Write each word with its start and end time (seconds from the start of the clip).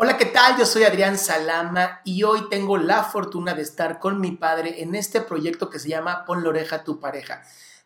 Hola, 0.00 0.16
¿qué 0.16 0.26
tal? 0.26 0.56
Yo 0.56 0.64
soy 0.64 0.84
Adrián 0.84 1.18
Salama 1.18 2.02
y 2.04 2.22
hoy 2.22 2.48
tengo 2.48 2.78
la 2.78 3.02
fortuna 3.02 3.54
de 3.54 3.62
estar 3.62 3.98
con 3.98 4.20
mi 4.20 4.30
padre 4.30 4.80
en 4.80 4.94
este 4.94 5.20
proyecto 5.20 5.70
que 5.70 5.80
se 5.80 5.88
llama 5.88 6.24
Pon 6.24 6.44
la 6.44 6.50
oreja 6.50 6.76
a 6.76 6.84
tu 6.84 7.00
pareja. 7.00 7.42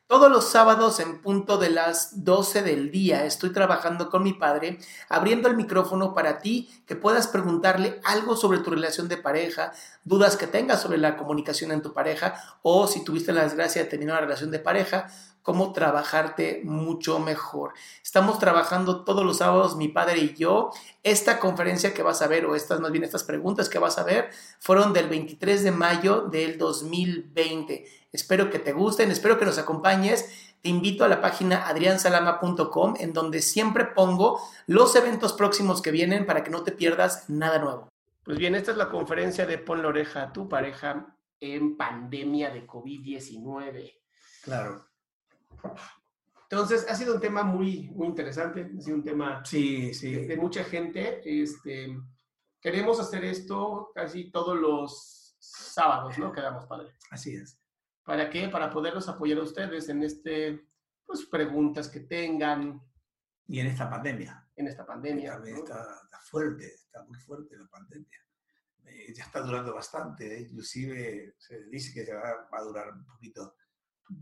Todos 0.06 0.30
los 0.30 0.50
sábados 0.50 1.00
en 1.00 1.22
punto 1.22 1.56
de 1.56 1.70
las 1.70 2.22
12 2.22 2.60
del 2.64 2.90
día 2.90 3.24
estoy 3.24 3.48
trabajando 3.50 4.10
con 4.10 4.22
mi 4.22 4.34
padre, 4.34 4.78
abriendo 5.08 5.48
el 5.48 5.56
micrófono 5.56 6.12
para 6.12 6.38
ti 6.38 6.68
que 6.86 6.96
puedas 6.96 7.28
preguntarle 7.28 7.98
algo 8.04 8.36
sobre 8.36 8.58
tu 8.58 8.68
relación 8.68 9.08
de 9.08 9.16
pareja, 9.16 9.72
dudas 10.04 10.36
que 10.36 10.46
tengas 10.46 10.82
sobre 10.82 10.98
la 10.98 11.16
comunicación 11.16 11.72
en 11.72 11.80
tu 11.80 11.94
pareja 11.94 12.34
o 12.60 12.86
si 12.88 13.02
tuviste 13.04 13.32
la 13.32 13.44
desgracia 13.44 13.84
de 13.84 13.88
terminar 13.88 14.16
una 14.16 14.26
relación 14.26 14.50
de 14.50 14.58
pareja, 14.58 15.06
cómo 15.42 15.72
trabajarte 15.72 16.62
mucho 16.64 17.18
mejor. 17.18 17.74
Estamos 18.02 18.38
trabajando 18.38 19.04
todos 19.04 19.24
los 19.24 19.38
sábados, 19.38 19.76
mi 19.76 19.88
padre 19.88 20.18
y 20.18 20.34
yo. 20.34 20.70
Esta 21.02 21.38
conferencia 21.38 21.92
que 21.94 22.02
vas 22.02 22.22
a 22.22 22.28
ver, 22.28 22.46
o 22.46 22.54
estas 22.54 22.80
más 22.80 22.92
bien 22.92 23.04
estas 23.04 23.24
preguntas 23.24 23.68
que 23.68 23.78
vas 23.78 23.98
a 23.98 24.04
ver, 24.04 24.30
fueron 24.58 24.92
del 24.92 25.08
23 25.08 25.64
de 25.64 25.72
mayo 25.72 26.22
del 26.22 26.58
2020. 26.58 27.84
Espero 28.12 28.50
que 28.50 28.58
te 28.58 28.72
gusten, 28.72 29.10
espero 29.10 29.38
que 29.38 29.44
nos 29.44 29.58
acompañes. 29.58 30.50
Te 30.62 30.68
invito 30.68 31.04
a 31.04 31.08
la 31.08 31.20
página 31.20 31.66
adriansalama.com 31.66 32.94
en 32.98 33.12
donde 33.12 33.42
siempre 33.42 33.84
pongo 33.84 34.40
los 34.66 34.94
eventos 34.94 35.32
próximos 35.32 35.82
que 35.82 35.90
vienen 35.90 36.24
para 36.24 36.44
que 36.44 36.50
no 36.50 36.62
te 36.62 36.70
pierdas 36.70 37.28
nada 37.28 37.58
nuevo. 37.58 37.88
Pues 38.22 38.38
bien, 38.38 38.54
esta 38.54 38.70
es 38.70 38.76
la 38.76 38.88
conferencia 38.88 39.44
de 39.46 39.58
Pon 39.58 39.82
la 39.82 39.88
oreja 39.88 40.22
a 40.22 40.32
tu 40.32 40.48
pareja 40.48 41.16
en 41.40 41.76
pandemia 41.76 42.50
de 42.50 42.64
COVID-19. 42.64 43.92
Claro. 44.44 44.91
Entonces, 46.50 46.86
ha 46.88 46.94
sido 46.94 47.14
un 47.14 47.20
tema 47.20 47.42
muy, 47.42 47.90
muy 47.90 48.06
interesante, 48.08 48.70
ha 48.76 48.80
sido 48.80 48.96
un 48.96 49.04
tema 49.04 49.42
Sí, 49.44 49.94
sí. 49.94 50.12
de, 50.14 50.26
de 50.26 50.36
mucha 50.36 50.62
gente. 50.64 51.20
Este, 51.24 51.96
queremos 52.60 53.00
hacer 53.00 53.24
esto 53.24 53.90
casi 53.94 54.30
todos 54.30 54.58
los 54.58 55.34
sábados, 55.38 56.18
¿no? 56.18 56.30
Quedamos 56.32 56.66
padre. 56.66 56.92
Así 57.10 57.34
es. 57.34 57.58
¿Para 58.04 58.28
qué? 58.28 58.48
Para 58.48 58.70
poderlos 58.70 59.08
apoyar 59.08 59.38
a 59.38 59.42
ustedes 59.44 59.88
en 59.88 60.02
este, 60.02 60.68
pues, 61.06 61.24
preguntas 61.26 61.88
que 61.88 62.00
tengan 62.00 62.80
Y 63.46 63.60
en 63.60 63.68
esta 63.68 63.88
pandemia. 63.88 64.46
en 64.56 64.66
esta 64.68 64.84
pandemia. 64.84 65.38
¿no? 65.38 65.44
está, 65.46 66.00
está 66.04 66.18
fuerte, 66.20 66.66
está 66.66 67.02
muy 67.04 67.18
fuerte 67.18 67.56
la 67.56 67.66
pandemia. 67.68 68.18
Eh, 68.84 69.14
ya 69.14 69.24
está 69.24 69.40
durando 69.40 69.72
bastante, 69.74 70.36
eh, 70.36 70.40
inclusive 70.42 71.34
se 71.38 71.64
dice 71.66 71.94
que 71.94 72.04
se 72.04 72.12
va, 72.12 72.48
va 72.52 72.58
a 72.58 72.62
durar 72.62 72.92
un 72.92 73.06
poquito, 73.06 73.54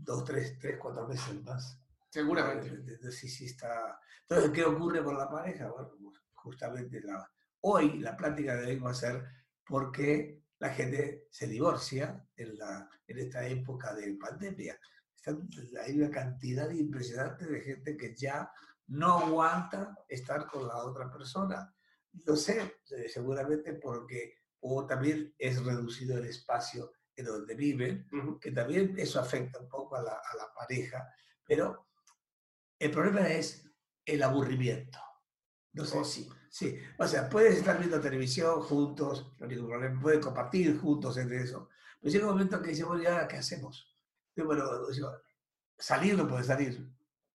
dos, 0.03 0.23
tres, 0.25 0.57
tres, 0.59 0.77
cuatro 0.79 1.07
meses 1.07 1.41
más. 1.43 1.79
Seguramente. 2.09 2.67
Entonces, 2.67 3.17
sí, 3.17 3.27
sí 3.29 3.45
está. 3.45 3.99
Entonces, 4.27 4.51
¿qué 4.51 4.63
ocurre 4.63 5.03
con 5.03 5.17
la 5.17 5.29
pareja? 5.29 5.69
Bueno, 5.69 5.91
pues, 6.01 6.17
justamente 6.33 7.01
la, 7.01 7.29
hoy 7.61 7.99
la 7.99 8.15
plática 8.17 8.55
de 8.55 8.67
hoy 8.67 8.79
va 8.79 8.91
a 8.91 8.95
ser 8.95 9.23
por 9.65 9.91
qué 9.91 10.41
la 10.59 10.69
gente 10.69 11.27
se 11.31 11.47
divorcia 11.47 12.25
en, 12.35 12.57
la, 12.57 12.89
en 13.07 13.17
esta 13.17 13.45
época 13.47 13.93
de 13.95 14.13
pandemia. 14.15 14.79
Están- 15.15 15.47
hay 15.83 15.97
una 15.97 16.09
cantidad 16.09 16.69
impresionante 16.69 17.45
de 17.45 17.61
gente 17.61 17.97
que 17.97 18.15
ya 18.15 18.51
no 18.87 19.19
aguanta 19.19 19.97
estar 20.07 20.47
con 20.47 20.67
la 20.67 20.77
otra 20.77 21.09
persona. 21.11 21.73
Lo 22.25 22.35
sé, 22.35 22.79
eh, 22.91 23.07
seguramente 23.07 23.73
porque 23.75 24.35
o 24.61 24.85
también 24.85 25.33
es 25.37 25.63
reducido 25.63 26.17
el 26.17 26.25
espacio 26.25 26.91
en 27.15 27.25
donde 27.25 27.55
viven, 27.55 28.07
Ujú. 28.11 28.39
que 28.39 28.51
también 28.51 28.95
eso 28.97 29.19
afecta 29.19 29.59
un 29.59 29.67
poco 29.67 29.95
a 29.95 30.01
la, 30.01 30.13
a 30.13 30.35
la 30.37 30.53
pareja, 30.53 31.07
pero 31.45 31.87
el 32.79 32.91
problema 32.91 33.27
es 33.27 33.69
el 34.05 34.23
aburrimiento. 34.23 34.99
No 35.73 35.85
sé 35.85 35.97
Oh, 35.97 36.03
si, 36.03 36.29
sí, 36.49 36.77
o 36.97 37.07
sea, 37.07 37.29
puedes 37.29 37.55
estar 37.57 37.77
viendo 37.77 37.99
televisión 38.01 38.61
juntos, 38.61 39.33
no 39.39 39.45
hay 39.45 39.55
ningún 39.55 39.69
problema, 39.69 40.01
pueden 40.01 40.19
compartir 40.21 40.77
juntos 40.79 41.15
entre 41.17 41.43
eso, 41.43 41.69
pero 41.99 42.11
llega 42.11 42.25
un 42.25 42.31
momento 42.33 42.57
en 42.57 42.63
que 42.63 42.69
dice, 42.71 42.83
bueno, 42.83 43.03
¿y 43.03 43.05
ahora 43.05 43.27
qué 43.27 43.37
hacemos? 43.37 43.97
Y 44.35 44.41
bueno, 44.41 44.87
digo, 44.89 45.11
salir 45.77 46.17
no 46.17 46.27
puede 46.27 46.43
salir, 46.43 46.89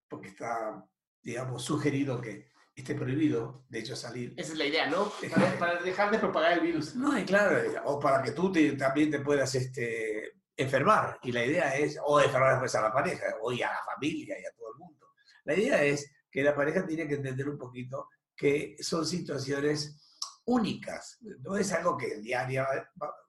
porque 0.08 0.28
está, 0.28 0.86
digamos, 1.22 1.62
sugerido 1.64 2.20
que 2.20 2.50
esté 2.76 2.94
prohibido, 2.94 3.64
de 3.68 3.78
hecho, 3.78 3.96
salir. 3.96 4.34
Esa 4.36 4.52
es 4.52 4.58
la 4.58 4.66
idea, 4.66 4.88
¿no? 4.88 5.10
Para, 5.34 5.58
para 5.58 5.82
dejar 5.82 6.10
de 6.10 6.18
propagar 6.18 6.52
el 6.52 6.60
virus. 6.60 6.94
No, 6.94 7.18
y 7.18 7.24
claro, 7.24 7.58
o 7.84 7.98
para 7.98 8.22
que 8.22 8.32
tú 8.32 8.52
te- 8.52 8.72
también 8.72 9.10
te 9.10 9.20
puedas 9.20 9.54
este, 9.54 10.34
enfermar. 10.56 11.18
Y 11.22 11.32
la 11.32 11.44
idea 11.44 11.74
es, 11.76 11.98
o 12.04 12.20
enfermar 12.20 12.50
después 12.52 12.74
a 12.74 12.82
la 12.82 12.92
pareja, 12.92 13.24
o 13.40 13.50
y 13.52 13.62
a 13.62 13.68
la 13.70 13.80
familia 13.94 14.38
y 14.38 14.44
a 14.44 14.52
todo 14.56 14.72
el 14.72 14.78
mundo. 14.78 15.06
La 15.44 15.54
idea 15.54 15.82
es 15.82 16.12
que 16.30 16.42
la 16.42 16.54
pareja 16.54 16.86
tiene 16.86 17.08
que 17.08 17.14
entender 17.14 17.48
un 17.48 17.56
poquito 17.58 18.08
que 18.36 18.76
son 18.80 19.06
situaciones 19.06 19.98
únicas. 20.44 21.18
No 21.40 21.56
es 21.56 21.72
algo 21.72 21.96
que 21.96 22.16
diaria, 22.18 22.66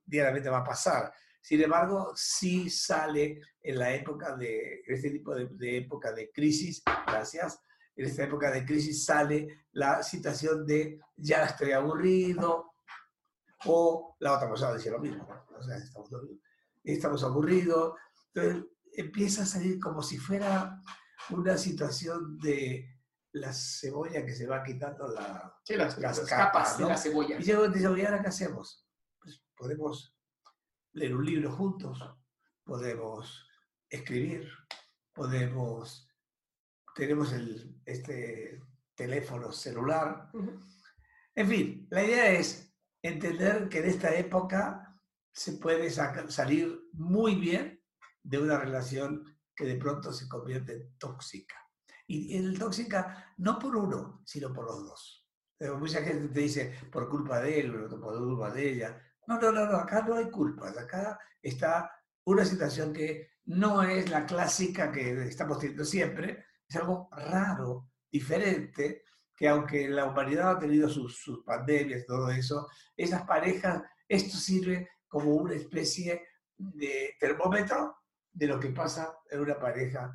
diariamente 0.06 0.50
va 0.50 0.60
a 0.60 0.64
pasar. 0.64 1.14
Sin 1.42 1.62
embargo, 1.64 2.12
sí 2.16 2.70
sale 2.70 3.40
en 3.62 3.80
la 3.80 3.94
época 3.94 4.36
de, 4.36 4.82
en 4.86 4.94
este 4.96 5.10
tipo 5.12 5.34
de, 5.34 5.48
de 5.52 5.78
época 5.78 6.12
de 6.12 6.30
crisis, 6.32 6.84
gracias, 7.06 7.62
en 7.98 8.06
esta 8.06 8.24
época 8.24 8.52
de 8.52 8.66
crisis 8.66 9.04
sale 9.04 9.66
la 9.74 10.02
situación 10.04 10.66
de 10.66 11.00
ya 11.18 11.44
estoy 11.46 11.72
aburrido, 11.72 12.74
o 13.66 14.16
la 14.20 14.34
otra 14.34 14.48
persona 14.48 14.76
dice 14.76 14.92
lo 14.92 15.00
mismo. 15.00 15.28
¿no? 15.28 15.58
O 15.58 15.64
sea, 15.64 15.78
estamos, 15.78 16.10
estamos 16.84 17.24
aburridos. 17.24 17.96
Entonces 18.34 18.66
empieza 18.94 19.44
a 19.44 19.46
salir 19.46 19.80
como 19.80 20.02
si 20.02 20.18
fuera 20.18 20.80
una 21.32 21.58
situación 21.58 22.38
de 22.38 22.98
la 23.34 23.52
cebolla 23.54 24.26
que 24.26 24.34
se 24.34 24.48
va 24.48 24.64
quitando 24.64 25.08
la, 25.10 25.56
Sí, 25.64 25.76
las, 25.76 25.98
Las 25.98 26.20
las 26.20 26.30
capas, 26.30 26.70
capas 26.70 26.78
de 26.78 26.86
la 26.86 26.98
cebolla. 26.98 27.40
y 27.40 27.44
yo 27.44 27.68
digo, 27.68 27.98
¿y 27.98 28.06
ahora 28.06 28.22
qué 28.22 28.30
hacemos? 28.30 28.88
Pues 29.20 29.44
podemos 29.56 30.16
leer 30.94 31.16
un 31.16 31.26
libro 31.26 31.52
juntos, 31.52 32.00
podemos 32.64 33.46
escribir, 33.90 34.50
podemos, 35.14 36.07
tenemos 36.98 37.32
el, 37.32 37.80
este 37.86 38.60
teléfono 38.96 39.52
celular. 39.52 40.32
En 41.36 41.48
fin, 41.48 41.88
la 41.92 42.04
idea 42.04 42.32
es 42.32 42.74
entender 43.04 43.70
que 43.70 43.80
en 43.80 43.86
esta 43.86 44.14
época 44.16 45.00
se 45.32 45.54
puede 45.54 45.92
salir 45.92 46.90
muy 46.94 47.36
bien 47.36 47.80
de 48.24 48.40
una 48.40 48.58
relación 48.58 49.38
que 49.56 49.66
de 49.66 49.76
pronto 49.76 50.12
se 50.12 50.28
convierte 50.28 50.74
en 50.74 50.98
tóxica. 50.98 51.56
Y 52.08 52.36
en 52.36 52.58
tóxica 52.58 53.36
no 53.38 53.60
por 53.60 53.76
uno, 53.76 54.24
sino 54.26 54.52
por 54.52 54.66
los 54.66 54.84
dos. 54.84 55.28
Eh, 55.60 55.70
Mucha 55.72 56.02
gente 56.02 56.30
te 56.30 56.40
dice 56.40 56.74
por 56.92 57.08
culpa 57.10 57.40
de 57.42 57.60
él, 57.60 57.72
por 57.90 58.18
culpa 58.18 58.52
de 58.52 58.70
ella. 58.72 59.00
No, 59.28 59.40
no, 59.40 59.52
no, 59.52 59.68
no, 59.68 59.78
acá 59.78 60.02
no 60.02 60.16
hay 60.16 60.32
culpas. 60.32 60.76
Acá 60.78 61.20
está 61.42 61.92
una 62.26 62.44
situación 62.44 62.92
que 62.92 63.30
no 63.46 63.84
es 63.84 64.10
la 64.10 64.26
clásica 64.26 64.92
que 64.92 65.28
estamos 65.28 65.60
teniendo 65.60 65.86
siempre, 65.86 66.47
es 66.68 66.76
algo 66.76 67.10
raro, 67.12 67.90
diferente, 68.12 69.04
que 69.36 69.48
aunque 69.48 69.88
la 69.88 70.06
humanidad 70.06 70.52
ha 70.52 70.60
tenido 70.60 70.90
sus, 70.90 71.44
pandemias 71.46 72.06
todo 72.06 72.30
eso, 72.32 72.68
esas 72.96 73.24
parejas, 73.24 73.84
esto 74.08 74.36
sirve 74.36 74.90
como 75.08 75.36
una 75.36 75.54
especie 75.54 76.26
de 76.58 77.16
termómetro 77.20 77.98
de 78.32 78.48
lo 78.48 78.60
que 78.60 78.70
pasa 78.70 79.16
en 79.30 79.42
una 79.42 79.60
pareja 79.60 80.12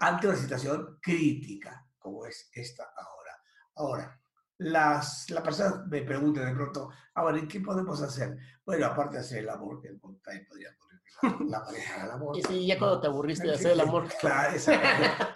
ante 0.00 0.28
una 0.28 0.36
situación 0.36 0.98
crítica, 1.02 1.86
como 1.98 2.24
es 2.26 2.48
esta 2.52 2.92
ahora. 2.96 3.42
Ahora, 3.74 4.20
las, 4.58 5.30
la 5.30 5.42
persona 5.42 5.84
me 5.88 6.02
pregunta 6.02 6.44
de 6.44 6.54
pronto, 6.54 6.90
ahora, 7.14 7.40
¿qué 7.48 7.60
podemos 7.60 8.02
hacer? 8.02 8.36
Bueno, 8.64 8.86
aparte 8.86 9.16
de 9.16 9.20
hacer 9.20 9.38
el 9.38 9.48
amor, 9.48 9.80
que 9.80 9.88
ahí 9.88 10.44
podría 10.44 10.76
poner 10.76 11.50
la, 11.50 11.64
pareja 11.64 12.02
del 12.02 12.10
amor. 12.10 12.36
Y 12.36 12.42
sí, 12.42 12.66
ya 12.66 12.78
cuando 12.78 13.00
te 13.00 13.06
aburriste 13.06 13.46
de 13.46 13.54
hacer 13.54 13.72
el 13.72 13.80
amor. 13.80 14.08
Claro, 14.20 14.58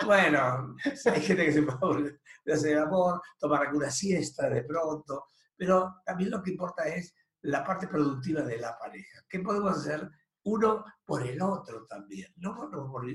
bueno, 0.04 0.76
hay 0.84 1.20
gente 1.20 1.44
que 1.46 1.52
se 1.52 1.62
puede 1.62 1.78
aburrir 1.80 2.20
de 2.44 2.52
hacer 2.52 2.72
el 2.72 2.82
amor, 2.82 3.22
tomar 3.38 3.66
alguna 3.66 3.90
siesta 3.90 4.48
de 4.48 4.64
pronto, 4.64 5.26
pero 5.56 6.02
también 6.04 6.30
lo 6.30 6.42
que 6.42 6.50
importa 6.50 6.84
es 6.88 7.14
la 7.42 7.64
parte 7.64 7.86
productiva 7.86 8.42
de 8.42 8.58
la 8.58 8.76
pareja. 8.78 9.24
¿Qué 9.28 9.40
podemos 9.40 9.78
hacer 9.78 10.08
uno 10.44 10.84
por 11.04 11.24
el 11.24 11.40
otro 11.40 11.86
también? 11.86 12.32
No 12.36 12.54
por, 12.54 12.70
por, 12.70 13.06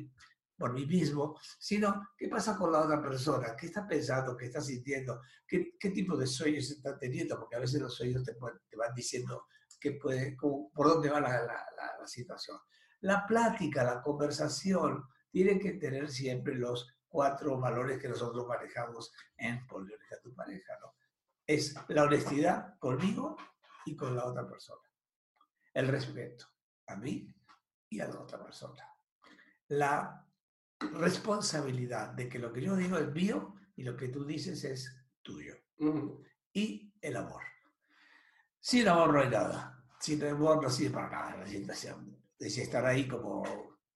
por 0.58 0.74
mí 0.74 0.86
mismo, 0.86 1.40
sino 1.60 2.10
qué 2.18 2.28
pasa 2.28 2.58
con 2.58 2.72
la 2.72 2.82
otra 2.82 3.02
persona, 3.02 3.56
qué 3.56 3.68
está 3.68 3.88
pensando, 3.88 4.36
qué 4.36 4.48
está 4.48 4.60
sintiendo, 4.60 5.22
qué, 5.48 5.76
qué 5.80 5.92
tipo 5.92 6.18
de 6.18 6.26
sueños 6.26 6.72
está 6.72 6.98
teniendo, 6.98 7.40
porque 7.40 7.56
a 7.56 7.60
veces 7.60 7.82
los 7.82 7.96
sueños 7.96 8.24
te, 8.24 8.34
te 8.34 8.76
van 8.76 8.94
diciendo 8.96 9.46
que 9.80 9.92
puede, 9.92 10.36
por 10.36 10.88
dónde 10.88 11.10
va 11.10 11.22
la, 11.22 11.30
la, 11.44 11.66
la, 12.00 12.08
situación. 12.08 12.58
La 13.02 13.26
plática, 13.28 13.84
la 13.84 14.02
conversación, 14.02 15.04
tiene 15.30 15.60
que 15.60 15.74
tener 15.74 16.10
siempre 16.10 16.56
los 16.56 16.98
cuatro 17.08 17.60
valores 17.60 18.00
que 18.00 18.10
nosotros 18.10 18.48
manejamos 18.48 19.12
en 19.38 19.66
Poliones 19.68 20.12
a 20.12 20.22
tu 20.22 20.34
pareja, 20.34 20.74
¿no? 20.82 20.96
Es 21.46 21.76
la 21.90 22.04
honestidad 22.04 22.78
conmigo 22.80 23.38
y 23.86 23.96
con 23.96 24.16
la 24.16 24.26
otra 24.26 24.48
persona. 24.48 24.82
El 25.74 25.88
respeto 25.88 26.48
a 26.88 26.96
mí 26.96 27.34
y 27.90 28.00
a 28.00 28.08
la 28.08 28.20
otra 28.20 28.42
persona. 28.44 28.84
La 29.70 30.27
responsabilidad 30.80 32.10
de 32.10 32.30
que 32.30 32.40
lo 32.40 32.52
que 32.54 32.62
yo 32.62 32.76
digo 32.76 32.98
es 32.98 33.12
mío 33.12 33.56
y 33.76 33.84
lo 33.84 33.96
que 33.96 34.10
tú 34.10 34.26
dices 34.26 34.64
es 34.64 34.96
tuyo. 35.22 35.56
Y 36.54 36.94
el 37.02 37.18
amor. 37.18 37.44
Sin 38.60 38.88
amor 38.88 39.14
no 39.14 39.22
hay 39.22 39.30
nada. 39.30 39.84
Sin 40.00 40.24
amor 40.26 40.62
no 40.62 40.70
sirve 40.70 40.96
para 40.96 41.10
nada 41.10 41.38
la 41.38 41.48
situación. 41.48 42.18
Es 42.40 42.58
estar 42.58 42.86
ahí 42.86 43.08
como, 43.08 43.44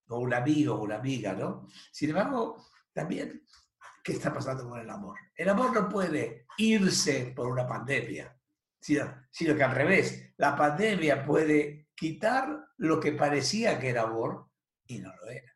como 0.05 0.21
un 0.21 0.33
amigo 0.33 0.75
o 0.75 0.83
una 0.83 0.95
amiga, 0.97 1.33
¿no? 1.33 1.67
Sin 1.91 2.09
embargo, 2.09 2.65
también, 2.93 3.45
¿qué 4.03 4.13
está 4.13 4.33
pasando 4.33 4.67
con 4.67 4.79
el 4.79 4.89
amor? 4.89 5.17
El 5.35 5.49
amor 5.49 5.73
no 5.73 5.89
puede 5.89 6.45
irse 6.57 7.33
por 7.35 7.47
una 7.47 7.67
pandemia, 7.67 8.35
sino, 8.79 9.25
sino 9.29 9.55
que 9.55 9.63
al 9.63 9.75
revés, 9.75 10.33
la 10.37 10.55
pandemia 10.55 11.23
puede 11.23 11.89
quitar 11.95 12.67
lo 12.77 12.99
que 12.99 13.11
parecía 13.11 13.79
que 13.79 13.89
era 13.89 14.03
amor 14.03 14.49
y 14.87 14.99
no 14.99 15.15
lo 15.15 15.27
era. 15.29 15.50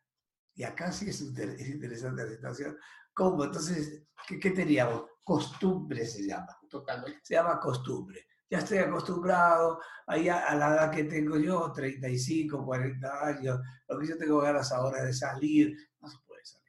Y 0.56 0.64
acá 0.64 0.90
sí 0.90 1.10
es, 1.10 1.20
interesante 1.20 2.24
la 2.24 2.30
situación. 2.30 2.78
¿Cómo? 3.12 3.44
Entonces, 3.44 4.02
¿qué, 4.26 4.50
teníamos? 4.50 5.04
Costumbre 5.22 6.06
se 6.06 6.26
llama. 6.26 6.58
Totalmente. 6.68 7.20
Se 7.22 7.34
llama 7.34 7.60
costumbre. 7.60 8.26
Ya 8.48 8.58
estoy 8.58 8.78
acostumbrado 8.78 9.80
ahí 10.06 10.28
a, 10.30 10.54
la 10.54 10.68
edad 10.68 10.90
que 10.90 11.04
tengo 11.04 11.36
yo, 11.36 11.72
35, 11.72 12.64
40 12.64 13.26
años, 13.26 13.60
lo 13.88 13.98
que 13.98 14.06
yo 14.06 14.16
tengo 14.16 14.40
ganas 14.40 14.72
ahora 14.72 15.02
de 15.02 15.12
salir, 15.12 15.76
no 16.00 16.08
se 16.08 16.18
puede 16.26 16.44
salir. 16.44 16.66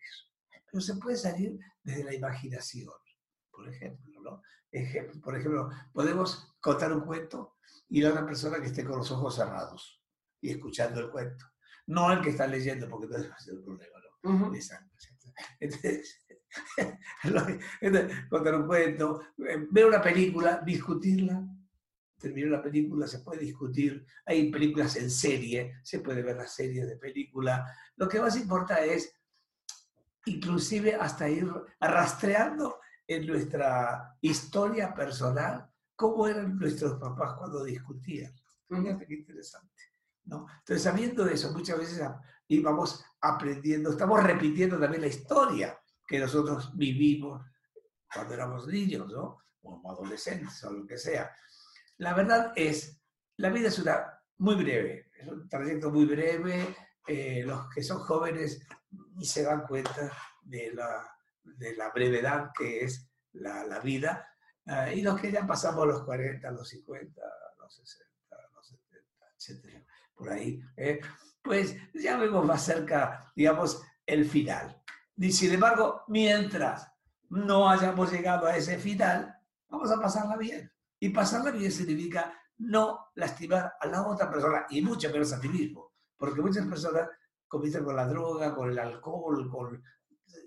Pero 0.69 0.81
se 0.81 0.95
puede 0.95 1.16
salir 1.16 1.57
desde 1.81 2.04
la 2.04 2.13
imaginación, 2.13 2.94
por 3.50 3.69
ejemplo, 3.69 4.22
¿no? 4.22 4.42
Por 5.22 5.38
ejemplo, 5.38 5.69
podemos 5.94 6.56
contar 6.60 6.92
un 6.92 7.01
cuento 7.01 7.57
y 7.90 8.01
la 8.01 8.10
otra 8.10 8.25
persona 8.25 8.60
que 8.60 8.66
esté 8.66 8.83
con 8.83 8.98
los 8.98 9.12
ojos 9.12 9.36
cerrados 9.36 10.04
y 10.42 10.50
escuchando 10.50 11.00
el 11.00 11.10
cuento 11.10 11.45
no 11.88 12.12
el 12.12 12.22
que 12.22 12.30
está 12.30 12.48
leyendo, 12.48 12.88
porque 12.89 13.07
no 13.07 13.18
es 13.18 13.48
el 13.48 13.62
problema, 13.63 14.00
¿no? 14.24 14.48
Entonces, 15.60 16.24
contar 18.30 18.56
un 18.56 18.68
cuento, 18.68 19.22
eh, 19.38 19.68
ver 19.69 19.86
una 19.86 20.01
película, 20.01 20.62
discutirla, 20.66 21.48
terminar 22.18 22.51
la 22.51 22.63
película, 22.63 23.07
se 23.07 23.19
puede 23.19 23.42
discutir, 23.42 24.06
hay 24.25 24.51
películas 24.51 24.95
en 24.95 25.10
serie, 25.10 25.75
se 25.84 26.00
puede 26.00 26.22
ver 26.22 26.36
las 26.36 26.54
series 26.54 26.88
de 26.88 26.98
película. 26.98 27.66
Lo 27.95 28.07
que 28.07 28.19
más 28.19 28.36
importa 28.38 28.83
es, 28.83 29.13
inclusive 30.25 30.95
hasta 30.95 31.30
ir 31.30 31.48
rastreando 31.80 32.80
en 33.06 33.25
nuestra 33.28 34.18
historia 34.22 34.94
personal, 34.94 35.69
cómo 35.95 36.28
eran 36.28 36.57
nuestros 36.57 37.00
papás 37.00 37.36
cuando 37.38 37.63
discutían. 37.63 38.33
Fíjate 38.68 39.07
qué 39.07 39.13
interesante. 39.13 39.83
Entonces, 40.36 40.84
sabiendo 40.84 41.26
eso, 41.28 41.52
muchas 41.54 41.80
veces 41.80 42.02
íbamos 42.48 43.04
aprendiendo, 43.22 43.92
estamos 43.92 44.22
repitiendo 44.24 44.80
también 44.80 45.02
la 45.02 45.08
historia 45.08 45.80
que 46.06 46.20
nosotros 46.20 46.72
vivimos 46.76 47.46
cuando 48.14 48.34
éramos 48.34 48.68
niños. 48.68 49.12
O 49.14 49.92
adolescentes 49.92 50.64
o 50.64 50.72
lo 50.72 50.88
que 50.88 50.98
sea. 50.98 51.36
La 51.98 52.14
verdad 52.14 52.54
es, 52.56 53.02
la 53.38 53.50
vida 53.50 53.68
es 53.68 53.80
una 53.80 54.22
muy 54.38 54.56
breve, 54.56 55.12
es 55.20 55.28
un 55.28 55.50
trayecto 55.50 55.92
muy 55.92 56.06
breve. 56.06 56.76
Eh, 57.06 57.44
los 57.46 57.70
que 57.70 57.84
son 57.84 58.00
jóvenes 58.00 58.66
ni 59.16 59.26
se 59.26 59.44
dan 59.44 59.66
cuenta 59.66 60.12
de 60.42 60.74
la, 60.74 61.92
brevedad 61.94 62.52
que 62.58 62.84
es 62.84 63.10
la, 63.34 63.80
vida. 63.80 64.28
Uh, 64.66 64.92
y 64.94 65.02
los 65.02 65.20
que 65.20 65.32
ya 65.32 65.48
pasamos 65.48 65.88
los 65.88 66.04
40, 66.04 66.52
los 66.52 66.68
50, 66.68 67.22
los 67.58 67.76
60, 67.76 68.38
los 68.54 68.68
70, 68.68 69.26
etc 69.36 69.87
por 70.18 70.31
ahí, 70.31 70.60
¿eh? 70.75 71.00
pues 71.42 71.75
ya 71.94 72.18
vemos 72.18 72.46
más 72.46 72.66
cerca, 72.66 73.31
digamos, 73.36 73.81
el 74.06 74.25
final. 74.25 74.81
Y 75.16 75.31
sin 75.31 75.54
embargo, 75.54 76.04
mientras 76.08 76.92
no 77.30 77.69
hayamos 77.69 78.12
llegado 78.12 78.48
a 78.48 78.58
ese 78.58 78.78
final, 78.78 79.36
vamos 79.69 79.92
a 79.92 80.02
pasarla 80.02 80.36
bien. 80.36 80.72
Y 81.00 81.10
pasarla 81.10 81.52
bien 81.52 81.72
significa 81.72 82.34
no 82.58 83.12
lastimar 83.16 83.74
a 83.80 83.88
la 83.88 84.06
otra 84.06 84.30
persona 84.30 84.66
y 84.69 84.81
mucho 84.81 85.10
menos 85.12 85.31
a 85.34 85.40
ti 85.40 85.48
mismo. 85.48 85.94
Porque 86.18 86.42
muchas 86.42 86.66
personas 86.66 87.08
comienzan 87.48 87.86
con 87.86 87.96
la 87.96 88.08
droga, 88.08 88.54
con 88.56 88.69
el 88.69 88.80
alcohol, 88.80 89.50
con 89.50 89.84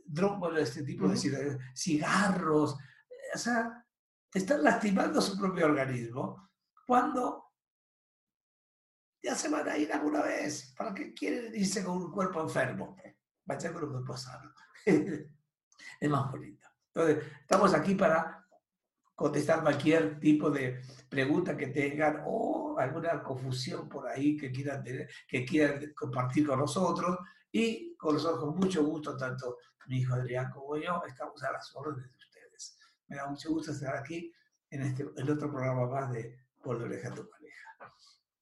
drogas, 0.04 0.60
este 0.60 0.82
tipo 0.82 1.08
de 1.08 1.16
cigarros. 1.74 2.76
O 3.34 3.38
sea, 3.38 3.84
están 4.32 4.62
lastimando 4.64 5.20
su 5.20 5.38
propio 5.38 5.66
organismo 5.66 6.50
cuando 6.86 7.49
ya 9.22 9.34
se 9.34 9.48
van 9.48 9.68
a 9.68 9.76
ir 9.76 9.92
alguna 9.92 10.22
vez. 10.22 10.72
¿Para 10.76 10.94
qué 10.94 11.12
quieren 11.12 11.54
irse 11.54 11.84
con 11.84 11.96
un 11.96 12.10
cuerpo 12.10 12.40
enfermo? 12.40 12.96
Vaya 13.44 13.72
con 13.72 13.84
un 13.84 13.90
cuerpo 13.92 14.16
sano. 14.16 14.52
es 14.86 16.10
más 16.10 16.30
bonito. 16.30 16.68
Entonces, 16.94 17.24
estamos 17.40 17.74
aquí 17.74 17.94
para 17.94 18.46
contestar 19.14 19.62
cualquier 19.62 20.18
tipo 20.18 20.50
de 20.50 20.80
pregunta 21.08 21.56
que 21.56 21.68
tengan 21.68 22.22
o 22.26 22.78
alguna 22.78 23.22
confusión 23.22 23.88
por 23.88 24.08
ahí 24.08 24.36
que 24.36 24.50
quieran, 24.50 24.82
tener, 24.82 25.08
que 25.28 25.44
quieran 25.44 25.92
compartir 25.94 26.46
con 26.46 26.58
nosotros. 26.58 27.18
Y 27.52 27.96
con 27.96 28.14
nosotros, 28.14 28.40
con 28.40 28.56
mucho 28.56 28.84
gusto, 28.84 29.16
tanto 29.16 29.58
mi 29.86 29.98
hijo 29.98 30.14
Adrián 30.14 30.50
como 30.50 30.76
yo, 30.76 31.02
estamos 31.06 31.42
a 31.42 31.52
las 31.52 31.74
órdenes 31.74 32.08
de 32.10 32.16
ustedes. 32.16 32.78
Me 33.08 33.16
da 33.16 33.26
mucho 33.26 33.50
gusto 33.50 33.72
estar 33.72 33.96
aquí 33.96 34.32
en 34.70 34.82
este, 34.82 35.04
el 35.16 35.30
otro 35.30 35.50
programa 35.50 35.86
más 35.88 36.12
de 36.12 36.38
Por 36.62 36.76
Oreja 36.76 37.12
tu 37.12 37.28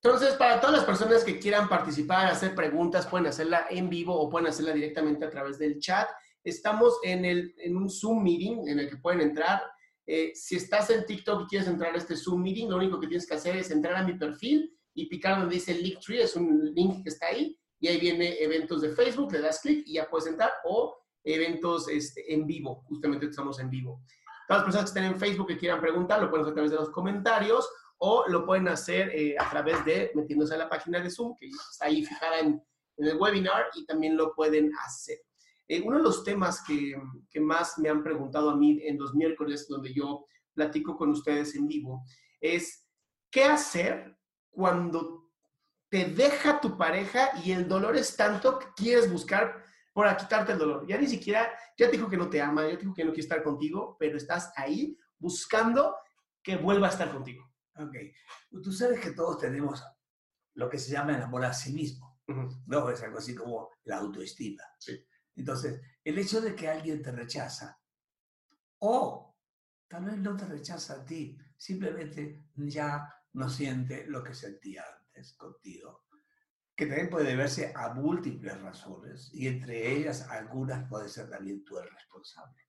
entonces, 0.02 0.35
para 0.35 0.61
todas 0.61 0.76
las 0.76 0.85
personas 0.85 1.25
que 1.25 1.40
quieran 1.40 1.69
participar, 1.69 2.26
hacer 2.26 2.55
preguntas, 2.55 3.07
pueden 3.07 3.26
hacerla 3.26 3.67
en 3.69 3.90
vivo 3.90 4.14
o 4.14 4.31
pueden 4.31 4.47
hacerla 4.47 4.73
directamente 4.73 5.25
a 5.25 5.31
través 5.31 5.59
del 5.59 5.81
chat. 5.81 6.09
Estamos 6.45 7.00
en, 7.02 7.25
el, 7.25 7.55
en 7.59 7.76
un 7.76 7.90
Zoom 7.90 8.23
meeting 8.23 8.69
en 8.69 8.78
el 8.78 8.88
que 8.88 8.99
pueden 8.99 9.21
entrar. 9.21 9.61
Eh, 10.07 10.31
si 10.35 10.55
estás 10.55 10.90
en 10.90 11.05
TikTok 11.05 11.43
y 11.43 11.47
quieres 11.49 11.67
entrar 11.67 11.95
a 11.95 11.99
este 11.99 12.17
Zoom 12.17 12.43
meeting, 12.43 12.69
lo 12.69 12.76
único 12.76 13.00
que 13.00 13.09
tienes 13.09 13.26
que 13.26 13.35
hacer 13.35 13.57
es 13.57 13.73
entrar 13.73 13.97
a 13.97 14.05
mi 14.05 14.14
perfil 14.14 14.73
y 14.95 15.07
picar 15.07 15.40
donde 15.40 15.57
dice 15.57 15.75
Linktree, 15.75 16.23
es 16.23 16.37
un 16.37 16.73
link 16.75 17.02
que 17.02 17.11
está 17.11 17.26
ahí, 17.26 17.59
y 17.81 17.88
ahí 17.88 17.99
viene 17.99 18.40
eventos 18.40 18.81
de 18.83 18.90
Facebook, 18.90 19.33
le 19.33 19.40
das 19.40 19.61
clic 19.61 19.83
y 19.87 19.95
ya 19.95 20.09
puedes 20.09 20.28
entrar, 20.28 20.50
o 20.64 20.97
eventos 21.25 21.88
este, 21.88 22.33
en 22.33 22.47
vivo, 22.47 22.83
justamente 22.87 23.26
estamos 23.26 23.59
en 23.61 23.69
vivo. 23.69 24.02
Todas 24.47 24.62
las 24.62 24.64
personas 24.64 24.90
que 24.90 24.99
estén 24.99 25.12
en 25.12 25.21
Facebook 25.21 25.49
que 25.49 25.59
quieran 25.59 25.81
preguntar, 25.81 26.23
lo 26.23 26.31
pueden 26.31 26.45
hacer 26.45 26.52
a 26.52 26.55
través 26.55 26.71
de 26.71 26.78
los 26.78 26.90
comentarios 26.90 27.69
o 27.99 28.25
lo 28.28 28.47
pueden 28.47 28.69
hacer 28.69 29.11
eh, 29.14 29.37
a 29.38 29.49
través 29.50 29.85
de 29.85 30.11
metiéndose 30.14 30.55
a 30.55 30.59
la 30.59 30.69
página 30.69 31.00
de 31.00 31.11
Zoom, 31.11 31.35
que 31.37 31.47
está 31.47 31.87
ahí 31.87 32.05
fijada 32.05 32.40
en, 32.40 32.62
el 32.97 33.17
webinar 33.17 33.67
y 33.76 33.87
también 33.87 34.17
lo 34.17 34.35
pueden 34.35 34.73
hacer. 34.85 35.19
Eh, 35.69 35.81
uno 35.85 35.99
de 35.99 36.02
los 36.02 36.25
temas 36.25 36.64
que, 36.67 36.97
que, 37.31 37.38
más 37.40 37.78
me 37.78 37.88
han 37.88 38.02
preguntado 38.02 38.50
a 38.50 38.57
mí 38.57 38.81
en 38.83 38.99
los 38.99 39.14
miércoles, 39.14 39.69
donde 39.69 39.95
yo 39.95 40.26
platico 40.52 40.97
con 40.97 41.11
ustedes 41.11 41.55
en 41.55 41.69
vivo, 41.69 42.02
es 42.40 42.88
qué 43.31 43.45
hacer 43.45 44.19
cuando 44.50 45.31
te 45.88 46.07
deja 46.07 46.61
tu 46.61 46.76
pareja 46.76 47.31
y 47.45 47.52
el 47.52 47.69
dolor 47.69 47.97
es 47.97 48.17
tanto 48.17 48.59
que 48.59 48.67
quieres 48.76 49.11
buscar 49.11 49.62
por 49.93 50.17
quitarte 50.17 50.52
el 50.52 50.59
dolor. 50.59 50.87
Ya 50.87 50.99
ni 50.99 51.07
siquiera, 51.07 51.50
ya 51.76 51.87
te 51.87 51.97
dijo 51.97 52.09
que 52.09 52.17
no 52.17 52.28
te 52.28 52.40
ama, 52.40 52.62
ya 52.62 52.76
te 52.76 52.83
dijo 52.83 52.95
que 52.95 53.05
no 53.05 53.11
quiere 53.11 53.23
estar 53.23 53.43
contigo, 53.43 53.97
pero 53.99 54.17
estás 54.17 54.52
ahí 54.57 54.97
buscando 55.19 55.97
que 56.43 56.57
vuelva 56.57 56.87
a 56.87 56.90
estar 56.90 57.11
contigo. 57.11 57.48
Ok. 57.78 57.97
Tú 58.62 58.73
sabes 58.73 59.00
que 59.00 59.12
todos 59.12 59.38
tenemos 59.38 59.82
lo 60.54 60.68
que 60.68 60.78
se 60.78 60.92
llama 60.92 61.16
el 61.16 61.23
amor 61.23 61.44
a 61.44 61.52
sí 61.52 61.73
mismo. 61.73 62.18
¿no? 62.66 62.90
Es 62.90 63.02
algo 63.02 63.18
así 63.18 63.35
como 63.35 63.70
la 63.85 63.99
autoestima. 63.99 64.62
Entonces, 65.35 65.80
el 66.04 66.18
hecho 66.18 66.40
de 66.40 66.54
que 66.54 66.68
alguien 66.68 67.02
te 67.02 67.12
rechaza, 67.12 67.80
o 68.80 69.37
tal 69.88 70.04
vez 70.04 70.18
no 70.18 70.37
te 70.37 70.44
rechaza 70.47 70.94
a 70.94 71.04
ti, 71.04 71.38
simplemente 71.56 72.44
ya 72.56 73.08
no 73.32 73.49
siente 73.49 74.06
lo 74.06 74.23
que 74.23 74.35
sentía 74.35 74.85
antes 74.99 75.35
contigo, 75.35 76.06
que 76.75 76.87
también 76.87 77.11
puede 77.11 77.30
deberse 77.30 77.73
a 77.75 77.94
múltiples 77.94 78.61
razones, 78.61 79.30
y 79.32 79.49
entre 79.49 79.90
ellas 79.90 80.28
algunas 80.28 80.88
puede 80.88 81.08
ser 81.08 81.28
también 81.28 81.64
tú 81.64 81.78
el 81.78 81.90
responsable, 81.90 82.62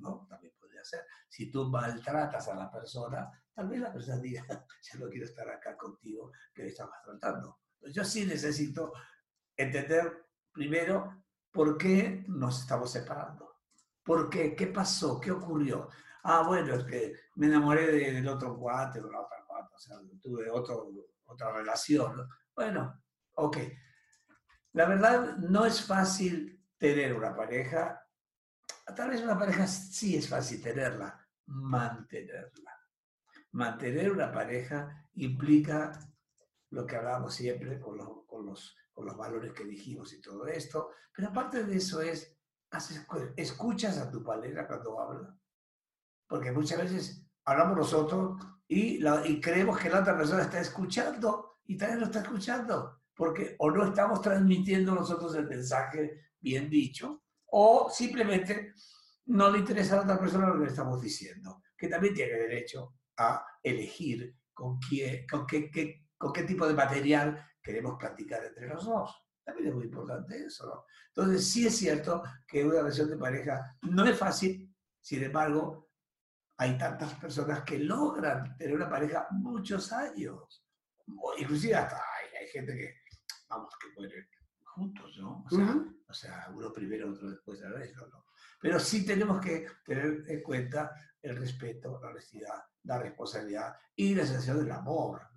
¿no? 0.00 0.26
También 0.28 0.54
podría 0.58 0.84
ser. 0.84 1.04
Si 1.28 1.50
tú 1.50 1.68
maltratas 1.68 2.48
a 2.48 2.54
la 2.54 2.70
persona, 2.70 3.30
tal 3.54 3.68
vez 3.68 3.80
la 3.80 3.92
persona 3.92 4.18
diga, 4.18 4.44
ya 4.82 4.98
no 4.98 5.08
quiero 5.08 5.26
estar 5.26 5.48
acá 5.48 5.76
contigo, 5.76 6.32
que 6.54 6.62
me 6.62 6.68
estás 6.68 6.88
maltratando. 6.88 7.60
Yo 7.90 8.04
sí 8.04 8.24
necesito 8.24 8.92
entender 9.56 10.26
primero 10.52 11.24
por 11.50 11.76
qué 11.76 12.24
nos 12.28 12.60
estamos 12.60 12.90
separando. 12.90 13.60
¿Por 14.02 14.28
qué? 14.28 14.56
¿Qué 14.56 14.68
pasó? 14.68 15.20
¿Qué 15.20 15.30
ocurrió? 15.30 15.88
Ah, 16.24 16.42
bueno, 16.46 16.74
es 16.74 16.84
que 16.84 17.14
me 17.36 17.46
enamoré 17.46 17.86
del 17.86 18.26
otro 18.28 18.56
cuate 18.56 19.00
o 19.00 19.10
la 19.10 19.20
otra 19.20 19.44
cuate, 19.46 19.74
o 19.74 19.78
sea, 19.78 19.96
tuve 20.20 20.50
otro, 20.50 20.90
otra 21.24 21.52
relación. 21.52 22.28
Bueno, 22.54 23.02
ok. 23.34 23.58
La 24.72 24.86
verdad, 24.86 25.36
no 25.36 25.66
es 25.66 25.84
fácil 25.84 26.64
tener 26.78 27.14
una 27.14 27.34
pareja. 27.34 28.00
Tal 28.96 29.10
vez 29.10 29.20
una 29.22 29.38
pareja 29.38 29.66
sí 29.66 30.16
es 30.16 30.28
fácil 30.28 30.62
tenerla, 30.62 31.18
mantenerla. 31.46 32.71
Mantener 33.52 34.10
una 34.10 34.32
pareja 34.32 35.08
implica 35.14 35.92
lo 36.70 36.86
que 36.86 36.96
hablamos 36.96 37.34
siempre 37.34 37.78
con 37.78 37.98
los, 37.98 38.24
con 38.26 38.46
los, 38.46 38.76
con 38.92 39.06
los 39.06 39.16
valores 39.16 39.52
que 39.52 39.64
dijimos 39.64 40.12
y 40.12 40.20
todo 40.20 40.46
esto, 40.46 40.90
pero 41.14 41.28
aparte 41.28 41.64
de 41.64 41.76
eso 41.76 42.00
es, 42.00 42.34
escuchas 43.36 43.98
a 43.98 44.10
tu 44.10 44.22
pareja 44.22 44.66
cuando 44.66 44.98
habla, 45.00 45.36
porque 46.26 46.50
muchas 46.50 46.78
veces 46.78 47.26
hablamos 47.44 47.76
nosotros 47.76 48.42
y, 48.66 48.98
la, 48.98 49.26
y 49.26 49.40
creemos 49.40 49.78
que 49.78 49.90
la 49.90 50.00
otra 50.00 50.16
persona 50.16 50.42
está 50.42 50.60
escuchando 50.60 51.58
y 51.66 51.76
también 51.76 52.00
lo 52.00 52.06
está 52.06 52.20
escuchando, 52.20 53.02
porque 53.14 53.54
o 53.58 53.70
no 53.70 53.84
estamos 53.84 54.22
transmitiendo 54.22 54.94
nosotros 54.94 55.34
el 55.34 55.46
mensaje 55.46 56.22
bien 56.40 56.70
dicho, 56.70 57.22
o 57.46 57.90
simplemente 57.90 58.72
no 59.26 59.50
le 59.50 59.58
interesa 59.58 59.94
a 59.94 59.96
la 59.98 60.02
otra 60.04 60.18
persona 60.18 60.48
lo 60.48 60.54
que 60.54 60.64
le 60.64 60.70
estamos 60.70 61.02
diciendo, 61.02 61.62
que 61.76 61.88
también 61.88 62.14
tiene 62.14 62.32
derecho 62.32 62.94
a 63.18 63.44
elegir 63.62 64.36
con, 64.52 64.78
quién, 64.78 65.26
con 65.26 65.46
qué, 65.46 65.70
qué 65.70 66.02
con 66.22 66.32
qué 66.32 66.44
tipo 66.44 66.68
de 66.68 66.74
material 66.74 67.50
queremos 67.60 67.96
practicar 67.98 68.44
entre 68.44 68.68
los 68.68 68.84
dos. 68.84 69.12
También 69.42 69.70
es 69.70 69.74
muy 69.74 69.86
importante 69.86 70.44
eso, 70.44 70.66
¿no? 70.66 70.84
Entonces, 71.08 71.50
sí 71.50 71.66
es 71.66 71.76
cierto 71.76 72.22
que 72.46 72.64
una 72.64 72.76
relación 72.76 73.10
de 73.10 73.16
pareja 73.16 73.76
no 73.82 74.04
es 74.04 74.16
fácil, 74.16 74.72
sin 75.00 75.24
embargo, 75.24 75.90
hay 76.58 76.78
tantas 76.78 77.14
personas 77.14 77.64
que 77.64 77.76
logran 77.76 78.56
tener 78.56 78.76
una 78.76 78.88
pareja 78.88 79.26
muchos 79.32 79.92
años. 79.92 80.64
Inclusive 81.38 81.74
hasta 81.74 81.96
hay, 81.96 82.46
gente 82.46 82.72
que, 82.72 82.94
vamos, 83.48 83.74
que 83.80 83.88
mueren 83.96 84.24
juntos, 84.62 85.18
¿no? 85.18 85.44
O 86.08 86.14
sea, 86.14 86.52
uno 86.54 86.72
primero, 86.72 87.10
otro 87.10 87.30
después, 87.30 87.60
¿no? 87.62 88.24
Pero 88.60 88.78
sí 88.78 89.04
tenemos 89.04 89.40
que 89.40 89.66
tener 89.84 90.22
en 90.28 90.40
cuenta 90.40 90.92
el 91.20 91.36
respeto, 91.36 91.98
la 92.00 92.10
honestidad, 92.10 92.62
la 92.84 92.98
responsabilidad 92.98 93.76
y 93.94 94.14
la 94.14 94.26
sensación 94.26 94.58
del 94.58 94.72
amor 94.72 95.32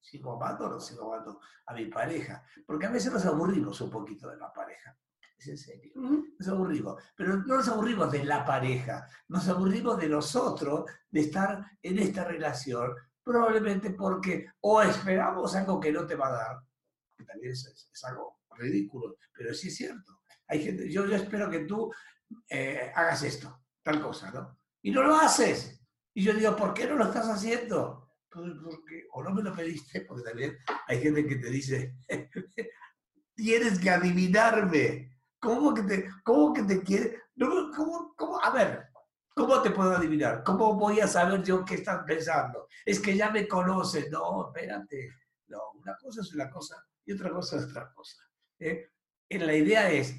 sigo 0.00 0.32
amando 0.32 0.66
o 0.66 0.70
no 0.70 0.80
sigo 0.80 1.12
amando 1.12 1.40
a 1.66 1.74
mi 1.74 1.86
pareja. 1.86 2.44
Porque 2.66 2.86
a 2.86 2.90
veces 2.90 3.12
nos 3.12 3.24
aburrimos 3.26 3.80
un 3.80 3.90
poquito 3.90 4.28
de 4.28 4.36
la 4.36 4.52
pareja. 4.52 4.96
Es 5.38 5.48
en 5.48 5.58
serio. 5.58 5.92
Nos 5.94 6.48
aburrimos. 6.48 7.02
Pero 7.16 7.36
no 7.36 7.56
nos 7.56 7.68
aburrimos 7.68 8.10
de 8.10 8.24
la 8.24 8.44
pareja. 8.44 9.06
Nos 9.28 9.48
aburrimos 9.48 9.98
de 9.98 10.08
nosotros, 10.08 10.90
de 11.08 11.20
estar 11.20 11.64
en 11.82 11.98
esta 11.98 12.24
relación, 12.24 12.94
probablemente 13.22 13.90
porque 13.90 14.46
o 14.60 14.82
esperamos 14.82 15.54
algo 15.54 15.80
que 15.80 15.92
no 15.92 16.06
te 16.06 16.16
va 16.16 16.28
a 16.28 16.32
dar, 16.32 16.56
que 17.16 17.24
también 17.24 17.52
es, 17.52 18.04
algo 18.04 18.40
ridículo, 18.56 19.16
pero 19.32 19.54
sí 19.54 19.68
es 19.68 19.76
cierto. 19.76 20.20
Hay 20.48 20.62
gente, 20.64 20.90
yo, 20.90 21.06
yo 21.06 21.16
espero 21.16 21.48
que 21.48 21.60
tú 21.60 21.90
eh, 22.48 22.92
hagas 22.94 23.22
esto, 23.22 23.62
tal 23.82 24.02
cosa, 24.02 24.30
¿no? 24.30 24.58
Y 24.82 24.90
no 24.90 25.02
lo 25.02 25.14
haces. 25.14 25.79
Y 26.14 26.24
yo 26.24 26.34
digo, 26.34 26.56
¿por 26.56 26.74
qué 26.74 26.86
no 26.86 26.96
lo 26.96 27.04
estás 27.04 27.28
haciendo? 27.28 28.10
porque, 28.30 29.06
o 29.12 29.22
no 29.22 29.30
me 29.34 29.42
lo 29.42 29.54
pediste, 29.54 30.02
porque 30.02 30.22
también 30.22 30.56
hay 30.86 31.00
gente 31.00 31.26
que 31.26 31.36
te 31.36 31.50
dice, 31.50 31.96
tienes 33.34 33.78
que 33.78 33.90
adivinarme. 33.90 35.18
¿Cómo 35.40 35.74
que 35.74 35.82
te, 35.82 36.10
cómo 36.22 36.52
que 36.52 36.62
te 36.62 36.82
quiere? 36.82 37.22
¿cómo, 37.74 38.14
cómo? 38.14 38.42
A 38.42 38.50
ver, 38.50 38.88
¿cómo 39.34 39.62
te 39.62 39.70
puedo 39.70 39.96
adivinar? 39.96 40.44
¿Cómo 40.44 40.74
voy 40.74 41.00
a 41.00 41.08
saber 41.08 41.42
yo 41.42 41.64
qué 41.64 41.76
estás 41.76 42.04
pensando? 42.06 42.68
Es 42.84 43.00
que 43.00 43.16
ya 43.16 43.30
me 43.30 43.48
conoces. 43.48 44.10
No, 44.10 44.48
espérate. 44.48 45.14
No, 45.48 45.58
una 45.74 45.96
cosa 45.96 46.20
es 46.20 46.32
una 46.34 46.50
cosa 46.50 46.86
y 47.06 47.12
otra 47.12 47.30
cosa 47.30 47.56
es 47.56 47.64
otra 47.64 47.90
cosa. 47.92 48.22
¿eh? 48.58 48.90
La 49.30 49.54
idea 49.54 49.90
es, 49.90 50.14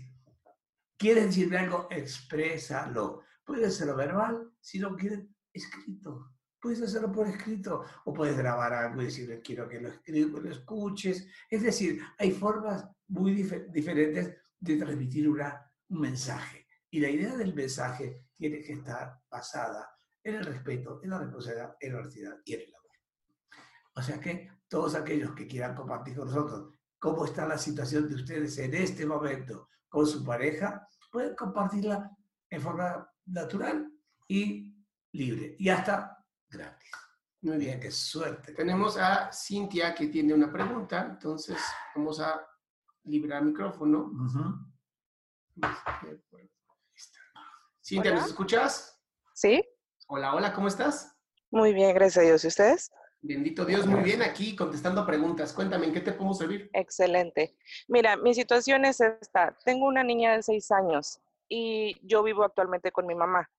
¿quieres 0.97 1.25
decirme 1.25 1.59
algo? 1.59 1.87
Exprésalo. 1.91 3.23
Puede 3.45 3.69
ser 3.69 3.93
verbal, 3.93 4.51
si 4.59 4.79
no 4.79 4.95
quieres, 4.95 5.21
escrito. 5.53 6.33
Puedes 6.59 6.81
hacerlo 6.81 7.11
por 7.11 7.27
escrito 7.27 7.83
o 8.05 8.13
puedes 8.13 8.37
grabar 8.37 8.73
algo 8.73 9.01
y 9.01 9.05
decirle 9.05 9.41
quiero 9.41 9.67
que 9.67 9.79
lo, 9.79 10.39
lo 10.39 10.51
escuches. 10.51 11.27
Es 11.49 11.63
decir, 11.63 12.01
hay 12.17 12.31
formas 12.31 12.85
muy 13.07 13.33
diferentes 13.33 14.35
de 14.59 14.77
transmitir 14.77 15.27
una, 15.27 15.69
un 15.89 16.01
mensaje. 16.01 16.67
Y 16.91 16.99
la 16.99 17.09
idea 17.09 17.35
del 17.35 17.53
mensaje 17.53 18.25
tiene 18.35 18.61
que 18.61 18.73
estar 18.73 19.19
basada 19.29 19.89
en 20.23 20.35
el 20.35 20.45
respeto, 20.45 20.99
en 21.03 21.09
la 21.09 21.19
responsabilidad, 21.19 21.75
en 21.79 21.93
la 21.93 21.99
honestidad 21.99 22.37
y 22.45 22.53
en 22.53 22.61
el 22.61 22.75
amor. 22.75 22.81
O 23.95 24.01
sea 24.01 24.19
que 24.19 24.49
todos 24.67 24.95
aquellos 24.95 25.33
que 25.33 25.47
quieran 25.47 25.75
compartir 25.75 26.15
con 26.15 26.27
nosotros 26.27 26.73
cómo 26.99 27.25
está 27.25 27.47
la 27.47 27.57
situación 27.57 28.07
de 28.07 28.15
ustedes 28.15 28.57
en 28.59 28.75
este 28.75 29.07
momento 29.07 29.69
con 29.89 30.05
su 30.05 30.23
pareja, 30.23 30.87
pueden 31.11 31.35
compartirla 31.35 32.15
en 32.49 32.61
forma 32.61 33.11
natural 33.25 33.91
y 34.27 34.70
libre. 35.11 35.55
Y 35.57 35.69
hasta 35.69 36.17
gratis. 36.49 36.91
Muy 37.41 37.57
bien, 37.57 37.79
qué 37.79 37.89
suerte. 37.91 38.53
Tenemos 38.53 38.97
a 38.97 39.31
Cintia 39.33 39.95
que 39.95 40.07
tiene 40.07 40.33
una 40.33 40.51
pregunta, 40.51 41.07
entonces 41.09 41.57
vamos 41.95 42.19
a 42.19 42.47
liberar 43.03 43.41
el 43.41 43.47
micrófono. 43.47 44.11
Cintia, 47.83 48.13
¿nos 48.13 48.27
escuchas? 48.27 49.01
Sí. 49.33 49.67
Hola, 50.07 50.35
hola, 50.35 50.53
¿cómo 50.53 50.67
estás? 50.67 51.17
Muy 51.49 51.73
bien, 51.73 51.95
gracias 51.95 52.23
a 52.23 52.27
Dios. 52.27 52.43
¿Y 52.43 52.47
ustedes? 52.47 52.91
Bendito 53.23 53.65
Dios, 53.65 53.85
muy 53.85 54.01
bien 54.01 54.21
aquí 54.21 54.55
contestando 54.55 55.05
preguntas. 55.05 55.53
Cuéntame, 55.53 55.87
¿en 55.87 55.93
qué 55.93 56.01
te 56.01 56.13
podemos 56.13 56.37
servir? 56.37 56.69
Excelente. 56.73 57.55
Mira, 57.87 58.17
mi 58.17 58.33
situación 58.33 58.85
es 58.85 58.99
esta. 59.01 59.55
Tengo 59.63 59.87
una 59.87 60.03
niña 60.03 60.35
de 60.35 60.43
seis 60.43 60.71
años 60.71 61.19
y 61.47 61.95
yo 62.07 62.23
vivo 62.23 62.43
actualmente 62.43 62.91
con 62.91 63.05
mi 63.05 63.15
mamá. 63.15 63.49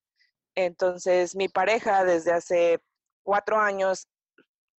Entonces, 0.54 1.35
mi 1.35 1.49
pareja 1.49 2.04
desde 2.04 2.32
hace 2.32 2.80
cuatro 3.23 3.59
años 3.59 4.09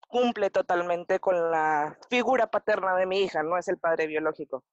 cumple 0.08 0.50
totalmente 0.51 1.20
con 1.20 1.50
la 1.50 1.98
figura 2.10 2.48
paterna 2.48 2.96
de 2.96 3.08
mi 3.08 3.22
hija, 3.22 3.42
no 3.42 3.58
es 3.58 3.68
el 3.68 3.80
padre 3.80 4.06
biológico. 4.08 4.63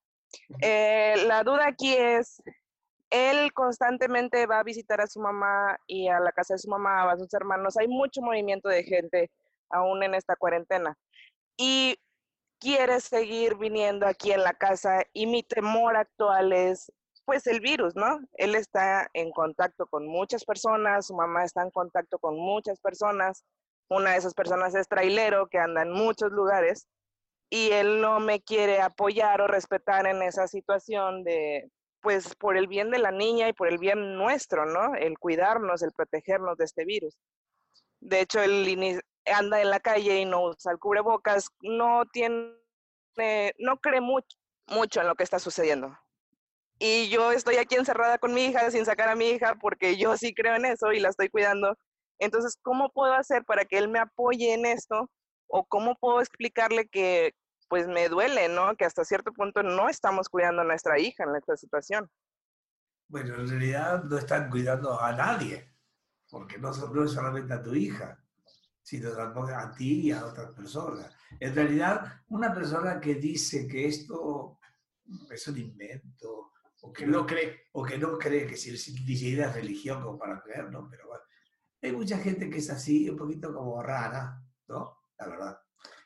Eh, 0.61 1.15
la 1.27 1.43
duda 1.43 1.67
aquí 1.69 1.95
es, 1.95 2.43
él 3.09 3.53
constantemente 3.55 4.47
va 4.47 4.61
a 4.61 4.65
visitar 4.65 5.01
a 5.01 5.07
su 5.07 5.19
mamá 5.19 5.79
y 5.87 6.09
a 6.09 6.21
la 6.21 6.33
casa 6.33 6.55
de 6.55 6.59
su 6.59 6.69
mamá, 6.69 7.11
a 7.11 7.17
sus 7.17 7.33
hermanos. 7.33 7.77
Hay 7.79 7.89
mucho 7.89 8.21
movimiento 8.21 8.69
de 8.69 8.85
gente 8.85 9.31
aún 9.71 10.03
en 10.03 10.15
esta 10.15 10.37
cuarentena. 10.37 10.97
Y 11.57 11.99
quiere 12.59 13.01
seguir 13.01 13.57
viniendo 13.57 14.07
aquí 14.07 14.33
en 14.33 14.45
la 14.45 14.53
casa 14.53 15.03
y 15.13 15.27
mi 15.27 15.43
temor 15.43 15.97
actual 15.97 16.53
es 16.53 16.93
pues 17.31 17.47
el 17.47 17.61
virus, 17.61 17.95
¿no? 17.95 18.19
Él 18.33 18.57
está 18.57 19.09
en 19.15 19.31
contacto 19.31 19.87
con 19.87 20.05
muchas 20.05 20.45
personas, 20.45 21.07
su 21.07 21.15
mamá 21.15 21.45
está 21.45 21.63
en 21.63 21.71
contacto 21.71 22.19
con 22.19 22.35
muchas 22.35 22.81
personas, 22.81 23.45
una 23.89 24.11
de 24.11 24.17
esas 24.17 24.35
personas 24.35 24.75
es 24.75 24.89
trailero 24.89 25.47
que 25.47 25.61
anda 25.61 25.83
en 25.83 25.93
muchos 25.93 26.33
lugares 26.33 26.89
y 27.49 27.71
él 27.71 28.01
no 28.01 28.19
me 28.19 28.41
quiere 28.41 28.81
apoyar 28.81 29.43
o 29.43 29.47
respetar 29.47 30.09
en 30.09 30.23
esa 30.23 30.49
situación 30.49 31.23
de, 31.23 31.71
pues 32.01 32.35
por 32.35 32.57
el 32.57 32.67
bien 32.67 32.91
de 32.91 32.99
la 32.99 33.13
niña 33.13 33.49
y 33.49 33.53
por 33.53 33.69
el 33.69 33.79
bien 33.79 34.17
nuestro, 34.17 34.67
¿no? 34.67 34.97
El 34.97 35.17
cuidarnos, 35.17 35.83
el 35.83 35.93
protegernos 35.93 36.59
de 36.59 36.65
este 36.65 36.85
virus. 36.85 37.17
De 38.01 38.23
hecho, 38.23 38.43
él 38.43 39.01
anda 39.25 39.61
en 39.61 39.71
la 39.71 39.79
calle 39.79 40.19
y 40.19 40.25
no 40.25 40.47
usa 40.47 40.73
el 40.73 40.81
cubrebocas, 40.81 41.47
no 41.63 42.07
tiene, 42.07 42.57
no 43.59 43.77
cree 43.77 44.01
mucho, 44.01 44.37
mucho 44.67 45.01
en 45.01 45.07
lo 45.07 45.15
que 45.15 45.23
está 45.23 45.39
sucediendo. 45.39 45.97
Y 46.81 47.11
yo 47.11 47.31
estoy 47.31 47.57
aquí 47.57 47.77
encerrada 47.77 48.17
con 48.17 48.33
mi 48.33 48.47
hija 48.47 48.71
sin 48.71 48.87
sacar 48.87 49.11
a 49.11 49.15
mi 49.15 49.29
hija 49.29 49.55
porque 49.61 49.99
yo 49.99 50.17
sí 50.17 50.35
creo 50.35 50.57
en 50.57 50.65
eso 50.65 50.93
y 50.93 50.99
la 50.99 51.11
estoy 51.11 51.29
cuidando. 51.29 51.77
Entonces, 52.19 52.59
¿cómo 52.63 52.91
puedo 52.91 53.13
hacer 53.13 53.45
para 53.45 53.67
que 53.67 53.77
él 53.77 53.89
me 53.89 53.99
apoye 53.99 54.55
en 54.55 54.65
esto? 54.65 55.11
¿O 55.47 55.67
cómo 55.67 55.95
puedo 56.01 56.21
explicarle 56.21 56.89
que 56.89 57.35
pues 57.69 57.87
me 57.87 58.09
duele, 58.09 58.49
¿no? 58.49 58.75
Que 58.77 58.87
hasta 58.87 59.05
cierto 59.05 59.31
punto 59.33 59.63
no 59.63 59.91
estamos 59.91 60.31
cuidando 60.31 60.63
a 60.63 60.65
nuestra 60.65 60.99
hija 60.99 61.25
en 61.25 61.37
esta 61.37 61.55
situación. 61.55 62.11
Bueno, 63.09 63.35
en 63.35 63.49
realidad 63.49 64.03
no 64.05 64.17
están 64.17 64.49
cuidando 64.49 64.99
a 64.99 65.13
nadie, 65.13 65.71
porque 66.31 66.57
no, 66.57 66.71
no 66.73 67.05
es 67.05 67.13
solamente 67.13 67.53
a 67.53 67.63
tu 67.63 67.75
hija, 67.75 68.19
sino 68.83 69.11
a 69.13 69.75
ti 69.77 70.07
y 70.07 70.13
a 70.13 70.25
otras 70.25 70.55
personas. 70.55 71.15
En 71.39 71.55
realidad, 71.55 72.23
una 72.29 72.55
persona 72.55 72.99
que 72.99 73.17
dice 73.17 73.69
que 73.69 73.87
esto 73.87 74.59
es 75.31 75.47
un 75.47 75.59
invento, 75.59 76.53
o 76.83 76.93
que 76.93 77.07
no 77.07 77.27
cree, 77.27 77.69
o 77.73 77.85
que 77.85 77.99
no 77.99 78.19
cree 78.19 78.47
que 78.47 78.57
si, 78.57 78.71
es 78.71 79.55
religión 79.55 80.03
como 80.03 80.19
para 80.19 80.41
creer, 80.41 80.71
¿no? 80.71 80.89
Pero 80.91 81.09
bueno, 81.09 81.25
hay 81.83 81.93
mucha 81.93 82.19
gente 82.19 82.49
que 82.49 82.59
es 82.59 82.71
así, 82.71 83.09
un 83.09 83.17
poquito 83.17 83.53
como 83.53 83.83
rara, 83.83 84.43
¿no? 84.69 84.99
La 85.19 85.29
verdad. 85.29 85.59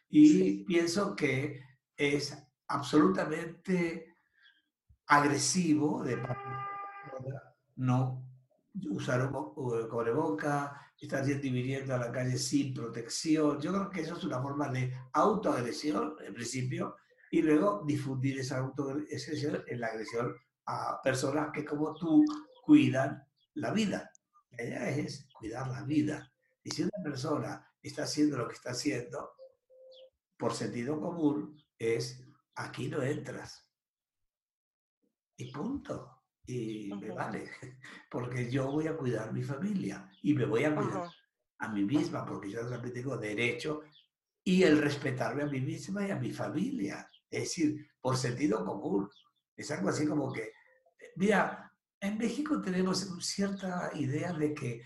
Y 0.08 0.64
pienso 0.64 1.14
que 1.14 1.62
es 1.96 2.36
absolutamente 2.68 4.16
agresivo 5.06 6.02
de 6.02 6.18
no 7.76 8.26
usar 8.90 9.26
un 9.26 9.32
boca, 9.32 10.80
estar 11.04 11.24
dividiendo 11.24 11.94
a 11.94 11.98
la 11.98 12.12
calle 12.12 12.38
sin 12.38 12.74
protección. 12.74 13.60
Yo 13.60 13.72
creo 13.72 13.90
que 13.90 14.00
eso 14.00 14.16
es 14.16 14.24
una 14.24 14.40
forma 14.40 14.68
de 14.68 14.92
autoagresión, 15.12 16.16
en 16.24 16.34
principio, 16.34 16.96
y 17.30 17.42
luego 17.42 17.82
difundir 17.86 18.38
esa 18.38 18.58
autoagresión 18.58 19.62
en 19.66 19.80
la 19.80 19.88
agresión 19.88 20.34
a 20.66 21.00
personas 21.02 21.50
que 21.52 21.64
como 21.64 21.94
tú 21.94 22.24
cuidan 22.62 23.26
la 23.54 23.72
vida. 23.72 24.10
La 24.50 24.64
idea 24.64 24.90
es 24.90 25.28
cuidar 25.32 25.68
la 25.68 25.82
vida. 25.82 26.32
Y 26.62 26.70
si 26.70 26.82
una 26.82 27.02
persona 27.02 27.66
está 27.82 28.04
haciendo 28.04 28.38
lo 28.38 28.48
que 28.48 28.54
está 28.54 28.70
haciendo, 28.70 29.32
por 30.36 30.54
sentido 30.54 31.00
común, 31.00 31.62
es 31.78 32.24
aquí 32.54 32.88
no 32.88 33.02
entras. 33.02 33.66
Y 35.36 35.50
punto. 35.52 36.22
Y 36.46 36.92
me 37.00 37.10
vale, 37.10 37.50
porque 38.10 38.50
yo 38.50 38.70
voy 38.70 38.86
a 38.86 38.96
cuidar 38.96 39.32
mi 39.32 39.42
familia 39.42 40.10
y 40.22 40.34
me 40.34 40.44
voy 40.44 40.64
a 40.64 40.74
cuidar 40.74 41.08
a 41.58 41.68
mí 41.68 41.84
misma, 41.84 42.26
porque 42.26 42.50
yo 42.50 42.68
también 42.68 42.92
tengo 42.92 43.16
derecho 43.16 43.82
y 44.42 44.62
el 44.62 44.80
respetarme 44.80 45.42
a 45.42 45.46
mí 45.46 45.60
misma 45.60 46.06
y 46.06 46.10
a 46.10 46.16
mi 46.16 46.30
familia. 46.30 47.10
Es 47.30 47.44
decir, 47.44 47.88
por 48.00 48.16
sentido 48.16 48.64
común. 48.64 49.08
Es 49.56 49.70
algo 49.70 49.88
así 49.88 50.06
como 50.06 50.32
que, 50.32 50.52
mira, 51.16 51.72
en 52.00 52.18
México 52.18 52.60
tenemos 52.60 53.08
cierta 53.20 53.90
idea 53.94 54.32
de 54.32 54.52
que, 54.52 54.82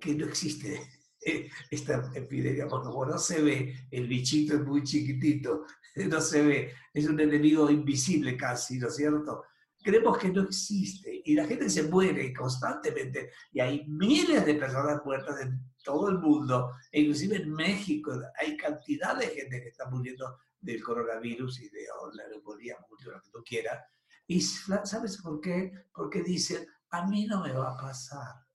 que 0.00 0.14
no 0.14 0.26
existe 0.26 0.80
esta 1.70 2.10
epidemia, 2.14 2.66
porque 2.68 2.88
como 2.88 3.06
no 3.06 3.18
se 3.18 3.42
ve, 3.42 3.74
el 3.90 4.06
bichito 4.06 4.54
es 4.54 4.64
muy 4.64 4.82
chiquitito, 4.82 5.66
no 6.10 6.20
se 6.20 6.42
ve, 6.42 6.72
es 6.92 7.06
un 7.06 7.20
enemigo 7.20 7.70
invisible 7.70 8.36
casi, 8.36 8.78
¿no 8.78 8.88
es 8.88 8.96
cierto? 8.96 9.44
Creemos 9.82 10.18
que 10.18 10.30
no 10.30 10.42
existe 10.42 11.22
y 11.24 11.34
la 11.34 11.46
gente 11.46 11.70
se 11.70 11.84
muere 11.84 12.32
constantemente 12.32 13.30
y 13.52 13.60
hay 13.60 13.86
miles 13.86 14.44
de 14.44 14.54
personas 14.54 15.00
muertas 15.04 15.40
en 15.40 15.60
todo 15.84 16.08
el 16.08 16.18
mundo, 16.18 16.72
e 16.90 17.02
inclusive 17.02 17.36
en 17.36 17.52
México 17.52 18.12
hay 18.40 18.56
cantidad 18.56 19.16
de 19.16 19.28
gente 19.28 19.62
que 19.62 19.68
está 19.68 19.88
muriendo 19.88 20.38
del 20.60 20.82
coronavirus 20.82 21.60
y 21.60 21.68
de 21.68 21.86
la 22.14 22.28
neumonía, 22.28 22.76
lo 23.04 23.20
que 23.20 23.30
tú 23.30 23.44
quieras. 23.44 23.84
¿Y 24.26 24.40
sabes 24.40 25.18
por 25.22 25.40
qué? 25.40 25.72
Porque 25.92 26.22
dicen, 26.22 26.66
a 26.90 27.06
mí 27.06 27.26
no 27.26 27.42
me 27.42 27.52
va 27.52 27.72
a 27.72 27.76
pasar 27.76 28.46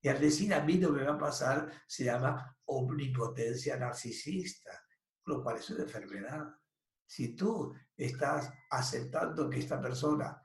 y 0.00 0.08
al 0.08 0.20
decir 0.20 0.54
a 0.54 0.60
mí 0.60 0.78
no 0.78 0.90
me 0.90 1.04
va 1.04 1.14
a 1.14 1.18
pasar, 1.18 1.70
se 1.86 2.04
llama 2.04 2.56
omnipotencia 2.66 3.76
narcisista, 3.76 4.70
lo 5.24 5.42
cual 5.42 5.56
es 5.56 5.68
una 5.70 5.82
enfermedad. 5.84 6.46
Si 7.04 7.34
tú 7.34 7.74
estás 7.96 8.52
aceptando 8.70 9.50
que 9.50 9.58
esta 9.58 9.80
persona 9.80 10.40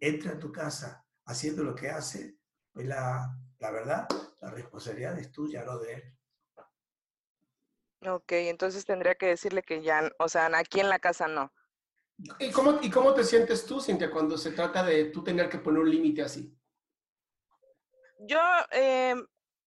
entra 0.00 0.32
a 0.32 0.38
tu 0.38 0.52
casa 0.52 1.04
haciendo 1.24 1.64
lo 1.64 1.74
que 1.74 1.90
hace, 1.90 2.38
pues 2.72 2.86
la, 2.86 3.36
la 3.58 3.70
verdad, 3.70 4.06
la 4.40 4.50
responsabilidad 4.50 5.18
es 5.18 5.32
tuya, 5.32 5.64
no 5.64 5.78
de 5.78 5.94
él. 5.94 6.18
Ok, 8.06 8.32
entonces 8.32 8.84
tendría 8.84 9.14
que 9.16 9.26
decirle 9.26 9.62
que 9.62 9.82
ya, 9.82 10.10
o 10.18 10.28
sea, 10.28 10.46
aquí 10.56 10.80
en 10.80 10.88
la 10.88 11.00
casa 11.00 11.28
no. 11.28 11.52
¿Y 12.38 12.50
cómo, 12.50 12.78
¿Y 12.82 12.90
cómo 12.90 13.14
te 13.14 13.24
sientes 13.24 13.64
tú, 13.66 13.80
Cintia, 13.80 14.10
cuando 14.10 14.36
se 14.36 14.52
trata 14.52 14.84
de 14.84 15.06
tú 15.06 15.24
tener 15.24 15.48
que 15.48 15.58
poner 15.58 15.80
un 15.80 15.90
límite 15.90 16.22
así? 16.22 16.54
yo, 18.20 18.38
eh, 18.72 19.14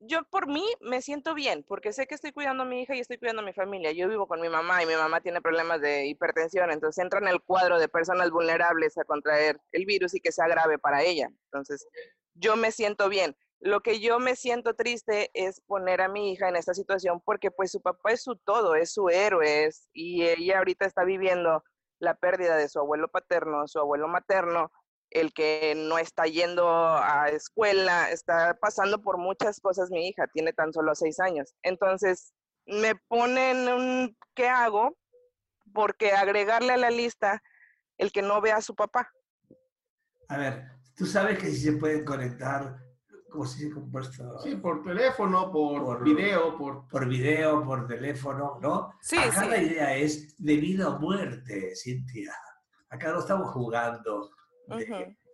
yo 0.01 0.25
por 0.25 0.47
mí 0.47 0.65
me 0.81 1.01
siento 1.01 1.35
bien, 1.35 1.65
porque 1.67 1.93
sé 1.93 2.07
que 2.07 2.15
estoy 2.15 2.33
cuidando 2.33 2.65
a 2.65 2.67
mi 2.67 2.83
hija 2.83 2.95
y 2.95 3.01
estoy 3.01 3.19
cuidando 3.19 3.43
a 3.43 3.45
mi 3.45 3.53
familia. 3.53 3.93
Yo 3.93 4.09
vivo 4.09 4.27
con 4.27 4.41
mi 4.41 4.49
mamá 4.49 4.83
y 4.83 4.87
mi 4.87 4.95
mamá 4.95 5.21
tiene 5.21 5.41
problemas 5.41 5.81
de 5.81 6.07
hipertensión, 6.07 6.71
entonces 6.71 7.03
entra 7.03 7.21
en 7.21 7.29
el 7.29 7.41
cuadro 7.43 7.79
de 7.79 7.89
personas 7.89 8.31
vulnerables 8.31 8.99
a 8.99 9.05
contraer 9.05 9.61
el 9.73 9.87
virus 9.87 10.15
y 10.15 10.21
que 10.21 10.33
sea 10.33 10.49
grave 10.49 10.79
para 10.79 11.03
ella. 11.03 11.29
Entonces, 11.47 11.87
yo 12.35 12.57
me 12.57 12.73
siento 12.73 13.09
bien. 13.09 13.37
Lo 13.61 13.81
que 13.81 14.01
yo 14.01 14.19
me 14.19 14.35
siento 14.35 14.75
triste 14.75 15.31
es 15.35 15.61
poner 15.61 16.01
a 16.01 16.09
mi 16.09 16.33
hija 16.33 16.49
en 16.49 16.57
esta 16.57 16.75
situación 16.75 17.21
porque 17.25 17.53
pues 17.53 17.71
su 17.71 17.81
papá 17.81 18.11
es 18.11 18.23
su 18.25 18.35
todo, 18.35 18.75
es 18.75 18.93
su 18.93 19.09
héroe, 19.09 19.71
y 19.93 20.25
ella 20.25 20.59
ahorita 20.59 20.85
está 20.85 21.05
viviendo 21.05 21.63
la 22.03 22.15
pérdida 22.15 22.57
de 22.57 22.69
su 22.69 22.81
abuelo 22.81 23.09
paterno, 23.09 23.67
su 23.69 23.79
abuelo 23.79 24.09
materno, 24.09 24.73
el 25.11 25.33
que 25.33 25.75
no 25.77 25.99
está 25.99 26.25
yendo 26.25 26.69
a 26.69 27.29
escuela, 27.29 28.11
está 28.11 28.59
pasando 28.61 29.01
por 29.01 29.19
muchas 29.19 29.61
cosas 29.61 29.91
mi 29.91 30.09
hija, 30.09 30.27
tiene 30.27 30.53
tan 30.53 30.73
solo 30.73 30.95
seis 30.97 31.21
años. 31.21 31.55
Entonces, 31.63 32.35
me 32.67 32.97
ponen 33.09 33.69
un 33.69 34.17
¿qué 34.35 34.49
hago? 34.49 34.99
Porque 35.73 36.13
agregarle 36.13 36.73
a 36.73 36.77
la 36.79 36.91
lista 36.91 37.41
el 37.99 38.11
que 38.11 38.23
no 38.23 38.41
vea 38.41 38.57
a 38.57 38.63
su 38.63 38.75
papá. 38.75 39.09
A 40.29 40.39
ver, 40.39 40.73
tú 40.97 41.07
sabes 41.07 41.39
que 41.39 41.47
si 41.47 41.59
se 41.59 41.73
pueden 41.73 42.05
conectar, 42.05 42.79
¿cómo 43.33 43.47
se 43.47 43.65
dice 43.65 43.75
compuesto? 43.75 44.39
Sí, 44.41 44.57
por 44.57 44.83
teléfono, 44.85 45.51
por, 45.51 46.05
video, 46.05 46.57
por... 46.57 46.87
Por 46.87 47.09
video, 47.09 47.65
por 47.65 47.87
teléfono, 47.87 48.59
¿no? 48.61 48.93
Sí, 49.01 49.17
Acá 49.17 49.45
sí. 49.45 49.49
la 49.49 49.63
idea 49.63 49.97
es 49.97 50.37
de 50.39 50.57
vida 50.57 50.91
o 50.91 50.99
muerte, 51.01 51.73
Cintia. 51.75 52.33
Acá 52.91 53.11
no 53.11 53.21
estamos 53.21 53.51
jugando 53.51 54.31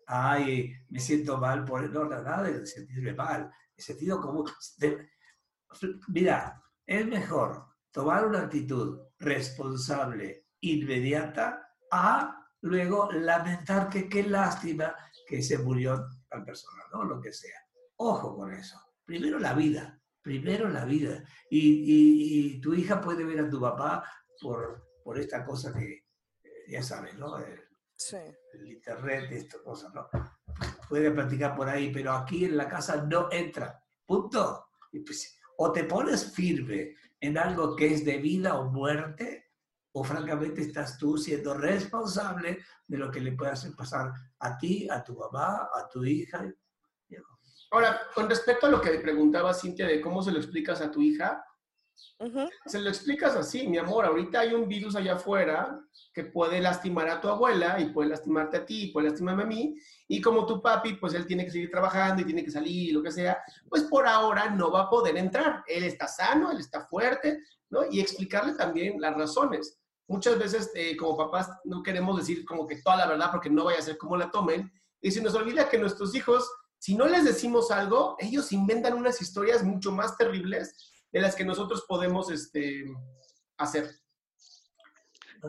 ay, 0.07 0.73
me 0.89 1.01
siento 1.01 1.37
mal 1.39 1.65
por... 1.65 1.89
No, 1.91 2.05
nada 2.07 2.43
de 2.43 2.67
sentirme 2.67 3.13
mal. 3.13 3.53
El 3.77 3.85
sentido 3.85 4.21
común. 4.21 4.51
mira, 6.09 6.63
es 6.87 7.07
mejor 7.07 7.67
tomar 7.93 8.27
una 8.27 8.41
actitud 8.41 9.01
responsable, 9.19 10.47
inmediata, 10.61 11.75
a 11.91 12.47
luego 12.63 13.11
lamentar 13.13 13.89
que 13.89 14.09
qué 14.09 14.25
lástima 14.25 14.95
que 15.27 15.43
se 15.43 15.59
murió 15.59 16.09
tal 16.29 16.45
persona, 16.45 16.83
¿no? 16.93 17.05
Lo 17.05 17.21
que 17.21 17.33
sea. 17.33 17.68
Ojo 18.01 18.37
con 18.37 18.53
eso. 18.53 18.79
Primero 19.05 19.39
la 19.39 19.55
vida, 19.55 20.01
primero 20.23 20.69
la 20.69 20.85
vida. 20.85 21.25
Y, 21.51 22.61
tu 22.61 22.75
hija 22.75 23.01
puede 23.01 23.25
ver 23.25 23.41
a 23.41 23.51
tu 23.51 23.61
papá 23.61 24.05
por, 24.41 24.89
por 25.03 25.19
esta 25.19 25.45
cosa 25.45 25.73
que, 25.73 26.07
eh, 26.43 26.65
ya 26.69 26.83
sabes, 26.83 27.15
¿no? 27.17 27.37
Sí. 27.97 28.17
El 28.53 28.69
internet, 28.69 29.31
esto, 29.33 29.63
cosas, 29.63 29.93
¿no? 29.95 30.09
Puede 30.89 31.11
practicar 31.11 31.57
por 31.57 31.69
ahí, 31.69 31.93
pero 31.93 32.13
aquí 32.13 32.45
en 32.45 32.57
la 32.57 32.69
casa 32.69 33.03
no 33.05 33.29
entra. 33.33 33.83
Punto. 34.07 34.69
Pues, 34.91 35.39
o 35.59 35.73
te 35.73 35.85
pones 35.85 36.33
firme 36.33 36.95
en 37.21 37.37
algo 37.37 37.75
que 37.75 37.93
es 37.93 38.05
de 38.05 38.19
vida 38.19 38.59
o 38.59 38.71
muerte, 38.71 39.53
o 39.93 40.05
francamente 40.05 40.63
estás 40.63 40.97
tú 40.99 41.19
siendo 41.19 41.55
responsable 41.55 42.59
de 42.87 42.97
lo 42.97 43.11
que 43.11 43.21
le 43.21 43.33
pueda 43.33 43.53
hacer 43.53 43.75
pasar 43.75 44.13
a 44.39 44.57
ti, 44.57 44.89
a 44.89 45.03
tu 45.03 45.17
mamá, 45.17 45.69
a 45.75 45.89
tu 45.89 46.05
hija. 46.05 46.45
Ahora, 47.71 48.01
con 48.15 48.29
respecto 48.29 48.67
a 48.67 48.71
lo 48.71 48.81
que 48.81 48.91
preguntaba 48.99 49.55
Cintia 49.55 49.87
de 49.87 50.01
cómo 50.01 50.23
se 50.23 50.33
lo 50.33 50.39
explicas 50.39 50.81
a 50.81 50.91
tu 50.91 51.03
hija, 51.03 51.45
se 52.67 52.81
lo 52.81 52.89
explicas 52.89 53.37
así, 53.37 53.67
mi 53.67 53.79
amor, 53.79 54.05
ahorita 54.05 54.41
hay 54.41 54.53
un 54.53 54.69
virus 54.69 54.97
allá 54.97 55.15
afuera 55.15 55.81
que 56.13 56.25
puede 56.25 56.61
lastimar 56.61 57.09
a 57.09 57.21
tu 57.21 57.29
abuela 57.29 57.81
y 57.81 57.87
puede 57.87 58.11
lastimarte 58.11 58.57
a 58.57 58.67
ti, 58.67 58.85
y 58.85 58.93
puede 58.93 59.09
lastimarme 59.09 59.43
a 59.45 59.47
mí, 59.47 59.77
y 60.09 60.21
como 60.21 60.47
tu 60.47 60.61
papi, 60.61 60.95
pues 60.95 61.15
él 61.15 61.27
tiene 61.27 61.45
que 61.45 61.51
seguir 61.51 61.71
trabajando 61.71 62.23
y 62.23 62.25
tiene 62.25 62.45
que 62.45 62.51
salir, 62.51 62.95
lo 62.95 63.03
que 63.03 63.13
sea, 63.13 63.39
pues 63.69 63.85
por 63.85 64.07
ahora 64.07 64.51
no 64.51 64.71
va 64.71 64.83
a 64.83 64.91
poder 64.91 65.17
entrar. 65.17 65.63
Él 65.67 65.85
está 65.85 66.09
sano, 66.09 66.51
él 66.51 66.59
está 66.59 66.87
fuerte, 66.87 67.43
¿no? 67.71 67.83
Y 67.91 68.01
explicarle 68.01 68.55
también 68.55 69.01
las 69.01 69.15
razones. 69.15 69.79
Muchas 70.09 70.39
veces 70.39 70.71
eh, 70.75 70.97
como 70.97 71.17
papás 71.17 71.51
no 71.65 71.83
queremos 71.83 72.17
decir 72.17 72.45
como 72.45 72.67
que 72.67 72.81
toda 72.83 72.97
la 72.97 73.07
verdad 73.07 73.31
porque 73.31 73.51
no 73.51 73.65
vaya 73.65 73.79
a 73.79 73.83
ser 73.83 73.99
como 73.99 74.17
la 74.17 74.31
tomen, 74.31 74.73
y 75.01 75.11
se 75.11 75.23
nos 75.23 75.35
olvida 75.35 75.69
que 75.69 75.79
nuestros 75.79 76.15
hijos, 76.15 76.51
si 76.79 76.95
no 76.95 77.07
les 77.07 77.25
decimos 77.25 77.71
algo, 77.71 78.17
ellos 78.19 78.53
inventan 78.53 78.95
unas 78.95 79.21
historias 79.21 79.63
mucho 79.63 79.93
más 79.93 80.17
terribles 80.17 80.93
de 81.13 81.21
las 81.21 81.35
que 81.35 81.45
nosotros 81.45 81.85
podemos 81.89 82.31
este, 82.31 82.85
hacer. 83.57 83.91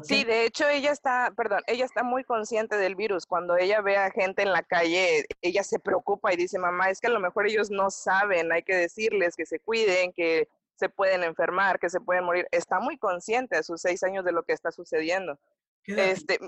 Sí, 0.04 0.24
de 0.24 0.46
hecho 0.46 0.68
ella 0.68 0.92
está, 0.92 1.34
perdón, 1.36 1.62
ella 1.66 1.86
está 1.86 2.04
muy 2.04 2.24
consciente 2.24 2.78
del 2.78 2.96
virus. 2.96 3.26
Cuando 3.26 3.58
ella 3.58 3.82
ve 3.82 3.98
a 3.98 4.12
gente 4.12 4.44
en 4.44 4.52
la 4.52 4.62
calle, 4.62 5.26
ella 5.42 5.64
se 5.64 5.80
preocupa 5.80 6.32
y 6.32 6.38
dice, 6.38 6.60
mamá, 6.60 6.90
es 6.90 7.00
que 7.00 7.08
a 7.08 7.12
lo 7.12 7.20
mejor 7.20 7.48
ellos 7.48 7.72
no 7.72 7.90
saben, 7.90 8.52
hay 8.52 8.62
que 8.62 8.76
decirles 8.76 9.36
que 9.36 9.46
se 9.46 9.60
cuiden, 9.60 10.14
que 10.14 10.48
se 10.76 10.90
pueden 10.90 11.24
enfermar, 11.24 11.80
que 11.80 11.90
se 11.90 12.00
pueden 12.00 12.24
morir. 12.24 12.48
Está 12.52 12.80
muy 12.80 12.98
consciente 12.98 13.58
a 13.58 13.64
sus 13.64 13.82
seis 13.82 14.04
años 14.04 14.24
de 14.24 14.32
lo 14.32 14.44
que 14.44 14.54
está 14.54 14.72
sucediendo. 14.72 15.40
Este, 15.86 16.40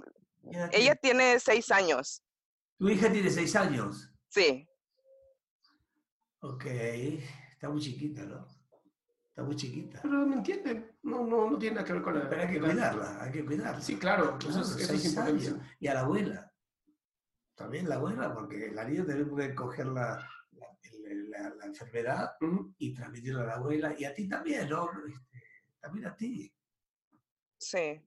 ella 0.71 0.95
tiene 0.95 1.39
seis 1.39 1.71
años. 1.71 2.21
¿Tu 2.77 2.89
hija 2.89 3.11
tiene 3.11 3.29
seis 3.29 3.55
años? 3.55 4.09
Sí. 4.29 4.67
Ok, 6.41 6.65
está 6.65 7.69
muy 7.69 7.79
chiquita, 7.81 8.23
¿no? 8.23 8.47
Está 9.29 9.43
muy 9.43 9.55
chiquita. 9.55 9.99
Pero 10.01 10.25
me 10.27 10.35
entienden, 10.37 10.91
no, 11.03 11.25
no, 11.25 11.49
no 11.51 11.57
tiene 11.57 11.75
nada 11.75 11.87
que 11.87 11.93
ver 11.93 12.01
con 12.01 12.17
la... 12.19 12.29
Pero 12.29 12.41
hay 12.41 12.47
que 12.53 12.59
cuidarla, 12.59 13.23
hay 13.23 13.31
que 13.31 13.45
cuidarla. 13.45 13.81
Sí, 13.81 13.97
claro, 13.97 14.37
Claro, 14.37 14.49
eso 14.61 14.61
es, 14.77 14.89
eso 14.89 14.93
es 14.93 15.17
años. 15.17 15.55
Y 15.79 15.87
a 15.87 15.93
la 15.93 15.99
abuela. 16.01 16.51
También 17.55 17.87
la 17.87 17.95
abuela, 17.95 18.33
porque 18.33 18.71
la 18.71 18.83
niña 18.85 19.05
también 19.05 19.29
puede 19.29 19.53
coger 19.55 19.85
la, 19.87 20.27
la, 20.53 20.65
el- 20.83 21.29
la- 21.29 21.53
la 21.55 21.65
enfermedad 21.65 22.31
y 22.77 22.93
transmitirla 22.93 23.43
a 23.43 23.45
la 23.45 23.53
abuela 23.55 23.95
y 23.97 24.03
a 24.05 24.13
ti 24.13 24.27
también, 24.27 24.67
¿no? 24.67 24.89
Este, 25.07 25.43
también 25.79 26.07
a 26.07 26.15
ti. 26.15 26.51
Sí. 27.57 28.01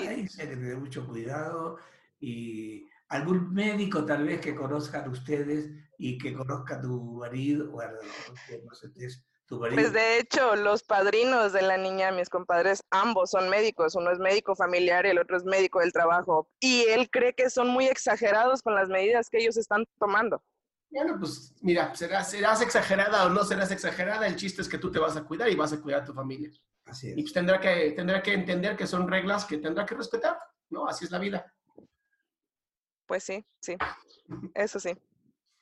Y- 0.00 0.06
hay 0.06 0.26
que 0.26 0.46
tener 0.46 0.78
mucho 0.78 1.06
cuidado 1.06 1.78
y 2.18 2.88
algún 3.08 3.52
médico 3.52 4.04
tal 4.06 4.24
vez 4.24 4.40
que 4.40 4.54
conozcan 4.54 5.10
ustedes 5.10 5.70
y 6.04 6.18
que 6.18 6.34
conozca 6.34 6.80
tu 6.80 7.00
marido, 7.14 7.70
bueno, 7.70 7.92
que 8.48 8.60
no 8.64 8.74
sé 8.74 8.90
si 8.90 9.04
es 9.04 9.24
tu 9.46 9.60
marido. 9.60 9.80
Pues 9.80 9.92
de 9.92 10.18
hecho, 10.18 10.56
los 10.56 10.82
padrinos 10.82 11.52
de 11.52 11.62
la 11.62 11.76
niña, 11.76 12.10
mis 12.10 12.28
compadres, 12.28 12.82
ambos 12.90 13.30
son 13.30 13.48
médicos. 13.48 13.94
Uno 13.94 14.10
es 14.10 14.18
médico 14.18 14.56
familiar 14.56 15.06
y 15.06 15.10
el 15.10 15.18
otro 15.20 15.36
es 15.36 15.44
médico 15.44 15.78
del 15.78 15.92
trabajo. 15.92 16.48
Y 16.58 16.86
él 16.88 17.08
cree 17.08 17.34
que 17.34 17.50
son 17.50 17.68
muy 17.68 17.86
exagerados 17.86 18.62
con 18.62 18.74
las 18.74 18.88
medidas 18.88 19.30
que 19.30 19.38
ellos 19.38 19.56
están 19.56 19.84
tomando. 20.00 20.42
Bueno, 20.90 21.16
pues 21.20 21.54
mira, 21.62 21.94
serás, 21.94 22.32
serás 22.32 22.60
exagerada 22.62 23.24
o 23.24 23.30
no 23.30 23.44
serás 23.44 23.70
exagerada, 23.70 24.26
el 24.26 24.34
chiste 24.34 24.60
es 24.60 24.68
que 24.68 24.78
tú 24.78 24.90
te 24.90 24.98
vas 24.98 25.16
a 25.16 25.22
cuidar 25.22 25.48
y 25.50 25.54
vas 25.54 25.72
a 25.72 25.80
cuidar 25.80 26.02
a 26.02 26.04
tu 26.04 26.12
familia. 26.12 26.50
Así 26.84 27.06
Y 27.06 27.10
es. 27.10 27.16
pues 27.22 27.32
tendrá 27.32 27.60
que, 27.60 27.92
tendrá 27.92 28.20
que 28.24 28.34
entender 28.34 28.76
que 28.76 28.88
son 28.88 29.06
reglas 29.08 29.44
que 29.44 29.58
tendrá 29.58 29.86
que 29.86 29.94
respetar, 29.94 30.36
¿no? 30.68 30.88
Así 30.88 31.04
es 31.04 31.12
la 31.12 31.20
vida. 31.20 31.54
Pues 33.06 33.22
sí, 33.22 33.46
sí. 33.60 33.76
Eso 34.54 34.80
sí. 34.80 34.94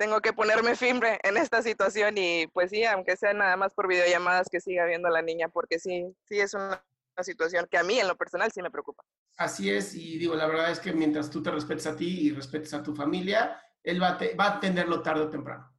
Tengo 0.01 0.23
que 0.23 0.33
ponerme 0.33 0.77
firme 0.77 1.19
en 1.23 1.37
esta 1.37 1.61
situación 1.61 2.17
y 2.17 2.47
pues 2.55 2.71
sí, 2.71 2.87
aunque 2.87 3.19
sea 3.19 3.35
nada 3.35 3.55
más 3.59 3.75
por 3.75 3.87
videollamadas 3.87 4.49
que 4.49 4.59
siga 4.59 4.87
viendo 4.87 5.09
a 5.09 5.11
la 5.11 5.21
niña, 5.21 5.51
porque 5.51 5.79
sí, 5.79 6.07
sí 6.25 6.41
es 6.41 6.55
una, 6.55 6.83
una 7.17 7.23
situación 7.23 7.67
que 7.71 7.77
a 7.77 7.83
mí 7.83 8.01
en 8.01 8.09
lo 8.09 8.17
personal 8.17 8.51
sí 8.51 8.63
me 8.63 8.71
preocupa. 8.71 9.05
Así 9.37 9.71
es, 9.71 9.95
y 9.95 10.17
digo, 10.17 10.35
la 10.37 10.47
verdad 10.47 10.71
es 10.71 10.81
que 10.81 10.95
mientras 10.95 11.29
tú 11.29 11.43
te 11.43 11.51
respetes 11.51 11.87
a 11.87 11.95
ti 11.97 12.29
y 12.29 12.31
respetes 12.33 12.73
a 12.73 12.83
tu 12.83 12.95
familia, 12.95 13.63
él 13.83 14.03
va 14.03 14.13
a, 14.13 14.17
te- 14.17 14.35
va 14.35 14.53
a 14.53 14.55
entenderlo 14.55 15.03
tarde 15.03 15.21
o 15.25 15.29
temprano. 15.29 15.71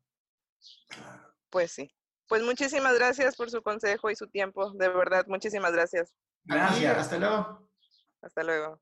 Pues 1.50 1.72
sí. 1.72 1.92
Pues 2.28 2.44
muchísimas 2.44 2.94
gracias 3.00 3.36
por 3.36 3.50
su 3.50 3.64
consejo 3.64 4.12
y 4.12 4.16
su 4.16 4.28
tiempo. 4.28 4.70
De 4.74 4.88
verdad, 4.88 5.26
muchísimas 5.28 5.72
gracias. 5.74 6.14
Gracias. 6.44 6.96
hasta 6.96 7.18
luego. 7.18 7.68
Hasta 8.22 8.44
luego. 8.44 8.80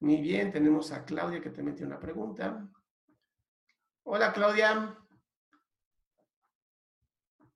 Muy 0.00 0.20
bien, 0.20 0.52
tenemos 0.52 0.92
a 0.92 1.02
Claudia 1.06 1.40
que 1.40 1.48
te 1.48 1.62
metió 1.62 1.86
una 1.86 1.98
pregunta. 1.98 2.68
Hola, 4.06 4.34
Claudia. 4.34 4.94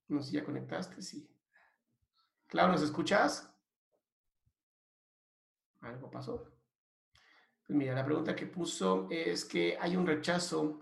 No 0.09 0.23
sé 0.23 0.31
si 0.31 0.37
ya 0.37 0.45
conectaste, 0.45 1.03
sí. 1.03 1.29
Claudia, 2.47 2.73
¿nos 2.73 2.83
escuchas? 2.83 3.55
¿Algo 5.81 6.11
pasó? 6.11 6.51
Pues 7.67 7.79
mira, 7.79 7.95
la 7.95 8.05
pregunta 8.05 8.35
que 8.35 8.47
puso 8.47 9.09
es 9.11 9.45
que 9.45 9.77
hay 9.79 9.95
un 9.95 10.07
rechazo 10.07 10.79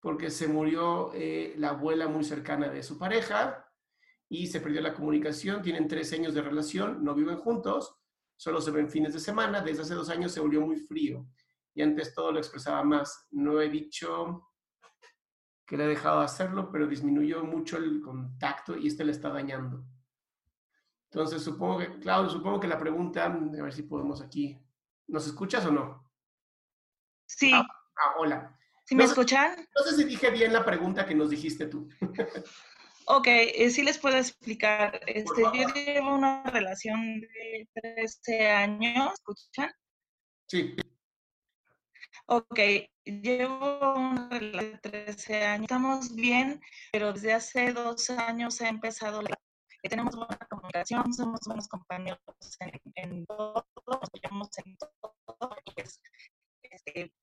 porque 0.00 0.30
se 0.30 0.48
murió 0.48 1.12
eh, 1.12 1.52
la 1.58 1.70
abuela 1.70 2.08
muy 2.08 2.24
cercana 2.24 2.70
de 2.70 2.82
su 2.82 2.98
pareja 2.98 3.70
y 4.30 4.46
se 4.46 4.62
perdió 4.62 4.80
la 4.80 4.94
comunicación. 4.94 5.60
Tienen 5.60 5.88
tres 5.88 6.10
años 6.14 6.32
de 6.32 6.40
relación, 6.40 7.04
no 7.04 7.14
viven 7.14 7.36
juntos, 7.36 7.98
solo 8.34 8.62
se 8.62 8.70
ven 8.70 8.88
fines 8.88 9.12
de 9.12 9.20
semana. 9.20 9.60
Desde 9.60 9.82
hace 9.82 9.94
dos 9.94 10.08
años 10.08 10.32
se 10.32 10.40
volvió 10.40 10.62
muy 10.62 10.76
frío 10.76 11.26
y 11.74 11.82
antes 11.82 12.14
todo 12.14 12.32
lo 12.32 12.38
expresaba 12.38 12.82
más. 12.82 13.26
No 13.30 13.60
he 13.60 13.68
dicho 13.68 14.42
que 15.66 15.76
le 15.76 15.84
he 15.84 15.88
dejado 15.88 16.20
de 16.20 16.26
hacerlo, 16.26 16.70
pero 16.70 16.86
disminuyó 16.86 17.42
mucho 17.44 17.76
el 17.76 18.00
contacto 18.00 18.76
y 18.76 18.86
este 18.86 19.04
le 19.04 19.12
está 19.12 19.30
dañando. 19.30 19.84
Entonces, 21.10 21.42
supongo 21.42 21.78
que, 21.78 21.98
Claudio, 21.98 22.30
supongo 22.30 22.60
que 22.60 22.68
la 22.68 22.78
pregunta, 22.78 23.24
a 23.26 23.28
ver 23.62 23.72
si 23.72 23.82
podemos 23.82 24.20
aquí. 24.20 24.58
¿Nos 25.08 25.26
escuchas 25.26 25.64
o 25.66 25.70
no? 25.72 26.10
Sí, 27.26 27.52
Ah, 27.52 28.14
hola. 28.18 28.56
¿sí 28.84 28.94
me 28.94 29.04
no 29.04 29.08
escuchan? 29.10 29.56
No 29.74 29.82
sé 29.82 29.96
si 29.96 30.04
dije 30.04 30.30
bien 30.30 30.52
la 30.52 30.64
pregunta 30.64 31.06
que 31.06 31.14
nos 31.14 31.30
dijiste 31.30 31.66
tú. 31.66 31.88
Ok, 33.08 33.28
eh, 33.28 33.70
sí 33.70 33.84
les 33.84 33.98
puedo 33.98 34.16
explicar. 34.16 35.00
Este, 35.06 35.42
yo 35.42 35.68
llevo 35.72 36.12
una 36.12 36.42
relación 36.42 37.20
de 37.20 37.68
13 37.72 38.50
años, 38.50 39.12
¿escuchan? 39.12 39.70
Sí. 40.48 40.74
Ok, 42.28 42.58
llevo 43.04 43.94
una 43.94 44.28
relación 44.28 44.72
de 44.72 44.78
13 44.78 45.44
años. 45.44 45.62
Estamos 45.62 46.14
bien, 46.14 46.60
pero 46.92 47.12
desde 47.12 47.32
hace 47.32 47.72
dos 47.72 48.10
años 48.10 48.60
ha 48.60 48.68
empezado 48.68 49.22
la... 49.22 49.30
que 49.80 49.88
tenemos 49.88 50.16
buena 50.16 50.36
comunicación, 50.50 51.14
somos 51.14 51.40
buenos 51.46 51.68
compañeros 51.68 52.20
en, 52.58 52.80
en 52.96 53.26
todo, 53.26 53.64
nos 53.86 54.02
apoyamos 54.02 54.48
en 54.58 54.76
todo. 54.76 55.14
pues, 55.76 56.00
este, 56.62 57.14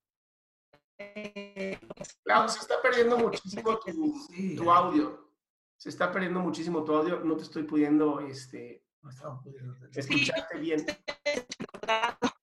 eh, 1.00 1.80
pues, 1.98 2.18
Claudio, 2.24 2.50
se 2.50 2.60
está 2.60 2.82
perdiendo 2.82 3.18
muchísimo 3.18 3.80
tu, 3.80 4.20
Sí, 4.30 4.56
tu 4.56 4.72
audio. 4.72 5.34
Se 5.76 5.90
está 5.90 6.14
perdiendo 6.14 6.40
muchísimo 6.40 6.82
tu 6.86 6.96
audio. 6.96 7.20
No 7.20 7.36
te 7.36 7.44
estoy 7.44 7.64
pudiendo 7.64 8.22
este, 8.22 8.86
no 9.02 9.10
estamos 9.10 9.44
pudiendo 9.44 9.74
entender. 9.74 10.00
escucharte 10.00 10.58
bien. 10.60 10.86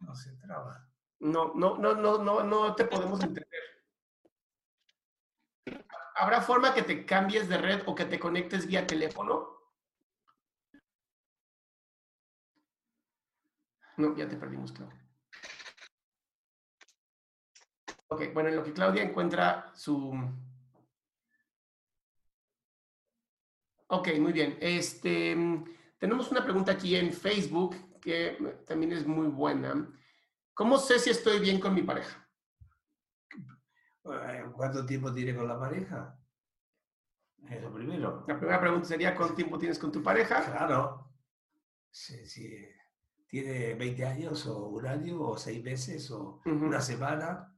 No 0.00 0.16
se 0.16 0.32
traba. 0.32 0.91
No, 1.22 1.52
no, 1.54 1.78
no, 1.78 1.94
no, 1.94 2.18
no, 2.18 2.42
no 2.42 2.74
te 2.74 2.84
podemos 2.84 3.22
entender. 3.22 3.46
¿Habrá 6.16 6.42
forma 6.42 6.74
que 6.74 6.82
te 6.82 7.06
cambies 7.06 7.48
de 7.48 7.58
red 7.58 7.82
o 7.86 7.94
que 7.94 8.06
te 8.06 8.18
conectes 8.18 8.66
vía 8.66 8.84
teléfono? 8.84 9.56
No, 13.98 14.16
ya 14.16 14.28
te 14.28 14.36
perdimos, 14.36 14.72
Claudia. 14.72 15.00
Ok, 18.08 18.34
bueno, 18.34 18.48
en 18.48 18.56
lo 18.56 18.64
que 18.64 18.72
Claudia 18.72 19.04
encuentra 19.04 19.72
su... 19.76 20.12
Ok, 23.86 24.08
muy 24.18 24.32
bien. 24.32 24.58
Este, 24.60 25.36
mm, 25.36 25.64
tenemos 25.98 26.32
una 26.32 26.42
pregunta 26.42 26.72
aquí 26.72 26.96
en 26.96 27.12
Facebook 27.12 28.00
que 28.00 28.64
también 28.66 28.92
es 28.92 29.06
muy 29.06 29.28
buena. 29.28 29.88
¿Cómo 30.54 30.78
sé 30.78 30.98
si 30.98 31.10
estoy 31.10 31.40
bien 31.40 31.58
con 31.60 31.74
mi 31.74 31.82
pareja? 31.82 32.28
Eh, 34.04 34.44
¿Cuánto 34.54 34.84
tiempo 34.84 35.12
tiene 35.12 35.34
con 35.34 35.48
la 35.48 35.58
pareja? 35.58 36.18
Es 37.48 37.62
lo 37.62 37.72
primero. 37.72 38.24
La 38.28 38.36
primera 38.38 38.60
pregunta 38.60 38.86
sería, 38.88 39.14
¿cuánto 39.14 39.34
tiempo 39.34 39.58
tienes 39.58 39.78
con 39.78 39.90
tu 39.90 40.02
pareja? 40.02 40.44
Claro. 40.44 41.10
Si, 41.90 42.24
si 42.26 42.68
tiene 43.26 43.74
20 43.74 44.06
años 44.06 44.46
o 44.46 44.68
un 44.68 44.86
año 44.86 45.20
o 45.20 45.36
seis 45.36 45.62
meses 45.62 46.10
o 46.10 46.40
Ujú. 46.44 46.66
una 46.66 46.80
semana. 46.80 47.56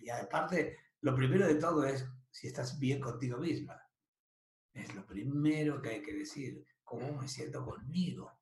Y 0.00 0.08
aparte, 0.10 0.78
lo 1.02 1.14
primero 1.14 1.46
de 1.46 1.56
todo 1.56 1.84
es 1.84 2.06
si 2.30 2.46
estás 2.48 2.78
bien 2.78 3.00
contigo 3.00 3.38
misma. 3.38 3.80
Es 4.72 4.94
lo 4.94 5.06
primero 5.06 5.80
que 5.80 5.90
hay 5.90 6.02
que 6.02 6.14
decir. 6.14 6.66
¿Cómo 6.82 7.20
me 7.20 7.28
siento 7.28 7.64
conmigo? 7.64 8.40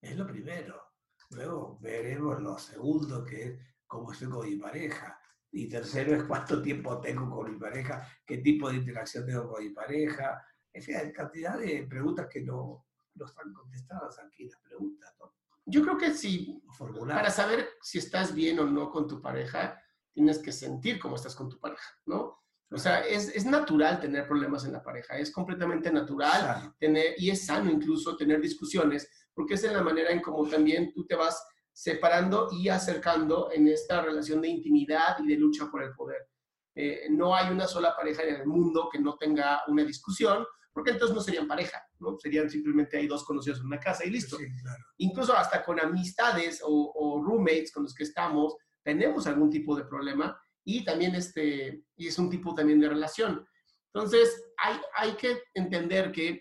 Es 0.00 0.16
lo 0.16 0.26
primero. 0.26 0.87
Luego 1.30 1.78
veremos 1.80 2.40
lo 2.40 2.58
segundo, 2.58 3.24
que 3.24 3.42
es 3.42 3.58
cómo 3.86 4.12
estoy 4.12 4.28
con 4.28 4.48
mi 4.48 4.56
pareja. 4.56 5.20
Y 5.50 5.68
tercero 5.68 6.14
es 6.14 6.24
cuánto 6.24 6.60
tiempo 6.60 7.00
tengo 7.00 7.28
con 7.30 7.50
mi 7.50 7.58
pareja, 7.58 8.06
qué 8.26 8.38
tipo 8.38 8.68
de 8.68 8.76
interacción 8.76 9.26
tengo 9.26 9.48
con 9.48 9.64
mi 9.64 9.70
pareja. 9.70 10.44
En 10.72 10.82
fin, 10.82 10.96
hay 10.96 11.12
cantidad 11.12 11.58
de 11.58 11.86
preguntas 11.88 12.28
que 12.30 12.42
no, 12.42 12.86
no 13.14 13.26
están 13.26 13.52
contestadas 13.52 14.18
aquí, 14.18 14.48
las 14.48 14.60
preguntas, 14.60 15.14
¿no? 15.18 15.34
Yo 15.64 15.82
creo 15.82 15.98
que 15.98 16.12
sí. 16.12 16.60
Los 16.66 16.76
formularios. 16.76 17.20
Para 17.22 17.30
saber 17.30 17.68
si 17.82 17.98
estás 17.98 18.34
bien 18.34 18.58
o 18.58 18.66
no 18.66 18.90
con 18.90 19.06
tu 19.06 19.20
pareja, 19.20 19.80
tienes 20.12 20.38
que 20.38 20.52
sentir 20.52 20.98
cómo 20.98 21.16
estás 21.16 21.34
con 21.34 21.48
tu 21.48 21.58
pareja, 21.58 21.94
¿no? 22.06 22.38
O 22.70 22.76
sea, 22.76 23.00
es, 23.00 23.28
es 23.34 23.46
natural 23.46 24.00
tener 24.00 24.26
problemas 24.26 24.64
en 24.64 24.72
la 24.72 24.82
pareja, 24.82 25.16
es 25.16 25.30
completamente 25.30 25.90
natural 25.90 26.40
Sano. 26.40 26.76
tener, 26.78 27.14
y 27.16 27.30
es 27.30 27.46
sano 27.46 27.70
incluso 27.70 28.14
tener 28.16 28.40
discusiones, 28.40 29.10
porque 29.38 29.54
es 29.54 29.62
en 29.62 29.72
la 29.72 29.82
manera 29.82 30.10
en 30.10 30.20
cómo 30.20 30.48
también 30.48 30.92
tú 30.92 31.06
te 31.06 31.14
vas 31.14 31.46
separando 31.72 32.48
y 32.50 32.68
acercando 32.68 33.52
en 33.52 33.68
esta 33.68 34.02
relación 34.02 34.42
de 34.42 34.48
intimidad 34.48 35.16
y 35.20 35.28
de 35.28 35.36
lucha 35.36 35.70
por 35.70 35.80
el 35.84 35.92
poder. 35.94 36.26
Eh, 36.74 37.06
no 37.10 37.36
hay 37.36 37.52
una 37.52 37.68
sola 37.68 37.94
pareja 37.94 38.24
en 38.24 38.34
el 38.34 38.46
mundo 38.48 38.88
que 38.90 38.98
no 38.98 39.16
tenga 39.16 39.62
una 39.68 39.84
discusión, 39.84 40.44
porque 40.72 40.90
entonces 40.90 41.14
no 41.14 41.22
serían 41.22 41.46
pareja, 41.46 41.80
¿no? 42.00 42.18
Serían 42.18 42.50
simplemente 42.50 42.96
hay 42.96 43.06
dos 43.06 43.24
conocidos 43.24 43.60
en 43.60 43.66
una 43.66 43.78
casa 43.78 44.04
y 44.04 44.10
listo. 44.10 44.36
Sí, 44.36 44.46
claro. 44.60 44.84
Incluso 44.96 45.32
hasta 45.36 45.64
con 45.64 45.78
amistades 45.78 46.60
o, 46.64 46.92
o 46.96 47.22
roommates 47.22 47.70
con 47.72 47.84
los 47.84 47.94
que 47.94 48.02
estamos, 48.02 48.56
tenemos 48.82 49.28
algún 49.28 49.50
tipo 49.50 49.76
de 49.76 49.84
problema 49.84 50.36
y 50.64 50.84
también 50.84 51.14
este, 51.14 51.84
y 51.94 52.08
es 52.08 52.18
un 52.18 52.28
tipo 52.28 52.56
también 52.56 52.80
de 52.80 52.88
relación. 52.88 53.46
Entonces, 53.94 54.50
hay, 54.56 54.80
hay 54.96 55.12
que 55.12 55.44
entender 55.54 56.10
que 56.10 56.40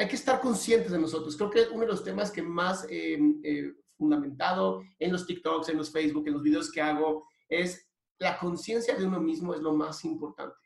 hay 0.00 0.08
que 0.08 0.16
estar 0.16 0.40
conscientes 0.40 0.90
de 0.90 0.98
nosotros. 0.98 1.36
Creo 1.36 1.50
que 1.50 1.68
uno 1.70 1.82
de 1.82 1.88
los 1.88 2.02
temas 2.02 2.30
que 2.30 2.42
más 2.42 2.86
eh, 2.88 3.18
eh, 3.44 3.74
fundamentado 3.98 4.82
en 4.98 5.12
los 5.12 5.26
TikToks, 5.26 5.68
en 5.68 5.76
los 5.76 5.92
Facebook, 5.92 6.26
en 6.26 6.32
los 6.32 6.42
videos 6.42 6.72
que 6.72 6.80
hago, 6.80 7.28
es 7.50 7.86
la 8.18 8.38
conciencia 8.38 8.96
de 8.96 9.04
uno 9.04 9.20
mismo 9.20 9.52
es 9.54 9.60
lo 9.60 9.74
más 9.74 10.02
importante. 10.06 10.56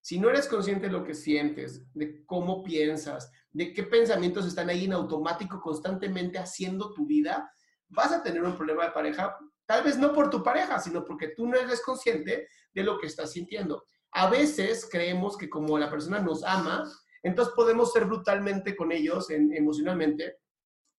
Si 0.00 0.18
no 0.18 0.28
eres 0.28 0.48
consciente 0.48 0.86
de 0.86 0.92
lo 0.92 1.04
que 1.04 1.14
sientes, 1.14 1.84
de 1.94 2.24
cómo 2.24 2.64
piensas, 2.64 3.30
de 3.52 3.72
qué 3.72 3.84
pensamientos 3.84 4.44
están 4.44 4.68
ahí 4.68 4.86
en 4.86 4.92
automático 4.92 5.60
constantemente 5.60 6.38
haciendo 6.38 6.92
tu 6.92 7.06
vida, 7.06 7.48
vas 7.88 8.10
a 8.10 8.24
tener 8.24 8.42
un 8.42 8.56
problema 8.56 8.86
de 8.86 8.90
pareja, 8.90 9.36
tal 9.66 9.84
vez 9.84 9.98
no 9.98 10.12
por 10.12 10.30
tu 10.30 10.42
pareja, 10.42 10.80
sino 10.80 11.04
porque 11.04 11.28
tú 11.28 11.46
no 11.46 11.56
eres 11.56 11.80
consciente 11.82 12.48
de 12.74 12.82
lo 12.82 12.98
que 12.98 13.06
estás 13.06 13.30
sintiendo. 13.30 13.84
A 14.10 14.28
veces 14.28 14.88
creemos 14.90 15.36
que 15.36 15.48
como 15.48 15.78
la 15.78 15.88
persona 15.88 16.18
nos 16.18 16.42
ama, 16.42 16.90
entonces 17.22 17.54
podemos 17.54 17.92
ser 17.92 18.04
brutalmente 18.06 18.74
con 18.76 18.92
ellos 18.92 19.30
en- 19.30 19.52
emocionalmente, 19.54 20.38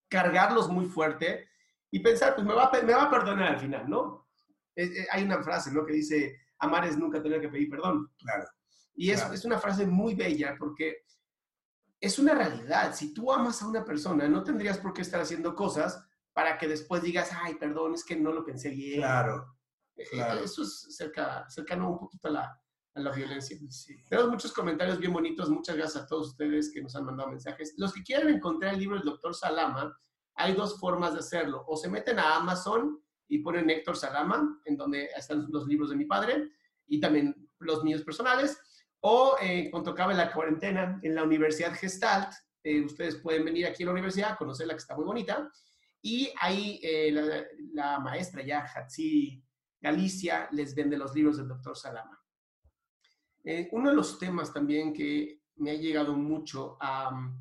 cargarlos 0.10 0.70
muy 0.70 0.86
fuerte 0.86 1.50
y 1.90 2.00
pensar, 2.00 2.36
pues 2.36 2.46
me 2.46 2.54
va, 2.54 2.72
me 2.84 2.94
va 2.94 3.04
a 3.04 3.10
perdonar 3.10 3.54
al 3.56 3.60
final, 3.60 3.90
¿no? 3.90 4.28
Es- 4.76 4.92
es- 4.92 5.08
hay 5.12 5.24
una 5.24 5.42
frase, 5.44 5.72
¿no? 5.72 5.86
Que 5.86 5.94
dice, 5.94 6.38
amar 6.60 6.86
es 6.86 6.98
nunca 6.98 7.22
tener 7.22 7.42
que 7.42 7.50
pedir 7.50 7.70
perdón. 7.70 8.12
Claro. 8.20 8.46
Y 8.94 9.12
es, 9.12 9.20
Claro. 9.20 9.34
es 9.34 9.46
una 9.46 9.58
frase 9.60 9.86
muy 9.88 10.16
bella 10.16 10.56
porque 10.60 11.06
es 12.00 12.20
una 12.20 12.34
realidad. 12.34 12.94
Si 12.94 13.14
tú 13.14 13.32
amas 13.32 13.62
a 13.62 13.68
una 13.68 13.84
persona, 13.86 14.28
no 14.28 14.44
tendrías 14.44 14.78
por 14.78 14.94
qué 14.94 15.02
estar 15.02 15.22
haciendo 15.22 15.56
cosas 15.56 16.04
para 16.34 16.58
que 16.58 16.68
después 16.68 17.02
digas, 17.02 17.32
ay, 17.34 17.56
perdón, 17.56 17.94
es 17.94 18.04
que 18.04 18.16
no 18.16 18.32
lo 18.32 18.44
pensé 18.46 18.70
bien. 18.70 19.00
Claro. 19.02 19.58
Eh, 19.96 20.06
claro. 20.12 20.40
Eso 20.42 20.64
es 20.64 20.96
cerca, 20.96 21.46
cercano 21.50 21.90
un 21.92 22.00
poquito 22.00 22.28
a 22.30 22.32
la, 22.32 22.62
a 22.94 23.00
la 23.00 23.12
violencia. 23.12 23.58
Sí. 23.70 23.96
Tenemos 24.10 24.32
muchos 24.32 24.52
comentarios 24.52 25.00
bien 25.00 25.14
bonitos. 25.14 25.50
Muchas 25.50 25.76
gracias 25.76 26.04
a 26.04 26.08
todos 26.08 26.30
ustedes 26.30 26.72
que 26.74 26.82
nos 26.82 26.96
han 26.96 27.06
mandado 27.06 27.30
mensajes. 27.30 27.74
Los 27.78 27.94
que 27.94 28.04
quieran 28.04 28.30
encontrar 28.30 28.74
el 28.74 28.80
libro 28.80 28.98
del 28.98 29.06
doctor 29.06 29.34
Salama, 29.34 29.98
hay 30.36 30.54
dos 30.54 30.80
formas 30.80 31.14
de 31.14 31.20
hacerlo. 31.20 31.64
O 31.68 31.78
se 31.78 31.90
meten 31.90 32.20
a 32.20 32.36
Amazon 32.36 33.02
y 33.28 33.40
ponen 33.40 33.70
Héctor 33.70 33.96
Salama, 33.96 34.60
en 34.66 34.76
donde 34.76 35.10
están 35.16 35.48
los 35.50 35.68
libros 35.68 35.90
de 35.90 35.96
mi 35.96 36.06
padre 36.06 36.50
y 36.88 37.00
también 37.00 37.50
los 37.60 37.84
míos 37.84 38.02
personales. 38.04 38.60
O 39.00 39.36
eh, 39.42 39.70
cuando 39.72 39.92
acabe 39.92 40.14
la 40.14 40.32
cuarentena 40.32 41.00
en 41.02 41.16
la 41.16 41.24
Universidad 41.24 41.74
Gestalt, 41.74 42.34
eh, 42.64 42.82
ustedes 42.82 43.16
pueden 43.16 43.46
venir 43.46 43.66
aquí 43.66 43.84
a 43.84 43.88
la 43.88 43.94
universidad 43.94 44.32
a 44.34 44.36
conocerla, 44.36 44.74
que 44.74 44.80
está 44.80 44.96
muy 44.96 45.06
bonita. 45.06 45.50
Y 46.02 46.32
ahí 46.40 46.80
eh, 46.84 47.12
la, 47.12 47.46
la 47.74 48.00
maestra 48.00 48.44
ya, 48.44 48.66
Hatsi 48.66 49.44
Galicia, 49.80 50.50
les 50.52 50.76
vende 50.76 50.98
los 50.98 51.16
libros 51.16 51.38
del 51.38 51.48
doctor 51.48 51.76
Salama. 51.78 52.21
Eh, 53.44 53.70
uno 53.72 53.90
de 53.90 53.96
los 53.96 54.20
temas 54.20 54.54
también 54.54 54.94
que 54.94 55.42
me 55.56 55.72
ha 55.72 55.76
llegado 55.76 56.14
mucho 56.14 56.78
a 56.80 57.10
um, 57.10 57.38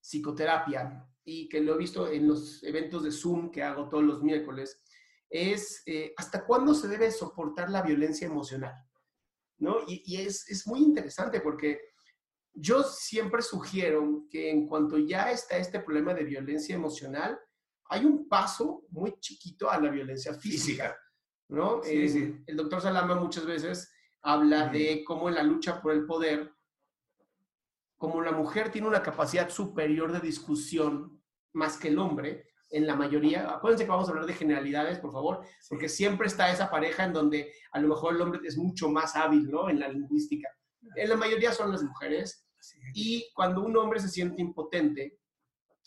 psicoterapia 0.00 1.06
y 1.24 1.48
que 1.48 1.60
lo 1.60 1.74
he 1.74 1.78
visto 1.78 2.08
en 2.08 2.26
los 2.28 2.62
eventos 2.62 3.02
de 3.02 3.12
Zoom 3.12 3.50
que 3.50 3.62
hago 3.62 3.88
todos 3.88 4.04
los 4.04 4.22
miércoles 4.22 4.82
es 5.28 5.82
eh, 5.86 6.12
hasta 6.16 6.44
cuándo 6.44 6.74
se 6.74 6.88
debe 6.88 7.10
soportar 7.10 7.70
la 7.70 7.82
violencia 7.82 8.26
emocional. 8.26 8.74
¿no? 9.58 9.78
Y, 9.86 10.02
y 10.04 10.20
es, 10.20 10.48
es 10.50 10.66
muy 10.66 10.80
interesante 10.80 11.40
porque 11.40 11.80
yo 12.52 12.82
siempre 12.82 13.40
sugiero 13.42 14.26
que 14.30 14.50
en 14.50 14.66
cuanto 14.66 14.98
ya 14.98 15.30
está 15.30 15.56
este 15.56 15.80
problema 15.80 16.12
de 16.12 16.24
violencia 16.24 16.74
emocional, 16.74 17.38
hay 17.86 18.04
un 18.04 18.28
paso 18.28 18.84
muy 18.90 19.14
chiquito 19.20 19.70
a 19.70 19.80
la 19.80 19.90
violencia 19.90 20.34
física. 20.34 20.96
¿no? 21.48 21.82
Sí, 21.82 21.90
Eh, 22.02 22.08
sí. 22.08 22.42
El 22.46 22.56
doctor 22.56 22.80
Salama 22.82 23.14
muchas 23.14 23.46
veces 23.46 23.90
habla 24.22 24.68
de 24.68 25.02
cómo 25.04 25.28
en 25.28 25.34
la 25.34 25.42
lucha 25.42 25.80
por 25.80 25.92
el 25.92 26.06
poder, 26.06 26.52
como 27.96 28.20
la 28.22 28.32
mujer 28.32 28.70
tiene 28.70 28.88
una 28.88 29.02
capacidad 29.02 29.48
superior 29.50 30.12
de 30.12 30.20
discusión 30.20 31.22
más 31.52 31.76
que 31.76 31.88
el 31.88 31.98
hombre, 31.98 32.48
en 32.70 32.86
la 32.86 32.96
mayoría, 32.96 33.50
acuérdense 33.50 33.84
que 33.84 33.90
vamos 33.90 34.08
a 34.08 34.12
hablar 34.12 34.26
de 34.26 34.32
generalidades, 34.32 34.98
por 34.98 35.12
favor, 35.12 35.42
porque 35.68 35.90
siempre 35.90 36.26
está 36.26 36.50
esa 36.50 36.70
pareja 36.70 37.04
en 37.04 37.12
donde 37.12 37.52
a 37.70 37.78
lo 37.78 37.88
mejor 37.88 38.14
el 38.14 38.22
hombre 38.22 38.40
es 38.44 38.56
mucho 38.56 38.88
más 38.88 39.14
hábil, 39.14 39.50
¿no? 39.50 39.68
En 39.68 39.78
la 39.78 39.88
lingüística. 39.88 40.48
En 40.96 41.10
la 41.10 41.16
mayoría 41.16 41.52
son 41.52 41.70
las 41.70 41.82
mujeres. 41.82 42.46
Y 42.94 43.30
cuando 43.34 43.60
un 43.60 43.76
hombre 43.76 44.00
se 44.00 44.08
siente 44.08 44.40
impotente, 44.40 45.18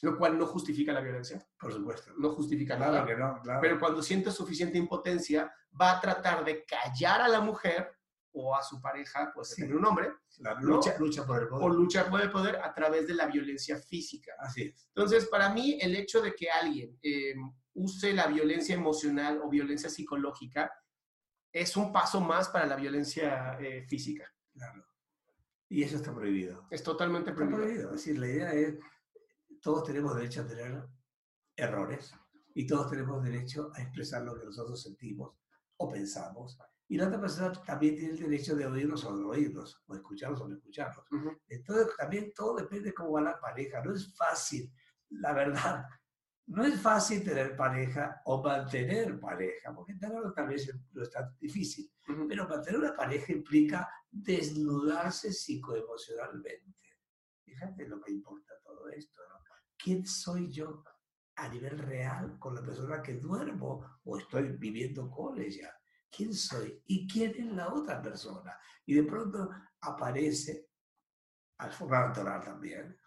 lo 0.04 0.16
cual 0.18 0.38
no 0.38 0.46
justifica 0.46 0.94
la 0.94 1.02
violencia, 1.02 1.44
por 1.60 1.74
supuesto. 1.74 2.12
no 2.18 2.30
justifica 2.32 2.78
Claro 2.78 2.94
nada, 2.94 3.06
que 3.08 3.16
no, 3.16 3.40
claro. 3.42 3.60
pero 3.62 3.80
cuando 3.80 4.04
siente 4.04 4.30
suficiente 4.30 4.78
impotencia, 4.78 5.52
va 5.80 5.94
a 5.94 6.02
tratar 6.02 6.46
de 6.46 6.66
callar 6.66 7.22
a 7.22 7.28
la 7.28 7.40
mujer 7.40 7.95
o 8.38 8.56
a 8.56 8.62
su 8.62 8.80
pareja, 8.82 9.32
pues 9.34 9.56
tener 9.56 9.76
un 9.76 9.86
hombre, 9.86 10.12
La 10.40 10.56
¿no? 10.56 10.62
lucha, 10.76 10.96
lucha 11.00 11.26
por 11.26 11.38
el 11.42 11.46
o 11.46 11.50
poder. 11.50 11.70
luchar 11.72 12.10
por 12.10 12.22
el 12.22 12.30
poder 12.32 12.58
a 12.58 12.74
través 12.74 13.08
de 13.08 13.14
la 13.16 13.26
violencia 13.28 13.78
física. 13.78 14.34
Así 14.40 14.64
es. 14.64 14.86
Entonces, 14.90 15.26
para 15.28 15.50
mí, 15.50 15.78
el 15.82 15.96
hecho 15.96 16.22
de 16.22 16.36
que 16.36 16.50
alguien 16.50 17.00
eh, 17.02 17.34
use 17.74 18.14
la 18.14 18.28
violencia 18.28 18.76
emocional 18.76 19.40
o 19.42 19.50
violencia 19.50 19.90
psicológica 19.90 20.72
es 21.52 21.78
un 21.78 21.94
paso 21.94 22.20
más 22.20 22.50
para 22.50 22.66
la 22.66 22.76
violencia 22.76 23.58
eh, 23.60 23.86
física. 23.88 24.30
Claro. 24.54 24.86
Y 25.70 25.84
eso 25.84 25.96
está 25.96 26.14
prohibido. 26.14 26.68
Es 26.70 26.84
totalmente 26.84 27.32
Está 27.32 27.38
prohibido. 27.42 27.64
prohibido. 27.64 27.90
Es 27.96 27.96
decir, 28.06 28.20
la 28.20 28.28
idea 28.28 28.54
es, 28.54 28.76
todos 29.62 29.84
tenemos 29.86 30.16
derecho 30.16 30.42
a 30.42 30.48
tener 30.48 30.84
errores 31.56 32.14
y 32.54 32.68
todos 32.68 32.90
tenemos 32.92 33.24
derecho 33.24 33.72
a 33.74 33.82
expresar 33.82 34.22
lo 34.24 34.38
que 34.38 34.46
nosotros 34.46 34.82
sentimos 34.82 35.34
o 35.78 35.90
pensamos. 35.90 36.58
Y 36.88 36.98
la 36.98 37.08
otra 37.08 37.20
persona 37.20 37.52
también 37.64 37.96
tiene 37.96 38.14
el 38.14 38.20
derecho 38.20 38.56
de 38.56 38.68
oírnos 38.68 39.04
o 39.06 39.16
no 39.16 39.30
oírnos, 39.30 39.82
o 39.88 39.96
escucharnos 39.96 40.42
o 40.42 40.48
no 40.48 40.56
escucharnos. 40.56 41.06
Ujú. 41.12 41.32
Entonces, 41.48 41.88
también 41.98 42.32
todo 42.34 42.58
depende 42.58 42.90
de 42.90 42.94
cómo 42.94 43.14
va 43.14 43.22
la 43.22 43.40
pareja. 43.40 43.84
No 43.84 43.94
es 43.94 44.16
fácil, 44.16 44.72
la 45.10 45.34
verdad. 45.34 45.86
No 46.48 46.64
es 46.64 46.80
fácil 46.80 47.24
tener 47.24 47.56
pareja 47.56 48.22
o 48.26 48.44
mantener 48.44 49.20
pareja, 49.20 49.74
porque 49.74 49.96
tenerlo 49.96 50.32
tal 50.32 50.48
vez 50.48 50.72
no 50.94 51.02
es 51.02 51.10
tan 51.10 51.36
difícil. 51.40 51.92
Ujú. 52.08 52.28
Pero 52.28 52.48
mantener 52.48 52.80
una 52.80 52.96
pareja 52.96 53.34
implica 53.34 53.90
desnudarse 54.12 55.34
psicoemocionalmente. 55.34 56.90
Fíjate 57.44 57.88
lo 57.88 58.00
que 58.00 58.12
importa 58.12 58.54
todo 58.64 58.90
esto, 58.90 59.22
¿no? 59.28 59.40
¿Quién 59.76 60.06
soy 60.06 60.52
yo 60.52 60.84
a 61.36 61.50
nivel 61.50 61.80
real 61.80 62.38
con 62.38 62.54
la 62.54 62.62
persona 62.62 63.02
que 63.02 63.16
duermo 63.16 64.00
o 64.04 64.18
estoy 64.18 64.56
viviendo 64.58 65.10
con 65.10 65.40
ella? 65.42 65.76
¿Quién 66.16 66.34
soy? 66.34 66.82
¿Y 66.86 67.08
quién 67.08 67.32
es 67.36 67.54
la 67.54 67.74
otra 67.74 68.02
persona? 68.02 68.58
Y 68.86 68.94
de 68.94 69.04
pronto 69.04 69.50
aparece, 69.82 70.70
al 71.58 71.72
forma 71.72 72.08
natural 72.08 72.44
también, 72.44 72.98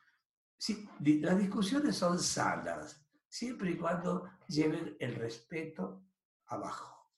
sí, 0.56 0.88
las 1.20 1.38
discusiones 1.38 1.96
son 1.96 2.18
sanas, 2.18 3.00
siempre 3.28 3.70
y 3.70 3.76
cuando 3.76 4.30
lleven 4.48 4.96
el 4.98 5.14
respeto 5.14 6.04
abajo. 6.46 7.12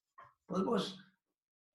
Podemos 0.45 0.99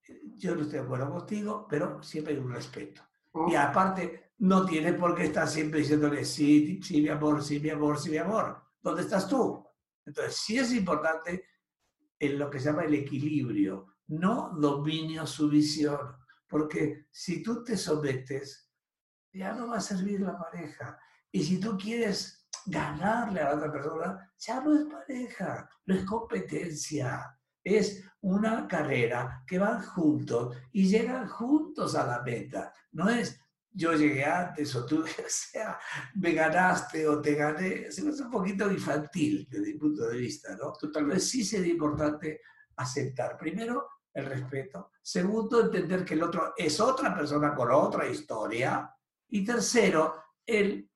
eh, 0.08 0.22
yo 0.38 0.56
no 0.56 0.62
estoy 0.62 0.80
de 0.80 0.86
acuerdo 0.86 1.12
contigo, 1.12 1.68
pero 1.70 2.02
siempre 2.04 2.34
hay 2.34 2.40
un 2.40 2.52
respeto. 2.52 3.02
Y 3.48 3.56
aparte, 3.56 4.32
no 4.40 4.66
tienes 4.66 4.98
por 4.98 5.16
qué 5.16 5.26
estar 5.26 5.48
siempre 5.48 5.80
diciéndole, 5.80 6.24
sí, 6.24 6.80
sí, 6.82 7.02
mi 7.02 7.10
amor, 7.10 7.44
sí, 7.44 7.60
mi 7.60 7.70
amor, 7.70 8.00
sí, 8.00 8.10
mi 8.10 8.18
amor. 8.18 8.64
¿Dónde 8.82 9.02
estás 9.02 9.28
tú? 9.28 9.66
Entonces, 10.06 10.38
sí 10.38 10.58
es 10.58 10.72
importante 10.74 11.46
en 12.18 12.40
lo 12.40 12.50
que 12.50 12.60
se 12.60 12.70
llama 12.70 12.84
el 12.84 12.94
equilibrio, 12.94 13.95
no 14.08 14.52
dominio, 14.58 15.26
sumisión. 15.26 16.16
Porque 16.48 17.08
si 17.12 17.42
tú 17.42 17.64
te 17.64 17.78
sometes, 17.78 18.72
ya 19.34 19.54
no 19.54 19.68
va 19.68 19.78
a 19.78 19.82
servir 19.82 20.22
la 20.22 20.38
pareja. 20.38 20.98
Y 21.32 21.44
si 21.44 21.60
tú 21.60 21.78
quieres 21.78 22.48
ganarle 22.66 23.42
a 23.42 23.50
la 23.50 23.56
otra 23.56 23.72
persona, 23.72 24.34
ya 24.38 24.62
no 24.62 24.76
es 24.76 24.86
pareja, 24.86 25.70
no 25.86 25.96
es 25.96 26.06
competencia 26.06 27.36
es 27.66 28.04
una 28.22 28.68
carrera 28.68 29.44
que 29.48 29.58
van 29.58 29.82
juntos 29.82 30.56
y 30.72 30.88
llegan 30.88 31.28
juntos 31.28 31.96
a 31.96 32.06
la 32.06 32.22
meta. 32.22 32.72
No 32.92 33.10
es 33.10 33.40
yo 33.78 33.92
llegué 33.92 34.24
antes 34.24 34.74
o 34.76 34.86
tú, 34.86 35.02
o 35.04 35.28
sea, 35.28 35.78
me 36.14 36.32
ganaste 36.32 37.06
o 37.08 37.20
te 37.20 37.34
gané. 37.34 37.88
Es 37.88 38.00
un 38.00 38.32
poquito 38.32 38.72
infantil 38.72 39.46
desde 39.50 39.74
mi 39.74 39.80
punto 39.80 40.08
de 40.08 40.18
vista, 40.18 40.56
¿no? 40.56 40.72
Totalmente. 40.72 41.16
Entonces 41.16 41.30
sí 41.30 41.44
sería 41.44 41.74
importante 41.74 42.40
aceptar, 42.78 43.36
primero, 43.38 43.90
el 44.16 44.26
respeto. 44.26 44.92
Segundo, 45.02 45.62
entender 45.62 46.04
que 46.04 46.16
el 46.16 46.24
otro 46.24 46.54
es 46.58 46.80
otra 46.80 47.14
persona 47.14 47.54
con 47.54 47.72
otra 47.72 48.08
historia. 48.08 48.92
Y 49.28 49.46
tercero, 49.46 50.16
el 50.46 50.90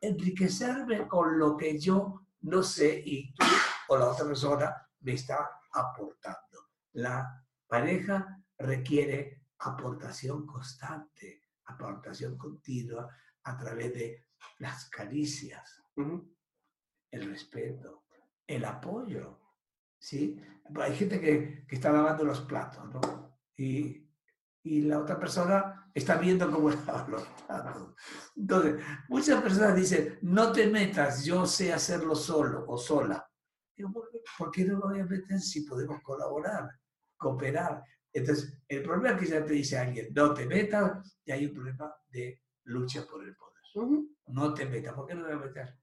enriquecerme 0.00 1.06
con 1.06 1.38
lo 1.38 1.56
que 1.56 1.78
yo 1.78 2.26
no 2.40 2.62
sé 2.62 3.02
y 3.04 3.32
tú 3.34 3.44
o 3.88 3.96
la 3.98 4.08
otra 4.08 4.26
persona 4.26 4.88
me 5.00 5.12
está 5.12 5.60
aportando. 5.72 6.70
La 6.94 7.44
pareja 7.66 8.42
requiere 8.58 9.42
aportación 9.58 10.46
constante, 10.46 11.42
aportación 11.66 12.36
continua, 12.36 13.08
a 13.44 13.58
través 13.58 13.92
de 13.92 14.26
las 14.58 14.88
caricias, 14.88 15.82
el 17.10 17.30
respeto, 17.30 18.04
el 18.46 18.64
apoyo. 18.64 19.43
¿Sí? 20.04 20.38
Hay 20.76 20.94
gente 20.94 21.18
que, 21.18 21.64
que 21.66 21.76
está 21.76 21.90
lavando 21.90 22.24
los 22.24 22.42
platos, 22.42 22.84
¿no? 22.92 23.38
Y, 23.56 24.06
y 24.62 24.82
la 24.82 24.98
otra 24.98 25.18
persona 25.18 25.90
está 25.94 26.16
viendo 26.18 26.50
cómo 26.50 26.68
lavan 26.86 27.10
los 27.10 27.22
platos. 27.22 27.94
Entonces, 28.36 28.84
muchas 29.08 29.42
personas 29.42 29.74
dicen, 29.74 30.18
no 30.22 30.52
te 30.52 30.66
metas, 30.66 31.24
yo 31.24 31.46
sé 31.46 31.72
hacerlo 31.72 32.14
solo 32.14 32.66
o 32.68 32.76
sola. 32.76 33.26
Digo, 33.74 33.92
¿por 34.38 34.50
qué 34.50 34.64
no 34.64 34.74
me 34.74 34.92
voy 34.92 35.00
a 35.00 35.06
meter 35.06 35.40
si 35.40 35.62
podemos 35.62 36.02
colaborar, 36.02 36.68
cooperar? 37.16 37.82
Entonces, 38.12 38.58
el 38.68 38.82
problema 38.82 39.16
es 39.16 39.20
que 39.20 39.26
ya 39.26 39.44
te 39.44 39.54
dice 39.54 39.78
alguien, 39.78 40.08
no 40.14 40.34
te 40.34 40.46
metas, 40.46 41.18
y 41.24 41.32
hay 41.32 41.46
un 41.46 41.54
problema 41.54 41.92
de 42.08 42.42
lucha 42.64 43.06
por 43.06 43.24
el 43.24 43.34
poder. 43.34 43.54
No 44.26 44.52
te 44.52 44.66
metas, 44.66 44.92
¿por 44.92 45.06
qué 45.06 45.14
no 45.14 45.22
me 45.22 45.34
voy 45.34 45.42
a 45.42 45.46
meter? 45.46 45.78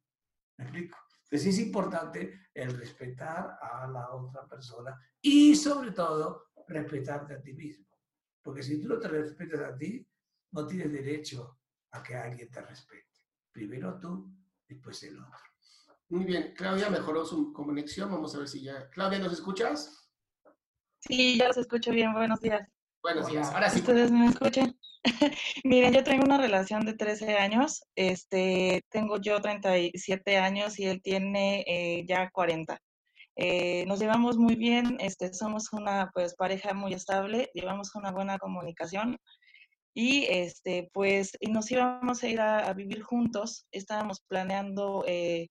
¿Me 0.57 0.65
explico? 0.65 0.97
Entonces 1.31 1.55
es 1.55 1.65
importante 1.65 2.49
el 2.53 2.77
respetar 2.77 3.57
a 3.61 3.87
la 3.87 4.13
otra 4.13 4.45
persona 4.45 4.99
y 5.21 5.55
sobre 5.55 5.91
todo 5.91 6.47
respetarte 6.67 7.35
a 7.35 7.41
ti 7.41 7.53
mismo. 7.53 7.87
Porque 8.41 8.61
si 8.61 8.81
tú 8.81 8.89
no 8.89 8.99
te 8.99 9.07
respetas 9.07 9.61
a 9.61 9.77
ti, 9.77 10.05
no 10.51 10.67
tienes 10.67 10.91
derecho 10.91 11.57
a 11.91 12.03
que 12.03 12.15
alguien 12.15 12.51
te 12.51 12.61
respete. 12.61 13.07
Primero 13.49 13.97
tú, 13.97 14.29
después 14.67 15.01
el 15.03 15.19
otro. 15.19 15.39
Muy 16.09 16.25
bien, 16.25 16.53
Claudia 16.53 16.89
mejoró 16.89 17.23
su 17.25 17.53
conexión. 17.53 18.11
Vamos 18.11 18.35
a 18.35 18.39
ver 18.39 18.49
si 18.49 18.63
ya. 18.63 18.89
Claudia, 18.89 19.19
¿nos 19.19 19.31
escuchas? 19.31 20.11
Sí, 20.99 21.37
ya 21.37 21.47
los 21.47 21.57
escucho 21.57 21.91
bien. 21.91 22.11
Buenos 22.11 22.41
días. 22.41 22.67
Buenos 23.01 23.27
días. 23.27 23.49
Ahora 23.51 23.69
sí. 23.69 23.79
¿Ustedes 23.79 24.11
me 24.11 24.27
escuchan? 24.27 24.77
Miren, 25.63 25.93
yo 25.93 26.03
tengo 26.03 26.23
una 26.25 26.37
relación 26.37 26.85
de 26.85 26.93
13 26.93 27.37
años. 27.37 27.83
Este, 27.95 28.81
tengo 28.89 29.19
yo 29.19 29.41
37 29.41 30.37
años 30.37 30.79
y 30.79 30.85
él 30.85 31.01
tiene 31.01 31.63
eh, 31.67 32.05
ya 32.07 32.29
40. 32.29 32.77
Eh, 33.37 33.85
nos 33.87 33.99
llevamos 33.99 34.37
muy 34.37 34.55
bien, 34.55 34.97
este, 34.99 35.33
somos 35.33 35.71
una 35.73 36.11
pues, 36.13 36.35
pareja 36.35 36.73
muy 36.73 36.93
estable, 36.93 37.49
llevamos 37.53 37.95
una 37.95 38.11
buena 38.11 38.37
comunicación 38.37 39.17
y 39.93 40.25
este, 40.29 40.89
pues 40.93 41.31
y 41.39 41.49
nos 41.51 41.71
íbamos 41.71 42.23
a 42.23 42.27
ir 42.27 42.41
a, 42.41 42.73
vivir 42.73 43.01
juntos. 43.01 43.65
Estábamos 43.71 44.21
planeando 44.27 45.03
eh, 45.07 45.49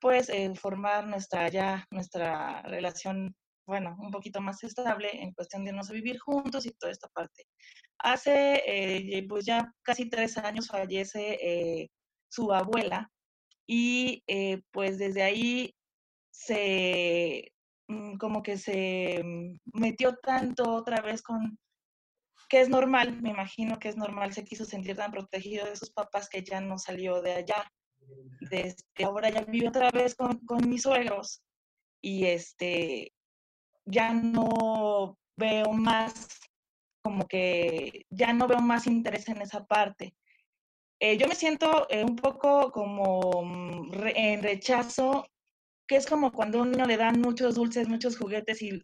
pues 0.00 0.30
formar 0.60 1.06
nuestra 1.06 1.48
ya 1.48 1.86
nuestra 1.90 2.62
relación 2.62 3.34
bueno, 3.68 3.96
un 4.00 4.10
poquito 4.10 4.40
más 4.40 4.64
estable 4.64 5.10
en 5.12 5.32
cuestión 5.34 5.62
de 5.62 5.70
irnos 5.70 5.90
a 5.90 5.92
vivir 5.92 6.18
juntos 6.18 6.64
y 6.64 6.70
toda 6.70 6.90
esta 6.90 7.06
parte. 7.08 7.44
Hace 7.98 8.62
eh, 8.66 9.26
pues 9.28 9.44
ya 9.44 9.70
casi 9.82 10.08
tres 10.08 10.38
años 10.38 10.68
fallece 10.68 11.38
eh, 11.42 11.90
su 12.30 12.50
abuela 12.50 13.10
y 13.66 14.22
eh, 14.26 14.62
pues 14.70 14.96
desde 14.98 15.22
ahí 15.22 15.74
se 16.30 17.52
mm, 17.88 18.16
como 18.16 18.42
que 18.42 18.56
se 18.56 19.22
metió 19.74 20.16
tanto 20.16 20.72
otra 20.72 21.02
vez 21.02 21.20
con 21.20 21.58
que 22.48 22.62
es 22.62 22.70
normal, 22.70 23.20
me 23.20 23.28
imagino 23.28 23.78
que 23.78 23.90
es 23.90 23.98
normal, 23.98 24.32
se 24.32 24.44
quiso 24.44 24.64
sentir 24.64 24.96
tan 24.96 25.12
protegido 25.12 25.66
de 25.66 25.76
sus 25.76 25.90
papás 25.90 26.30
que 26.30 26.42
ya 26.42 26.62
no 26.62 26.78
salió 26.78 27.20
de 27.20 27.32
allá. 27.32 27.70
Desde 28.50 29.04
ahora 29.04 29.28
ya 29.28 29.42
vive 29.42 29.68
otra 29.68 29.90
vez 29.90 30.14
con, 30.14 30.38
con 30.46 30.66
mis 30.66 30.84
suegros 30.84 31.42
y 32.00 32.24
este 32.24 33.12
ya 33.88 34.12
no 34.12 35.18
veo 35.36 35.72
más, 35.72 36.28
como 37.02 37.26
que 37.26 38.06
ya 38.10 38.32
no 38.32 38.46
veo 38.46 38.60
más 38.60 38.86
interés 38.86 39.28
en 39.28 39.42
esa 39.42 39.64
parte. 39.64 40.14
Eh, 41.00 41.16
yo 41.16 41.28
me 41.28 41.34
siento 41.34 41.86
eh, 41.90 42.04
un 42.04 42.16
poco 42.16 42.72
como 42.72 43.42
mm, 43.44 43.92
en 44.14 44.42
rechazo, 44.42 45.26
que 45.86 45.96
es 45.96 46.06
como 46.06 46.32
cuando 46.32 46.58
a 46.58 46.62
un 46.62 46.72
le 46.72 46.96
dan 46.96 47.20
muchos 47.20 47.54
dulces, 47.54 47.88
muchos 47.88 48.18
juguetes 48.18 48.60
y, 48.62 48.82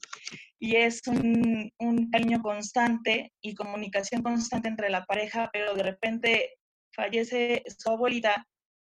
y 0.58 0.76
es 0.76 1.02
un, 1.06 1.70
un, 1.78 2.10
cariño 2.10 2.40
constante 2.40 3.32
y 3.42 3.54
comunicación 3.54 4.22
constante 4.22 4.68
entre 4.68 4.90
la 4.90 5.04
pareja, 5.04 5.50
pero 5.52 5.74
de 5.74 5.82
repente 5.82 6.54
fallece 6.94 7.64
su 7.78 7.90
abuelita 7.90 8.46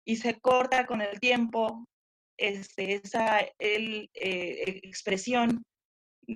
y 0.05 0.15
se 0.15 0.39
corta 0.39 0.87
con 0.87 1.01
el 1.01 1.19
tiempo 1.19 1.85
este, 2.37 2.95
esa 2.95 3.39
el, 3.59 4.09
eh, 4.13 4.79
expresión 4.83 5.61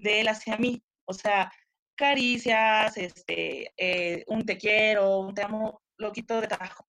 de 0.02 0.22
él 0.22 0.28
hacia 0.28 0.58
mí. 0.58 0.84
O 1.06 1.14
sea, 1.14 1.52
caricias, 1.96 2.98
este, 2.98 3.72
eh, 3.78 4.24
un 4.28 4.46
te 4.46 4.58
quiero, 4.58 5.20
un 5.20 5.34
te 5.34 5.44
amo, 5.44 5.82
lo 5.98 6.12
quito 6.12 6.42
de 6.42 6.48
trabajo. 6.48 6.88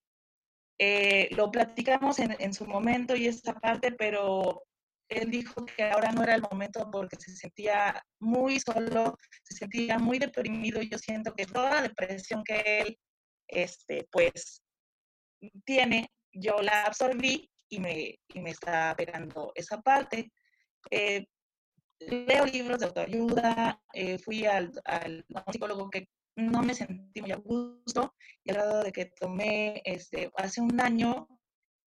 Eh, 0.78 1.28
lo 1.32 1.50
platicamos 1.50 2.18
en, 2.18 2.36
en, 2.38 2.52
su 2.52 2.66
momento 2.66 3.14
y 3.14 3.26
esta 3.28 3.54
parte, 3.54 3.92
pero 3.92 4.64
él 5.08 5.30
dijo 5.30 5.64
que 5.64 5.84
ahora 5.84 6.10
no 6.12 6.22
era 6.22 6.34
el 6.34 6.42
momento 6.42 6.90
porque 6.90 7.16
se 7.16 7.36
sentía 7.36 8.02
muy 8.18 8.58
solo, 8.58 9.16
se 9.42 9.56
sentía 9.56 9.98
muy 9.98 10.18
deprimido. 10.18 10.82
Yo 10.82 10.98
siento 10.98 11.34
que 11.34 11.46
toda 11.46 11.70
la 11.70 11.82
depresión 11.82 12.42
que 12.42 12.80
él, 12.80 12.98
este, 13.46 14.08
pues, 14.10 14.62
tiene, 15.64 16.10
yo 16.32 16.60
la 16.62 16.84
absorbí 16.84 17.50
y 17.68 17.80
me, 17.80 18.18
y 18.28 18.40
me 18.40 18.50
está 18.50 18.94
pegando 18.96 19.52
esa 19.54 19.80
parte. 19.80 20.32
Eh, 20.90 21.26
leo 22.00 22.46
libros 22.46 22.80
de 22.80 22.86
autoayuda, 22.86 23.80
eh, 23.92 24.18
fui 24.18 24.46
al, 24.46 24.72
psicólogo 25.50 25.90
que 25.90 26.08
no 26.36 26.62
me 26.62 26.74
sentí 26.74 27.20
muy 27.20 27.32
a 27.32 27.36
gusto 27.36 28.14
y 28.42 28.50
al 28.50 28.56
grado 28.56 28.82
de 28.82 28.92
que 28.92 29.06
tomé 29.06 29.82
este, 29.84 30.30
hace 30.36 30.60
un 30.60 30.80
año 30.80 31.28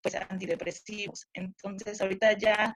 pues 0.01 0.15
antidepresivos. 0.15 1.27
Entonces 1.33 1.99
ahorita 1.99 2.37
ya 2.37 2.75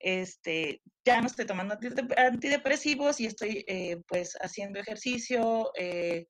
este, 0.00 0.82
ya 1.06 1.20
no 1.20 1.28
estoy 1.28 1.46
tomando 1.46 1.78
antidepresivos 2.16 3.20
y 3.20 3.26
estoy 3.26 3.64
eh, 3.68 4.02
pues 4.08 4.36
haciendo 4.40 4.80
ejercicio, 4.80 5.70
eh, 5.78 6.26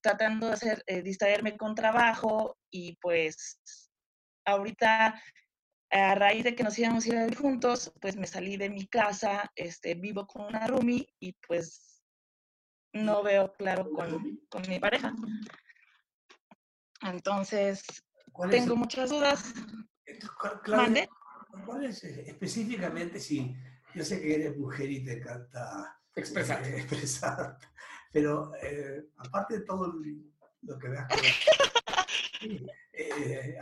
tratando 0.00 0.46
de 0.46 0.52
hacer, 0.54 0.84
distraerme 1.02 1.56
con 1.56 1.74
trabajo 1.74 2.56
y 2.70 2.96
pues 3.00 3.60
ahorita 4.46 5.20
a 5.92 6.14
raíz 6.14 6.44
de 6.44 6.54
que 6.54 6.64
nos 6.64 6.78
íbamos 6.78 7.04
a 7.04 7.08
ir 7.08 7.16
a 7.16 7.24
vivir 7.24 7.38
juntos, 7.38 7.92
pues 8.00 8.16
me 8.16 8.26
salí 8.26 8.56
de 8.56 8.70
mi 8.70 8.86
casa, 8.86 9.50
este, 9.54 9.94
vivo 9.94 10.26
con 10.26 10.46
una 10.46 10.66
roomie 10.66 11.06
y 11.20 11.34
pues 11.46 12.02
no 12.94 13.22
veo 13.22 13.52
claro 13.52 13.90
con, 13.90 14.40
con 14.48 14.62
mi 14.68 14.78
pareja. 14.78 15.14
Entonces, 17.02 17.82
tengo 18.50 18.76
muchas 18.76 19.10
dudas. 19.10 19.52
Claudia, 20.62 21.08
¿Cuál 21.66 21.84
es 21.84 22.02
eh, 22.04 22.24
específicamente 22.26 23.20
si 23.20 23.54
yo 23.94 24.04
sé 24.04 24.20
que 24.20 24.34
eres 24.34 24.56
mujer 24.56 24.90
y 24.90 25.04
te 25.04 25.18
encanta 25.18 26.00
expresar, 26.14 26.64
eh, 26.64 26.76
expresar 26.80 27.58
pero 28.12 28.52
eh, 28.62 29.08
aparte 29.16 29.58
de 29.58 29.64
todo 29.64 29.92
lo 30.62 30.78
que 30.78 30.88
veas 30.88 31.08
eh, 32.92 33.58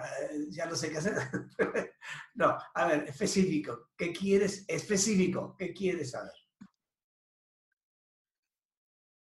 ya 0.49 0.67
no 0.67 0.75
sé 0.75 0.91
qué 0.91 0.99
hacer. 0.99 1.15
no, 2.35 2.59
a 2.75 2.87
ver, 2.87 3.05
específico. 3.09 3.91
¿Qué 3.97 4.13
quieres? 4.13 4.65
Específico. 4.67 5.55
¿Qué 5.57 5.73
quieres 5.73 6.11
saber? 6.11 6.33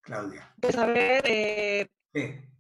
Claudia. 0.01 0.55
Pues 0.61 0.77
a 0.77 0.87
ver, 0.87 1.25
eh, 1.27 1.91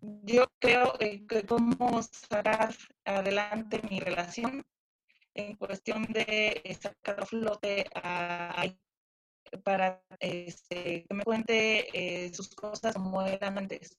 yo 0.00 0.46
creo 0.58 0.94
eh, 0.98 1.24
que 1.26 1.46
cómo 1.46 2.02
sacar 2.02 2.74
adelante 3.04 3.80
mi 3.88 4.00
relación 4.00 4.66
en 5.34 5.54
cuestión 5.56 6.04
de 6.06 6.76
sacar 6.80 7.20
a 7.20 7.26
flote 7.26 7.86
a, 7.94 8.66
para 9.62 10.02
este, 10.18 11.04
que 11.04 11.14
me 11.14 11.22
cuente 11.22 12.32
sus 12.34 12.52
cosas 12.54 12.94
como 12.94 13.22
eran 13.22 13.58
antes, 13.58 13.96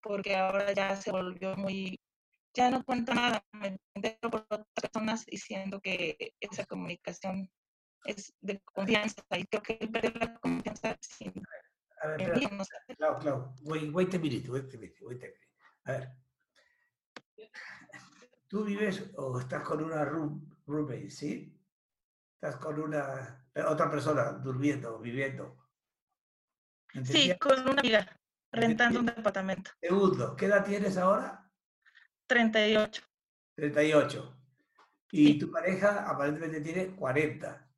porque 0.00 0.36
ahora 0.36 0.72
ya 0.72 0.96
se 0.96 1.10
volvió 1.10 1.54
muy 1.56 1.98
ya 2.54 2.70
no 2.70 2.84
cuento 2.84 3.14
nada, 3.14 3.44
me 3.52 3.78
entero 3.94 4.30
por 4.30 4.46
otras 4.48 4.66
personas 4.74 5.26
diciendo 5.26 5.80
que 5.80 6.34
esa 6.40 6.64
comunicación 6.66 7.50
es 8.04 8.34
de 8.40 8.60
confianza 8.60 9.22
y 9.36 9.44
creo 9.46 9.62
que 9.62 9.74
perder 9.88 10.16
la 10.16 10.34
confianza 10.38 10.96
sin... 11.00 11.32
A 12.00 12.08
ver, 12.08 12.32
pero, 12.32 12.54
no 12.54 12.64
sé. 12.64 12.74
Clau, 12.96 13.18
Clau, 13.18 13.54
wait, 13.62 13.92
wait 13.92 14.14
a 14.14 14.18
minute, 14.18 14.48
wait 14.48 14.72
a 14.72 14.78
minute, 14.78 15.04
wait 15.04 15.22
a 15.22 15.26
minute. 15.26 15.48
A 15.84 15.92
ver, 15.92 16.12
tú 18.46 18.64
vives 18.64 19.10
o 19.16 19.38
estás 19.40 19.62
con 19.62 19.82
una 19.82 20.04
room, 20.04 20.48
roommate, 20.66 21.10
¿sí? 21.10 21.54
Estás 22.34 22.56
con 22.56 22.80
una 22.80 23.46
otra 23.66 23.90
persona 23.90 24.32
durmiendo, 24.32 24.98
viviendo. 25.00 25.56
Sí, 27.04 27.36
con 27.38 27.60
una 27.60 27.80
amiga, 27.80 28.20
rentando 28.52 29.00
un 29.00 29.06
departamento. 29.06 29.72
Segundo, 29.80 30.36
¿qué 30.36 30.46
edad 30.46 30.64
tienes 30.64 30.96
ahora? 30.96 31.47
38. 32.28 33.02
38. 33.56 34.34
Y 35.10 35.38
tu 35.38 35.50
pareja 35.50 36.08
aparentemente 36.08 36.60
tiene 36.60 36.94
40. 36.94 37.68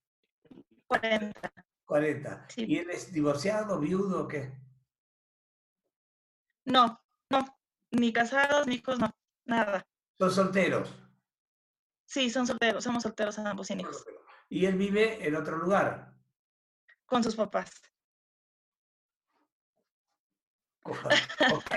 40. 0.87 1.53
40. 1.85 2.47
¿Y 2.57 2.79
él 2.79 2.91
es 2.91 3.13
divorciado, 3.13 3.79
viudo 3.79 4.25
o 4.25 4.29
qué? 4.29 4.53
No, 6.67 7.01
no. 7.31 7.59
Ni 7.93 8.13
casados, 8.13 8.67
ni 8.67 8.77
hijos, 8.77 8.99
no. 8.99 9.11
Nada. 9.47 9.87
Son 10.19 10.31
solteros. 10.31 10.95
Sí, 12.05 12.29
son 12.29 12.47
solteros, 12.47 12.83
somos 12.85 13.05
solteros 13.05 13.39
ambos 13.39 13.69
sin 13.69 13.81
hijos. 13.81 14.05
Y 14.49 14.67
él 14.67 14.77
vive 14.77 15.27
en 15.27 15.37
otro 15.37 15.57
lugar. 15.57 16.13
Con 17.07 17.23
sus 17.23 17.37
papás. 17.37 17.71
Ok, 21.53 21.71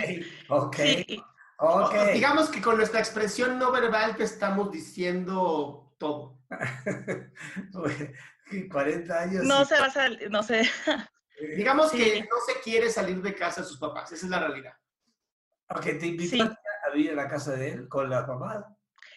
ok. 0.50 0.76
Sí, 0.78 1.24
Ok. 1.66 1.94
Digamos 2.14 2.50
que 2.50 2.62
con 2.62 2.76
nuestra 2.78 3.00
expresión 3.00 3.58
no 3.58 3.72
verbal 3.72 4.16
te 4.18 4.24
estamos 4.24 4.72
diciendo 4.72 5.96
todo. 5.98 6.40
40 8.72 9.20
años. 9.22 9.44
no 9.46 9.62
y- 9.62 9.66
se 9.66 9.80
va 9.80 9.86
a 9.88 9.92
salir, 9.92 10.30
no 10.30 10.44
sé. 10.44 10.62
Digamos 11.58 11.92
Sí. 11.92 11.98
que 11.98 12.22
no 12.22 12.36
se 12.46 12.60
quiere 12.62 12.90
salir 12.90 13.22
de 13.22 13.34
casa 13.34 13.62
de 13.62 13.68
sus 13.68 13.78
papás, 13.80 14.12
esa 14.12 14.26
es 14.26 14.30
la 14.30 14.40
realidad. 14.40 14.74
Ok, 15.70 15.82
te 15.84 16.08
invitó 16.08 16.30
Sí. 16.36 16.42
a 16.42 16.90
vivir 16.94 17.12
en 17.12 17.16
la 17.18 17.28
casa 17.28 17.54
de 17.54 17.72
él 17.72 17.90
con 17.90 18.10
la 18.10 18.26
mamá. 18.28 18.66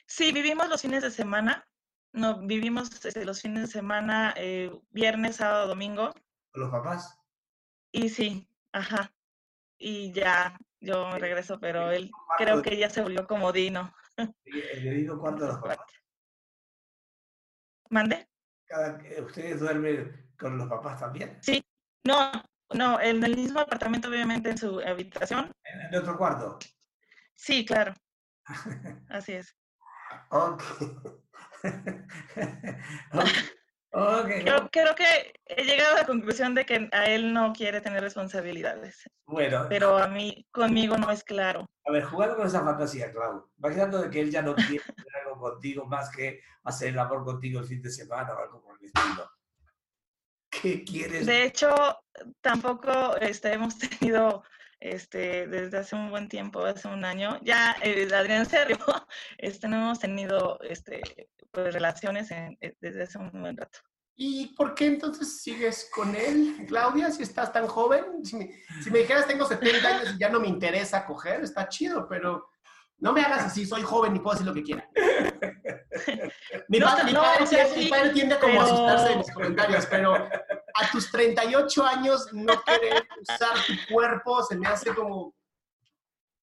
Sí, 0.06 0.32
vivimos 0.32 0.68
los 0.68 0.80
fines 0.80 1.02
de 1.02 1.10
semana. 1.10 1.68
No, 2.12 2.40
vivimos 2.46 2.90
este, 3.04 3.24
los 3.24 3.42
fines 3.42 3.62
de 3.62 3.66
semana, 3.68 4.32
eh, 4.36 4.70
viernes, 4.90 5.36
sábado, 5.36 5.66
domingo. 5.66 6.12
con 6.52 6.62
los 6.62 6.70
papás. 6.70 7.18
Y 7.92 8.08
sí, 8.08 8.48
ajá. 8.72 9.12
Y 9.78 10.12
ya, 10.12 10.56
yo 10.80 11.08
me 11.08 11.18
regreso, 11.18 11.58
pero 11.60 11.90
él 11.90 12.10
creo 12.38 12.62
que 12.62 12.76
ya 12.76 12.90
se 12.90 13.02
volvió 13.02 13.26
comodino. 13.26 13.94
Y 14.44 14.60
El 14.60 14.82
debido 14.84 15.18
cuarto 15.18 15.42
de 15.42 15.48
los 15.48 15.58
papás. 15.58 15.78
¿Mande? 17.90 18.28
Cada- 18.66 18.98
¿Ustedes 19.24 19.60
duermen 19.60 20.32
con 20.38 20.58
los 20.58 20.68
papás 20.68 21.00
también? 21.00 21.38
Sí. 21.42 21.64
No, 22.04 22.30
no, 22.74 23.00
en 23.00 23.22
el 23.24 23.36
mismo 23.36 23.60
apartamento, 23.60 24.08
obviamente, 24.08 24.50
en 24.50 24.58
su 24.58 24.80
habitación. 24.80 25.52
¿En, 25.64 25.94
en 25.94 26.00
otro 26.00 26.16
cuarto? 26.16 26.58
Sí, 27.34 27.64
claro, 27.64 27.94
así 29.08 29.32
es. 29.34 29.56
Ok. 30.30 30.62
ok. 33.12 33.55
Ok, 33.98 34.26
Creo, 34.42 34.68
creo 34.70 34.94
que 34.94 35.32
he 35.46 35.64
llegado 35.64 35.96
a 35.96 36.00
la 36.00 36.06
conclusión 36.06 36.54
de 36.54 36.66
que 36.66 36.86
a 36.92 37.06
él 37.06 37.32
no 37.32 37.54
quiere 37.54 37.80
tener 37.80 38.02
responsabilidades, 38.02 39.08
Bueno, 39.24 39.64
pero 39.70 39.96
a 39.96 40.06
mí, 40.06 40.46
conmigo 40.50 40.98
no 40.98 41.10
es 41.10 41.24
claro. 41.24 41.66
a 41.86 41.90
ver, 41.90 42.04
jugando 42.04 42.36
con 42.36 42.46
esa 42.46 42.62
fantasía, 42.62 43.10
Clau, 43.10 43.48
imaginando 43.56 44.02
de 44.02 44.10
que 44.10 44.20
él 44.20 44.30
ya 44.30 44.42
no 44.42 44.54
quiere 44.54 44.84
hacer 44.84 45.16
algo 45.24 45.40
contigo 45.40 45.86
más 45.86 46.14
que 46.14 46.42
hacer 46.64 46.88
el 46.88 46.98
amor 46.98 47.24
contigo 47.24 47.60
el 47.60 47.66
fin 47.66 47.80
de 47.80 47.88
semana 47.90 48.34
o 48.34 48.38
algo 48.38 48.60
por 48.60 48.76
el 48.78 48.84
estilo. 48.84 49.30
¿Qué 50.50 50.84
quieres? 50.84 51.24
De 51.24 51.44
hecho, 51.44 51.74
tampoco 52.42 53.16
este, 53.16 53.54
hemos 53.54 53.78
tenido 53.78 54.42
este, 54.80 55.46
desde 55.46 55.78
hace 55.78 55.96
un 55.96 56.10
buen 56.10 56.28
tiempo, 56.28 56.64
hace 56.64 56.88
un 56.88 57.04
año, 57.04 57.38
ya, 57.42 57.76
eh, 57.82 58.08
Adrián, 58.14 58.40
en 58.40 58.46
serio, 58.46 58.78
este, 59.38 59.68
no 59.68 59.76
hemos 59.76 59.98
tenido 60.00 60.58
este, 60.62 61.00
pues, 61.50 61.72
relaciones 61.72 62.30
en- 62.30 62.56
eh, 62.60 62.74
desde 62.80 63.04
hace 63.04 63.18
un 63.18 63.30
buen 63.32 63.56
rato. 63.56 63.78
¿Y 64.18 64.54
por 64.54 64.74
qué 64.74 64.86
entonces 64.86 65.42
sigues 65.42 65.90
con 65.94 66.14
él, 66.16 66.64
Claudia, 66.68 67.10
si 67.10 67.22
estás 67.22 67.52
tan 67.52 67.66
joven? 67.66 68.24
Si 68.24 68.36
me, 68.36 68.50
si 68.82 68.90
me 68.90 69.00
dijeras 69.00 69.26
tengo 69.26 69.44
70 69.46 69.86
años 69.88 70.14
y 70.14 70.18
ya 70.18 70.30
no 70.30 70.40
me 70.40 70.48
interesa 70.48 71.04
coger, 71.04 71.42
está 71.42 71.68
chido, 71.68 72.06
pero 72.08 72.48
no 72.98 73.12
me 73.12 73.20
hagas 73.20 73.44
así, 73.44 73.66
soy 73.66 73.82
joven 73.82 74.16
y 74.16 74.20
puedo 74.20 74.34
hacer 74.34 74.46
lo 74.46 74.54
que 74.54 74.62
quiera. 74.62 74.88
Mi 76.68 76.78
No, 76.78 76.86
padre, 76.86 77.04
mi 77.04 77.12
no, 77.12 77.22
padre 77.22 77.44
o 77.44 77.46
sea, 77.46 77.64
tiende, 77.64 77.76
mi 77.78 77.84
sí, 77.84 77.90
padre 77.90 78.10
tiende 78.10 78.34
a 78.34 78.40
como 78.40 78.52
pero- 78.54 78.64
asustarse 78.64 79.08
de 79.10 79.16
mis 79.16 79.32
comentarios, 79.32 79.86
pero 79.86 80.28
a 80.80 80.90
tus 80.90 81.10
38 81.10 81.84
años 81.84 82.32
no 82.32 82.62
querer 82.62 83.06
usar 83.20 83.54
tu 83.66 83.94
cuerpo 83.94 84.42
se 84.42 84.56
me 84.56 84.66
hace 84.68 84.94
como... 84.94 85.34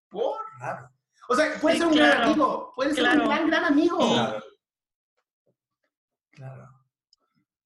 ¿Por? 0.10 0.40
Claro, 0.60 0.90
O 1.30 1.36
sea, 1.36 1.60
puedes 1.60 1.78
Sí, 1.80 1.84
ser 1.84 1.88
un 1.92 1.96
gran 1.98 2.22
amigo, 2.24 2.72
puedes 2.76 2.96
ser 2.96 3.04
un 3.20 3.28
gran, 3.28 3.48
gran 3.50 3.66
amigo. 3.66 3.98
Sí. 4.00 4.14
claro. 4.16 4.44
Claro. 6.32 6.70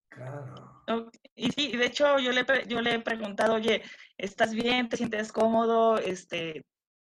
Claro. 0.09 0.83
Ok, 0.89 1.15
Y 1.35 1.51
sí, 1.51 1.75
de 1.75 1.85
hecho 1.85 2.17
yo 2.19 2.31
le, 2.31 2.45
yo 2.67 2.81
le 2.81 2.95
he 2.95 2.99
preguntado, 2.99 3.53
oye, 3.55 3.83
¿estás 4.17 4.53
bien? 4.53 4.89
¿Te 4.89 4.97
sientes 4.97 5.31
cómodo? 5.31 5.97
Este, 5.97 6.65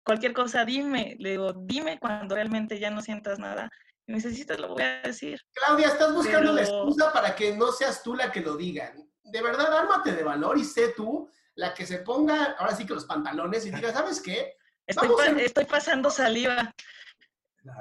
cualquier 0.05 0.33
cosa, 0.35 0.65
dime. 0.65 1.17
Le 1.19 1.31
digo, 1.31 1.53
dime 1.55 1.99
cuando 1.99 2.35
realmente 2.35 2.79
ya 2.79 2.91
no 2.91 3.01
sientas 3.03 3.39
nada. 3.39 3.71
Y 4.07 4.13
me 4.13 4.17
dice, 4.19 4.33
sí, 4.35 4.45
te 4.45 4.59
lo 4.59 4.69
voy 4.69 4.83
a 4.83 5.01
decir. 5.03 5.41
Claudia, 5.55 5.87
estás 5.89 6.13
buscando 6.15 6.53
la 6.53 6.63
Pero- 6.63 6.77
excusa 6.85 7.13
para 7.13 7.35
que 7.35 7.57
no 7.57 7.73
seas 7.73 8.03
tú 8.03 8.15
la 8.15 8.31
que 8.31 8.41
lo 8.41 8.57
diga. 8.57 8.93
De 9.25 9.41
verdad, 9.43 9.73
ármate 9.77 10.13
de 10.13 10.23
valor 10.23 10.59
y 10.59 10.65
sé 10.65 10.89
tú 10.97 11.31
la 11.55 11.75
que 11.75 11.87
se 11.87 11.99
ponga, 11.99 12.53
ahora 12.59 12.75
sí 12.75 12.87
que 12.87 12.95
los 12.95 13.05
pantalones 13.05 13.65
y 13.67 13.71
diga, 13.71 13.93
¿sabes 13.93 14.21
qué? 14.21 14.57
Estoy, 14.87 15.09
pa- 15.17 15.27
en- 15.27 15.39
estoy 15.41 15.65
pasando 15.65 16.11
saliva. 16.11 16.75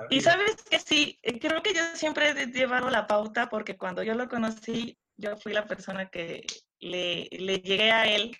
Y 0.10 0.22
sabes 0.22 0.58
que 0.70 0.78
sí, 0.80 1.18
eh, 1.24 1.40
creo 1.40 1.64
que 1.64 1.74
yo 1.74 1.82
siempre 1.96 2.30
he 2.30 2.46
llevado 2.48 2.90
la 2.90 3.08
pauta 3.08 3.50
porque 3.50 3.78
cuando 3.78 4.04
yo 4.04 4.14
lo 4.14 4.28
conocí, 4.28 4.98
yo 5.18 5.38
fui 5.38 5.54
la 5.54 5.66
persona 5.66 6.10
que 6.10 6.46
le, 6.80 7.28
le 7.32 7.58
llegué 7.60 7.92
a 7.92 8.06
él 8.08 8.36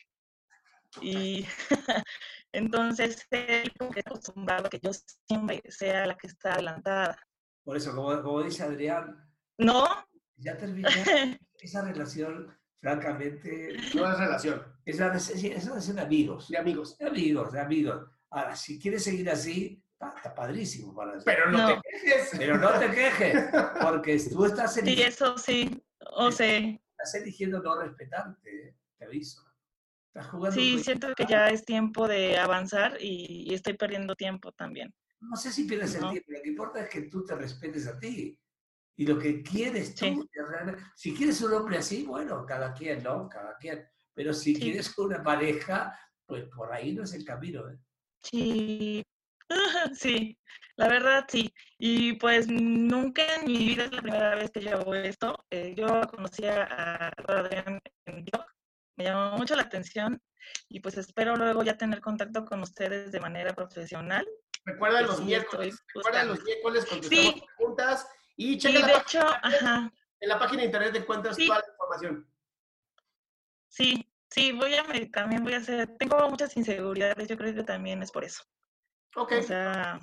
y 1.02 1.46
entonces 2.52 3.26
él 3.32 3.72
como 3.78 3.92
que 3.92 4.00
está 4.00 4.12
acostumbrado 4.12 4.68
a 4.68 4.70
que 4.70 4.80
yo 4.82 4.92
siempre 5.28 5.62
sea 5.70 6.06
la 6.06 6.18
que 6.18 6.28
está 6.28 6.54
adelantada. 6.54 7.18
Por 7.64 7.78
eso, 7.78 7.96
como, 7.96 8.22
como 8.22 8.44
dice 8.44 8.64
Adrián, 8.64 9.24
No, 9.58 9.86
ya 10.38 10.58
terminó 10.58 10.90
esa 11.60 11.84
relación, 11.84 12.58
francamente, 12.82 13.78
No 13.96 14.12
es 14.12 14.18
relación, 14.18 14.64
es 14.86 14.96
una, 14.98 15.10
relación 15.14 15.96
de 15.96 16.02
amigos. 16.02 16.50
de 16.50 16.58
amigos. 16.58 16.98
De 16.98 17.08
amigos, 17.08 17.52
de 17.54 17.60
amigos. 17.62 18.10
Ahora, 18.32 18.56
si 18.56 18.80
quieres 18.80 19.04
seguir 19.04 19.30
así, 19.30 19.84
está, 19.94 20.34
padrísimo 20.34 20.94
para 20.96 21.18
Pero 21.24 21.52
no, 21.52 21.58
No. 21.70 21.82
te 21.82 21.90
quejes. 21.90 22.30
Pero 22.38 22.58
no 22.58 22.80
te 22.80 22.90
quejes, 22.92 23.50
porque 23.82 24.20
tú 24.32 24.46
estás 24.46 24.74
sí, 24.74 24.80
eligiendo, 24.82 25.10
eso 25.10 25.38
sí. 25.38 25.84
O 26.14 26.32
sea, 26.32 26.58
estás 26.58 27.16
eligiendo 27.16 27.62
no 27.62 27.80
respetarte, 27.82 28.68
¿eh? 28.70 28.76
te 28.98 29.06
aviso. 29.06 29.44
Estás 30.08 30.28
jugando 30.32 30.60
sí, 30.60 30.84
siento 30.84 31.14
que 31.16 31.26
ya 31.26 31.48
es 31.50 31.64
tiempo 31.64 32.08
de 32.08 32.38
avanzar 32.38 32.98
y, 33.00 33.50
y 33.50 33.54
estoy 33.54 33.76
perdiendo 33.76 34.16
tiempo 34.16 34.52
también. 34.52 34.94
No 35.22 35.36
sé 35.38 35.52
si 35.52 35.66
pierdes 35.66 35.94
el 35.96 36.02
No. 36.02 36.10
tiempo, 36.12 36.32
lo 36.32 36.42
que 36.42 36.50
importa 36.50 36.80
es 36.82 36.90
que 36.90 37.02
tú 37.04 37.24
te 37.24 37.36
respetes 37.36 37.88
a 37.88 37.98
ti. 38.00 38.38
Y 39.02 39.06
lo 39.08 39.18
que 39.18 39.42
quieres 39.42 39.96
tú, 39.96 40.06
Sí. 40.06 40.30
que 40.32 40.44
realmente- 40.44 40.84
si 40.96 41.16
quieres 41.16 41.42
un 41.42 41.54
hombre 41.54 41.80
así, 41.80 42.04
bueno, 42.04 42.46
cada 42.46 42.72
quien, 42.72 43.02
¿no? 43.02 43.28
Cada 43.28 43.58
quien. 43.58 43.84
Pero 44.14 44.32
si 44.32 44.54
Sí. 44.54 44.62
quieres 44.62 44.96
una 44.96 45.24
pareja, 45.24 46.00
pues 46.28 46.44
por 46.56 46.72
ahí 46.72 46.94
no 46.94 47.04
es 47.04 47.14
el 47.16 47.26
camino, 47.26 47.68
¿eh? 47.68 47.80
Sí, 48.22 49.04
sí, 49.96 50.38
la 50.76 50.88
verdad 50.88 51.26
sí. 51.28 51.52
Y 51.80 52.14
pues 52.14 52.48
nunca 52.48 53.24
en 53.38 53.46
mi 53.46 53.58
vida 53.58 53.86
es 53.86 53.92
la 53.92 54.04
primera 54.04 54.36
vez 54.36 54.52
que 54.52 54.62
yo 54.62 54.74
hago 54.78 54.94
esto. 54.94 55.46
Eh, 55.50 55.74
yo 55.76 55.88
conocí 56.12 56.46
a 56.46 56.64
a 56.66 57.08
Adrián 57.28 57.80
en 58.06 58.24
TikTok, 58.26 58.46
me 58.98 59.06
llamó 59.06 59.36
mucho 59.36 59.56
la 59.56 59.64
atención 59.64 60.22
y 60.70 60.80
pues 60.80 60.96
espero 60.98 61.36
luego 61.38 61.64
ya 61.64 61.76
tener 61.76 62.02
contacto 62.02 62.46
con 62.46 62.62
ustedes 62.62 63.12
de 63.12 63.20
manera 63.20 63.56
profesional. 63.56 64.28
Recuerda 64.64 65.02
los 65.02 65.18
sí 65.18 65.24
miércoles. 65.24 65.76
Recuerda 65.96 66.24
los 66.24 66.44
miércoles 66.44 66.86
contestamos 66.86 67.34
Sí. 67.34 67.44
preguntas 67.58 68.08
y 68.36 68.54
Y 68.54 68.58
checa 68.58 68.80
la 68.80 68.88
de 68.88 68.94
página- 68.94 69.02
hecho, 69.02 69.28
ajá, 69.44 69.94
en 70.20 70.30
la 70.30 70.40
página 70.40 70.60
de 70.62 70.66
internet 70.68 70.96
encuentras 70.96 71.36
Sí. 71.36 71.48
toda 71.48 71.60
la 71.60 71.66
información. 71.72 72.28
sí, 73.68 74.06
sí, 74.30 74.52
voy 74.52 74.74
a, 74.76 74.84
también 75.12 75.44
voy 75.44 75.54
a 75.54 75.58
hacer, 75.58 75.96
tengo 75.98 76.30
muchas 76.30 76.56
inseguridades, 76.58 77.28
yo 77.28 77.38
creo 77.38 77.54
que 77.56 77.64
también 77.64 78.02
es 78.04 78.12
por 78.12 78.24
eso. 78.24 78.44
Ok. 79.16 79.34
O 79.40 79.44
sea, 79.44 80.00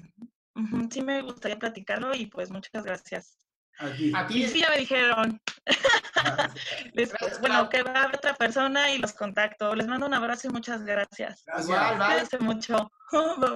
sí 0.91 1.03
me 1.03 1.23
gustaría 1.23 1.59
platicarlo 1.59 2.15
y 2.15 2.27
pues 2.27 2.51
muchas 2.51 2.83
gracias. 2.85 3.39
A 3.79 3.91
ti. 3.93 4.13
A 4.15 4.27
ti 4.27 4.43
Y 4.45 4.49
sí, 4.49 4.61
ya 4.61 4.71
me 4.71 4.79
dijeron. 4.79 5.41
Gracias, 6.95 7.41
bueno, 7.41 7.69
que 7.69 7.83
va 7.85 7.93
a 7.93 8.03
haber 8.05 8.17
otra 8.17 8.35
persona 8.35 8.91
y 8.91 8.99
los 8.99 9.13
contacto. 9.13 9.75
Les 9.77 9.87
mando 9.87 10.07
un 10.07 10.15
abrazo 10.15 10.49
y 10.49 10.51
muchas 10.51 10.83
gracias. 10.85 11.45
Gracias. 11.47 12.07
Cuídense 12.07 12.39
mucho. 12.41 12.91
bye 13.39 13.51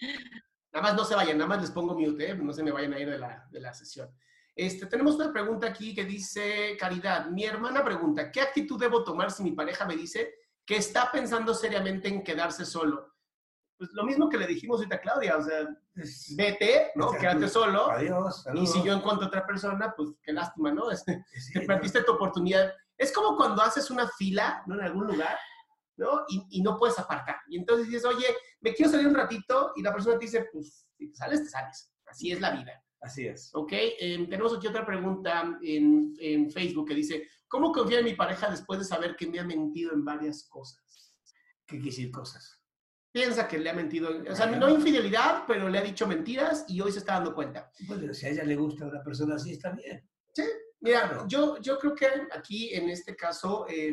bye. 0.00 0.38
Nada 0.72 0.82
más 0.88 0.94
no 0.94 1.04
se 1.04 1.14
vayan, 1.14 1.38
nada 1.38 1.48
más 1.48 1.60
les 1.60 1.70
pongo 1.70 1.94
mute, 1.94 2.30
¿eh? 2.30 2.34
no 2.34 2.52
se 2.52 2.62
me 2.62 2.70
vayan 2.70 2.92
a 2.92 2.98
ir 2.98 3.08
de 3.08 3.18
la, 3.18 3.46
de 3.50 3.60
la 3.60 3.72
sesión. 3.72 4.10
Este, 4.54 4.86
tenemos 4.86 5.14
una 5.14 5.32
pregunta 5.32 5.68
aquí 5.68 5.94
que 5.94 6.04
dice 6.04 6.76
Caridad. 6.78 7.26
Mi 7.30 7.44
hermana 7.44 7.84
pregunta, 7.84 8.32
¿qué 8.32 8.40
actitud 8.40 8.78
debo 8.78 9.04
tomar 9.04 9.30
si 9.30 9.42
mi 9.42 9.52
pareja 9.52 9.86
me 9.86 9.96
dice 9.96 10.34
que 10.66 10.76
está 10.76 11.10
pensando 11.12 11.54
seriamente 11.54 12.08
en 12.08 12.24
quedarse 12.24 12.64
solo? 12.64 13.14
Pues 13.78 13.90
lo 13.92 14.02
mismo 14.02 14.28
que 14.28 14.36
le 14.36 14.48
dijimos 14.48 14.78
ahorita 14.78 14.96
a 14.96 15.00
Claudia, 15.00 15.36
o 15.36 15.42
sea, 15.42 15.68
vete, 16.36 16.90
¿no? 16.96 17.12
Este, 17.12 17.20
Quédate 17.20 17.48
solo. 17.48 17.88
Adiós. 17.88 18.44
Y 18.54 18.66
si 18.66 18.66
saludos. 18.66 18.84
yo 18.84 18.92
encuentro 18.94 19.26
otra 19.28 19.46
persona, 19.46 19.94
pues 19.96 20.10
qué 20.20 20.32
lástima, 20.32 20.72
¿no? 20.72 20.90
Este, 20.90 21.24
Sí, 21.32 21.52
te 21.52 21.60
¿no? 21.60 21.66
perdiste 21.68 22.02
tu 22.02 22.12
oportunidad. 22.12 22.74
Es 22.96 23.12
como 23.12 23.36
cuando 23.36 23.62
haces 23.62 23.88
una 23.90 24.08
fila, 24.08 24.64
¿no? 24.66 24.74
En 24.74 24.80
algún 24.80 25.06
lugar, 25.06 25.38
¿no? 25.98 26.24
Y, 26.28 26.46
y 26.50 26.62
no 26.62 26.78
puedes 26.78 26.98
apartar. 26.98 27.36
Y 27.48 27.58
entonces 27.58 27.86
dices, 27.86 28.04
oye, 28.04 28.26
me 28.60 28.72
quiero 28.74 28.90
salir 28.90 29.06
un 29.06 29.14
ratito, 29.14 29.72
y 29.76 29.82
la 29.82 29.92
persona 29.92 30.18
te 30.18 30.24
dice, 30.24 30.48
pues, 30.52 30.86
si 30.96 31.10
te 31.10 31.16
sales, 31.16 31.42
te 31.42 31.50
sales. 31.50 31.92
Así 32.06 32.32
es 32.32 32.40
la 32.40 32.52
vida. 32.52 32.82
Así 33.00 33.26
es. 33.26 33.50
¿Ok? 33.54 33.72
Eh, 33.72 34.26
tenemos 34.28 34.56
aquí 34.56 34.66
otra 34.66 34.86
pregunta 34.86 35.58
en, 35.62 36.14
en 36.18 36.50
Facebook 36.50 36.88
que 36.88 36.94
dice, 36.94 37.28
¿cómo 37.46 37.70
confía 37.72 37.98
en 37.98 38.06
mi 38.06 38.14
pareja 38.14 38.50
después 38.50 38.78
de 38.78 38.86
saber 38.86 39.14
que 39.14 39.26
me 39.26 39.38
ha 39.38 39.44
mentido 39.44 39.92
en 39.92 40.04
varias 40.04 40.48
cosas? 40.48 41.14
¿Qué 41.66 41.78
decir 41.78 42.10
cosas? 42.10 42.58
piensa 43.18 43.48
que 43.48 43.58
le 43.58 43.70
ha 43.70 43.74
mentido. 43.74 44.10
O 44.30 44.34
sea, 44.34 44.46
no 44.46 44.68
infidelidad, 44.68 45.44
pero 45.46 45.68
le 45.68 45.78
ha 45.78 45.82
dicho 45.82 46.06
mentiras 46.06 46.64
y 46.68 46.80
hoy 46.80 46.92
se 46.92 47.00
está 47.00 47.14
dando 47.14 47.34
cuenta. 47.34 47.70
Bueno, 47.86 48.12
si 48.14 48.26
a 48.26 48.30
ella 48.30 48.44
le 48.44 48.56
gusta 48.56 48.86
una 48.86 49.02
persona 49.02 49.34
así, 49.34 49.52
está 49.52 49.70
bien. 49.70 50.08
Sí, 50.32 50.44
mira, 50.80 51.24
yo, 51.26 51.58
yo 51.60 51.78
creo 51.78 51.94
que 51.94 52.06
aquí 52.32 52.72
en 52.74 52.88
este 52.90 53.16
caso, 53.16 53.66
eh, 53.68 53.92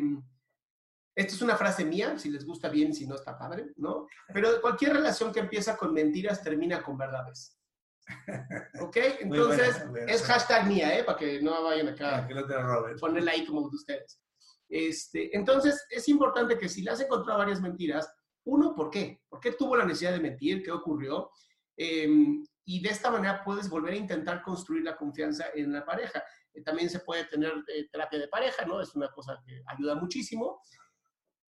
esta 1.16 1.34
es 1.34 1.42
una 1.42 1.56
frase 1.56 1.86
mía, 1.86 2.20
si 2.20 2.30
les 2.30 2.46
gusta 2.46 2.68
bien, 2.68 2.94
si 2.94 3.08
no 3.08 3.16
está 3.16 3.38
padre, 3.38 3.72
¿no? 3.78 4.08
Pero 4.34 4.62
cualquier 4.62 4.94
relación 4.94 5.32
que 5.32 5.40
empieza 5.40 5.78
con 5.78 5.94
mentiras 5.94 6.44
termina 6.44 6.84
con 6.84 6.98
verdades. 6.98 7.58
¿Ok? 8.82 8.98
Entonces, 9.22 9.84
es 10.08 10.24
hashtag 10.24 10.68
mía, 10.68 11.00
¿eh? 11.00 11.04
Para 11.04 11.18
que 11.18 11.42
no 11.42 11.64
vayan 11.64 11.88
acá. 11.88 12.28
Que 12.28 12.34
no 12.34 12.46
te 12.46 12.62
roben. 12.62 12.98
Ponerla 12.98 13.32
ahí 13.32 13.46
como 13.46 13.70
de 13.70 13.76
ustedes. 13.76 14.22
Este, 14.68 15.36
entonces, 15.36 15.86
es 15.90 16.08
importante 16.10 16.58
que 16.58 16.68
si 16.68 16.82
le 16.82 16.92
has 16.92 17.00
encontrado 17.00 17.40
varias 17.40 17.62
mentiras, 17.62 18.14
uno, 18.44 18.76
¿por 18.76 18.90
qué? 18.90 19.22
¿Por 19.30 19.40
qué 19.40 19.54
tuvo 19.54 19.78
la 19.78 19.86
necesidad 19.86 20.12
de 20.12 20.20
mentir? 20.20 20.64
¿Qué 20.64 20.72
ocurrió? 20.72 21.32
Em, 21.78 22.46
y 22.66 22.82
de 22.82 22.90
esta 22.90 23.10
manera 23.10 23.44
puedes 23.44 23.70
volver 23.70 23.94
a 23.94 23.98
intentar 23.98 24.42
construir 24.42 24.84
la 24.84 24.98
confianza 24.98 25.46
en 25.54 25.72
la 25.72 25.86
pareja. 25.86 26.24
Eh, 26.54 26.62
también 26.62 26.90
se 26.90 27.00
puede 27.00 27.26
tener 27.26 27.54
eh, 27.68 27.88
terapia 27.92 28.20
de 28.20 28.28
pareja, 28.28 28.66
¿no? 28.66 28.82
Es 28.82 28.96
una 28.96 29.10
cosa 29.12 29.42
que 29.46 29.62
ayuda 29.68 29.96
muchísimo, 29.96 30.62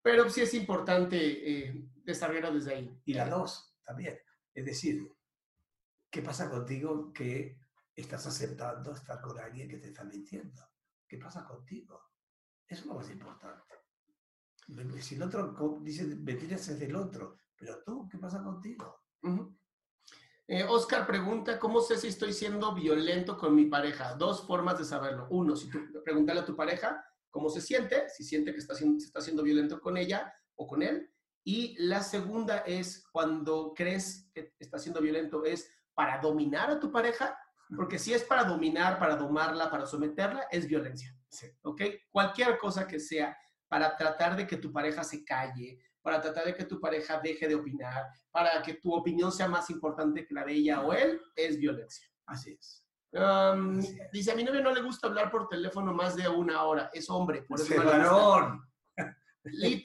pero 0.03 0.29
sí 0.29 0.41
es 0.41 0.53
importante 0.53 1.17
eh, 1.17 1.89
desarrollarlo 2.03 2.53
desde 2.53 2.75
ahí. 2.75 3.01
Y 3.05 3.13
la 3.13 3.29
dos, 3.29 3.73
también. 3.83 4.19
Es 4.53 4.65
decir, 4.65 5.09
¿qué 6.11 6.21
pasa 6.21 6.49
contigo 6.49 7.11
que 7.13 7.57
estás 7.95 8.27
aceptando 8.27 8.93
estar 8.93 9.21
con 9.21 9.39
alguien 9.39 9.69
que 9.69 9.77
te 9.77 9.87
está 9.87 10.03
mintiendo? 10.03 10.61
¿Qué 11.07 11.17
pasa 11.17 11.45
contigo? 11.45 12.11
Eso 12.67 12.81
es 12.81 12.85
lo 12.85 12.95
más 12.95 13.09
importante. 13.09 13.63
Si 15.01 15.15
el 15.15 15.23
otro 15.23 15.79
dice 15.81 16.05
mentiras 16.05 16.67
es 16.67 16.79
del 16.79 16.95
otro, 16.95 17.37
pero 17.55 17.81
tú, 17.83 18.07
¿qué 18.09 18.17
pasa 18.17 18.43
contigo? 18.43 19.03
eh, 20.47 20.65
Oscar 20.65 21.07
pregunta, 21.07 21.57
¿cómo 21.59 21.81
sé 21.81 21.97
si 21.97 22.07
estoy 22.07 22.33
siendo 22.33 22.73
violento 22.73 23.37
con 23.37 23.55
mi 23.55 23.65
pareja? 23.65 24.15
Dos 24.15 24.45
formas 24.45 24.77
de 24.77 24.85
saberlo. 24.85 25.27
Uno, 25.29 25.55
si 25.55 25.69
tú 25.69 25.79
preguntarle 26.03 26.41
a 26.41 26.45
tu 26.45 26.55
pareja 26.55 27.05
cómo 27.33 27.49
se 27.49 27.61
siente, 27.61 28.07
si 28.09 28.23
siente 28.23 28.53
que 28.53 28.59
está 28.59 28.75
siendo, 28.75 29.03
está 29.03 29.19
siendo 29.19 29.41
violento 29.41 29.81
con 29.81 29.97
ella 29.97 30.31
o 30.55 30.67
con 30.67 30.83
él. 30.83 31.11
Y 31.43 31.75
la 31.79 32.03
segunda 32.03 32.59
es 32.59 33.03
cuando 33.11 33.73
crees 33.75 34.29
que 34.33 34.53
está 34.59 34.77
siendo 34.77 35.01
violento, 35.01 35.43
es 35.43 35.67
para 35.95 36.19
dominar 36.19 36.69
a 36.69 36.79
tu 36.79 36.91
pareja, 36.91 37.35
porque 37.75 37.97
si 37.97 38.13
es 38.13 38.23
para 38.23 38.43
dominar, 38.43 38.99
para 38.99 39.15
domarla, 39.15 39.71
para 39.71 39.87
someterla, 39.87 40.47
es 40.51 40.67
violencia. 40.67 41.17
¿Ok? 41.63 41.81
Cualquier 42.11 42.59
cosa 42.59 42.87
que 42.87 42.99
sea 42.99 43.35
para 43.67 43.97
tratar 43.97 44.37
de 44.37 44.45
que 44.45 44.57
tu 44.57 44.71
pareja 44.71 45.03
se 45.03 45.25
calle, 45.25 45.79
para 46.03 46.21
tratar 46.21 46.45
de 46.45 46.53
que 46.53 46.65
tu 46.65 46.79
pareja 46.79 47.19
deje 47.19 47.47
de 47.47 47.55
opinar, 47.55 48.05
para 48.29 48.61
que 48.61 48.75
tu 48.75 48.93
opinión 48.93 49.31
sea 49.31 49.47
más 49.47 49.71
importante 49.71 50.27
que 50.27 50.35
la 50.35 50.45
de 50.45 50.53
ella 50.53 50.81
o 50.81 50.93
él, 50.93 51.19
es 51.35 51.57
violencia. 51.57 52.07
Así 52.27 52.51
es. 52.51 52.82
Um, 53.15 53.79
dice, 54.11 54.31
a 54.31 54.35
mi 54.35 54.43
novio 54.43 54.61
no 54.63 54.71
le 54.73 54.81
gusta 54.81 55.07
hablar 55.07 55.29
por 55.29 55.47
teléfono 55.47 55.93
más 55.93 56.15
de 56.15 56.27
una 56.27 56.63
hora. 56.63 56.89
Es 56.93 57.09
hombre, 57.09 57.43
por 57.43 57.59
eso 57.59 57.67
¡Qué 57.69 57.77
no 57.77 57.85
varón! 57.85 58.67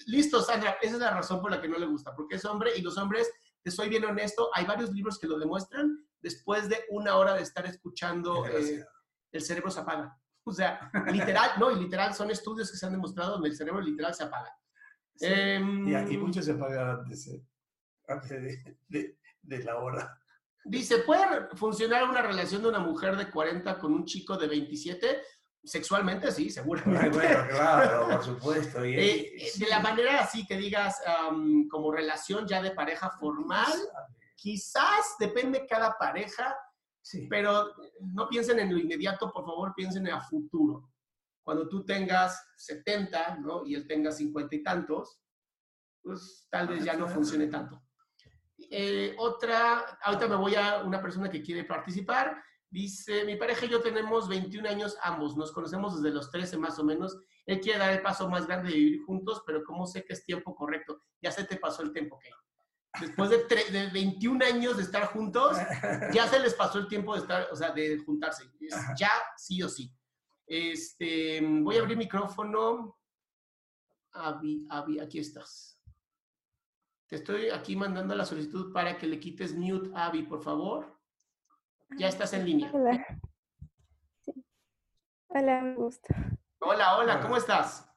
Listo, 0.07 0.41
Sandra, 0.41 0.77
esa 0.81 0.95
es 0.95 1.01
la 1.01 1.11
razón 1.11 1.41
por 1.43 1.51
la 1.51 1.61
que 1.61 1.69
no 1.69 1.79
le 1.79 1.87
gusta, 1.87 2.15
porque 2.15 2.37
es 2.37 2.45
hombre 2.45 2.71
y 2.77 2.81
los 2.81 2.97
hombres, 2.97 3.29
te 3.63 3.71
soy 3.71 3.89
bien 3.89 4.05
honesto, 4.05 4.51
hay 4.55 4.65
varios 4.65 4.93
libros 4.93 5.19
que 5.19 5.27
lo 5.27 5.39
demuestran, 5.39 6.07
después 6.21 6.69
de 6.69 6.85
una 6.91 7.17
hora 7.17 7.35
de 7.35 7.43
estar 7.43 7.67
escuchando, 7.67 8.47
eh, 8.47 8.85
el 9.33 9.43
cerebro 9.43 9.71
se 9.71 9.81
apaga. 9.81 10.17
O 10.45 10.53
sea, 10.53 10.91
literal, 11.13 11.51
no, 11.59 11.71
y 11.73 11.75
literal, 11.81 12.15
son 12.15 12.31
estudios 12.31 12.71
que 12.71 12.77
se 12.79 12.87
han 12.87 12.93
demostrado 12.93 13.33
donde 13.33 13.49
el 13.49 13.57
cerebro 13.57 13.81
literal 13.81 14.15
se 14.15 14.23
apaga. 14.25 14.57
Sí. 15.17 15.27
Em, 15.29 15.89
Y 15.89 15.95
aquí 15.95 16.17
muchos 16.17 16.45
se 16.45 16.55
pagan 16.55 17.01
antes, 17.01 17.27
eh, 17.27 17.45
antes 18.07 18.31
de, 18.31 18.79
de- 18.89 19.19
de 19.43 19.65
la 19.65 19.77
hora. 19.77 20.19
Dice, 20.69 20.99
¿puede 20.99 21.49
funcionar 21.57 22.05
una 22.05 22.21
relación 22.21 22.61
de 22.63 22.69
una 22.69 22.79
mujer 22.79 23.17
de 23.17 23.31
40 23.31 23.79
con 23.79 23.95
un 23.95 24.05
chico 24.05 24.37
de 24.37 24.49
27? 24.49 25.23
Sexualmente, 25.65 26.31
sí, 26.31 26.51
seguramente. 26.51 27.09
Bueno, 27.09 27.47
claro, 27.49 28.09
por 28.09 28.23
supuesto. 28.25 28.85
Y, 28.85 28.95
Eh, 28.99 29.47
eh, 29.47 29.51
de 29.57 29.67
la 29.67 29.81
manera 29.81 30.21
así 30.21 30.47
que 30.47 30.57
digas, 30.59 31.01
am, 31.07 31.67
como 31.69 31.91
relación 31.91 32.47
ya 32.47 32.61
de 32.63 32.73
pareja 32.73 33.11
formal, 33.19 33.73
quizás 34.37 35.17
depende 35.19 35.67
cada 35.67 35.97
pareja, 35.97 36.55
Sí. 37.01 37.27
pero 37.31 37.73
no 38.01 38.29
piensen 38.29 38.59
en 38.59 38.71
lo 38.73 38.79
inmediato, 38.79 39.33
por 39.33 39.47
favor, 39.47 39.73
piensen 39.75 40.07
en 40.07 40.13
a 40.13 40.21
futuro. 40.21 40.91
Cuando 41.43 41.67
tú 41.67 41.83
tengas 41.87 42.47
70, 42.59 43.37
¿no? 43.37 43.65
Y 43.65 43.75
él 43.75 43.87
tenga 43.87 44.13
50 44.13 44.55
y 44.55 44.63
tantos, 44.63 45.19
pues 46.03 46.47
tal 46.51 46.69
vez 46.69 46.85
ya 46.85 46.93
no 46.95 47.09
funcione 47.09 47.47
tanto. 47.47 47.83
Eh, 48.71 49.15
otra, 49.19 49.99
ahorita 50.03 50.29
me 50.29 50.37
voy 50.37 50.55
a 50.55 50.83
una 50.83 51.01
persona 51.01 51.31
que 51.31 51.43
quiere 51.43 51.65
participar. 51.65 52.43
Dice, 52.71 53.25
mi 53.25 53.37
pareja 53.37 53.65
y 53.65 53.71
yo 53.71 53.81
tenemos 53.81 54.29
21 54.29 54.69
años 54.69 54.97
ambos, 55.03 55.37
nos 55.39 55.53
conocemos 55.53 56.03
desde 56.03 56.15
los 56.15 56.31
13 56.31 56.59
más 56.59 56.79
o 56.79 56.85
menos. 56.85 57.17
Él 57.47 57.61
quiere 57.61 57.79
dar 57.79 57.93
el 57.95 58.03
paso 58.03 58.29
más 58.29 58.47
grande 58.47 58.69
de 58.71 58.77
vivir 58.77 59.03
juntos, 59.05 59.43
pero 59.47 59.65
¿cómo 59.65 59.87
sé 59.87 60.05
que 60.05 60.13
es 60.13 60.23
tiempo 60.23 60.55
correcto? 60.55 61.03
Ya 61.23 61.31
se 61.31 61.45
te 61.45 61.57
pasó 61.57 61.83
el 61.83 61.93
tiempo, 61.93 62.17
¿ok? 62.17 62.25
Después 63.01 63.31
de, 63.31 63.47
tre- 63.49 63.71
de 63.71 63.87
21 63.89 64.45
años 64.45 64.77
de 64.77 64.83
estar 64.83 65.07
juntos, 65.07 65.57
ya 66.13 66.27
se 66.29 66.39
les 66.41 66.53
pasó 66.53 66.79
el 66.79 66.89
tiempo 66.89 67.15
de 67.15 67.21
estar, 67.21 67.49
o 67.51 67.57
sea, 67.57 67.71
de 67.71 67.99
juntarse. 68.05 68.45
Es 68.61 68.75
ya 68.99 69.11
sí 69.39 69.63
o 69.63 69.69
sí. 69.71 69.91
Este, 70.47 71.41
voy 71.43 71.77
a 71.77 71.81
abrir 71.81 71.97
micrófono. 71.97 72.99
Avi, 74.13 74.67
Avi, 74.71 74.99
aquí 75.01 75.19
estás. 75.21 75.78
Te 77.09 77.17
estoy 77.17 77.49
aquí 77.49 77.75
mandando 77.75 78.15
la 78.15 78.27
solicitud 78.27 78.71
para 78.71 78.99
que 78.99 79.07
le 79.07 79.19
quites 79.19 79.55
mute, 79.55 79.91
Avi, 79.95 80.25
por 80.25 80.43
favor. 80.43 80.95
Ya 81.97 82.07
estás 82.07 82.35
en 82.35 82.45
línea. 82.45 82.71
Hola. 82.71 83.07
Sí. 84.21 84.33
Hola, 85.29 85.63
me 85.63 85.75
gusta. 85.75 86.15
Hola, 86.59 86.99
hola, 86.99 87.21
¿cómo 87.21 87.39
estás? 87.39 87.91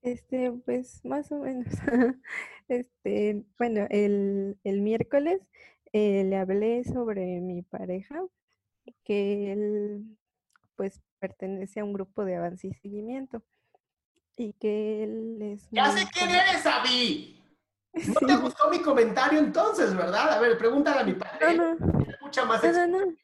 Este, 0.00 0.52
pues 0.52 1.04
más 1.04 1.30
o 1.32 1.36
menos. 1.36 1.66
Este, 2.66 3.44
bueno, 3.58 3.86
el, 3.90 4.58
el 4.64 4.80
miércoles 4.80 5.42
eh, 5.92 6.24
le 6.24 6.38
hablé 6.38 6.82
sobre 6.84 7.38
mi 7.42 7.60
pareja, 7.60 8.24
que 9.04 9.52
él 9.52 10.16
pues 10.74 11.02
pertenece 11.18 11.80
a 11.80 11.84
un 11.84 11.92
grupo 11.92 12.24
de 12.24 12.36
avance 12.36 12.68
y 12.68 12.72
seguimiento. 12.72 13.42
Y 14.38 14.54
que 14.54 15.04
él 15.04 15.42
es 15.42 15.68
Ya 15.72 15.90
sé 15.90 16.06
quién 16.10 16.30
eres, 16.30 16.64
Avi. 16.64 17.43
No 17.94 18.14
te 18.26 18.36
gustó 18.42 18.70
mi 18.70 18.80
comentario 18.82 19.38
entonces, 19.38 19.96
¿verdad? 19.96 20.32
A 20.32 20.40
ver, 20.40 20.58
pregúntale 20.58 21.00
a 21.00 21.04
mi 21.04 21.12
No, 21.12 21.18
padre. 21.18 21.56
no, 21.56 21.76
más 22.46 22.62
no, 22.64 22.72
no, 22.72 22.86
no. 23.06 23.14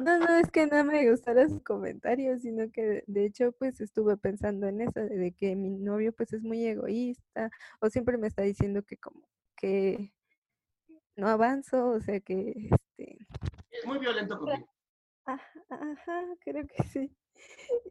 No, 0.00 0.18
no, 0.18 0.36
es 0.36 0.50
que 0.50 0.66
no 0.66 0.84
me 0.84 1.10
gustaron 1.10 1.50
sus 1.50 1.62
comentarios, 1.62 2.40
sino 2.42 2.70
que 2.70 3.04
de 3.06 3.26
hecho 3.26 3.52
pues 3.52 3.80
estuve 3.80 4.16
pensando 4.16 4.66
en 4.66 4.80
eso, 4.80 5.00
de 5.00 5.32
que 5.32 5.54
mi 5.54 5.68
novio 5.70 6.12
pues 6.14 6.32
es 6.32 6.42
muy 6.42 6.64
egoísta 6.66 7.50
o 7.80 7.90
siempre 7.90 8.16
me 8.16 8.28
está 8.28 8.42
diciendo 8.42 8.82
que 8.82 8.96
como 8.96 9.28
que 9.54 10.14
no 11.16 11.28
avanzo, 11.28 11.88
o 11.88 12.00
sea 12.00 12.20
que 12.20 12.68
este, 12.70 13.26
Es 13.70 13.84
muy 13.84 13.98
violento 13.98 14.38
contigo. 14.38 14.66
ajá, 15.26 15.50
ajá, 15.68 16.22
creo 16.40 16.66
que 16.66 16.82
sí. 16.84 17.14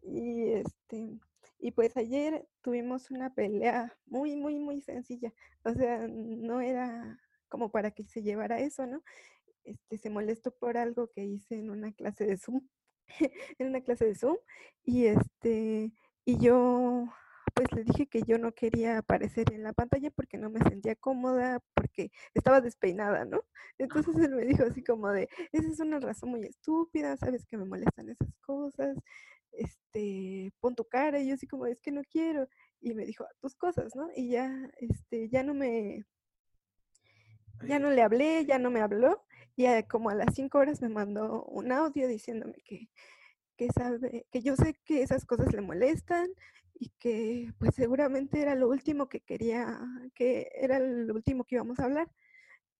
Y 0.02 0.54
este, 0.54 1.20
y 1.62 1.72
pues 1.72 1.96
ayer 1.96 2.48
tuvimos 2.62 3.12
una 3.12 3.34
pelea 3.34 3.96
muy, 4.08 4.36
muy, 4.36 4.58
muy 4.60 4.82
sencilla. 4.82 5.32
O 5.64 5.74
sea, 5.74 6.08
no 6.08 6.60
era 6.60 7.20
como 7.50 7.72
para 7.72 7.92
que 7.92 8.04
se 8.06 8.24
llevara 8.24 8.60
eso, 8.60 8.88
¿no? 8.88 9.04
Este, 9.64 9.98
se 10.00 10.10
molestó 10.10 10.52
por 10.52 10.78
algo 10.78 11.12
que 11.12 11.24
hice 11.24 11.56
en 11.56 11.70
una 11.70 11.94
clase 11.94 12.26
de 12.26 12.38
Zoom, 12.38 12.68
en 13.60 13.68
una 13.68 13.82
clase 13.82 14.06
de 14.06 14.16
Zoom, 14.16 14.38
y 14.84 15.06
este, 15.06 15.92
y 16.26 16.40
yo 16.40 17.08
pues 17.54 17.68
le 17.74 17.84
dije 17.84 18.08
que 18.08 18.24
yo 18.24 18.38
no 18.38 18.54
quería 18.54 18.98
aparecer 18.98 19.52
en 19.54 19.64
la 19.64 19.74
pantalla 19.74 20.10
porque 20.12 20.38
no 20.38 20.50
me 20.50 20.62
sentía 20.62 20.96
cómoda, 20.96 21.60
porque 21.76 22.10
estaba 22.34 22.62
despeinada, 22.62 23.26
¿no? 23.26 23.42
Entonces 23.78 24.16
él 24.16 24.36
me 24.36 24.46
dijo 24.46 24.64
así 24.64 24.84
como 24.84 25.10
de, 25.10 25.30
esa 25.52 25.68
es 25.68 25.80
una 25.80 26.00
razón 26.00 26.30
muy 26.30 26.44
estúpida, 26.44 27.18
sabes 27.18 27.46
que 27.46 27.58
me 27.58 27.66
molestan 27.66 28.10
esas 28.10 28.34
cosas, 28.40 28.98
este, 29.54 30.52
pon 30.60 30.76
tu 30.76 30.86
cara, 30.86 31.20
y 31.20 31.28
yo 31.28 31.34
así 31.36 31.48
como, 31.48 31.66
es 31.66 31.82
que 31.82 31.92
no 31.92 32.02
quiero, 32.04 32.48
y 32.82 32.94
me 32.94 33.06
dijo, 33.06 33.26
tus 33.40 33.56
cosas, 33.56 33.96
¿no? 33.96 34.10
Y 34.16 34.30
ya, 34.30 34.70
este, 34.78 35.30
ya 35.30 35.44
no 35.44 35.54
me, 35.54 36.06
ya 37.68 37.80
no 37.80 37.92
le 37.92 38.02
hablé, 38.02 38.46
ya 38.46 38.60
no 38.60 38.72
me 38.72 38.82
habló, 38.82 39.24
y 39.56 39.66
a- 39.66 39.88
como 39.88 40.10
a 40.10 40.16
las 40.16 40.34
cinco 40.36 40.58
horas 40.60 40.82
me 40.82 40.90
mandó 40.90 41.44
un 41.46 41.72
audio 41.72 42.08
diciéndome 42.08 42.56
que, 42.64 42.90
que 43.58 43.68
sabe, 43.72 44.26
que 44.32 44.42
yo 44.42 44.56
sé 44.56 44.76
que 44.86 45.04
esas 45.04 45.26
cosas 45.26 45.54
le 45.54 45.62
molestan 45.62 46.30
y 46.74 46.90
que 47.00 47.54
pues 47.60 47.76
seguramente 47.76 48.42
era 48.42 48.56
lo 48.56 48.68
último 48.70 49.08
que 49.08 49.22
quería, 49.22 49.80
que 50.16 50.50
era 50.56 50.80
lo 50.80 51.14
último 51.14 51.44
que 51.44 51.56
íbamos 51.56 51.80
a 51.80 51.84
hablar. 51.86 52.10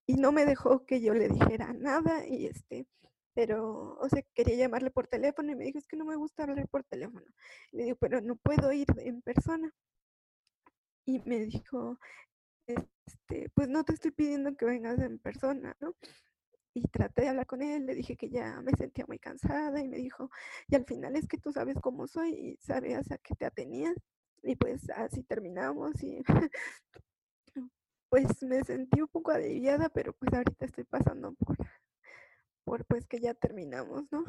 Y 0.08 0.16
no 0.16 0.32
me 0.32 0.46
dejó 0.46 0.86
que 0.86 1.02
yo 1.02 1.14
le 1.14 1.30
dijera 1.30 1.74
nada 1.74 2.26
y 2.28 2.48
este, 2.48 2.88
pero, 3.34 3.98
o 4.00 4.10
sea, 4.10 4.22
quería 4.34 4.56
llamarle 4.56 4.92
por 4.92 5.08
teléfono 5.08 5.52
y 5.52 5.56
me 5.56 5.66
dijo, 5.66 5.78
es 5.78 5.88
que 5.88 5.98
no 5.98 6.06
me 6.06 6.16
gusta 6.16 6.44
hablar 6.44 6.68
por 6.68 6.84
teléfono. 6.84 7.26
Le 7.72 7.84
digo, 7.86 7.98
pero 7.98 8.22
no 8.22 8.36
puedo 8.36 8.72
ir 8.74 8.88
en 8.98 9.22
persona. 9.22 9.74
Y 11.06 11.20
me 11.26 11.40
dijo, 11.46 11.98
este, 12.68 13.50
pues 13.54 13.68
no 13.70 13.84
te 13.84 13.94
estoy 13.94 14.12
pidiendo 14.12 14.56
que 14.56 14.66
vengas 14.66 15.00
en 15.00 15.20
persona, 15.20 15.76
¿no? 15.80 15.96
Y 16.74 16.88
traté 16.90 17.24
de 17.24 17.30
hablar 17.30 17.48
con 17.48 17.62
él, 17.62 17.86
le 17.86 17.96
dije 17.96 18.16
que 18.16 18.30
ya 18.30 18.62
me 18.62 18.72
sentía 18.74 19.06
muy 19.08 19.20
cansada 19.20 19.82
y 19.82 19.90
me 19.90 19.98
dijo, 19.98 20.30
y 20.68 20.76
al 20.76 20.86
final 20.86 21.16
es 21.16 21.28
que 21.28 21.38
tú 21.38 21.52
sabes 21.52 21.78
cómo 21.82 22.08
soy 22.08 22.32
y 22.34 22.58
sabías 22.58 23.12
a 23.12 23.18
qué 23.18 23.36
te 23.36 23.46
atenías. 23.46 23.96
Y 24.44 24.56
pues 24.56 24.90
así 24.92 25.24
terminamos 25.24 26.02
y 26.04 26.24
pues 28.10 28.44
me 28.44 28.64
sentí 28.64 29.02
un 29.02 29.08
poco 29.08 29.32
aliviada, 29.32 29.90
pero 29.90 30.14
pues 30.14 30.34
ahorita 30.34 30.66
estoy 30.66 30.84
pasando 30.86 31.34
por, 31.34 31.58
por 32.64 32.86
pues 32.86 33.06
que 33.08 33.20
ya 33.20 33.34
terminamos, 33.34 34.12
¿no? 34.12 34.24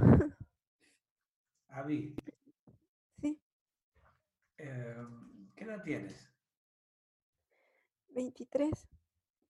Avi, 1.68 2.14
Sí, 3.20 3.40
eh, 4.58 4.96
¿qué 5.54 5.64
edad 5.64 5.82
tienes? 5.82 6.30
23, 8.10 8.88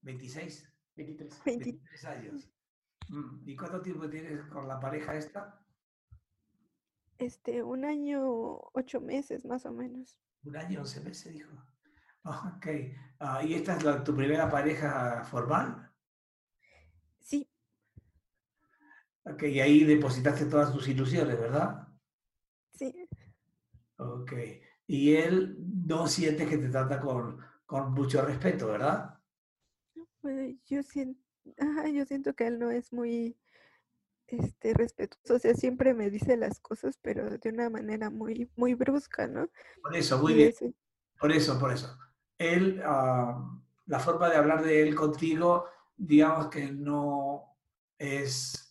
26. 0.02 0.68
23. 0.96 1.44
20, 1.44 1.64
23 1.64 2.04
años. 2.04 2.48
Mm, 3.08 3.48
¿Y 3.48 3.56
cuánto 3.56 3.82
tiempo 3.82 4.08
tienes 4.08 4.44
con 4.46 4.68
la 4.68 4.78
pareja 4.78 5.16
esta? 5.16 5.58
este, 7.18 7.62
un 7.62 7.84
año, 7.84 8.20
ocho 8.72 9.00
meses 9.00 9.44
más 9.44 9.64
o 9.66 9.72
menos. 9.72 10.18
Un 10.44 10.56
año, 10.56 10.80
11 10.80 11.00
meses, 11.00 11.32
dijo. 11.32 11.52
Ok. 12.24 12.66
Ah, 13.20 13.42
¿Y 13.44 13.54
esta 13.54 13.76
es 13.76 13.84
la- 13.84 14.02
tu 14.02 14.14
primera 14.14 14.48
pareja 14.50 15.22
formal? 15.24 15.90
Sí, 17.20 17.48
Ok, 19.24 19.42
y 19.44 19.58
ahí 19.60 19.82
depositaste 19.84 20.44
todas 20.46 20.72
tus 20.72 20.86
ilusiones, 20.88 21.36
¿verdad? 21.38 21.88
sí, 22.72 22.92
Ok. 23.96 24.32
Y 24.86 25.14
él 25.14 25.56
no 25.86 26.06
siente 26.08 26.46
que 26.46 26.58
te 26.58 26.68
trata 26.68 27.00
con, 27.00 27.38
con 27.66 27.92
mucho 27.92 28.20
respeto, 28.22 28.66
¿verdad? 28.68 29.18
pues 30.20 30.56
yo 30.66 30.82
siento, 30.82 31.20
yo 31.94 32.04
siento 32.06 32.34
que 32.34 32.46
él 32.46 32.58
no 32.58 32.70
es 32.70 32.92
muy, 32.92 33.36
este, 34.28 34.74
respetuoso, 34.74 35.36
o 35.36 35.40
sea, 35.40 35.54
siempre 35.54 35.94
me 35.94 36.10
dice 36.10 36.36
las 36.36 36.60
cosas, 36.60 36.98
pero 37.02 37.30
de 37.38 37.50
una 37.50 37.70
manera 37.70 38.10
muy, 38.10 38.50
muy 38.56 38.74
brusca, 38.74 39.26
¿no? 39.28 39.50
Por 39.82 39.96
eso, 39.96 40.18
muy 40.18 40.34
Y 40.34 40.34
bien. 40.34 40.50
eso, 40.50 40.72
Por 41.18 41.32
eso, 41.32 41.58
por 41.58 41.72
eso. 41.72 41.96
Él, 42.38 42.82
ah, 42.84 43.60
la 43.86 44.00
forma 44.00 44.28
de 44.30 44.36
hablar 44.36 44.64
de 44.64 44.82
él 44.82 44.94
contigo, 44.94 45.66
digamos 45.96 46.48
que 46.48 46.72
no 46.72 47.56
es 47.98 48.61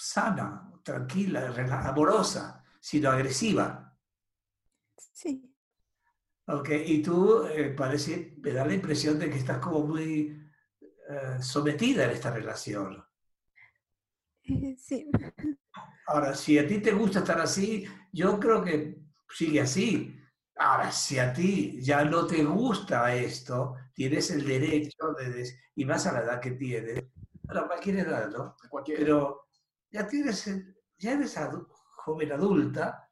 sana, 0.00 0.72
tranquila, 0.84 1.52
amorosa, 1.88 2.64
sino 2.80 3.10
agresiva. 3.10 3.96
sí, 5.12 5.50
¿ok? 6.46 6.68
Y 6.86 7.02
tú 7.02 7.44
eh, 7.46 7.70
parece, 7.76 8.34
me 8.42 8.52
da 8.52 8.66
la 8.66 8.74
impresión 8.74 9.18
de 9.18 9.30
que 9.30 9.38
estás 9.38 9.58
como 9.58 9.86
muy 9.86 10.38
eh, 11.08 11.42
sometida 11.42 12.04
en 12.04 12.10
esta 12.10 12.30
relación. 12.32 13.04
eh, 14.44 14.76
sí, 14.78 15.10
Ahora, 16.06 16.34
si 16.34 16.58
a 16.58 16.66
ti 16.66 16.78
te 16.80 16.92
gusta 16.92 17.20
estar 17.20 17.40
así, 17.40 17.84
yo 18.12 18.38
creo 18.40 18.62
que 18.64 18.96
sigue 19.32 19.60
así. 19.60 20.16
Ahora, 20.56 20.90
si 20.92 21.18
a 21.18 21.32
ti 21.32 21.80
ya 21.82 22.04
no 22.04 22.26
te 22.26 22.44
gusta 22.44 23.14
esto, 23.14 23.76
tienes 23.94 24.30
el 24.30 24.44
derecho 24.46 25.12
de, 25.18 25.30
des- 25.30 25.58
y 25.74 25.84
más 25.84 26.06
a 26.06 26.12
la 26.12 26.20
edad 26.22 26.40
que 26.40 26.52
tienes, 26.52 27.04
a 27.48 27.66
cualquier 27.66 28.00
edad, 28.00 28.28
¿no? 28.30 28.56
Cualquier- 28.68 28.98
Pero 28.98 29.48
ya 29.90 30.06
tienes, 30.06 30.46
el- 30.46 30.76
ya 30.98 31.12
eres 31.12 31.36
joven 31.96 32.32
adulta 32.32 33.08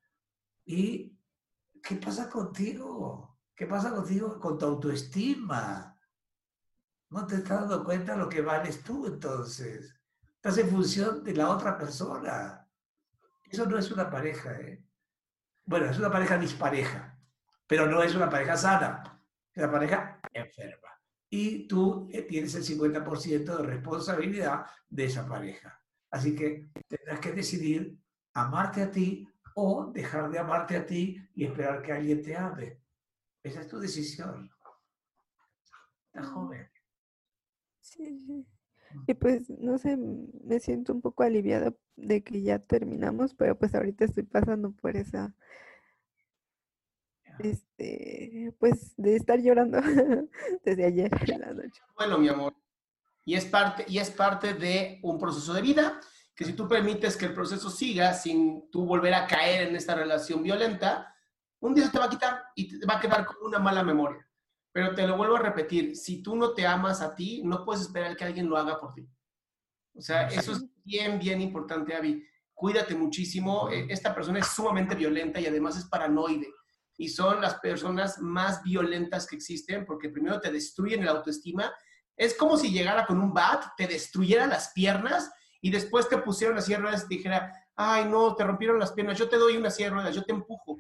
y 0.65 1.19
¿qué 1.83 1.97
pasa 1.97 2.29
contigo? 2.29 3.39
¿Qué 3.55 3.67
pasa 3.67 3.91
contigo 3.91 4.39
con 4.39 4.57
tu 4.59 4.67
autoestima? 4.67 5.95
No 7.11 7.27
te 7.27 7.37
estás 7.37 7.61
dando 7.61 7.85
cuenta 7.85 8.13
de 8.13 8.19
lo 8.19 8.29
que 8.29 8.43
vales 8.43 8.83
tú 8.83 9.07
entonces. 9.07 9.95
Estás 10.37 10.59
en 10.59 10.69
función 10.69 11.25
de 11.25 11.35
la 11.35 11.51
otra 11.51 11.77
persona. 11.77 12.69
Eso 13.51 13.67
no 13.67 13.79
es 13.79 13.91
una 13.91 14.09
pareja, 14.11 14.53
¿eh? 14.61 14.85
Bueno, 15.65 15.87
es 15.87 15.99
una 15.99 16.11
pareja 16.11 16.39
dispareja, 16.39 17.19
pero 17.67 17.87
no 17.87 18.03
es 18.03 18.15
una 18.15 18.29
pareja 18.31 18.57
sana. 18.57 19.23
Es 19.53 19.63
una 19.63 19.73
pareja 19.73 20.21
enferma. 20.33 20.89
Y 21.31 21.67
tú 21.67 22.09
eh, 22.13 22.23
tienes 22.23 22.55
el 22.55 22.63
50% 22.65 23.57
de 23.57 23.63
responsabilidad 23.65 24.67
de 24.89 25.05
esa 25.07 25.27
pareja. 25.27 25.83
Así 26.11 26.35
que 26.35 26.69
tendrás 26.89 27.21
que 27.21 27.33
decidir 27.33 27.99
amarte 28.35 28.83
a 28.83 28.91
ti 28.91 29.29
o 29.55 29.91
dejar 29.93 30.31
de 30.31 30.39
amarte 30.39 30.77
a 30.77 30.87
ti 30.87 31.21
y 31.35 31.45
esperar 31.45 31.83
que 31.83 31.93
alguien 31.93 32.23
te 32.23 32.37
ame. 32.37 32.81
Esa 33.43 33.61
es 33.61 33.69
tu 33.69 33.79
decisión. 33.79 34.51
Estás 36.07 36.27
joven. 36.29 36.69
sí, 37.81 38.19
sí. 38.21 38.47
Y 39.07 39.15
pues, 39.15 39.51
no 39.51 39.79
sé, 39.79 39.97
me 39.97 40.61
siento 40.61 40.93
un 40.93 41.03
poco 41.03 41.23
aliviada 41.23 41.75
de 41.97 42.23
que 42.23 42.43
ya 42.43 42.59
terminamos, 42.59 43.35
pero 43.35 43.59
pues 43.59 43.75
ahorita 43.75 44.05
estoy 44.05 44.23
pasando 44.23 44.73
por 44.73 44.97
esa, 44.97 45.35
este, 47.39 48.55
pues 48.59 48.95
de 48.97 49.17
estar 49.17 49.41
llorando 49.41 49.79
desde 50.65 50.85
ayer 50.85 51.11
en 51.27 51.41
la 51.41 51.53
noche. 51.53 51.83
Bueno, 51.97 52.19
mi 52.19 52.29
amor. 52.29 52.55
Y 53.29 53.35
es 53.35 53.45
parte, 53.45 53.85
y 53.87 53.99
es 53.99 54.11
parte 54.11 54.55
de 54.55 55.01
un 55.03 55.19
proceso 55.19 55.53
de 55.53 55.61
vida 55.61 56.01
que 56.35 56.47
si 56.47 56.55
tú 56.55 56.67
permites 56.67 57.15
que 57.15 57.27
el 57.27 57.35
proceso 57.35 57.69
siga 57.69 58.15
sin 58.15 58.71
tú 58.71 58.87
volver 58.87 59.13
a 59.13 59.27
caer 59.27 59.69
en 59.69 59.77
esta 59.77 59.95
relación 59.95 60.43
violenta, 60.43 61.15
un 61.61 61.75
día 61.75 61.85
se 61.85 61.91
te 61.91 61.99
va 61.99 62.07
a 62.07 62.09
quitar 62.09 62.43
y 62.57 62.79
te 62.81 62.87
va 62.87 62.97
a 62.97 63.01
quedar 63.01 63.27
como 63.27 63.41
una 63.41 63.59
mala 63.59 63.83
memoria. 63.83 64.27
Pero 64.73 64.95
te 64.95 65.07
lo 65.07 65.19
vuelvo 65.19 65.37
a 65.37 65.41
repetir, 65.41 65.95
si 65.95 66.23
tú 66.23 66.37
no 66.37 66.55
te 66.55 66.67
amas 66.67 67.03
a 67.03 67.15
ti, 67.15 67.43
no 67.45 67.67
puedes 67.67 67.83
esperar 67.83 68.17
que 68.17 68.25
alguien 68.25 68.49
lo 68.49 68.57
haga 68.57 68.81
por 68.81 68.95
ti. 68.95 69.07
O 69.95 70.01
sea, 70.01 70.29
eso 70.29 70.53
es 70.53 70.65
bien, 70.83 71.19
bien 71.19 71.43
importante, 71.43 71.95
Avi. 71.95 72.25
Cuídate 72.55 72.95
muchísimo. 72.95 73.69
Eh, 73.69 73.89
Esta 73.91 74.15
persona 74.15 74.39
es 74.39 74.47
sumamente 74.47 74.95
violenta 74.95 75.39
y 75.39 75.45
además 75.45 75.77
es 75.77 75.85
paranoide. 75.85 76.49
Y 76.97 77.11
son 77.11 77.43
las 77.43 77.57
personas 77.57 78.23
más 78.23 78.63
violentas 78.63 79.27
que 79.27 79.37
existen 79.37 79.85
porque 79.85 80.09
primero 80.09 80.41
te 80.41 80.51
destruyen 80.51 81.03
el 81.03 81.09
autoestima. 81.09 81.71
Es 82.19 82.35
como 82.35 82.59
si 82.59 82.71
llegara 82.71 83.07
con 83.07 83.21
un 83.21 83.33
bat, 83.33 83.65
te 83.77 83.87
destruyera 83.87 84.47
las 84.47 84.73
piernas 84.73 85.33
y 85.63 85.71
después 85.71 86.09
te 86.09 86.21
silla 86.33 86.77
de 86.77 86.77
ruedas 86.77 87.07
y 87.09 87.17
dijera, 87.17 87.53
ay, 87.77 88.05
no, 88.07 88.35
te 88.35 88.45
rompieron 88.45 88.79
las 88.79 88.93
piernas, 88.93 89.19
yo 89.19 89.29
te 89.29 89.37
doy 89.37 89.57
una 89.57 89.71
silla 89.71 89.89
de 89.89 89.95
ruedas, 89.95 90.15
yo 90.15 90.25
te 90.25 90.33
empujo. 90.33 90.77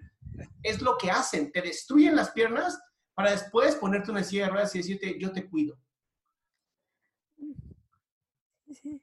Es 0.62 0.82
lo 0.82 0.98
que 0.98 1.10
hacen, 1.10 1.50
te 1.50 1.62
destruyen 1.62 2.16
las 2.16 2.32
piernas 2.32 2.78
para 3.14 3.30
después 3.30 3.76
ponerte 3.76 4.10
una 4.10 4.22
silla 4.22 4.44
de 4.44 4.50
ruedas 4.50 4.74
y 4.74 4.78
decirte, 4.78 5.18
yo 5.18 5.32
te 5.32 5.48
cuido. 5.48 5.78
Sí. 8.72 9.02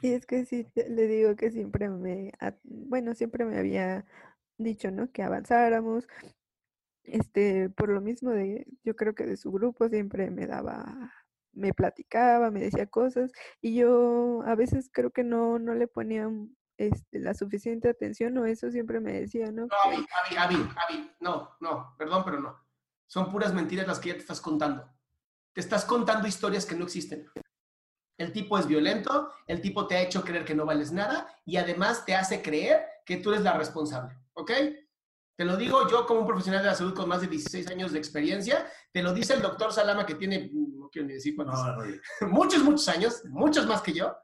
Y 0.00 0.12
es 0.12 0.26
que 0.26 0.44
sí, 0.44 0.66
le 0.74 1.06
digo 1.06 1.34
que 1.36 1.50
siempre 1.50 1.88
me, 1.88 2.32
bueno, 2.62 3.14
siempre 3.14 3.44
me 3.44 3.58
había 3.58 4.06
dicho, 4.56 4.90
¿no? 4.90 5.10
Que 5.10 5.22
avanzáramos. 5.22 6.06
Este, 7.02 7.70
por 7.70 7.88
lo 7.88 8.00
mismo 8.00 8.30
de, 8.30 8.66
yo 8.84 8.94
creo 8.94 9.14
que 9.14 9.24
de 9.24 9.36
su 9.36 9.50
grupo 9.50 9.88
siempre 9.88 10.30
me 10.30 10.46
daba, 10.46 11.12
me 11.58 11.74
platicaba, 11.74 12.50
me 12.50 12.60
decía 12.60 12.86
cosas, 12.86 13.32
y 13.60 13.76
yo 13.76 14.42
a 14.46 14.54
veces 14.54 14.88
creo 14.92 15.10
que 15.10 15.24
no, 15.24 15.58
no 15.58 15.74
le 15.74 15.88
ponía 15.88 16.30
este, 16.76 17.18
la 17.18 17.34
suficiente 17.34 17.88
atención, 17.88 18.38
o 18.38 18.46
eso 18.46 18.70
siempre 18.70 19.00
me 19.00 19.12
decía, 19.12 19.50
¿no? 19.50 19.66
No, 19.66 19.76
Avi, 19.84 20.06
Avi, 20.24 20.36
Avi, 20.36 20.68
Avi, 20.88 21.10
no, 21.20 21.56
no, 21.60 21.94
perdón, 21.98 22.22
pero 22.24 22.40
no. 22.40 22.64
Son 23.06 23.30
puras 23.30 23.52
mentiras 23.52 23.86
las 23.86 23.98
que 23.98 24.10
ya 24.10 24.14
te 24.14 24.20
estás 24.20 24.40
contando. 24.40 24.88
Te 25.52 25.60
estás 25.60 25.84
contando 25.84 26.28
historias 26.28 26.64
que 26.64 26.76
no 26.76 26.84
existen. 26.84 27.28
El 28.18 28.32
tipo 28.32 28.58
es 28.58 28.66
violento, 28.66 29.32
el 29.46 29.60
tipo 29.60 29.86
te 29.86 29.96
ha 29.96 30.02
hecho 30.02 30.22
creer 30.22 30.44
que 30.44 30.54
no 30.54 30.66
vales 30.66 30.92
nada 30.92 31.28
y 31.44 31.56
además 31.56 32.04
te 32.04 32.14
hace 32.14 32.42
creer 32.42 32.84
que 33.04 33.16
tú 33.16 33.30
eres 33.30 33.42
la 33.42 33.56
responsable, 33.56 34.16
¿ok? 34.34 34.50
Te 35.38 35.44
lo 35.44 35.56
digo 35.56 35.88
yo 35.88 36.04
como 36.04 36.22
un 36.22 36.26
profesional 36.26 36.62
de 36.62 36.70
la 36.70 36.74
salud 36.74 36.92
con 36.92 37.08
más 37.08 37.20
de 37.20 37.28
16 37.28 37.68
años 37.68 37.92
de 37.92 37.98
experiencia, 37.98 38.66
te 38.90 39.04
lo 39.04 39.14
dice 39.14 39.34
el 39.34 39.40
doctor 39.40 39.72
Salama 39.72 40.04
que 40.04 40.16
tiene, 40.16 40.50
no 40.52 40.90
quiero 40.90 41.06
ni 41.06 41.14
decir 41.14 41.36
cuántos, 41.36 41.60
No, 41.60 41.76
no, 41.76 41.84
no. 41.84 41.94
muchos, 42.28 42.60
muchos 42.64 42.88
años, 42.88 43.22
muchos 43.26 43.64
más 43.64 43.80
que 43.80 43.92
yo, 43.92 44.16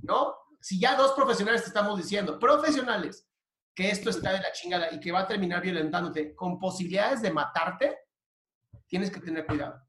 ¿no? 0.00 0.34
Si 0.62 0.80
ya 0.80 0.96
dos 0.96 1.12
profesionales 1.12 1.60
te 1.60 1.68
estamos 1.68 1.98
diciendo, 1.98 2.38
profesionales, 2.38 3.28
que 3.74 3.90
esto 3.90 4.08
está 4.08 4.32
de 4.32 4.40
la 4.40 4.52
chingada 4.52 4.88
y 4.90 5.00
que 5.00 5.12
va 5.12 5.20
a 5.20 5.26
terminar 5.26 5.60
violentándote 5.60 6.34
con 6.34 6.58
posibilidades 6.58 7.20
de 7.20 7.30
matarte, 7.30 7.98
tienes 8.86 9.10
que 9.10 9.20
tener 9.20 9.44
cuidado. 9.44 9.86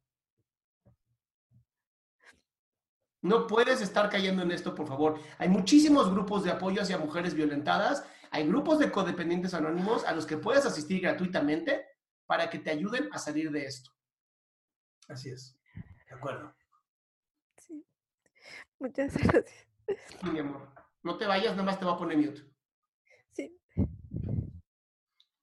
No 3.22 3.48
puedes 3.48 3.80
estar 3.80 4.10
cayendo 4.10 4.44
en 4.44 4.52
esto, 4.52 4.76
por 4.76 4.90
favor. 4.90 5.22
Hay 5.38 5.48
muchísimos 5.48 6.12
grupos 6.12 6.44
de 6.44 6.52
apoyo 6.52 6.82
hacia 6.82 6.98
mujeres 6.98 7.34
violentadas. 7.34 8.04
Hay 8.32 8.48
grupos 8.48 8.80
de 8.80 8.92
codependientes 8.92 9.54
anónimos 9.54 10.04
a 10.06 10.14
los 10.14 10.26
que 10.26 10.38
puedes 10.38 10.66
asistir 10.66 11.02
gratuitamente 11.02 11.86
para 12.26 12.50
que 12.50 12.60
te 12.60 12.72
ayuden 12.72 13.10
a 13.12 13.20
salir 13.20 13.52
de 13.52 13.66
esto. 13.66 13.92
Así 15.08 15.30
es. 15.30 15.58
De 16.10 16.16
acuerdo. 16.16 16.56
Sí. 17.58 17.86
Muchas 18.80 19.16
gracias. 19.18 19.68
Sí, 19.88 20.30
mi 20.32 20.40
amor. 20.40 20.74
No 21.04 21.18
te 21.18 21.28
vayas, 21.28 21.52
nada 21.52 21.64
más 21.64 21.78
te 21.78 21.86
voy 21.86 21.94
a 21.94 21.98
poner 21.98 22.18
mute. 22.18 22.42
Sí. 23.32 23.60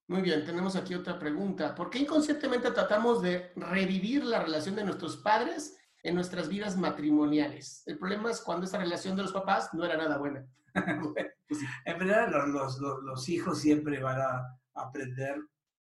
Muy 0.08 0.22
bien, 0.22 0.44
tenemos 0.44 0.74
aquí 0.74 0.94
otra 0.94 1.18
pregunta. 1.18 1.74
¿Por 1.74 1.88
qué 1.88 1.98
inconscientemente 2.00 2.70
tratamos 2.72 3.22
de 3.22 3.52
revivir 3.54 4.24
la 4.24 4.42
relación 4.42 4.74
de 4.74 4.84
nuestros 4.84 5.16
padres 5.18 5.78
en 6.02 6.16
nuestras 6.16 6.48
vidas 6.48 6.76
matrimoniales? 6.76 7.86
El 7.86 7.98
problema 7.98 8.30
es 8.30 8.40
cuando 8.40 8.66
esa 8.66 8.78
relación 8.78 9.16
de 9.16 9.22
los 9.22 9.32
papás 9.32 9.72
no 9.72 9.84
era 9.84 9.96
nada 9.96 10.18
buena. 10.18 10.44
Pues 11.48 11.60
en 11.84 11.98
verdad, 11.98 12.30
los, 12.46 12.78
los, 12.78 13.28
hijos 13.28 13.60
siempre 13.60 14.02
van 14.02 14.18
a 14.18 14.58
aprender 14.72 15.36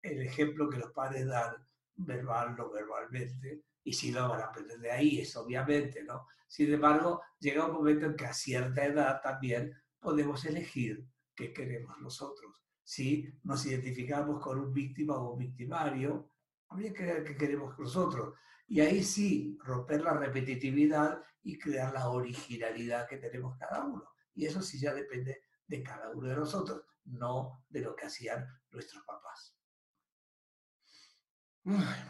el 0.01 0.23
ejemplo 0.23 0.71
que 0.71 0.79
los 0.79 0.93
padres 0.93 1.27
dan 1.27 1.57
verbal 1.95 2.59
o 2.59 2.71
verbalmente, 2.71 3.63
y 3.85 3.93
si 3.93 4.13
lo 4.13 4.31
van 4.31 4.41
a 4.41 4.45
aprender 4.45 4.79
de 4.79 4.91
ahí, 4.91 5.21
es 5.21 5.37
obviamente, 5.37 6.03
¿no? 6.05 6.27
Sin 6.47 6.73
embargo, 6.73 7.23
llega 7.39 7.67
un 7.67 7.73
momento 7.73 8.07
en 8.07 8.17
que 8.17 8.27
a 8.27 8.33
cierta 8.33 8.85
edad 8.85 9.21
también 9.23 9.75
podemos 10.01 10.45
elegir 10.45 11.07
qué 11.35 11.53
queremos 11.53 11.99
nosotros. 11.99 12.63
Si 12.85 13.29
nos 13.45 13.65
identificamos 13.67 14.43
con 14.43 14.59
un 14.59 14.73
víctima 14.73 15.17
o 15.17 15.33
un 15.33 15.39
victimario, 15.39 16.31
habría 16.69 16.93
que 16.93 17.25
qué 17.25 17.37
queremos 17.37 17.79
nosotros. 17.79 18.35
Y 18.67 18.81
ahí 18.81 19.03
sí, 19.03 19.59
romper 19.63 20.03
la 20.03 20.15
repetitividad 20.15 21.23
y 21.43 21.59
crear 21.59 21.93
la 21.93 22.09
originalidad 22.09 23.09
que 23.09 23.19
tenemos 23.19 23.57
cada 23.59 23.85
uno. 23.85 24.12
Y 24.35 24.47
eso 24.47 24.63
sí 24.63 24.79
ya 24.79 24.95
depende 24.95 25.45
de 25.67 25.83
cada 25.83 26.11
uno 26.11 26.29
de 26.29 26.37
nosotros, 26.37 26.83
no 27.05 27.65
de 27.69 27.81
lo 27.81 27.95
que 27.97 28.07
hacían 28.07 28.47
nuestros 28.71 29.03
papás. 29.05 29.57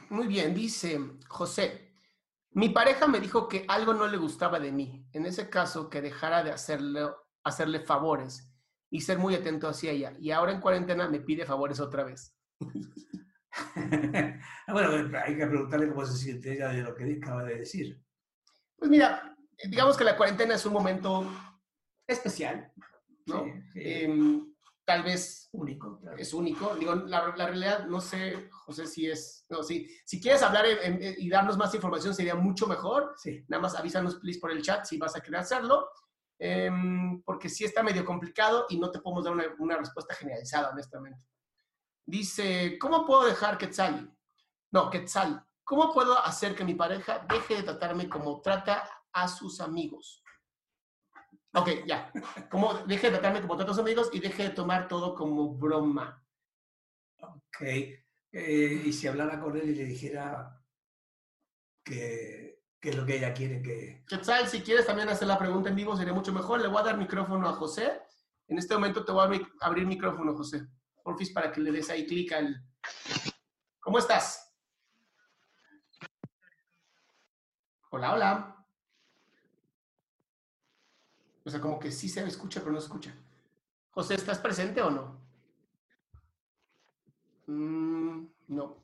Muy 0.09 0.27
bien, 0.27 0.55
dice 0.55 0.99
José. 1.29 1.93
Mi 2.53 2.69
pareja 2.69 3.07
me 3.07 3.21
dijo 3.21 3.49
que 3.49 3.65
algo 3.69 3.95
no 3.95 4.07
le 4.07 4.19
gustaba 4.19 4.61
de 4.61 4.73
mí. 4.73 5.07
En 5.13 5.27
ese 5.27 5.49
caso, 5.49 5.89
que 5.89 6.03
dejara 6.03 6.43
de 6.43 6.53
hacerle, 6.53 7.09
hacerle 7.45 7.81
favores 7.81 8.51
y 8.91 9.01
ser 9.01 9.19
muy 9.19 9.35
atento 9.35 9.69
hacia 9.69 9.91
ella. 9.91 10.13
Y 10.19 10.31
ahora 10.31 10.53
en 10.53 10.61
cuarentena 10.61 11.09
me 11.09 11.21
pide 11.21 11.47
favores 11.47 11.81
otra 11.81 12.05
vez. 12.05 12.37
bueno, 14.69 15.19
hay 15.19 15.37
que 15.37 15.47
preguntarle 15.47 15.89
cómo 15.89 16.05
se 16.05 16.17
siente 16.17 16.53
ella 16.55 16.69
de 16.69 16.83
lo 16.83 16.95
que 16.95 17.19
acaba 17.23 17.45
de 17.45 17.61
decir. 17.61 18.03
Pues 18.77 18.91
mira, 18.91 19.35
digamos 19.65 19.97
que 19.97 20.05
la 20.05 20.17
cuarentena 20.17 20.55
es 20.55 20.67
un 20.67 20.75
momento 20.75 21.27
especial, 22.07 22.73
¿no? 23.27 23.45
Em, 23.75 24.53
tal 24.85 25.03
vez 25.03 25.49
único, 25.53 26.01
es 26.17 26.35
único. 26.35 26.75
Digo, 26.75 26.95
la, 26.95 27.35
la, 27.37 27.47
realidad, 27.47 27.87
no 27.87 28.01
sé, 28.01 28.49
José, 28.51 28.87
si 28.87 29.09
es, 29.09 29.47
no, 29.49 29.63
si, 29.63 29.89
si 30.05 30.21
quieres 30.21 30.43
hablar 30.43 30.65
y 31.19 31.29
darnos 31.29 31.57
más 31.57 31.75
información 31.75 32.15
sería 32.15 32.35
mucho 32.35 32.67
mejor. 32.67 33.15
Sí. 33.17 33.45
Nada 33.49 33.63
más 33.63 33.75
avísanos, 33.75 34.17
please, 34.17 34.41
por 34.41 34.51
el 34.51 34.63
chat 34.63 34.85
si 34.85 34.99
vas 34.99 35.17
a 35.17 35.21
querer 35.21 35.41
hacerlo, 35.41 35.89
em, 36.39 37.23
porque 37.23 37.49
sí 37.49 37.65
está 37.65 37.83
medio 37.83 38.05
complicado 38.05 38.67
y 38.69 38.79
no 38.79 38.91
te 38.91 39.01
podemos 39.01 39.25
dar 39.25 39.33
una, 39.33 39.45
una, 39.59 39.77
respuesta 39.77 40.15
generalizada, 40.15 40.71
honestamente. 40.71 41.27
Dice, 42.05 42.79
¿cómo 42.81 43.07
puedo 43.07 43.25
dejar 43.25 43.59
Quetzal? 43.59 44.15
No, 44.73 44.91
Quetzal. 44.91 45.47
¿Cómo 45.65 45.93
puedo 45.93 46.19
hacer 46.19 46.55
que 46.55 46.65
mi 46.65 46.75
pareja 46.75 47.25
deje 47.29 47.57
de 47.57 47.63
tratarme 47.63 48.09
como 48.09 48.41
trata 48.41 48.89
a 49.13 49.29
sus 49.29 49.61
amigos? 49.61 50.22
Ok, 51.55 51.69
ya. 51.87 52.11
Como 52.51 52.75
deje 52.87 53.09
de 53.09 53.19
tratarme 53.19 53.43
como 53.43 53.57
tantos 53.57 53.79
amigos 53.79 54.11
y 54.13 54.21
deje 54.21 54.45
de 54.45 54.51
tomar 54.51 54.89
todo 54.89 55.15
como 55.15 55.55
broma. 55.55 56.25
Ok. 57.19 57.61
Eh, 57.61 58.83
y 58.87 58.93
si 58.93 59.07
hablara 59.07 59.39
con 59.39 59.57
él 59.57 59.69
y 59.69 59.75
le 59.75 59.85
dijera 59.85 60.59
que, 61.85 62.63
que, 62.81 62.89
es 62.89 62.97
lo 62.97 63.05
que 63.05 63.19
ella 63.19 63.35
quiere 63.35 63.61
que... 63.61 64.05
tal? 64.25 64.49
si 64.49 64.63
quieres 64.63 64.87
también 64.87 65.11
hacer 65.11 65.29
la 65.29 65.39
pregunta 65.39 65.69
en 65.69 65.77
vivo 65.77 65.95
sería 65.95 66.15
mucho 66.15 66.33
mejor. 66.33 66.61
Le 66.61 66.69
voy 66.69 66.81
a 66.81 66.85
dar 66.85 66.97
micrófono 66.97 67.47
a 67.49 67.53
José. 67.53 68.01
En 68.49 68.59
este 68.59 68.75
momento 68.75 69.05
te 69.05 69.13
voy 69.13 69.47
a 69.61 69.67
abrir 69.67 69.87
micrófono, 69.87 70.35
José. 70.35 70.67
Porfis, 71.03 71.31
para 71.31 71.53
que 71.53 71.61
le 71.61 71.73
des 71.73 71.91
ahí 71.91 72.07
clic 72.07 72.33
al... 72.33 72.65
¿Cómo 73.81 73.99
estás? 73.99 74.55
Hola, 77.91 78.15
hola. 78.15 78.62
O 81.45 81.51
sea, 81.51 81.61
como 81.61 81.79
que 81.79 81.91
sí 81.91 82.09
se 82.09 82.25
escucha, 82.25 82.61
pero 82.61 82.73
no 82.73 82.81
se 82.81 82.87
escucha. 82.87 83.15
José, 83.91 84.15
¿estás 84.15 84.39
presente 84.39 84.81
o 84.81 84.91
no? 84.91 85.21
Mm, 87.47 88.27
no. 88.49 88.77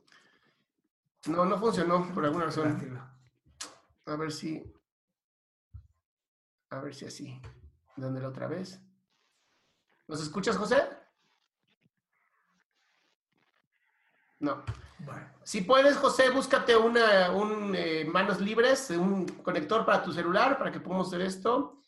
No, 1.27 1.45
no 1.45 1.59
funcionó 1.59 2.13
por 2.13 2.25
alguna 2.25 2.47
razón. 2.47 3.01
A 4.07 4.17
ver 4.17 4.33
si. 4.33 4.63
A 6.71 6.81
ver 6.81 6.95
si 6.95 7.07
así. 7.07 7.41
¿Dónde 7.97 8.21
la 8.21 8.29
otra 8.29 8.47
vez? 8.47 8.81
¿Nos 10.07 10.23
escuchas, 10.23 10.57
José? 10.57 10.83
No. 14.41 14.63
Si 15.43 15.63
puedes, 15.63 15.97
José, 15.97 16.31
búscate 16.31 16.77
una, 16.77 17.31
un 17.31 17.75
eh, 17.75 18.05
manos 18.05 18.41
libres, 18.41 18.91
un 18.91 19.27
conector 19.27 19.87
para 19.87 20.03
tu 20.03 20.13
celular 20.13 20.59
para 20.59 20.71
que 20.71 20.81
podamos 20.81 21.09
hacer 21.09 21.23
esto. 21.23 21.83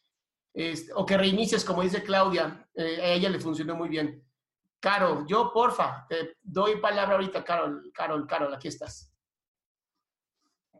Este, 0.52 0.92
o 0.94 1.06
que 1.06 1.16
reinicies, 1.16 1.64
como 1.64 1.82
dice 1.82 2.02
Claudia, 2.02 2.68
eh, 2.74 3.00
a 3.00 3.06
ella 3.12 3.28
le 3.28 3.38
funcionó 3.40 3.76
muy 3.76 3.88
bien. 3.88 4.24
Carol, 4.80 5.26
yo 5.26 5.52
porfa, 5.52 6.06
te 6.08 6.36
doy 6.42 6.80
palabra 6.80 7.14
ahorita, 7.14 7.44
Carol, 7.44 7.90
Carol, 7.92 8.26
Carol, 8.26 8.54
aquí 8.54 8.68
estás. 8.68 9.14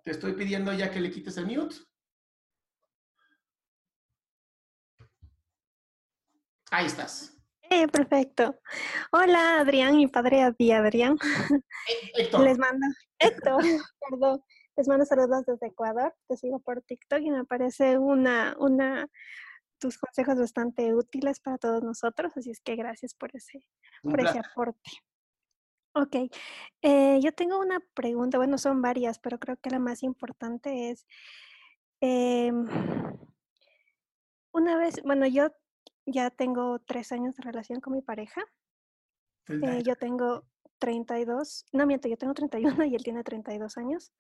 Te 0.03 0.13
estoy 0.13 0.33
pidiendo 0.33 0.73
ya 0.73 0.91
que 0.91 1.01
le 1.01 1.11
quites 1.11 1.37
el 1.37 1.47
mute. 1.47 1.77
Ahí 6.71 6.87
estás. 6.87 7.37
Eh, 7.63 7.87
perfecto. 7.89 8.59
Hola, 9.13 9.61
Adrián, 9.61 9.97
mi 9.97 10.09
padre 10.09 10.43
Adrián. 10.43 11.19
Héctor. 12.15 12.41
Les 12.41 12.59
mando, 12.59 12.87
Héctor, 13.19 13.63
perdón. 14.09 14.43
Les 14.77 14.89
mando 14.89 15.05
saludos 15.05 15.45
desde 15.47 15.67
Ecuador. 15.67 16.15
Te 16.27 16.37
sigo 16.37 16.59
por 16.61 16.81
TikTok 16.83 17.21
y 17.21 17.31
me 17.31 17.45
parece 17.45 17.99
una, 17.99 18.57
una 18.59 19.07
tus 19.81 19.99
consejos 19.99 20.39
bastante 20.39 20.95
útiles 20.95 21.41
para 21.41 21.59
todos 21.59 21.83
nosotros, 21.83 22.33
así 22.37 22.51
es 22.51 22.61
que 22.61 22.77
gracias 22.77 23.15
por 23.15 23.35
ese, 23.35 23.65
por 24.03 24.21
ese 24.21 24.39
aporte. 24.39 24.91
Ok, 25.95 26.17
eh, 26.83 27.19
yo 27.21 27.33
tengo 27.33 27.59
una 27.59 27.81
pregunta, 27.95 28.39
bueno, 28.39 28.59
son 28.59 28.81
varias, 28.81 29.19
pero 29.19 29.41
creo 29.41 29.57
que 29.57 29.71
la 29.71 29.81
más 29.81 30.05
importante 30.05 30.91
es, 30.91 31.05
em, 32.01 32.69
una 34.53 34.77
vez, 34.79 35.03
bueno, 35.03 35.27
yo 35.27 35.49
ya 36.07 36.31
tengo 36.31 36.79
tres 36.81 37.11
años 37.11 37.35
de 37.35 37.43
relación 37.43 37.81
con 37.81 37.95
mi 37.95 38.03
pareja. 38.03 38.43
Eh, 39.49 39.83
yo 39.85 39.97
tengo 39.97 40.47
32, 40.79 41.67
no 41.73 41.87
miento, 41.87 42.09
yo 42.09 42.17
tengo 42.17 42.35
31 42.35 42.85
y 42.85 42.95
él 42.95 43.03
tiene 43.03 43.25
32 43.25 43.77
años. 43.77 44.13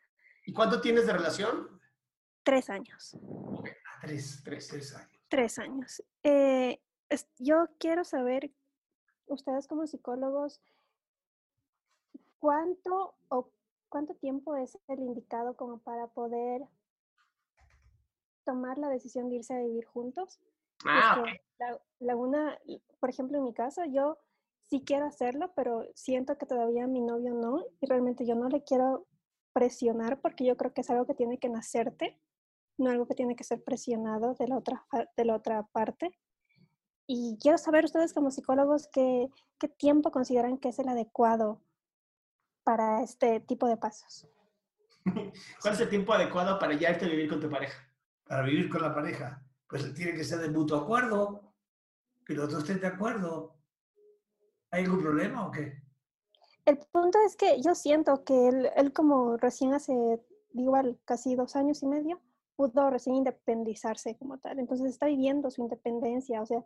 ¿Y 0.44 0.52
cuánto 0.52 0.80
tienes 0.80 1.06
de 1.06 1.12
relación? 1.12 1.80
Tres 2.42 2.68
años. 2.70 3.16
tres, 4.00 4.42
tres, 4.44 4.68
tres 4.68 4.94
años. 4.96 5.19
Tres 5.30 5.60
años. 5.60 6.02
Eh, 6.24 6.80
yo 7.38 7.68
quiero 7.78 8.04
saber, 8.04 8.50
ustedes 9.26 9.68
como 9.68 9.86
psicólogos, 9.86 10.60
¿cuánto 12.40 13.14
o 13.28 13.48
cuánto 13.88 14.14
tiempo 14.14 14.56
es 14.56 14.76
el 14.88 14.98
indicado 14.98 15.56
como 15.56 15.78
para 15.78 16.08
poder 16.08 16.66
tomar 18.44 18.76
la 18.78 18.88
decisión 18.88 19.28
de 19.28 19.36
irse 19.36 19.54
a 19.54 19.62
vivir 19.62 19.84
juntos? 19.84 20.40
Ah, 20.84 21.22
la, 22.00 22.16
una, 22.16 22.58
por 22.98 23.08
ejemplo, 23.08 23.38
en 23.38 23.44
mi 23.44 23.54
caso, 23.54 23.84
yo 23.84 24.18
sí 24.64 24.82
quiero 24.84 25.06
hacerlo, 25.06 25.52
pero 25.54 25.86
siento 25.94 26.38
que 26.38 26.46
todavía 26.46 26.88
mi 26.88 27.02
novio 27.02 27.34
no, 27.34 27.64
y 27.80 27.86
realmente 27.86 28.26
yo 28.26 28.34
no 28.34 28.48
le 28.48 28.64
quiero 28.64 29.06
presionar 29.52 30.20
porque 30.20 30.44
yo 30.44 30.56
creo 30.56 30.74
que 30.74 30.80
es 30.80 30.90
algo 30.90 31.06
que 31.06 31.14
tiene 31.14 31.38
que 31.38 31.48
nacerte 31.48 32.18
no 32.80 32.90
algo 32.90 33.06
que 33.06 33.14
tiene 33.14 33.36
que 33.36 33.44
ser 33.44 33.62
presionado 33.62 34.34
de 34.34 34.48
la 34.48 34.56
otra, 34.56 34.86
de 35.16 35.24
la 35.24 35.36
otra 35.36 35.62
parte. 35.72 36.18
Y 37.06 37.38
quiero 37.40 37.58
saber 37.58 37.84
ustedes 37.84 38.12
como 38.12 38.30
psicólogos 38.30 38.88
qué, 38.92 39.28
qué 39.58 39.68
tiempo 39.68 40.10
consideran 40.10 40.58
que 40.58 40.68
es 40.68 40.78
el 40.78 40.88
adecuado 40.88 41.62
para 42.64 43.02
este 43.02 43.40
tipo 43.40 43.66
de 43.66 43.76
pasos. 43.76 44.26
¿Cuál 45.60 45.74
es 45.74 45.80
el 45.80 45.88
tiempo 45.88 46.12
adecuado 46.12 46.58
para 46.58 46.74
ya 46.74 46.90
irte 46.90 47.06
a 47.06 47.08
vivir 47.08 47.28
con 47.28 47.40
tu 47.40 47.50
pareja? 47.50 47.88
Para 48.24 48.42
vivir 48.42 48.68
con 48.68 48.82
la 48.82 48.94
pareja, 48.94 49.44
pues 49.68 49.92
tiene 49.94 50.14
que 50.14 50.24
ser 50.24 50.38
de 50.38 50.50
mutuo 50.50 50.78
acuerdo, 50.78 51.54
que 52.24 52.34
los 52.34 52.50
dos 52.50 52.62
estén 52.62 52.80
de 52.80 52.86
acuerdo. 52.86 53.56
¿Hay 54.70 54.84
algún 54.84 55.02
problema 55.02 55.46
o 55.46 55.50
qué? 55.50 55.82
El 56.64 56.78
punto 56.78 57.18
es 57.26 57.34
que 57.34 57.60
yo 57.60 57.74
siento 57.74 58.22
que 58.22 58.48
él, 58.48 58.70
él 58.76 58.92
como 58.92 59.36
recién 59.36 59.74
hace, 59.74 60.20
igual, 60.52 61.00
casi 61.04 61.34
dos 61.34 61.56
años 61.56 61.82
y 61.82 61.86
medio, 61.86 62.20
pudo 62.68 62.90
recién 62.90 63.16
independizarse 63.16 64.16
como 64.18 64.38
tal. 64.38 64.58
Entonces 64.58 64.90
está 64.90 65.06
viviendo 65.06 65.50
su 65.50 65.62
independencia, 65.62 66.42
o 66.42 66.46
sea, 66.46 66.62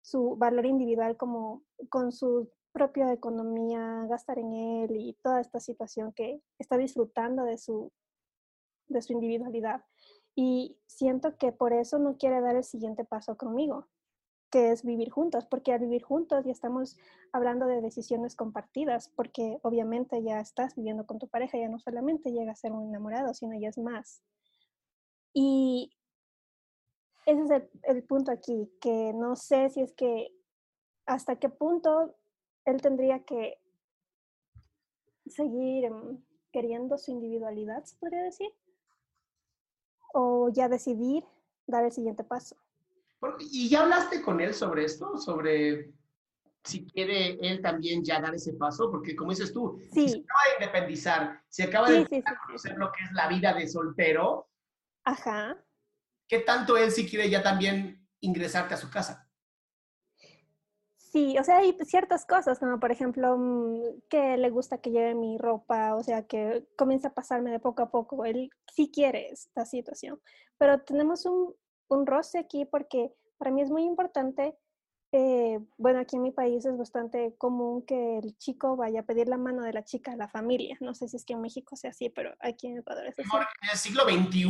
su 0.00 0.36
valor 0.36 0.66
individual 0.66 1.16
como 1.16 1.64
con 1.88 2.12
su 2.12 2.48
propia 2.72 3.12
economía, 3.12 4.06
gastar 4.08 4.38
en 4.38 4.52
él 4.52 4.96
y 4.96 5.14
toda 5.20 5.40
esta 5.40 5.58
situación 5.58 6.12
que 6.12 6.40
está 6.60 6.76
disfrutando 6.78 7.42
de 7.44 7.58
su, 7.58 7.90
de 8.86 9.02
su 9.02 9.14
individualidad. 9.14 9.84
Y 10.36 10.78
siento 10.86 11.36
que 11.36 11.50
por 11.50 11.72
eso 11.72 11.98
no 11.98 12.16
quiere 12.16 12.40
dar 12.40 12.54
el 12.56 12.64
siguiente 12.64 13.04
paso 13.04 13.36
conmigo. 13.36 13.88
que 14.50 14.70
es 14.70 14.84
vivir 14.84 15.10
juntos, 15.10 15.46
porque 15.46 15.72
al 15.72 15.80
vivir 15.80 16.02
juntos 16.02 16.44
ya 16.44 16.52
estamos 16.52 16.98
hablando 17.32 17.66
de 17.66 17.80
decisiones 17.80 18.36
compartidas, 18.36 19.08
porque 19.16 19.58
obviamente 19.62 20.22
ya 20.22 20.40
estás 20.40 20.76
viviendo 20.76 21.06
con 21.06 21.18
tu 21.18 21.26
pareja, 21.26 21.58
ya 21.58 21.68
no 21.70 21.78
solamente 21.78 22.32
llega 22.32 22.52
a 22.52 22.54
ser 22.54 22.72
un 22.72 22.86
enamorado, 22.86 23.32
sino 23.32 23.58
ya 23.58 23.70
es 23.70 23.78
más. 23.78 24.22
Y 25.32 25.92
ese 27.26 27.42
es 27.42 27.50
el, 27.50 27.70
el 27.84 28.02
punto 28.04 28.32
aquí, 28.32 28.70
que 28.80 29.12
no 29.14 29.36
sé 29.36 29.70
si 29.70 29.80
es 29.80 29.92
que 29.92 30.34
hasta 31.06 31.36
qué 31.36 31.48
punto 31.48 32.14
él 32.64 32.80
tendría 32.80 33.24
que 33.24 33.58
seguir 35.26 35.84
em, 35.84 36.22
queriendo 36.52 36.98
su 36.98 37.10
individualidad, 37.10 37.84
se 37.84 37.96
podría 37.96 38.22
decir, 38.24 38.50
o 40.12 40.50
ya 40.50 40.68
decidir 40.68 41.24
dar 41.66 41.84
el 41.84 41.92
siguiente 41.92 42.24
paso. 42.24 42.56
¿Y 43.38 43.68
ya 43.68 43.82
hablaste 43.82 44.20
con 44.20 44.40
él 44.40 44.52
sobre 44.52 44.84
esto? 44.84 45.16
Sobre 45.16 45.92
si 46.64 46.84
quiere 46.86 47.38
él 47.40 47.62
también 47.62 48.04
ya 48.04 48.20
dar 48.20 48.34
ese 48.34 48.52
paso, 48.54 48.90
porque 48.90 49.16
como 49.16 49.30
dices 49.30 49.52
tú, 49.52 49.80
si 49.92 50.08
se 50.08 50.18
acaba 50.18 50.40
de 50.44 50.64
independizar, 50.64 51.42
se 51.48 51.62
acaba 51.64 51.88
Sí, 51.88 51.92
de 51.94 51.98
sí, 52.00 52.06
sí, 52.10 52.22
sí, 52.26 52.34
conocer 52.46 52.76
lo 52.78 52.92
que 52.92 53.04
es 53.04 53.12
la 53.12 53.28
vida 53.28 53.54
de 53.54 53.68
soltero, 53.68 54.48
Ajá. 55.04 55.56
¿qué 56.28 56.38
tanto 56.38 56.76
él 56.76 56.90
sí 56.90 57.06
quiere 57.08 57.28
ya 57.28 57.42
también 57.42 58.08
ingresarte 58.20 58.74
a 58.74 58.78
su 58.78 58.88
casa? 58.90 59.28
Sí, 60.96 61.36
o 61.38 61.44
sea, 61.44 61.58
hay 61.58 61.76
ciertas 61.84 62.24
cosas, 62.24 62.58
como 62.58 62.80
por 62.80 62.90
ejemplo, 62.90 63.36
mm, 63.36 64.00
que 64.08 64.38
le 64.38 64.48
gusta 64.48 64.78
que 64.78 64.90
lleve 64.90 65.14
mi 65.14 65.36
ropa, 65.36 65.94
o 65.94 66.02
sea, 66.02 66.26
que 66.26 66.66
comienza 66.74 67.08
a 67.08 67.14
pasarme 67.14 67.50
de 67.50 67.60
poco 67.60 67.82
a 67.82 67.90
poco. 67.90 68.24
Él 68.24 68.48
sí 68.74 68.90
quiere 68.90 69.28
esta 69.28 69.66
situación, 69.66 70.22
pero 70.56 70.80
tenemos 70.80 71.26
un, 71.26 71.54
un 71.88 72.06
roce 72.06 72.38
aquí 72.38 72.64
porque 72.64 73.12
para 73.36 73.50
mí 73.50 73.60
es 73.60 73.70
muy 73.70 73.84
importante. 73.84 74.56
Eh, 75.12 75.60
bueno, 75.76 76.00
aquí 76.00 76.16
en 76.16 76.22
mi 76.22 76.30
país 76.32 76.64
es 76.64 76.76
bastante 76.76 77.34
común 77.36 77.84
que 77.84 78.18
el 78.18 78.36
chico 78.38 78.76
vaya 78.76 79.00
a 79.00 79.02
pedir 79.04 79.28
la 79.28 79.36
mano 79.36 79.62
de 79.62 79.72
la 79.72 79.84
chica 79.84 80.12
a 80.12 80.16
la 80.16 80.28
familia. 80.28 80.76
No 80.80 80.94
sé 80.94 81.06
si 81.08 81.16
es 81.16 81.24
que 81.24 81.34
en 81.34 81.42
México 81.42 81.76
sea 81.76 81.90
así, 81.90 82.08
pero 82.08 82.34
aquí 82.40 82.68
en 82.68 82.78
Ecuador 82.78 83.06
es 83.06 83.18
así. 83.18 83.28
Amor, 83.30 83.46
en 83.62 83.70
el 83.70 83.76
siglo 83.76 84.04
XXI 84.04 84.42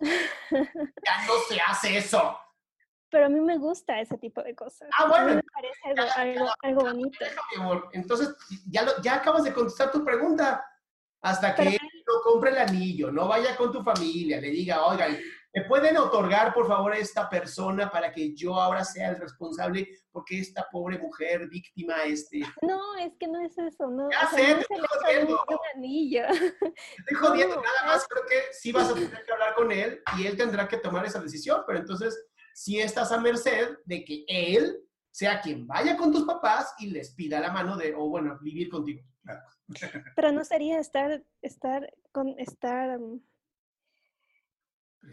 ya 1.04 1.26
no 1.26 1.32
se 1.48 1.60
hace 1.66 1.96
eso. 1.96 2.38
Pero 3.10 3.26
a 3.26 3.28
mí 3.28 3.40
me 3.40 3.58
gusta 3.58 4.00
ese 4.00 4.18
tipo 4.18 4.42
de 4.42 4.54
cosas. 4.54 4.88
Ah, 4.98 5.04
A 5.04 5.06
mí 5.06 5.12
bueno. 5.12 5.34
me 5.36 5.42
parece 5.42 6.00
algo, 6.00 6.12
algo, 6.16 6.52
algo 6.62 6.80
bonito. 6.82 7.18
Mi 7.56 7.62
amor, 7.62 7.88
entonces 7.92 8.34
ya, 8.68 8.82
lo- 8.82 9.00
ya 9.02 9.14
acabas 9.16 9.44
de 9.44 9.52
contestar 9.52 9.90
tu 9.90 10.04
pregunta. 10.04 10.64
Hasta 11.22 11.54
que 11.54 11.62
Pero 11.62 11.70
él 11.70 11.78
no 12.06 12.20
compre 12.22 12.50
el 12.50 12.58
anillo, 12.58 13.10
no 13.10 13.26
vaya 13.26 13.56
con 13.56 13.72
tu 13.72 13.82
familia, 13.82 14.38
le 14.42 14.50
diga, 14.50 14.84
oigan, 14.84 15.16
¿me 15.54 15.62
pueden 15.64 15.96
otorgar 15.96 16.52
por 16.52 16.66
favor 16.66 16.92
a 16.92 16.98
esta 16.98 17.28
persona 17.28 17.90
para 17.90 18.12
que 18.12 18.34
yo 18.34 18.54
ahora 18.54 18.84
sea 18.84 19.10
el 19.10 19.20
responsable? 19.20 19.88
Porque 20.10 20.40
esta 20.40 20.66
pobre 20.70 20.98
mujer 20.98 21.48
víctima, 21.48 22.02
este, 22.04 22.40
No, 22.62 22.96
es 22.96 23.12
que 23.18 23.28
no 23.28 23.40
es 23.40 23.56
eso, 23.56 23.88
no. 23.88 24.10
Ya 24.10 24.26
o 24.26 24.30
sea, 24.30 24.38
sé, 24.38 24.54
no 24.54 24.56
te 24.56 24.62
estoy 24.62 24.86
jodiendo. 25.02 25.44
un 25.48 25.58
anillo. 25.76 26.26
estoy 26.28 27.16
jodiendo, 27.16 27.56
No, 27.56 27.62
nada 27.62 27.86
más 27.86 28.06
creo 28.08 28.24
que 28.26 28.52
sí 28.52 28.72
vas 28.72 28.90
a 28.90 28.94
tener 28.94 29.24
que 29.24 29.32
hablar 29.32 29.54
con 29.54 29.70
él 29.70 30.02
y 30.18 30.26
él 30.26 30.36
tendrá 30.36 30.66
que 30.66 30.78
tomar 30.78 31.06
esa 31.06 31.20
decisión, 31.20 31.62
pero 31.66 31.78
entonces 31.78 32.26
sí 32.54 32.80
estás 32.80 33.12
a 33.12 33.20
merced 33.20 33.78
de 33.84 34.04
que 34.04 34.24
él 34.28 34.80
sea 35.10 35.40
quien 35.40 35.66
vaya 35.66 35.96
con 35.96 36.10
tus 36.10 36.24
papás 36.24 36.74
y 36.78 36.88
les 36.88 37.14
pida 37.14 37.38
la 37.38 37.52
mano 37.52 37.76
de, 37.76 37.94
o 37.94 38.08
bueno, 38.08 38.36
vivir 38.42 38.68
contigo. 38.68 39.02
Pero 40.16 40.32
no 40.32 40.44
sería 40.44 40.78
estar, 40.78 41.22
estar, 41.40 41.92
con, 42.12 42.34
estar 42.38 42.98
mm, 42.98 43.20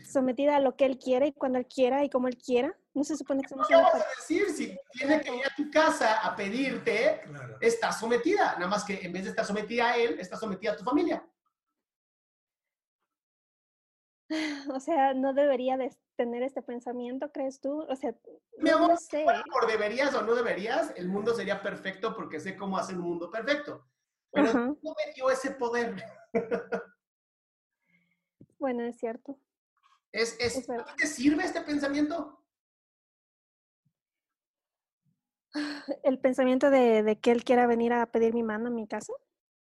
sometida 0.03 0.55
a 0.55 0.59
lo 0.59 0.75
que 0.75 0.85
él 0.85 0.97
quiere 0.97 1.27
y 1.27 1.33
cuando 1.33 1.57
él 1.59 1.67
quiera 1.67 2.03
y 2.03 2.09
como 2.09 2.27
él 2.27 2.37
quiera. 2.37 2.75
No 2.93 3.03
se 3.03 3.15
supone 3.15 3.41
que 3.41 3.49
somos 3.49 3.67
¿Qué 3.67 3.73
pareja. 3.75 3.97
a 3.97 4.09
decir? 4.19 4.49
Si 4.49 4.77
tiene 4.91 5.21
que 5.21 5.35
ir 5.35 5.45
a 5.45 5.55
tu 5.55 5.69
casa 5.71 6.19
a 6.19 6.35
pedirte, 6.35 7.21
Claro. 7.25 7.57
está 7.61 7.91
sometida. 7.91 8.53
Nada 8.55 8.67
más 8.67 8.83
que 8.83 8.99
en 9.01 9.13
vez 9.13 9.23
de 9.23 9.29
estar 9.29 9.45
sometida 9.45 9.91
a 9.91 9.97
él, 9.97 10.19
está 10.19 10.35
sometida 10.37 10.73
a 10.73 10.75
tu 10.75 10.83
familia. 10.83 11.25
O 14.75 14.79
sea, 14.79 15.13
no 15.13 15.33
debería 15.33 15.77
de 15.77 15.95
tener 16.15 16.43
este 16.43 16.61
pensamiento, 16.61 17.31
¿crees 17.31 17.59
tú? 17.59 17.81
O 17.89 17.95
sea, 17.95 18.15
Mi 18.57 18.69
no, 18.69 18.77
amor, 18.77 18.89
no 18.91 18.97
si 18.97 19.05
sé. 19.07 19.23
fuera 19.23 19.43
por 19.51 19.67
deberías 19.67 20.13
o 20.15 20.21
no 20.21 20.35
deberías, 20.35 20.93
el 20.95 21.09
mundo 21.09 21.33
sería 21.33 21.61
perfecto 21.61 22.15
porque 22.15 22.39
sé 22.39 22.55
cómo 22.55 22.77
hacer 22.77 22.95
un 22.97 23.03
mundo 23.03 23.29
perfecto. 23.29 23.85
Pero 24.31 24.53
no 24.53 24.77
me 24.83 25.13
dio 25.13 25.29
ese 25.29 25.51
poder. 25.51 25.95
Bueno, 28.59 28.83
es 28.83 28.95
cierto. 28.99 29.39
Es, 30.11 30.35
es, 30.39 30.57
Es 30.57 30.67
verdad. 30.67 30.87
¿a 30.89 30.95
ti 30.95 31.03
¿Te 31.03 31.07
sirve 31.07 31.43
este 31.43 31.61
pensamiento? 31.61 32.43
El 36.03 36.19
pensamiento 36.19 36.69
de, 36.69 37.03
de 37.03 37.19
que 37.19 37.31
él 37.31 37.43
quiera 37.43 37.67
venir 37.67 37.93
a 37.93 38.05
pedir 38.11 38.33
mi 38.33 38.43
mano 38.43 38.67
a 38.67 38.71
mi 38.71 38.87
casa. 38.87 39.13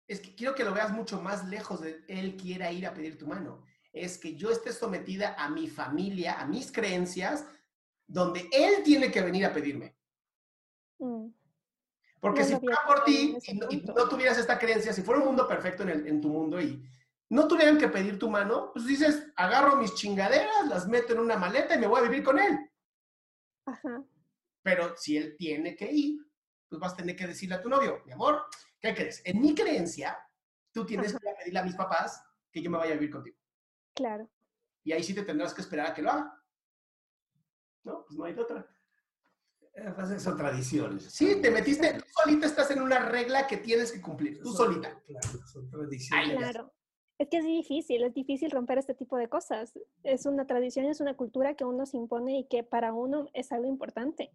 Es 0.08 0.20
que 0.20 0.34
quiero 0.34 0.54
que 0.54 0.64
lo 0.64 0.74
veas 0.74 0.92
mucho 0.92 1.20
más 1.20 1.46
lejos 1.48 1.80
de 1.80 2.04
él 2.08 2.36
quiera 2.36 2.70
ir 2.72 2.86
a 2.86 2.94
pedir 2.94 3.16
tu 3.18 3.26
mano. 3.26 3.64
Es 3.92 4.18
que 4.18 4.34
yo 4.34 4.50
esté 4.50 4.72
sometida 4.72 5.34
a 5.38 5.48
mi 5.48 5.68
familia, 5.68 6.40
a 6.40 6.46
mis 6.46 6.72
creencias, 6.72 7.46
donde 8.06 8.48
él 8.52 8.82
tiene 8.84 9.10
que 9.10 9.20
venir 9.22 9.46
a 9.46 9.52
pedirme. 9.52 9.94
Mm, 10.98 11.28
Porque 12.20 12.40
No 12.42 12.46
si 12.46 12.56
fuera 12.56 12.78
por 12.86 13.04
ti 13.04 13.36
en 13.46 13.56
y 13.56 13.58
no, 13.58 13.66
y 13.70 13.76
no 13.82 14.08
tuvieras 14.08 14.38
esta 14.38 14.58
creencia, 14.58 14.92
si 14.92 15.02
fuera 15.02 15.20
un 15.20 15.26
mundo 15.26 15.46
perfecto 15.48 15.82
en, 15.82 15.88
el- 15.90 16.06
en 16.06 16.20
tu 16.20 16.28
mundo 16.28 16.60
y 16.60 16.82
no 17.32 17.48
tuvieran 17.48 17.78
que 17.78 17.88
pedir 17.88 18.18
tu 18.18 18.28
mano, 18.28 18.70
pues 18.74 18.84
dices, 18.86 19.26
agarro 19.36 19.76
mis 19.76 19.94
chingaderas, 19.94 20.66
las 20.68 20.86
meto 20.86 21.14
en 21.14 21.20
una 21.20 21.38
maleta 21.38 21.74
y 21.74 21.78
me 21.78 21.86
voy 21.86 22.00
a 22.00 22.02
vivir 22.02 22.22
con 22.22 22.38
él. 22.38 22.58
Ajá. 23.64 24.04
Pero 24.62 24.94
si 24.98 25.16
él 25.16 25.34
tiene 25.38 25.74
que 25.74 25.90
ir, 25.90 26.20
pues 26.68 26.78
vas 26.78 26.92
a 26.92 26.96
tener 26.96 27.16
que 27.16 27.26
decirle 27.26 27.54
a 27.54 27.62
tu 27.62 27.70
novio, 27.70 28.02
mi 28.04 28.12
amor, 28.12 28.44
¿qué 28.78 28.94
crees? 28.94 29.22
En 29.24 29.40
mi 29.40 29.54
creencia, 29.54 30.18
tú 30.72 30.84
tienes 30.84 31.14
Ajá. 31.14 31.20
que 31.20 31.34
pedirle 31.38 31.58
a 31.60 31.64
mis 31.64 31.74
papás 31.74 32.22
que 32.52 32.60
yo 32.60 32.70
me 32.70 32.76
vaya 32.76 32.92
a 32.92 32.96
vivir 32.96 33.10
contigo. 33.10 33.36
Claro. 33.94 34.28
Y 34.84 34.92
ahí 34.92 35.02
sí 35.02 35.14
te 35.14 35.22
tendrás 35.22 35.54
que 35.54 35.62
esperar 35.62 35.86
a 35.86 35.94
que 35.94 36.02
lo 36.02 36.10
haga. 36.10 36.38
No, 37.84 38.04
pues 38.06 38.18
no 38.18 38.24
hay 38.24 38.34
de 38.34 38.42
otra. 38.42 38.68
Eh, 39.74 39.90
pues, 39.96 40.22
Son 40.22 40.36
tradiciones. 40.36 41.04
Sí, 41.04 41.40
te 41.40 41.50
metiste, 41.50 41.94
tú 41.94 42.04
solita 42.22 42.44
estás 42.46 42.70
en 42.72 42.82
una 42.82 42.98
regla 42.98 43.46
que 43.46 43.56
tienes 43.56 43.90
que 43.90 44.02
cumplir, 44.02 44.38
tú 44.42 44.52
Son- 44.52 44.66
solita. 44.66 45.00
Claro, 45.06 45.46
son 45.46 45.70
tradiciones. 45.70 46.36
Claro. 46.36 46.74
Es 47.22 47.28
que 47.28 47.36
es 47.36 47.44
difícil, 47.44 48.02
es 48.02 48.12
difícil 48.14 48.50
romper 48.50 48.78
este 48.78 48.94
tipo 48.94 49.16
de 49.16 49.28
cosas. 49.28 49.78
Es 50.02 50.26
una 50.26 50.44
tradición, 50.44 50.86
es 50.86 51.00
una 51.00 51.14
cultura 51.14 51.54
que 51.54 51.64
uno 51.64 51.86
se 51.86 51.96
impone 51.96 52.36
y 52.40 52.48
que 52.48 52.64
para 52.64 52.92
uno 52.92 53.28
es 53.32 53.52
algo 53.52 53.68
importante. 53.68 54.32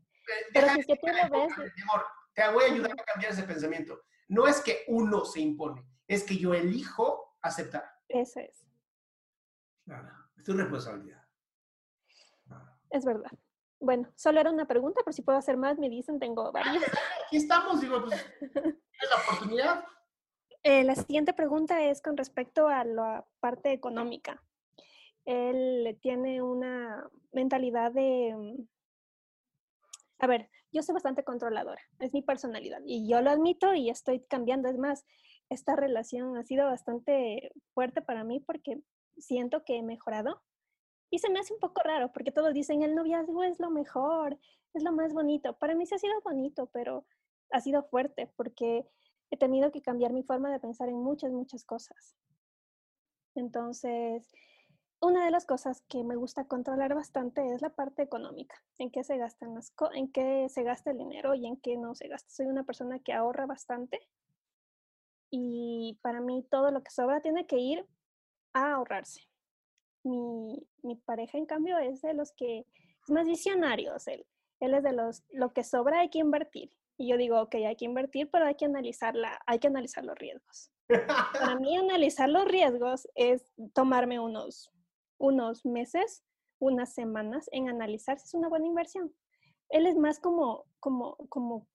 Pero 0.54 0.70
si 0.70 0.80
es 0.80 0.86
que 0.86 0.96
tú 0.96 1.08
lo 1.08 1.38
ves, 1.38 1.50
mi 1.58 1.82
amor, 1.82 2.06
te 2.34 2.50
voy 2.50 2.64
a 2.64 2.72
ayudar 2.72 2.92
a 2.94 3.04
cambiar 3.04 3.34
ese 3.34 3.44
pensamiento. 3.44 4.00
No 4.30 4.48
es 4.48 4.62
que 4.62 4.86
uno 4.88 5.26
se 5.26 5.42
impone, 5.42 5.86
es 6.08 6.24
que 6.24 6.38
yo 6.38 6.54
elijo 6.54 7.38
aceptar. 7.42 7.84
eso 8.08 8.40
es, 8.40 8.66
Claro, 9.84 10.08
es 10.38 10.46
tu 10.46 10.54
responsabilidad. 10.54 11.22
Es 12.90 13.04
verdad. 13.04 13.32
Bueno, 13.82 14.10
solo 14.16 14.40
era 14.40 14.50
una 14.50 14.66
pregunta, 14.66 15.02
pero 15.04 15.12
si 15.12 15.24
puedo 15.24 15.38
hacer 15.38 15.58
más, 15.58 15.78
me 15.78 15.90
dicen, 15.90 16.20
tengo 16.20 16.54
varias. 16.54 16.78
Aquí 17.28 17.36
estamos, 17.36 17.82
digo, 17.82 18.02
pues, 18.06 18.16
es 18.42 19.10
la 19.10 19.24
oportunidad. 19.28 19.84
Eh, 20.70 20.84
la 20.84 20.96
siguiente 20.96 21.32
pregunta 21.32 21.82
es 21.82 22.02
con 22.02 22.18
respecto 22.18 22.68
a 22.68 22.84
la 22.84 23.26
parte 23.40 23.72
económica. 23.72 24.44
Él 25.24 25.98
tiene 26.02 26.42
una 26.42 27.10
mentalidad 27.32 27.94
de... 27.94 28.36
mm, 28.36 28.68
A 30.20 30.28
ver, 30.28 30.50
yo 30.74 30.84
soy 30.84 30.92
bastante 30.92 31.24
controladora, 31.24 31.82
es 32.02 32.14
mi 32.14 32.22
personalidad 32.22 32.82
y 32.86 33.08
yo 33.08 33.22
lo 33.22 33.30
admito 33.30 33.74
y 33.76 33.90
estoy 33.90 34.26
cambiando. 34.26 34.68
Es 34.68 34.78
más, 34.78 35.06
esta 35.50 35.78
relación 35.78 36.36
ha 36.36 36.44
sido 36.44 36.66
bastante 36.66 37.54
fuerte 37.74 38.02
para 38.02 38.26
mí 38.26 38.42
porque 38.42 38.82
siento 39.18 39.64
que 39.64 39.78
he 39.78 39.84
mejorado 39.84 40.44
y 41.10 41.20
se 41.20 41.30
me 41.30 41.40
hace 41.40 41.54
un 41.54 41.62
poco 41.62 41.82
raro 41.82 42.12
porque 42.12 42.34
todos 42.34 42.54
dicen 42.54 42.82
el 42.82 42.94
noviazgo 42.94 43.46
es 43.46 43.58
lo 43.62 43.70
mejor, 43.70 44.38
es 44.74 44.84
lo 44.84 44.92
más 44.92 45.14
bonito. 45.14 45.58
Para 45.60 45.76
mí 45.76 45.86
sí 45.86 45.96
ha 45.96 45.98
sido 45.98 46.20
bonito, 46.26 46.70
pero 46.74 47.06
ha 47.52 47.62
sido 47.62 47.84
fuerte 47.84 48.28
porque 48.36 48.86
he 49.32 49.38
tenido 49.38 49.72
que 49.72 49.82
cambiar 49.82 50.14
mi 50.14 50.24
forma 50.24 50.52
de 50.52 50.60
pensar 50.60 50.90
en 50.90 50.98
muchas, 50.98 51.32
muchas 51.32 51.64
cosas. 51.64 52.16
Entonces, 53.36 54.32
una 55.00 55.26
de 55.26 55.32
las 55.32 55.46
cosas 55.46 55.82
que 55.88 56.04
me 56.04 56.16
gusta 56.16 56.46
controlar 56.46 56.96
bastante 56.96 57.46
es 57.54 57.62
la 57.62 57.70
parte 57.70 58.02
económica, 58.02 58.56
en 58.80 58.90
qué 58.90 59.04
se 59.04 59.18
las 59.18 59.38
en 59.94 60.12
qué 60.12 60.48
se 60.50 60.64
gasta 60.64 60.92
el 60.92 60.98
dinero 60.98 61.36
y 61.36 61.46
en 61.46 61.58
qué 61.58 61.78
no 61.78 61.94
se 61.94 62.08
gasta. 62.08 62.30
Soy 62.30 62.48
una 62.48 62.64
persona 62.64 63.00
que 63.00 63.14
ahorra 63.14 63.46
bastante 63.46 64.00
y 65.30 66.00
para 66.02 66.22
mí 66.22 66.46
todo 66.50 66.72
lo 66.72 66.82
que 66.82 66.92
sobra 66.92 67.22
tiene 67.22 67.46
que 67.46 67.58
ir 67.58 67.86
a 68.54 68.74
ahorrarse. 68.74 69.22
Mi, 70.04 70.66
mi 70.82 70.96
pareja, 70.96 71.38
en 71.38 71.46
cambio, 71.46 71.78
es 71.78 72.02
de 72.02 72.14
los 72.14 72.32
que 72.32 72.60
es 72.60 73.10
más 73.10 73.28
visionarios. 73.28 74.08
Él, 74.08 74.26
él 74.60 74.74
es 74.74 74.84
de 74.84 74.94
los, 74.94 75.24
lo 75.30 75.54
que 75.54 75.64
sobra 75.64 76.00
hay 76.00 76.10
que 76.10 76.20
invertir. 76.20 76.72
Y 76.98 77.10
yo 77.10 77.18
digo, 77.18 77.42
ok, 77.42 77.56
hay 77.56 77.76
que 77.76 77.86
invertir, 77.86 78.30
pero 78.32 78.46
hay 78.46 78.56
que 78.56 78.66
analizarla, 78.66 79.40
hay 79.46 79.60
que 79.60 79.68
analizar 79.68 80.04
los 80.04 80.18
riesgos. 80.18 80.72
Para 80.88 81.56
mí 81.60 81.78
analizar 81.78 82.30
los 82.30 82.46
riesgos 82.46 83.08
es 83.16 83.54
tomarme 83.74 84.20
unos, 84.20 84.72
unos 85.20 85.66
meses, 85.66 86.24
unas 86.60 86.94
semanas 86.94 87.50
en 87.52 87.70
analizar 87.70 88.20
si 88.20 88.26
es 88.26 88.34
una 88.34 88.50
buena 88.50 88.68
inversión. 88.68 89.14
él 89.70 89.86
es 89.86 89.96
más 89.96 90.20
como, 90.20 90.66
como, 90.80 91.18
como 91.30 91.68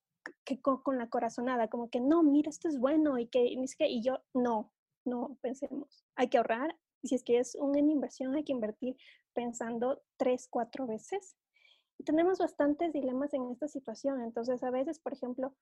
que 0.45 0.61
con, 0.61 0.99
la 0.99 1.09
corazonada, 1.09 1.69
como 1.69 1.91
que 1.91 2.01
no, 2.01 2.23
mira, 2.23 2.51
esto 2.51 2.69
es 2.69 2.79
bueno 2.79 3.19
y 3.19 3.27
que, 3.27 3.45
y 3.45 4.03
yo, 4.03 4.19
no, 4.35 4.73
no, 5.05 5.39
pensemos, 5.41 6.05
hay 6.17 6.29
que 6.29 6.39
ahorrar, 6.39 6.77
si 7.03 7.15
es 7.15 7.25
que 7.25 7.39
es 7.39 7.57
una 7.57 7.79
inversión, 7.79 8.35
hay 8.35 8.45
que 8.45 8.53
invertir 8.53 8.97
pensando 9.33 10.03
tres, 10.17 10.47
cuatro 10.49 10.87
veces. 10.87 11.37
Tenemos 12.05 12.39
bastantes 12.39 12.93
dilemas 12.93 13.33
en 13.35 13.51
esta 13.51 13.69
situación, 13.69 14.23
entonces 14.23 14.63
a 14.63 14.71
veces, 14.71 14.99
por 14.99 15.13
ejemplo, 15.13 15.55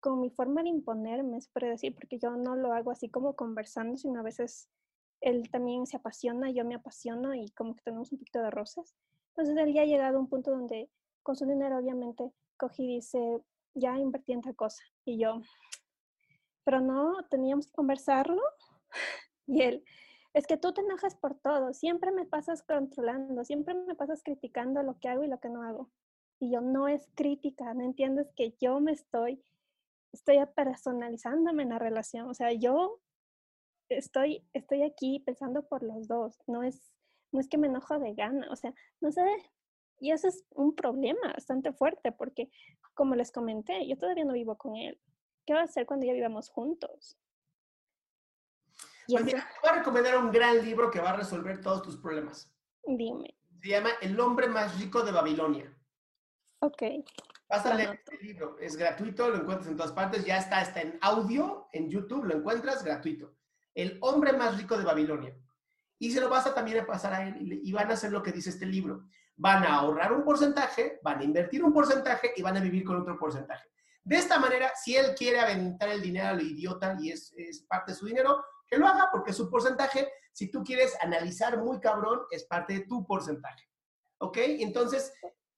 con 0.00 0.20
mi 0.20 0.30
forma 0.30 0.62
de 0.62 0.68
imponerme, 0.68 1.38
es 1.38 1.50
decir, 1.54 1.94
porque 1.94 2.18
yo 2.18 2.30
no 2.30 2.56
lo 2.56 2.72
hago 2.72 2.90
así 2.90 3.08
como 3.08 3.34
conversando, 3.34 3.96
sino 3.96 4.20
a 4.20 4.22
veces 4.22 4.68
él 5.20 5.50
también 5.50 5.86
se 5.86 5.96
apasiona, 5.96 6.50
yo 6.50 6.64
me 6.64 6.74
apasiono 6.74 7.34
y 7.34 7.50
como 7.50 7.74
que 7.74 7.82
tenemos 7.82 8.12
un 8.12 8.18
poquito 8.18 8.40
de 8.42 8.50
roces. 8.50 8.94
Entonces 9.30 9.56
él 9.56 9.72
ya 9.72 9.82
ha 9.82 9.86
llegado 9.86 10.16
a 10.16 10.20
un 10.20 10.28
punto 10.28 10.50
donde 10.50 10.90
con 11.22 11.36
su 11.36 11.46
dinero 11.46 11.78
obviamente 11.78 12.32
cogí 12.56 12.84
y 12.84 12.94
dice, 12.96 13.42
ya 13.74 13.98
invertí 13.98 14.32
en 14.32 14.42
tal 14.42 14.54
cosa. 14.54 14.82
Y 15.04 15.18
yo, 15.18 15.40
pero 16.64 16.80
no, 16.80 17.16
teníamos 17.30 17.66
que 17.66 17.72
conversarlo. 17.74 18.40
Y 19.48 19.62
él, 19.62 19.84
es 20.36 20.46
que 20.46 20.58
tú 20.58 20.74
te 20.74 20.82
enojas 20.82 21.14
por 21.14 21.34
todo, 21.34 21.72
siempre 21.72 22.12
me 22.12 22.26
pasas 22.26 22.62
controlando, 22.62 23.42
siempre 23.42 23.72
me 23.72 23.94
pasas 23.94 24.22
criticando 24.22 24.82
lo 24.82 24.98
que 24.98 25.08
hago 25.08 25.24
y 25.24 25.28
lo 25.28 25.40
que 25.40 25.48
no 25.48 25.62
hago. 25.62 25.90
Y 26.38 26.52
yo, 26.52 26.60
no 26.60 26.88
es 26.88 27.08
crítica, 27.14 27.72
no 27.72 27.82
entiendes 27.82 28.30
que 28.36 28.54
yo 28.60 28.78
me 28.78 28.92
estoy, 28.92 29.42
estoy 30.12 30.36
personalizándome 30.54 31.62
en 31.62 31.70
la 31.70 31.78
relación. 31.78 32.28
O 32.28 32.34
sea, 32.34 32.52
yo 32.52 33.00
estoy, 33.88 34.46
estoy 34.52 34.82
aquí 34.82 35.20
pensando 35.20 35.66
por 35.66 35.82
los 35.82 36.06
dos, 36.06 36.38
no 36.46 36.62
es, 36.62 36.92
no 37.32 37.40
es 37.40 37.48
que 37.48 37.56
me 37.56 37.68
enojo 37.68 37.98
de 37.98 38.12
gana, 38.12 38.46
o 38.50 38.56
sea, 38.56 38.74
no 39.00 39.10
sé, 39.12 39.24
y 40.00 40.10
eso 40.10 40.28
es 40.28 40.44
un 40.50 40.74
problema 40.74 41.32
bastante 41.32 41.72
fuerte 41.72 42.12
porque, 42.12 42.50
como 42.92 43.14
les 43.14 43.32
comenté, 43.32 43.88
yo 43.88 43.96
todavía 43.96 44.26
no 44.26 44.34
vivo 44.34 44.58
con 44.58 44.76
él. 44.76 45.00
¿Qué 45.46 45.54
va 45.54 45.60
a 45.60 45.64
hacer 45.64 45.86
cuando 45.86 46.04
ya 46.04 46.12
vivamos 46.12 46.50
juntos? 46.50 47.16
Pues 49.08 49.24
te 49.24 49.32
voy 49.32 49.70
a 49.70 49.74
recomendar 49.74 50.18
un 50.18 50.30
gran 50.30 50.64
libro 50.64 50.90
que 50.90 51.00
va 51.00 51.10
a 51.10 51.16
resolver 51.16 51.60
todos 51.60 51.82
tus 51.82 51.96
problemas. 51.96 52.52
Dime. 52.84 53.36
Se 53.60 53.68
llama 53.68 53.90
El 54.00 54.18
hombre 54.20 54.48
más 54.48 54.78
rico 54.78 55.02
de 55.02 55.12
Babilonia. 55.12 55.72
Ok. 56.60 56.82
Vas 57.48 57.64
a 57.66 57.74
leer 57.74 57.94
este 57.94 58.24
libro. 58.24 58.56
Es 58.58 58.76
gratuito, 58.76 59.28
lo 59.28 59.36
encuentras 59.36 59.68
en 59.68 59.76
todas 59.76 59.92
partes. 59.92 60.24
Ya 60.24 60.38
está, 60.38 60.60
está 60.60 60.80
en 60.82 60.98
audio, 61.00 61.68
en 61.72 61.88
YouTube, 61.90 62.24
lo 62.24 62.34
encuentras 62.34 62.84
gratuito. 62.84 63.34
El 63.74 63.98
hombre 64.00 64.32
más 64.32 64.56
rico 64.56 64.76
de 64.76 64.84
Babilonia. 64.84 65.36
Y 65.98 66.10
se 66.10 66.20
lo 66.20 66.28
vas 66.28 66.46
a 66.46 66.54
también 66.54 66.80
a 66.80 66.86
pasar 66.86 67.14
a 67.14 67.26
él 67.26 67.60
y 67.62 67.72
van 67.72 67.90
a 67.90 67.94
hacer 67.94 68.12
lo 68.12 68.22
que 68.22 68.32
dice 68.32 68.50
este 68.50 68.66
libro 68.66 69.06
van 69.36 69.64
a 69.64 69.76
ahorrar 69.76 70.12
un 70.12 70.24
porcentaje, 70.24 70.98
van 71.02 71.20
a 71.20 71.24
invertir 71.24 71.62
un 71.62 71.72
porcentaje 71.72 72.32
y 72.36 72.42
van 72.42 72.56
a 72.56 72.60
vivir 72.60 72.84
con 72.84 72.96
otro 72.96 73.18
porcentaje. 73.18 73.68
De 74.02 74.16
esta 74.16 74.38
manera, 74.38 74.72
si 74.74 74.96
él 74.96 75.14
quiere 75.16 75.40
aventar 75.40 75.88
el 75.88 76.00
dinero 76.00 76.28
al 76.28 76.40
idiota 76.40 76.96
y 76.98 77.10
es, 77.10 77.34
parte 77.68 77.92
de 77.92 77.98
su 77.98 78.06
dinero, 78.06 78.44
que 78.68 78.78
lo 78.78 78.86
haga 78.86 79.08
porque 79.12 79.32
su 79.32 79.50
porcentaje. 79.50 80.08
Si 80.32 80.50
tú 80.50 80.62
quieres 80.62 80.96
analizar 81.00 81.58
muy 81.58 81.80
cabrón, 81.80 82.20
es 82.30 82.44
parte 82.44 82.74
de 82.74 82.80
tu 82.80 83.06
porcentaje. 83.06 83.64
¿Ok? 84.18 84.38
Entonces, 84.38 85.12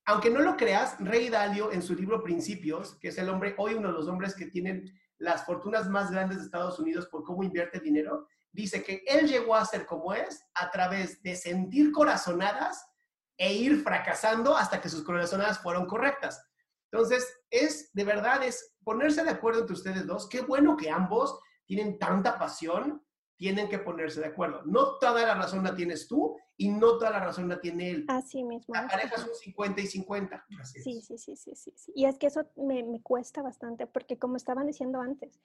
aunque 0.04 0.30
no 0.30 0.40
lo 0.40 0.56
creas, 0.56 0.96
Rey 1.00 1.28
Dalio 1.28 1.70
en 1.72 1.82
su 1.82 1.94
libro 1.94 2.22
Principios, 2.22 2.96
que 2.96 3.08
es 3.08 3.18
el 3.18 3.28
hombre, 3.28 3.54
hoy 3.58 3.74
uno 3.74 3.88
de 3.88 3.94
los 3.94 4.08
hombres 4.08 4.34
que 4.34 4.46
tienen 4.46 4.90
las 5.18 5.44
fortunas 5.44 5.88
más 5.88 6.10
grandes 6.10 6.38
de 6.38 6.44
Estados 6.44 6.78
Unidos 6.78 7.06
por 7.06 7.24
cómo 7.24 7.42
invierte 7.42 7.80
dinero, 7.80 8.26
dice 8.52 8.82
que 8.82 9.02
él 9.06 9.28
llegó 9.28 9.54
a 9.54 9.64
ser 9.64 9.84
como 9.84 10.14
es 10.14 10.44
a 10.54 10.70
través 10.70 11.22
de 11.22 11.36
sentir 11.36 11.92
corazonadas 11.92 12.88
e 13.36 13.52
ir 13.52 13.82
fracasando 13.82 14.56
hasta 14.56 14.80
que 14.80 14.88
sus 14.88 15.04
corazonadas 15.04 15.58
fueron 15.60 15.86
correctas. 15.86 16.42
Entonces, 16.90 17.40
es 17.50 17.92
de 17.92 18.04
verdad, 18.04 18.42
es 18.42 18.74
ponerse 18.82 19.22
de 19.22 19.30
acuerdo 19.30 19.60
entre 19.60 19.74
ustedes 19.74 20.06
dos. 20.06 20.28
Qué 20.28 20.40
bueno 20.40 20.76
que 20.76 20.90
ambos 20.90 21.38
tienen 21.68 21.98
tanta 21.98 22.38
pasión, 22.38 23.04
tienen 23.36 23.68
que 23.68 23.78
ponerse 23.78 24.20
de 24.20 24.26
acuerdo. 24.26 24.62
No 24.64 24.98
toda 24.98 25.24
la 25.24 25.34
razón 25.34 25.62
la 25.62 25.76
tienes 25.76 26.08
tú 26.08 26.36
y 26.56 26.70
no 26.70 26.98
toda 26.98 27.10
la 27.10 27.20
razón 27.20 27.48
la 27.48 27.60
tiene 27.60 27.90
él. 27.90 28.04
Así 28.08 28.42
mismo. 28.42 28.74
La 28.74 28.88
pareja 28.88 29.18
son 29.18 29.28
50 29.32 29.80
y 29.82 29.86
50. 29.86 30.46
Sí, 30.64 31.00
sí, 31.02 31.18
sí, 31.18 31.36
sí, 31.36 31.54
sí, 31.54 31.92
Y 31.94 32.06
es 32.06 32.18
que 32.18 32.26
eso 32.26 32.46
me, 32.56 32.82
me, 32.82 33.00
cuesta 33.02 33.42
bastante, 33.42 33.86
porque 33.86 34.18
como 34.18 34.36
estaban 34.36 34.66
diciendo 34.66 35.00
antes, 35.00 35.38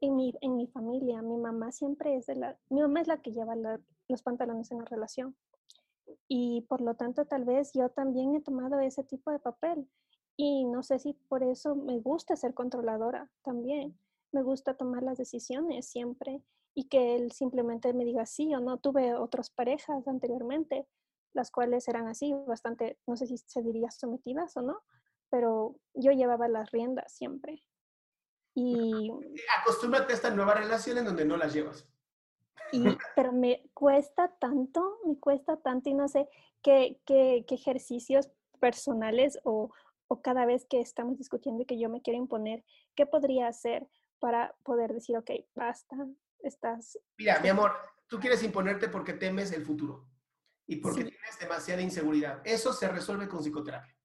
en 0.00 0.16
mi, 0.16 0.34
en 0.40 0.56
mi 0.56 0.66
familia, 0.66 1.20
mi 1.20 1.36
mamá 1.36 1.70
siempre 1.70 2.16
es 2.16 2.26
de 2.26 2.36
la, 2.36 2.56
mi 2.70 2.80
mamá 2.80 3.02
es 3.02 3.06
la 3.08 3.18
que 3.18 3.32
lleva 3.32 3.54
los 4.08 4.22
pantalones 4.22 4.70
en 4.70 4.78
la 4.78 4.84
relación 4.86 5.36
y 6.28 6.62
por 6.62 6.80
lo 6.80 6.94
tanto 6.94 7.26
tal 7.26 7.44
vez 7.44 7.72
yo 7.74 7.90
también 7.90 8.34
he 8.34 8.40
tomado 8.40 8.80
ese 8.80 9.04
tipo 9.04 9.30
de 9.30 9.38
papel 9.38 9.86
y 10.36 10.64
no 10.64 10.82
sé 10.82 10.98
si 10.98 11.12
por 11.12 11.42
eso 11.42 11.74
me 11.74 11.98
gusta 11.98 12.36
ser 12.36 12.54
controladora 12.54 13.28
también. 13.42 13.98
Me 14.32 14.42
gusta 14.42 14.74
tomar 14.74 15.02
las 15.02 15.18
decisiones 15.18 15.88
siempre 15.88 16.42
y 16.74 16.84
que 16.84 17.16
él 17.16 17.32
simplemente 17.32 17.92
me 17.92 18.04
diga 18.04 18.26
sí 18.26 18.54
o 18.54 18.60
no. 18.60 18.78
Tuve 18.78 19.14
otras 19.14 19.50
parejas 19.50 20.06
anteriormente, 20.06 20.86
las 21.32 21.50
cuales 21.50 21.88
eran 21.88 22.06
así, 22.06 22.32
bastante, 22.46 22.98
no 23.06 23.16
sé 23.16 23.26
si 23.26 23.38
se 23.38 23.62
diría 23.62 23.90
sometidas 23.90 24.56
o 24.56 24.62
no, 24.62 24.80
pero 25.30 25.76
yo 25.94 26.12
llevaba 26.12 26.48
las 26.48 26.70
riendas 26.70 27.12
siempre. 27.12 27.64
Y 28.54 29.10
acostúmbrate 29.60 30.12
a 30.12 30.16
esta 30.16 30.30
nueva 30.30 30.54
relación 30.54 30.98
en 30.98 31.04
donde 31.04 31.24
no 31.24 31.36
las 31.36 31.54
llevas. 31.54 31.86
pero 33.14 33.32
me 33.32 33.68
cuesta 33.72 34.28
tanto, 34.38 34.98
me 35.04 35.18
cuesta 35.18 35.56
tanto 35.56 35.90
y 35.90 35.94
no 35.94 36.08
sé 36.08 36.28
qué, 36.62 37.00
qué, 37.04 37.44
qué 37.46 37.54
ejercicios 37.54 38.30
personales 38.60 39.38
o, 39.44 39.70
o, 40.08 40.22
cada 40.22 40.44
vez 40.44 40.66
que 40.66 40.80
estamos 40.80 41.18
discutiendo 41.18 41.62
y 41.62 41.66
que 41.66 41.78
yo 41.78 41.88
me 41.88 42.02
quiero 42.02 42.18
imponer, 42.18 42.64
¿qué 42.94 43.06
podría 43.06 43.46
hacer 43.46 43.88
para 44.18 44.54
poder 44.62 44.92
decir, 44.92 45.16
ok, 45.16 45.30
basta, 45.54 45.96
estás... 46.40 46.98
Mira, 47.16 47.40
mi 47.40 47.48
amor, 47.48 47.72
tú 48.06 48.18
quieres 48.18 48.42
imponerte 48.42 48.88
porque 48.88 49.14
temes 49.14 49.52
el 49.52 49.64
futuro 49.64 50.08
y 50.66 50.76
porque 50.76 51.04
tienes 51.04 51.38
demasiada 51.38 51.82
inseguridad. 51.82 52.40
Eso 52.44 52.72
se 52.72 52.88
resuelve 52.88 53.28
con 53.28 53.40
psicoterapia. 53.40 53.96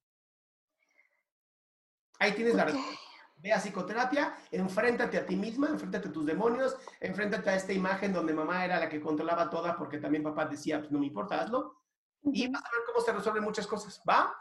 Ahí 2.19 2.33
tienes 2.33 2.55
la 2.55 2.65
respuesta 2.65 3.03
ve 3.43 3.51
a 3.51 3.59
psicoterapia, 3.59 4.35
enfréntate 4.51 5.17
a 5.17 5.25
ti 5.25 5.35
misma, 5.35 5.67
enfréntate 5.67 6.07
a 6.07 6.11
tus 6.11 6.25
demonios, 6.25 6.77
enfréntate 7.01 7.49
a 7.49 7.55
esta 7.55 7.73
imagen 7.73 8.13
donde 8.13 8.33
mamá 8.33 8.63
era 8.63 8.79
la 8.79 8.87
que 8.87 9.01
controlaba 9.01 9.49
toda 9.49 9.75
porque 9.75 9.97
también 9.97 10.23
papá 10.23 10.45
decía, 10.45 10.79
pues 10.79 10.91
no 10.91 10.99
me 10.99 11.07
importa, 11.07 11.41
hazlo. 11.41 11.77
Y 12.21 12.47
vas 12.47 12.63
a 12.63 12.71
ver 12.71 12.85
cómo 12.87 13.01
se 13.01 13.11
resuelven 13.11 13.43
muchas 13.43 13.67
cosas, 13.67 14.01
¿va? 14.09 14.33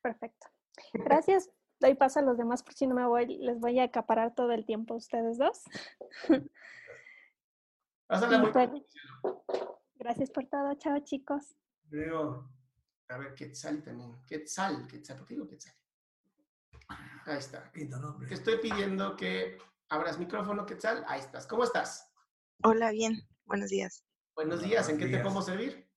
Perfecto. 0.00 0.48
Gracias. 0.94 1.50
Doy 1.82 1.96
paso 1.96 2.20
a 2.20 2.22
los 2.22 2.38
demás 2.38 2.62
porque 2.62 2.78
si 2.78 2.86
no 2.86 2.94
me 2.94 3.04
voy, 3.04 3.26
les 3.38 3.58
voy 3.58 3.80
a 3.80 3.84
acaparar 3.84 4.36
todo 4.36 4.52
el 4.52 4.64
tiempo 4.64 4.94
a 4.94 4.98
ustedes 4.98 5.36
dos. 5.36 5.64
Gracias 9.96 10.30
por 10.30 10.46
todo. 10.46 10.74
Chao, 10.74 11.00
chicos. 11.00 11.56
Veo. 11.82 12.48
A 13.08 13.18
ver, 13.18 13.34
Quetzal 13.34 13.82
también. 13.82 14.16
Quetzal, 14.28 14.86
Quetzal. 14.86 15.18
¿Por 15.18 15.26
qué 15.26 15.34
digo 15.34 15.48
Quetzal? 15.48 15.74
Ahí 17.26 17.38
está. 17.38 17.72
Te 17.72 18.34
estoy 18.34 18.58
pidiendo 18.58 19.16
que 19.16 19.58
abras 19.88 20.20
micrófono, 20.20 20.64
Quetzal. 20.64 21.04
Ahí 21.08 21.18
estás. 21.18 21.48
¿Cómo 21.48 21.64
estás? 21.64 22.08
Hola, 22.62 22.92
bien. 22.92 23.26
Buenos 23.44 23.70
días. 23.70 24.04
Buenos 24.36 24.62
días. 24.62 24.88
¿En 24.88 24.98
qué 24.98 25.08
te 25.08 25.18
podemos 25.18 25.46
servir? 25.46 25.88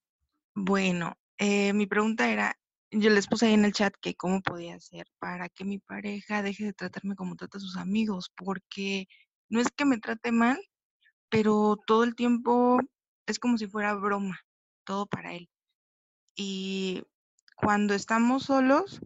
Bueno, 0.56 1.16
eh, 1.38 1.74
mi 1.74 1.86
pregunta 1.86 2.28
era, 2.28 2.58
yo 2.92 3.10
les 3.10 3.28
puse 3.28 3.48
ahí 3.48 3.54
en 3.54 3.66
el 3.66 3.74
chat 3.74 3.94
que 4.02 4.16
cómo 4.16 4.42
podía 4.42 4.76
hacer 4.76 5.08
para 5.20 5.50
que 5.50 5.66
mi 5.66 5.80
pareja 5.80 6.42
deje 6.44 6.66
de 6.66 6.74
tratarme 6.74 7.16
como 7.16 7.36
trata 7.36 7.58
a 7.58 7.62
sus 7.62 7.78
amigos, 7.78 8.32
porque 8.36 9.08
no 9.50 9.60
es 9.60 9.68
que 9.76 9.86
me 9.86 9.98
trate 9.98 10.32
mal, 10.32 10.60
pero 11.30 11.78
todo 11.88 12.04
el 12.04 12.16
tiempo 12.16 12.80
es 13.28 13.40
como 13.40 13.58
si 13.58 13.68
fuera 13.68 13.94
broma, 13.96 14.40
todo 14.86 15.08
para 15.08 15.34
él. 15.34 15.50
Y 16.36 17.04
cuando 17.56 17.94
estamos 17.94 18.44
solos, 18.44 19.02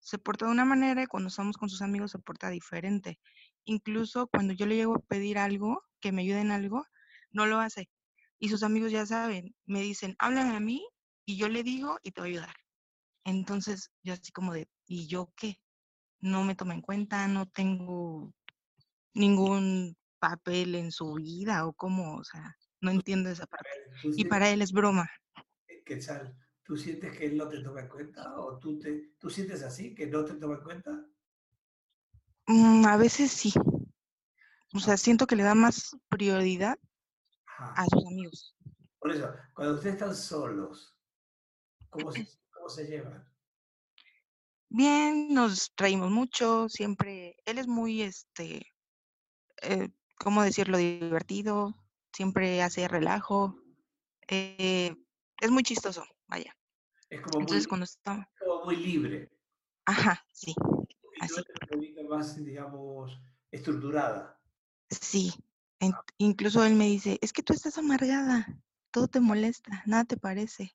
se 0.00 0.18
porta 0.18 0.46
de 0.46 0.52
una 0.52 0.64
manera 0.64 1.02
y 1.02 1.06
cuando 1.06 1.28
estamos 1.28 1.56
con 1.56 1.70
sus 1.70 1.82
amigos 1.82 2.12
se 2.12 2.18
porta 2.18 2.50
diferente. 2.50 3.18
Incluso 3.64 4.26
cuando 4.28 4.52
yo 4.52 4.66
le 4.66 4.76
llego 4.76 4.96
a 4.96 4.98
pedir 5.00 5.38
algo, 5.38 5.82
que 6.00 6.12
me 6.12 6.22
ayuden 6.22 6.46
en 6.46 6.52
algo, 6.52 6.84
no 7.32 7.46
lo 7.46 7.60
hace. 7.60 7.88
Y 8.38 8.50
sus 8.50 8.62
amigos 8.62 8.92
ya 8.92 9.06
saben, 9.06 9.54
me 9.66 9.80
dicen, 9.80 10.14
háblame 10.18 10.56
a 10.56 10.60
mí 10.60 10.86
y 11.24 11.36
yo 11.36 11.48
le 11.48 11.62
digo 11.62 11.98
y 12.02 12.12
te 12.12 12.20
voy 12.20 12.30
a 12.30 12.32
ayudar. 12.32 12.63
Entonces 13.24 13.90
yo 14.02 14.12
así 14.14 14.32
como 14.32 14.52
de, 14.52 14.68
¿y 14.86 15.06
yo 15.06 15.32
qué? 15.36 15.58
No 16.20 16.44
me 16.44 16.54
toma 16.54 16.74
en 16.74 16.82
cuenta, 16.82 17.26
no 17.28 17.46
tengo 17.46 18.32
ningún 19.14 19.96
papel 20.18 20.74
en 20.74 20.90
su 20.90 21.14
vida 21.14 21.66
o 21.66 21.72
cómo, 21.72 22.16
o 22.16 22.24
sea, 22.24 22.56
no 22.80 22.90
entiendo 22.90 23.30
esa 23.30 23.46
parte. 23.46 23.68
Y 24.16 24.26
para 24.26 24.50
él 24.50 24.62
es 24.62 24.72
broma. 24.72 25.08
¿Qué 25.84 25.96
tal? 25.96 26.36
¿Tú 26.62 26.76
sientes 26.76 27.16
que 27.16 27.26
él 27.26 27.36
no 27.36 27.48
te 27.48 27.60
toma 27.60 27.80
en 27.80 27.88
cuenta? 27.88 28.36
¿O 28.38 28.58
tú, 28.58 28.78
te, 28.78 29.14
tú 29.18 29.28
sientes 29.28 29.62
así, 29.62 29.94
que 29.94 30.06
no 30.06 30.24
te 30.24 30.34
toma 30.34 30.54
en 30.54 30.62
cuenta? 30.62 31.06
Mm, 32.46 32.86
a 32.86 32.96
veces 32.96 33.30
sí. 33.30 33.52
O 34.74 34.78
sea, 34.80 34.96
siento 34.96 35.26
que 35.26 35.36
le 35.36 35.42
da 35.42 35.54
más 35.54 35.96
prioridad 36.08 36.78
a 37.76 37.84
sus 37.86 38.06
amigos. 38.06 38.56
Por 38.98 39.12
eso, 39.12 39.30
cuando 39.54 39.74
ustedes 39.74 39.94
están 39.94 40.14
solos, 40.14 40.96
¿cómo 41.90 42.10
se, 42.10 42.26
cómo 42.64 42.74
se 42.74 42.84
llevan? 42.86 43.28
bien, 44.68 45.34
nos 45.34 45.72
reímos 45.76 46.10
mucho, 46.10 46.68
siempre, 46.68 47.36
él 47.46 47.58
es 47.58 47.66
muy, 47.68 48.02
este, 48.02 48.66
eh, 49.62 49.90
¿cómo 50.16 50.42
decirlo? 50.42 50.78
Divertido, 50.78 51.74
siempre 52.12 52.62
hace 52.62 52.88
relajo, 52.88 53.56
eh, 54.28 54.94
es 55.40 55.50
muy 55.50 55.62
chistoso, 55.62 56.04
vaya. 56.28 56.56
Es 57.10 57.22
como 57.22 57.40
Entonces 57.40 57.66
muy, 57.66 57.68
cuando 57.68 57.84
está, 57.84 58.30
como 58.38 58.64
muy 58.64 58.76
libre. 58.76 59.30
ajá, 59.86 60.26
sí, 60.32 60.54
así, 61.18 61.42
eres 61.42 61.60
un 61.62 61.68
poquito 61.68 62.04
más, 62.04 62.44
digamos, 62.44 63.20
estructurada. 63.50 64.40
sí. 64.90 65.32
En- 65.80 65.92
incluso 66.18 66.64
él 66.64 66.74
me 66.74 66.86
dice, 66.86 67.18
es 67.20 67.32
que 67.32 67.42
tú 67.42 67.52
estás 67.52 67.76
amargada, 67.78 68.46
todo 68.90 69.08
te 69.08 69.20
molesta, 69.20 69.82
nada 69.86 70.04
te 70.04 70.16
parece. 70.16 70.74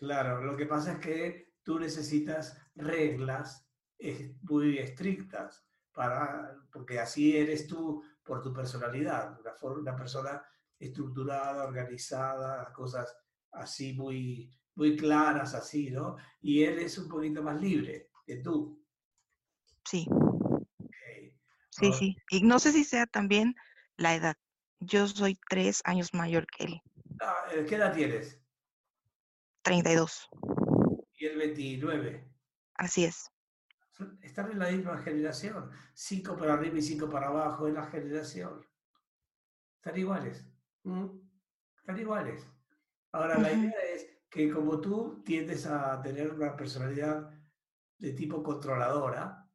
Claro, 0.00 0.42
lo 0.42 0.56
que 0.56 0.64
pasa 0.64 0.92
es 0.92 0.98
que 0.98 1.52
tú 1.62 1.78
necesitas 1.78 2.58
reglas 2.74 3.70
eh, 3.98 4.34
muy 4.40 4.78
estrictas 4.78 5.68
para, 5.92 6.56
porque 6.72 6.98
así 6.98 7.36
eres 7.36 7.66
tú 7.66 8.02
por 8.24 8.40
tu 8.40 8.50
personalidad, 8.50 9.38
una, 9.38 9.94
persona 9.94 10.42
estructurada, 10.78 11.64
organizada, 11.64 12.62
las 12.62 12.72
cosas 12.72 13.14
así 13.52 13.92
muy, 13.92 14.50
muy 14.74 14.96
claras, 14.96 15.54
así, 15.54 15.90
¿no? 15.90 16.16
Y 16.40 16.62
él 16.64 16.78
es 16.78 16.96
un 16.96 17.06
poquito 17.06 17.42
más 17.42 17.60
libre 17.60 18.08
que 18.24 18.36
tú. 18.36 18.82
Sí, 19.84 20.06
sí, 21.72 21.86
Ahora, 21.86 21.98
sí. 21.98 22.16
Y 22.30 22.42
no 22.42 22.58
sé 22.58 22.72
si 22.72 22.84
sea 22.84 23.04
también 23.04 23.54
la 23.98 24.14
edad. 24.14 24.36
Yo 24.78 25.06
soy 25.06 25.38
tres 25.50 25.82
años 25.84 26.14
mayor 26.14 26.46
que 26.46 26.64
él, 26.64 26.80
ah, 27.20 27.34
eh, 27.52 27.66
¿Qué 27.68 27.74
edad 27.74 27.92
tienes? 27.94 28.39
32. 29.62 30.28
Y 31.14 31.26
el 31.26 31.38
29. 31.38 32.28
Así 32.74 33.04
es. 33.04 33.30
Están 34.22 34.52
en 34.52 34.58
la 34.58 34.70
misma 34.70 34.98
generación. 34.98 35.70
Cinco 35.92 36.36
para 36.36 36.54
arriba 36.54 36.78
y 36.78 36.82
cinco 36.82 37.08
para 37.10 37.28
abajo 37.28 37.68
en 37.68 37.74
la 37.74 37.84
generación. 37.86 38.66
Están 39.76 39.98
iguales. 39.98 40.46
Mm. 40.84 41.06
Están 41.78 41.98
iguales. 41.98 42.46
Ahora, 43.12 43.38
la 43.38 43.52
idea 43.52 43.82
es 43.94 44.06
que 44.30 44.50
como 44.50 44.80
tú 44.80 45.22
tiendes 45.24 45.66
a 45.66 46.00
tener 46.00 46.30
una 46.32 46.56
personalidad 46.56 47.30
de 47.98 48.12
tipo 48.12 48.42
controladora, 48.42 49.46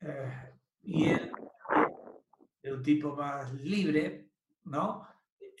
eh, 0.00 0.52
y 0.82 1.08
él 1.08 1.32
de 2.62 2.72
un 2.72 2.82
tipo 2.82 3.16
más 3.16 3.52
libre, 3.54 4.30
¿no? 4.64 5.06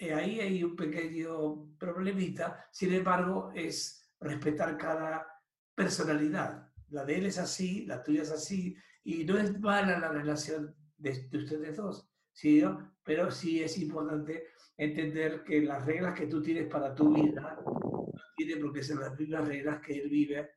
Eh, 0.00 0.14
ahí 0.14 0.40
hay 0.40 0.62
un 0.62 0.76
pequeño 0.76 1.76
problemita. 1.76 2.68
Sin 2.70 2.94
embargo, 2.94 3.50
es 3.54 4.08
respetar 4.20 4.78
cada 4.78 5.26
personalidad. 5.74 6.70
La 6.90 7.04
de 7.04 7.16
él 7.16 7.26
es 7.26 7.38
así, 7.38 7.84
la 7.84 8.02
tuya 8.02 8.22
es 8.22 8.30
así, 8.30 8.76
y 9.02 9.24
no 9.24 9.36
es 9.38 9.58
mala 9.58 9.98
la 9.98 10.08
relación 10.08 10.74
de, 10.96 11.28
de 11.28 11.38
ustedes 11.38 11.76
dos, 11.76 12.08
¿sí? 12.32 12.62
Pero 13.02 13.30
sí 13.30 13.62
es 13.62 13.76
importante 13.78 14.48
entender 14.76 15.42
que 15.42 15.60
las 15.62 15.84
reglas 15.84 16.18
que 16.18 16.26
tú 16.26 16.40
tienes 16.40 16.68
para 16.68 16.94
tu 16.94 17.12
vida 17.12 17.60
no 17.64 18.12
tienen 18.36 18.60
por 18.60 18.72
qué 18.72 18.82
ser 18.82 18.98
las 18.98 19.18
mismas 19.18 19.48
reglas 19.48 19.80
que 19.80 19.98
él 19.98 20.08
vive 20.08 20.50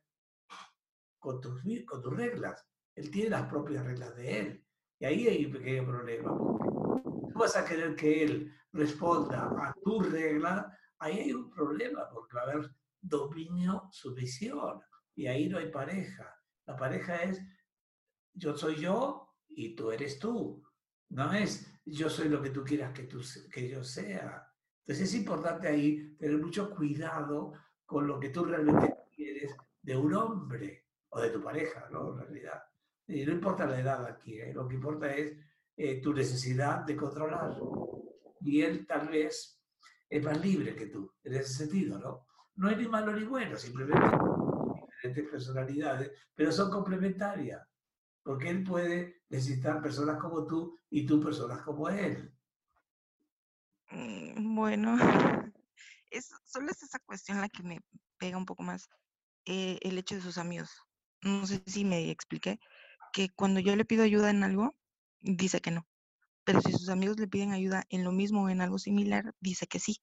con 1.18 1.40
tus, 1.40 1.62
con 1.84 2.00
tus 2.00 2.16
reglas. 2.16 2.64
Él 2.94 3.10
tiene 3.10 3.30
las 3.30 3.48
propias 3.48 3.84
reglas 3.84 4.14
de 4.16 4.38
él. 4.38 4.64
Y 5.00 5.04
ahí 5.04 5.26
hay 5.26 5.46
un 5.46 5.52
pequeño 5.52 5.84
problema. 5.84 6.36
porque 6.36 7.32
Tú 7.32 7.38
vas 7.38 7.56
a 7.56 7.64
querer 7.64 7.96
que 7.96 8.22
él 8.22 8.52
responda 8.72 9.44
a 9.44 9.74
tu 9.82 10.00
regla, 10.00 10.76
ahí 10.98 11.18
hay 11.20 11.32
un 11.32 11.50
problema, 11.50 12.08
porque 12.10 12.36
va 12.36 12.42
a 12.42 12.50
haber 12.50 12.70
dominio, 13.00 13.88
sumisión. 13.90 14.80
Y 15.14 15.26
ahí 15.26 15.48
no 15.48 15.58
hay 15.58 15.70
pareja. 15.70 16.34
La 16.66 16.76
pareja 16.76 17.22
es 17.22 17.42
yo 18.34 18.56
soy 18.56 18.76
yo 18.76 19.34
y 19.48 19.74
tú 19.74 19.90
eres 19.90 20.18
tú. 20.18 20.62
No 21.10 21.32
es 21.32 21.70
yo 21.84 22.08
soy 22.08 22.28
lo 22.28 22.40
que 22.40 22.50
tú 22.50 22.64
quieras 22.64 22.92
que, 22.92 23.04
tú, 23.04 23.20
que 23.52 23.68
yo 23.68 23.84
sea. 23.84 24.48
Entonces 24.80 25.08
es 25.08 25.14
importante 25.14 25.68
ahí 25.68 26.16
tener 26.16 26.38
mucho 26.38 26.70
cuidado 26.70 27.52
con 27.84 28.06
lo 28.06 28.18
que 28.18 28.30
tú 28.30 28.44
realmente 28.44 28.96
quieres 29.14 29.54
de 29.82 29.96
un 29.96 30.14
hombre 30.14 30.86
o 31.10 31.20
de 31.20 31.30
tu 31.30 31.42
pareja, 31.42 31.88
¿no? 31.90 32.12
En 32.12 32.18
realidad. 32.18 32.62
Y 33.06 33.26
no 33.26 33.32
importa 33.32 33.66
la 33.66 33.78
edad 33.78 34.06
aquí, 34.06 34.40
¿eh? 34.40 34.52
lo 34.54 34.66
que 34.66 34.76
importa 34.76 35.12
es 35.14 35.36
eh, 35.76 36.00
tu 36.00 36.14
necesidad 36.14 36.84
de 36.84 36.96
controlar. 36.96 37.58
Y 38.44 38.62
él 38.62 38.86
tal 38.86 39.08
vez 39.08 39.60
es 40.08 40.22
más 40.22 40.40
libre 40.44 40.74
que 40.76 40.86
tú, 40.86 41.12
en 41.24 41.34
ese 41.34 41.54
sentido, 41.54 41.98
¿no? 41.98 42.26
No 42.56 42.68
hay 42.68 42.76
ni 42.76 42.86
malo 42.86 43.12
ni 43.12 43.24
bueno, 43.24 43.56
simplemente 43.56 44.06
diferentes 44.86 45.30
personalidades, 45.30 46.12
pero 46.34 46.52
son 46.52 46.70
complementarias, 46.70 47.66
porque 48.22 48.50
él 48.50 48.62
puede 48.62 49.22
necesitar 49.28 49.82
personas 49.82 50.20
como 50.20 50.46
tú 50.46 50.78
y 50.90 51.06
tú 51.06 51.20
personas 51.20 51.62
como 51.62 51.88
él. 51.88 52.32
Mm, 53.90 54.54
Bueno, 54.54 54.96
solo 56.44 56.70
es 56.70 56.82
esa 56.82 56.98
cuestión 57.00 57.40
la 57.40 57.48
que 57.48 57.62
me 57.62 57.80
pega 58.18 58.36
un 58.36 58.46
poco 58.46 58.62
más, 58.62 58.88
eh, 59.46 59.78
el 59.82 59.98
hecho 59.98 60.14
de 60.14 60.20
sus 60.20 60.38
amigos. 60.38 60.70
No 61.22 61.46
sé 61.46 61.62
si 61.66 61.84
me 61.84 62.10
expliqué, 62.10 62.58
que 63.12 63.28
cuando 63.30 63.60
yo 63.60 63.76
le 63.76 63.84
pido 63.84 64.04
ayuda 64.04 64.30
en 64.30 64.44
algo, 64.44 64.74
dice 65.20 65.60
que 65.60 65.70
no. 65.70 65.86
Pero 66.44 66.60
si 66.60 66.72
sus 66.72 66.88
amigos 66.88 67.18
le 67.18 67.28
piden 67.28 67.52
ayuda 67.52 67.84
en 67.88 68.04
lo 68.04 68.12
mismo 68.12 68.44
o 68.44 68.48
en 68.48 68.60
algo 68.60 68.78
similar, 68.78 69.32
dice 69.40 69.66
que 69.66 69.78
sí. 69.78 69.96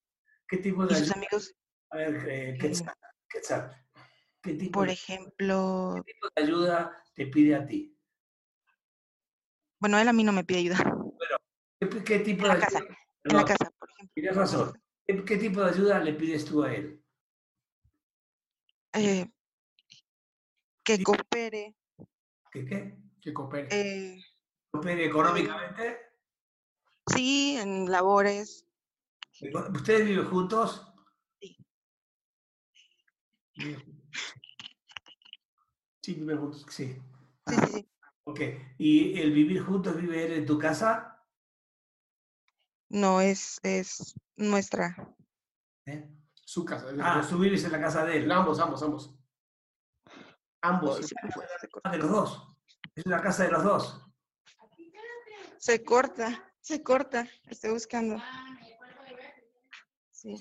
¿Qué 0.48 0.58
tipo 0.58 0.86
de 0.86 0.92
Y 0.92 0.96
sus 0.96 1.02
ayuda? 1.10 1.16
amigos, 1.16 1.54
A 1.90 1.96
ver, 1.96 2.28
eh, 2.28 2.50
eh, 2.50 2.58
Quetzal, 2.58 2.94
Quetzal, 3.28 3.86
¿qué 4.42 4.54
tipo 4.54 4.78
por 4.78 4.86
de, 4.86 4.92
ejemplo, 4.92 6.02
qué 6.06 6.12
tipo 6.14 6.28
de 6.34 6.42
ayuda 6.42 7.04
te 7.14 7.26
pide 7.26 7.54
a 7.54 7.66
ti? 7.66 7.96
bueno, 9.80 9.98
él 9.98 10.08
a 10.08 10.12
mí 10.12 10.24
no 10.24 10.32
me 10.32 10.44
pide 10.44 10.58
ayuda. 10.60 10.76
¿Qué, 11.80 11.88
qué 12.04 12.18
tipo 12.20 12.42
En 12.42 12.48
de 12.48 12.48
la 12.48 12.58
casa, 12.58 12.78
ayuda? 12.78 12.96
en 13.24 13.36
la 13.36 13.44
casa, 13.44 13.70
por 13.78 13.90
ejemplo. 13.90 14.12
tienes 14.14 14.36
razón. 14.36 14.72
¿Qué, 15.06 15.24
qué 15.24 15.36
tipo 15.36 15.60
de 15.62 15.70
ayuda 15.70 15.98
le 16.00 16.12
pides 16.14 16.44
tú 16.44 16.62
a 16.62 16.72
él? 16.74 17.02
eh, 18.94 19.26
que 20.84 21.02
coopere, 21.02 21.76
¿Qué 22.50 22.64
qué? 22.64 22.98
Que 23.20 23.32
coopere. 23.32 23.68
eh, 23.70 24.20
¿Coopere 24.70 25.06
económicamente? 25.06 26.09
Sí, 27.14 27.56
en 27.58 27.90
labores, 27.90 28.66
¿Ustedes 29.72 30.06
viven 30.06 30.26
juntos? 30.28 30.86
sí, 31.40 31.56
Sí, 36.02 36.14
viven 36.14 36.38
juntos. 36.38 36.66
Sí. 36.68 36.96
sí, 37.46 37.54
sí, 37.56 37.66
sí. 37.72 37.88
Ok. 38.24 38.40
¿Y 38.78 39.18
el 39.20 39.32
vivir 39.32 39.62
juntos 39.62 39.96
vive 39.96 40.24
él 40.26 40.32
en 40.32 40.46
tu 40.46 40.58
casa? 40.58 41.22
No 42.88 43.20
es, 43.20 43.60
es 43.62 44.14
nuestra. 44.36 44.96
¿Eh? 45.86 46.08
Su 46.34 46.64
casa. 46.64 46.90
es 46.90 46.96
Ah, 47.00 47.20
tú 47.22 47.32
dos. 47.36 47.40
vives 47.40 47.64
en 47.64 47.72
la 47.72 47.80
casa 47.80 48.04
de 48.04 48.18
él. 48.18 48.30
Ambos, 48.30 48.58
ambos, 48.60 48.82
ambos. 48.82 49.14
Ambos. 50.62 51.06
Se 51.06 51.14
corta. 51.14 51.80
Ah, 51.84 51.92
de 51.92 51.98
los 51.98 52.10
dos. 52.10 52.48
Es 52.94 53.06
una 53.06 53.20
casa 53.22 53.44
de 53.44 53.50
los 53.52 53.62
dos. 53.64 54.02
Se 55.58 55.84
corta, 55.84 56.49
se 56.60 56.82
corta. 56.82 57.26
Estoy 57.48 57.70
buscando. 57.72 58.16
Sí. 60.10 60.34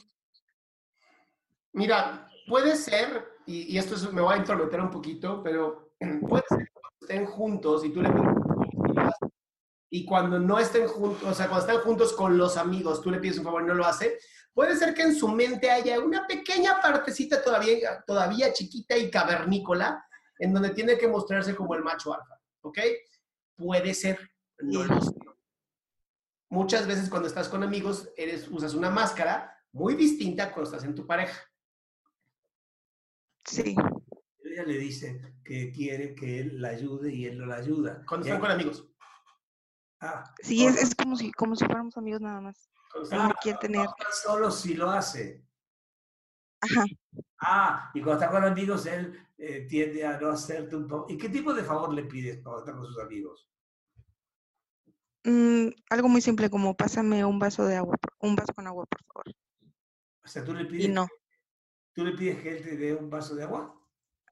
Mira, 1.73 2.29
puede 2.47 2.75
ser, 2.75 3.25
y, 3.45 3.73
y 3.73 3.77
esto 3.77 3.95
es- 3.95 4.11
me 4.11 4.21
voy 4.21 4.33
a 4.33 4.37
intrometer 4.37 4.81
un 4.81 4.91
poquito, 4.91 5.41
pero 5.43 5.93
puede 6.27 6.43
ser 6.49 6.57
que 6.59 6.71
cuando 6.73 6.97
estén 7.01 7.25
juntos 7.25 7.85
y 7.85 7.89
tú 7.93 8.01
le 8.01 8.09
pides 8.09 8.27
un 8.27 8.43
favor 8.43 9.19
y 9.91 10.05
cuando 10.05 10.37
no 10.39 10.59
estén 10.59 10.87
juntos, 10.87 11.23
o 11.23 11.33
sea, 11.33 11.47
cuando 11.47 11.65
están 11.65 11.83
juntos 11.83 12.13
con 12.13 12.37
los 12.37 12.57
amigos, 12.57 13.01
tú 13.01 13.09
le 13.09 13.19
pides 13.19 13.39
un 13.39 13.45
favor 13.45 13.63
y 13.63 13.65
no 13.65 13.73
lo 13.73 13.85
hace, 13.85 14.19
puede 14.53 14.75
ser 14.75 14.93
que 14.93 15.01
en 15.03 15.15
su 15.15 15.27
mente 15.29 15.71
haya 15.71 15.99
una 15.99 16.27
pequeña 16.27 16.79
partecita 16.81 17.41
todavía, 17.43 18.03
todavía 18.05 18.53
chiquita 18.53 18.95
y 18.97 19.09
cavernícola 19.09 20.05
en 20.37 20.53
donde 20.53 20.71
tiene 20.71 20.97
que 20.97 21.07
mostrarse 21.07 21.55
como 21.55 21.73
el 21.75 21.83
macho 21.83 22.13
alfa, 22.13 22.39
¿ok? 22.61 22.77
Puede 23.55 23.93
ser, 23.93 24.19
no 24.59 24.83
lo 24.83 25.01
sé. 25.01 25.11
Muchas 26.49 26.87
veces 26.87 27.09
cuando 27.09 27.27
estás 27.27 27.47
con 27.47 27.63
amigos, 27.63 28.09
eres, 28.17 28.47
usas 28.47 28.73
una 28.73 28.89
máscara 28.89 29.55
muy 29.71 29.95
distinta 29.95 30.51
cuando 30.51 30.71
estás 30.71 30.83
en 30.83 30.95
tu 30.95 31.05
pareja. 31.05 31.39
Sí, 33.45 33.75
Ella 34.43 34.63
le 34.63 34.77
dice 34.77 35.35
que 35.43 35.71
quiere 35.71 36.15
que 36.15 36.39
él 36.39 36.61
la 36.61 36.69
ayude 36.69 37.13
y 37.13 37.25
él 37.25 37.37
no 37.37 37.45
la 37.45 37.57
ayuda. 37.57 38.03
Cuando 38.07 38.25
están 38.25 38.41
con 38.41 38.51
amigos. 38.51 38.87
Ah, 40.01 40.23
sí, 40.41 40.65
es, 40.65 40.81
es 40.81 40.95
como 40.95 41.15
si, 41.15 41.31
como 41.31 41.55
si 41.55 41.65
fuéramos 41.65 41.97
amigos 41.97 42.21
nada 42.21 42.41
más. 42.41 42.69
Me 43.11 43.33
quiere 43.41 43.57
tener. 43.59 43.87
solo 44.23 44.49
si 44.49 44.73
lo 44.73 44.89
hace. 44.89 45.45
Ajá. 46.61 46.85
Ah, 47.41 47.91
y 47.93 48.01
cuando 48.01 48.23
está 48.23 48.31
con 48.31 48.43
amigos, 48.43 48.85
él 48.85 49.27
eh, 49.37 49.65
tiende 49.69 50.05
a 50.05 50.19
no 50.19 50.29
hacerte 50.29 50.75
un 50.75 50.89
favor. 50.89 51.05
¿Y 51.09 51.17
qué 51.17 51.29
tipo 51.29 51.53
de 51.53 51.63
favor 51.63 51.93
le 51.93 52.03
pides 52.03 52.41
cuando 52.41 52.59
está 52.59 52.73
con 52.73 52.85
sus 52.85 52.99
amigos? 52.99 53.48
Mm, 55.23 55.69
algo 55.89 56.07
muy 56.09 56.21
simple 56.21 56.49
como 56.49 56.75
pásame 56.75 57.25
un 57.25 57.39
vaso 57.39 57.65
de 57.65 57.75
agua, 57.75 57.97
un 58.19 58.35
vaso 58.35 58.53
con 58.53 58.67
agua, 58.67 58.85
por 58.85 59.03
favor. 59.03 59.35
O 60.23 60.27
sea, 60.27 60.43
tú 60.43 60.53
le 60.53 60.63
Y 60.63 60.67
pides, 60.67 60.89
no, 60.89 61.07
tú 61.93 62.05
le 62.05 62.13
pides 62.13 62.41
que 62.41 62.57
él 62.57 62.63
te 62.63 62.77
dé 62.77 62.93
un 62.95 63.09
vaso 63.09 63.35
de 63.35 63.43
agua. 63.43 63.75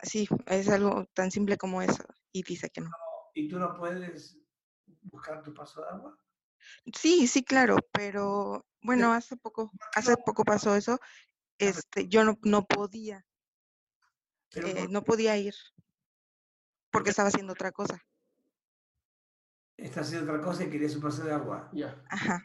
Sí, 0.01 0.27
es 0.45 0.69
algo 0.69 1.05
tan 1.13 1.31
simple 1.31 1.57
como 1.57 1.81
eso. 1.81 2.03
Y 2.31 2.43
dice 2.43 2.69
que 2.69 2.81
no. 2.81 2.89
¿Y 3.33 3.47
tú 3.47 3.59
no 3.59 3.75
puedes 3.75 4.37
buscar 5.01 5.41
tu 5.43 5.53
paso 5.53 5.81
de 5.81 5.87
agua? 5.89 6.17
Sí, 6.97 7.27
sí, 7.27 7.43
claro, 7.43 7.77
pero 7.91 8.65
bueno, 8.81 9.11
hace 9.13 9.35
poco, 9.37 9.71
hace 9.95 10.15
poco 10.17 10.43
pasó 10.43 10.75
eso. 10.75 10.99
Este, 11.59 12.07
yo 12.07 12.23
no, 12.23 12.37
no 12.43 12.65
podía, 12.65 13.25
eh, 14.55 14.87
no 14.89 15.03
podía 15.03 15.37
ir 15.37 15.55
porque 16.91 17.11
estaba 17.11 17.29
haciendo 17.29 17.53
otra 17.53 17.71
cosa. 17.71 17.99
Estás 19.77 20.07
haciendo 20.07 20.31
otra 20.31 20.43
cosa 20.43 20.63
y 20.63 20.69
querías 20.69 20.95
un 20.95 21.01
paso 21.01 21.23
de 21.23 21.31
agua. 21.31 21.69
Ya. 21.71 22.03
Ajá. 22.09 22.43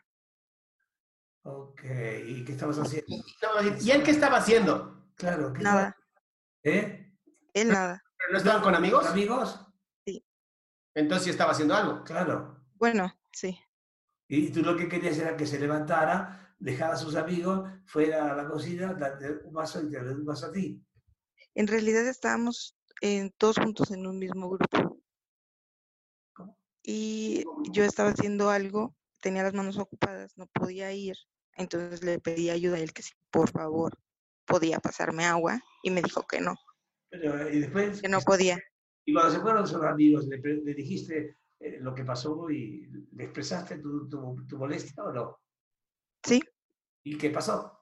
Ok, 1.45 1.83
¿y 2.27 2.45
qué 2.45 2.53
estabas 2.53 2.79
haciendo? 2.79 3.07
¿Y 3.81 3.91
él 3.91 4.03
qué 4.05 4.11
estaba 4.13 4.37
haciendo? 4.37 5.11
Claro, 5.17 5.53
¿qué 5.53 5.63
Nada, 5.63 5.97
¿Eh? 6.63 7.13
él 7.53 7.69
nada. 7.69 8.03
¿Pero 8.17 8.33
no 8.33 8.39
estaban 8.39 8.63
con 8.63 8.75
amigos? 8.75 9.07
¿Amigos? 9.07 9.67
Entonces 10.95 11.25
sí 11.25 11.31
estaba 11.31 11.53
haciendo 11.53 11.75
algo. 11.75 12.05
Claro. 12.05 12.65
Bueno, 12.75 13.19
sí. 13.33 13.59
Y 14.29 14.51
tú 14.51 14.63
lo 14.63 14.77
que 14.77 14.89
querías 14.89 15.19
era 15.19 15.37
que 15.37 15.47
se 15.47 15.59
levantara, 15.59 16.55
dejara 16.59 16.95
a 16.95 16.99
sus 16.99 17.17
amigos, 17.17 17.69
fuera 17.87 18.33
a 18.33 18.37
la 18.37 18.49
cocina, 18.49 18.93
darte 18.95 19.39
un 19.45 19.53
vaso 19.53 19.83
y 19.83 19.91
te 19.91 19.99
un 19.99 20.25
vaso 20.25 20.47
a 20.47 20.53
ti. 20.53 20.85
En 21.55 21.67
realidad 21.67 22.07
estábamos 22.07 22.77
eh, 23.01 23.31
todos 23.37 23.57
juntos 23.57 23.91
en 23.91 24.07
un 24.07 24.19
mismo 24.19 24.49
grupo. 24.49 25.02
Y 26.83 27.45
yo 27.71 27.85
estaba 27.85 28.11
haciendo 28.11 28.51
algo, 28.51 28.95
tenía 29.21 29.43
las 29.43 29.55
manos 29.55 29.79
ocupadas, 29.79 30.37
no 30.37 30.47
podía 30.47 30.93
ir. 30.93 31.17
Entonces 31.55 32.03
le 32.03 32.19
pedí 32.19 32.51
ayuda 32.51 32.77
a 32.77 32.81
él 32.81 32.93
que 32.93 33.03
si 33.03 33.13
por 33.31 33.51
favor 33.51 33.97
podía 34.47 34.81
pasarme 34.81 35.25
agua 35.25 35.61
y 35.83 35.91
me 35.91 36.03
dijo 36.03 36.27
que 36.27 36.41
no, 36.41 36.55
Pero, 37.11 37.49
y 37.51 37.61
después, 37.61 38.01
que 38.03 38.09
no 38.09 38.21
podía. 38.21 38.59
y 39.05 39.13
cuando 39.13 39.33
se 39.33 39.41
fueron 39.41 39.67
sus 39.67 39.83
amigos, 39.83 40.27
le, 40.27 40.75
dijiste 40.75 41.37
eh, 41.61 41.79
lo 41.81 41.95
que 41.95 42.05
pasó 42.05 42.51
y 42.51 42.89
le 43.13 43.25
expresaste 43.25 43.79
tu, 43.79 44.09
tu, 44.09 44.47
tu 44.47 44.59
molestia 44.59 45.05
o 45.05 45.13
no? 45.13 45.39
Sí, 46.25 46.41
¿Y 47.05 47.17
qué 47.19 47.31
pasó? 47.31 47.79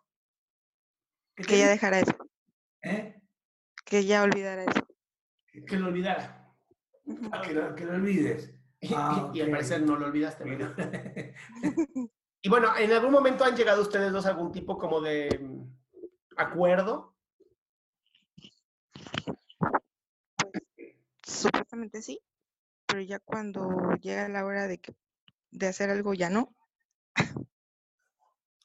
¿Qué 1.35 1.45
te 1.45 1.49
que 1.49 1.59
ya 1.59 1.65
dijo? 1.65 1.71
dejara 1.71 2.01
eso, 2.01 2.17
¿Eh? 2.83 3.21
que 3.85 4.05
ya 4.05 4.23
olvidara 4.23 4.65
eso. 4.65 4.87
Que 5.67 5.77
lo 5.77 5.87
olvidara. 5.89 6.55
Ah, 7.33 7.41
que, 7.43 7.53
lo, 7.55 7.75
que 7.75 7.85
lo 7.85 7.95
olvides. 7.95 8.55
Ah, 8.95 9.31
y 9.35 9.41
al 9.41 9.51
parecer 9.51 9.83
no 9.83 9.97
lo 9.97 10.07
olvidaste, 10.07 10.45
¿verdad? 10.45 10.75
Y 12.43 12.49
bueno, 12.49 12.75
¿en 12.79 12.91
algún 12.91 13.13
momento 13.13 13.45
han 13.45 13.55
llegado 13.55 13.83
ustedes 13.83 14.13
dos 14.13 14.25
a 14.25 14.31
algún 14.31 14.51
tipo 14.51 14.79
como 14.79 15.03
de 15.03 15.29
mm, 15.39 16.39
acuerdo? 16.39 17.15
Supuestamente 21.23 22.01
sí, 22.01 22.19
pero 22.87 23.03
ya 23.03 23.19
cuando 23.19 23.69
llega 24.01 24.27
la 24.31 24.47
hora 24.47 24.67
de 24.69 24.79
que 24.79 24.95
de 25.51 25.67
hacer 25.67 25.91
algo 25.91 26.15
ya 26.15 26.31
no. 26.31 26.55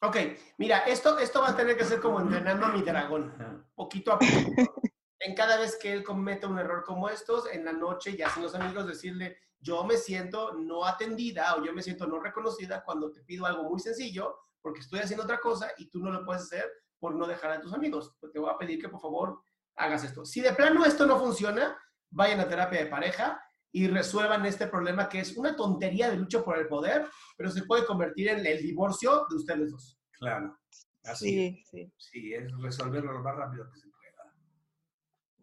Ok, 0.02 0.18
mira, 0.58 0.80
esto, 0.80 1.20
esto 1.20 1.42
va 1.42 1.50
a 1.50 1.58
tener 1.58 1.76
que 1.76 1.84
ser 1.84 2.00
como 2.00 2.22
entrenando 2.22 2.66
a 2.68 2.72
mi 2.72 2.82
dragón, 2.82 3.34
poquito 3.76 4.14
a 4.14 4.20
poco. 4.20 4.82
En 5.26 5.34
cada 5.34 5.58
vez 5.58 5.76
que 5.82 5.92
él 5.92 6.04
cometa 6.04 6.48
un 6.48 6.60
error 6.60 6.84
como 6.84 7.10
estos, 7.10 7.52
en 7.52 7.66
la 7.66 7.74
noche, 7.74 8.16
ya 8.16 8.30
sin 8.30 8.44
los 8.44 8.54
amigos, 8.54 8.86
decirle, 8.86 9.40
yo 9.60 9.84
me 9.84 9.98
siento 9.98 10.54
no 10.54 10.86
atendida 10.86 11.56
o 11.56 11.66
yo 11.66 11.74
me 11.74 11.82
siento 11.82 12.06
no 12.06 12.20
reconocida 12.20 12.84
cuando 12.84 13.12
te 13.12 13.24
pido 13.24 13.48
algo 13.48 13.64
muy 13.64 13.80
sencillo 13.80 14.38
porque 14.62 14.82
estoy 14.82 15.00
haciendo 15.00 15.24
otra 15.24 15.40
cosa 15.40 15.72
y 15.80 15.90
tú 15.90 16.00
no 16.00 16.12
lo 16.12 16.24
puedes 16.24 16.44
hacer 16.44 16.72
por 17.00 17.16
no 17.16 17.26
dejar 17.26 17.50
a 17.50 17.60
tus 17.60 17.74
amigos. 17.74 18.16
Pues 18.20 18.32
te 18.32 18.38
voy 18.38 18.52
a 18.54 18.58
pedir 18.60 18.80
que 18.80 18.88
por 18.88 19.02
favor 19.02 19.42
hagas 19.78 20.04
esto. 20.04 20.26
Si 20.26 20.42
de 20.42 20.54
plano 20.54 20.86
esto 20.86 21.08
no 21.08 21.18
funciona, 21.18 21.76
vayan 22.12 22.40
a 22.42 22.48
terapia 22.48 22.82
de 22.82 22.86
pareja 22.86 23.42
y 23.72 23.88
resuelvan 23.88 24.46
este 24.46 24.68
problema 24.68 25.10
que 25.10 25.22
es 25.22 25.36
una 25.36 25.56
tontería 25.56 26.12
de 26.12 26.18
lucha 26.18 26.44
por 26.44 26.60
el 26.60 26.68
poder, 26.68 27.08
pero 27.36 27.50
se 27.50 27.64
puede 27.64 27.84
convertir 27.84 28.30
en 28.30 28.46
el 28.46 28.62
divorcio 28.62 29.26
de 29.28 29.38
ustedes 29.38 29.72
dos. 29.72 30.00
Claro. 30.12 30.56
Así. 31.04 31.30
Sí, 31.30 31.64
sí. 31.66 31.94
Sí, 31.98 32.34
es 32.36 32.52
resolverlo 32.60 33.12
lo 33.12 33.24
más 33.24 33.36
rápido 33.36 33.68
que 33.72 33.80
se 33.80 33.88
pueda. 33.88 33.95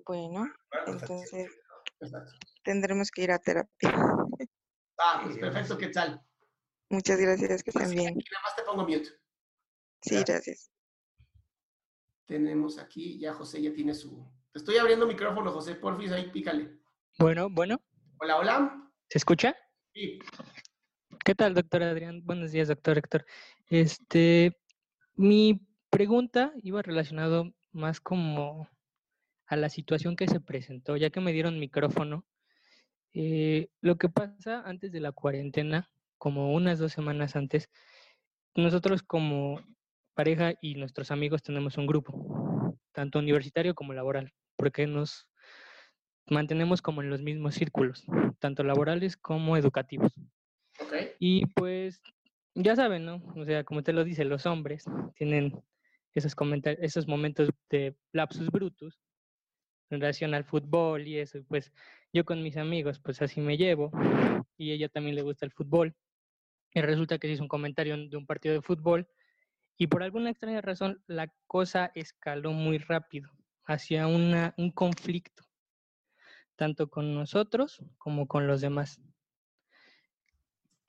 Bueno, 0.07 0.29
Bueno, 0.31 0.53
hasta 0.73 0.91
entonces 0.91 1.61
tendremos 2.65 3.11
que 3.11 3.23
ir 3.23 3.31
a 3.31 3.39
terapia. 3.39 3.91
Ah, 4.99 5.20
pues 5.24 5.39
perfecto, 5.39 5.79
¿qué 5.79 5.89
tal? 5.89 6.20
Muchas 6.91 7.19
gracias, 7.20 7.62
que 7.62 7.70
estén 7.70 7.91
bien. 7.91 8.09
Aquí 8.09 8.29
nada 8.31 8.43
más 8.43 8.57
te 8.57 8.62
pongo 8.62 8.83
mute. 8.83 9.09
Sí, 10.03 10.23
gracias. 10.27 10.70
Tenemos 12.27 12.79
aquí, 12.79 13.19
ya 13.19 13.33
José 13.35 13.62
ya 13.62 13.73
tiene 13.73 13.95
su... 13.95 14.29
Te 14.53 14.59
estoy 14.59 14.77
abriendo 14.77 15.07
micrófono, 15.07 15.51
José, 15.53 15.74
porfis, 15.74 16.12
ahí 16.12 16.31
pícale. 16.31 16.79
Bueno, 17.19 17.49
bueno, 17.51 17.81
Hola, 18.19 18.37
hola. 18.39 18.91
¿se 19.09 19.19
escucha? 19.19 19.57
Sí. 19.95 20.19
¿Qué 21.24 21.35
tal, 21.35 21.55
doctor 21.55 21.83
Adrián? 21.83 22.23
Buenos 22.24 22.53
días, 22.53 22.69
doctor 22.69 22.99
Héctor. 22.99 23.24
Este, 23.66 24.57
mi 25.15 25.66
pregunta 25.91 26.53
iba 26.62 26.83
relacionado 26.83 27.53
más 27.73 28.01
como 28.01 28.69
a 29.53 29.57
la 29.57 29.69
situación 29.69 30.16
que 30.16 30.27
se 30.29 30.41
presentó, 30.41 30.97
ya 30.97 31.11
que 31.11 31.20
me 31.20 31.31
dieron 31.31 31.61
micrófono. 31.61 32.24
Eh, 33.12 33.69
lo 33.83 33.97
que 33.99 34.09
pasa 34.09 34.62
antes 34.65 34.93
de 34.93 35.01
la 35.01 35.12
cuarentena, 35.12 35.91
como 36.16 36.55
unas 36.55 36.79
dos 36.79 36.93
semanas 36.93 37.37
antes, 37.37 37.69
nosotros 38.55 39.03
como 39.03 39.61
pareja 40.15 40.55
y 40.62 40.77
nuestros 40.77 41.11
amigos 41.11 41.43
tenemos 41.43 41.77
un 41.77 41.87
grupo, 41.87 42.79
tanto 42.93 43.19
universitario 43.19 43.74
como 43.74 43.93
laboral, 43.93 44.33
porque 44.57 44.87
nos 44.87 45.29
mantenemos 46.31 46.81
como 46.81 47.03
en 47.03 47.11
los 47.11 47.20
mismos 47.20 47.55
círculos, 47.55 48.07
tanto 48.39 48.65
laborales 48.65 49.19
como 49.19 49.59
educativos. 49.59 50.15
Ok. 50.81 50.95
Y 51.19 51.45
pues, 51.49 52.01
ya 52.55 52.74
saben, 52.74 53.05
¿no? 53.05 53.23
O 53.37 53.45
sea, 53.45 53.65
como 53.65 53.83
te 53.83 53.93
lo 53.93 54.03
dice, 54.03 54.24
los 54.24 54.47
hombres 54.47 54.87
tienen 55.15 55.53
esos 56.15 56.35
comentarios, 56.35 56.83
esos 56.83 57.07
momentos 57.07 57.51
de 57.69 57.95
lapsus 58.15 58.49
brutus 58.49 58.99
relación 60.01 60.35
al 60.35 60.44
fútbol 60.44 61.06
y 61.06 61.19
eso. 61.19 61.39
Pues 61.48 61.73
yo 62.12 62.24
con 62.24 62.43
mis 62.43 62.56
amigos, 62.56 63.01
pues 63.01 63.23
así 63.23 63.40
me 63.40 63.56
llevo. 63.56 63.90
Y 64.56 64.73
ella 64.73 64.89
también 64.89 65.16
le 65.16 65.23
gusta 65.23 65.47
el 65.47 65.52
fútbol. 65.52 65.94
Y 66.74 66.81
resulta 66.81 67.19
que 67.19 67.28
se 67.28 67.35
hizo 67.35 67.43
un 67.43 67.48
comentario 67.48 67.97
de 67.97 68.16
un 68.16 68.27
partido 68.27 68.55
de 68.55 68.62
fútbol. 68.62 69.09
Y 69.77 69.86
por 69.86 70.02
alguna 70.02 70.31
extraña 70.31 70.60
razón, 70.60 71.02
la 71.06 71.32
cosa 71.47 71.90
escaló 71.94 72.52
muy 72.52 72.78
rápido 72.78 73.31
hacia 73.64 74.06
una, 74.06 74.55
un 74.56 74.70
conflicto, 74.70 75.44
tanto 76.56 76.89
con 76.89 77.14
nosotros 77.14 77.82
como 77.98 78.27
con 78.27 78.47
los 78.47 78.60
demás 78.60 79.01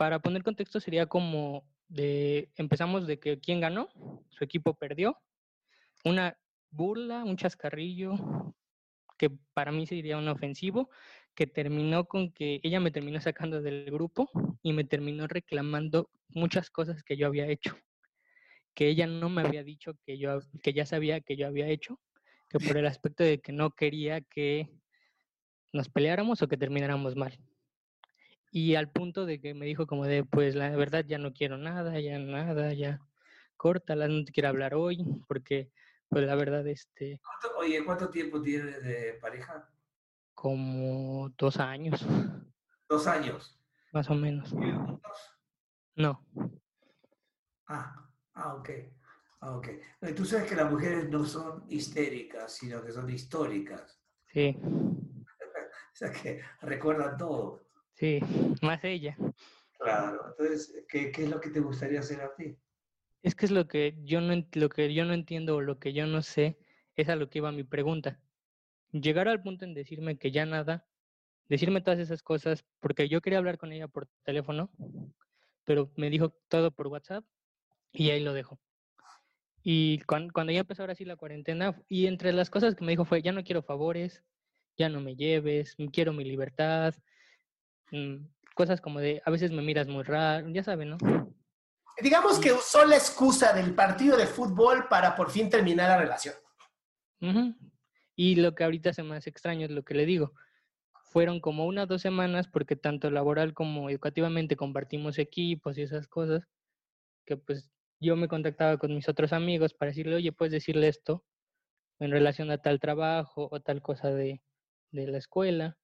para 0.04 0.20
poner 0.20 0.44
contexto 0.44 0.80
sería 0.80 1.06
como 1.06 1.64
de 1.88 2.52
empezamos 2.56 3.08
de 3.08 3.20
que 3.20 3.40
quién 3.40 3.62
ganó, 3.62 3.90
su 4.32 4.44
equipo 4.44 4.74
perdió, 4.74 5.18
una 6.04 6.38
burla, 6.72 7.24
un 7.24 7.38
chascarrillo 7.38 8.14
que 9.18 9.30
para 9.54 9.72
mí 9.72 9.86
sería 9.86 10.18
un 10.18 10.28
ofensivo, 10.28 10.90
que 11.36 11.48
terminó 11.48 12.06
con 12.06 12.32
que 12.32 12.60
ella 12.64 12.80
me 12.80 12.92
terminó 12.92 13.20
sacando 13.20 13.62
del 13.62 13.86
grupo 13.92 14.30
y 14.62 14.74
me 14.74 14.84
terminó 14.84 15.28
reclamando 15.28 16.10
muchas 16.30 16.70
cosas 16.70 17.04
que 17.04 17.18
yo 17.18 17.28
había 17.28 17.48
hecho, 17.48 17.76
que 18.74 18.88
ella 18.88 19.08
no 19.08 19.30
me 19.30 19.42
había 19.42 19.64
dicho 19.64 19.98
que 20.06 20.18
yo 20.18 20.40
que 20.62 20.74
ya 20.74 20.86
sabía 20.86 21.22
que 21.22 21.36
yo 21.36 21.48
había 21.48 21.68
hecho, 21.68 22.00
que 22.50 22.60
por 22.60 22.78
el 22.78 22.86
aspecto 22.86 23.24
de 23.24 23.40
que 23.40 23.52
no 23.52 23.72
quería 23.72 24.22
que 24.22 24.70
nos 25.72 25.90
peleáramos 25.90 26.42
o 26.42 26.48
que 26.48 26.58
termináramos 26.58 27.16
mal. 27.16 27.38
Y 28.52 28.76
al 28.76 28.92
punto 28.92 29.26
de 29.26 29.42
que 29.42 29.56
me 29.56 29.66
dijo 29.66 29.88
como 29.88 30.06
de, 30.06 30.24
pues 30.24 30.54
la 30.54 30.70
verdad 30.76 31.04
ya 31.08 31.18
no 31.18 31.34
quiero 31.34 31.58
nada, 31.58 32.00
ya 32.00 32.20
nada, 32.20 32.72
ya 32.74 33.02
córtala, 33.58 34.08
no 34.08 34.24
te 34.24 34.32
quiero 34.32 34.50
hablar 34.50 34.76
hoy, 34.76 35.04
porque 35.28 35.72
pues 36.14 36.26
la 36.26 36.36
verdad, 36.36 36.66
este, 36.68 37.20
¿Cuánto- 37.22 37.58
Oye, 37.60 37.84
¿cuánto 37.84 38.10
tiempo 38.10 38.42
tienes 38.42 38.84
de 38.84 39.18
pareja? 39.22 39.70
como 40.34 41.30
dos 41.38 41.58
años, 41.58 42.06
Dos 42.90 43.08
años. 43.08 43.60
más 43.92 44.10
o 44.10 44.16
menos. 44.16 44.54
¿Viven 44.56 44.86
juntos? 44.86 45.18
No, 45.96 46.26
Ah, 47.68 48.10
ah, 48.34 48.56
ok. 48.56 48.70
Ah, 49.40 49.56
ok. 49.58 49.68
Tú 50.16 50.26
sabes 50.26 50.50
que 50.50 50.56
las 50.56 50.70
mujeres 50.72 51.10
no 51.10 51.26
son 51.26 51.64
histéricas, 51.70 52.54
sino 52.54 52.84
que 52.84 52.92
son 52.92 53.10
históricas. 53.10 54.00
sí, 54.28 54.58
O 55.94 55.96
sea 55.96 56.12
que 56.12 56.42
recuerdan 56.62 57.18
todo. 57.18 57.62
sí, 57.94 58.20
más 58.62 58.84
ella. 58.84 59.16
Claro. 59.80 60.28
Entonces, 60.30 60.84
¿qué, 60.90 61.12
qué 61.12 61.24
es 61.26 61.30
lo 61.30 61.40
que 61.40 61.50
te 61.50 61.60
gustaría 61.60 62.00
hacer 62.00 62.22
a 62.22 62.34
ti? 62.36 62.58
Es 63.24 63.34
que 63.36 63.46
es 63.46 63.52
lo 63.52 63.68
que 63.68 63.96
yo 64.04 64.22
no, 64.22 64.34
lo 64.54 64.70
que 64.70 64.94
yo 64.94 65.06
no 65.06 65.14
entiendo 65.14 65.56
o 65.56 65.62
lo 65.62 65.80
que 65.80 65.94
yo 65.94 66.06
no 66.08 66.22
sé, 66.22 66.60
es 66.96 67.10
a 67.10 67.16
lo 67.16 67.30
que 67.30 67.40
iba 67.40 67.52
mi 67.52 67.64
pregunta. 67.64 68.22
Llegar 68.92 69.28
al 69.30 69.42
punto 69.44 69.66
en 69.66 69.74
decirme 69.76 70.18
que 70.18 70.32
ya 70.32 70.46
nada, 70.46 70.88
decirme 71.50 71.82
todas 71.82 72.00
esas 72.00 72.24
cosas, 72.24 72.66
porque 72.82 73.10
yo 73.10 73.22
quería 73.22 73.40
hablar 73.40 73.58
con 73.58 73.74
ella 73.74 73.88
por 73.90 74.08
teléfono, 74.24 74.72
pero 75.66 75.92
me 75.98 76.10
dijo 76.10 76.32
todo 76.50 76.72
por 76.72 76.88
WhatsApp 76.88 77.26
y 77.94 78.12
ahí 78.12 78.22
lo 78.24 78.34
dejo. 78.34 78.62
Y 79.64 80.00
cuan- 80.02 80.30
cuando, 80.30 80.52
ya 80.54 80.60
empezó 80.62 80.84
ahora 80.84 80.96
sí 80.96 81.06
la 81.06 81.16
cuarentena, 81.16 81.82
y 81.88 82.08
entre 82.08 82.34
las 82.34 82.50
cosas 82.50 82.76
que 82.76 82.84
me 82.86 82.92
dijo 82.92 83.06
fue, 83.06 83.22
ya 83.22 83.32
no 83.32 83.44
quiero 83.44 83.64
favores, 83.64 84.24
ya 84.78 84.90
no 84.90 85.00
me 85.02 85.16
lleves, 85.16 85.76
quiero 85.94 86.14
mi 86.14 86.26
libertad, 86.26 86.94
mm, 87.92 88.18
cosas 88.56 88.82
como 88.82 89.00
de, 89.02 89.22
a 89.26 89.32
veces 89.32 89.52
me 89.52 89.62
miras 89.64 89.88
muy 89.88 90.04
raro, 90.04 90.50
ya 90.50 90.64
saben, 90.64 90.92
¿no? 90.92 91.33
Digamos 92.02 92.40
que 92.40 92.52
usó 92.52 92.86
la 92.86 92.96
excusa 92.96 93.54
del 93.54 93.76
partido 93.76 94.18
de 94.18 94.26
fútbol 94.26 94.88
para 94.88 95.16
por 95.16 95.30
fin 95.30 95.50
terminar 95.50 95.90
la 95.90 95.98
relación. 95.98 96.36
Y 98.16 98.36
lo 98.36 98.54
que 98.54 98.64
ahorita 98.64 98.94
se 98.94 99.04
me 99.04 99.16
hace 99.16 99.30
extraño 99.30 99.66
es 99.66 99.72
lo 99.72 99.84
que 99.84 99.94
le 99.94 100.06
digo. 100.06 100.34
Fueron 101.12 101.40
como 101.40 101.66
unas 101.66 101.88
dos 101.88 102.02
semanas 102.02 102.48
porque 102.48 102.76
tanto 102.76 103.10
laboral 103.12 103.54
como 103.54 103.90
educativamente 103.90 104.56
compartimos 104.56 105.20
equipos 105.20 105.78
y 105.78 105.84
esas 105.84 106.08
cosas, 106.08 106.44
que 107.26 107.38
pues 107.38 107.72
yo 108.00 108.16
me 108.16 108.28
contactaba 108.28 108.78
con 108.78 108.94
mis 108.94 109.08
otros 109.08 109.32
amigos 109.32 109.74
para 109.74 109.92
decirle, 109.92 110.16
oye, 110.16 110.32
puedes 110.32 110.52
decirle 110.52 110.88
esto 110.90 111.24
en 112.00 112.12
relación 112.12 112.52
a 112.52 112.58
tal 112.58 112.80
trabajo 112.80 113.48
o 113.52 113.62
tal 113.62 113.82
cosa 113.82 114.10
de, 114.10 114.42
de 114.92 115.08
la 115.08 115.18
escuela. 115.18 115.78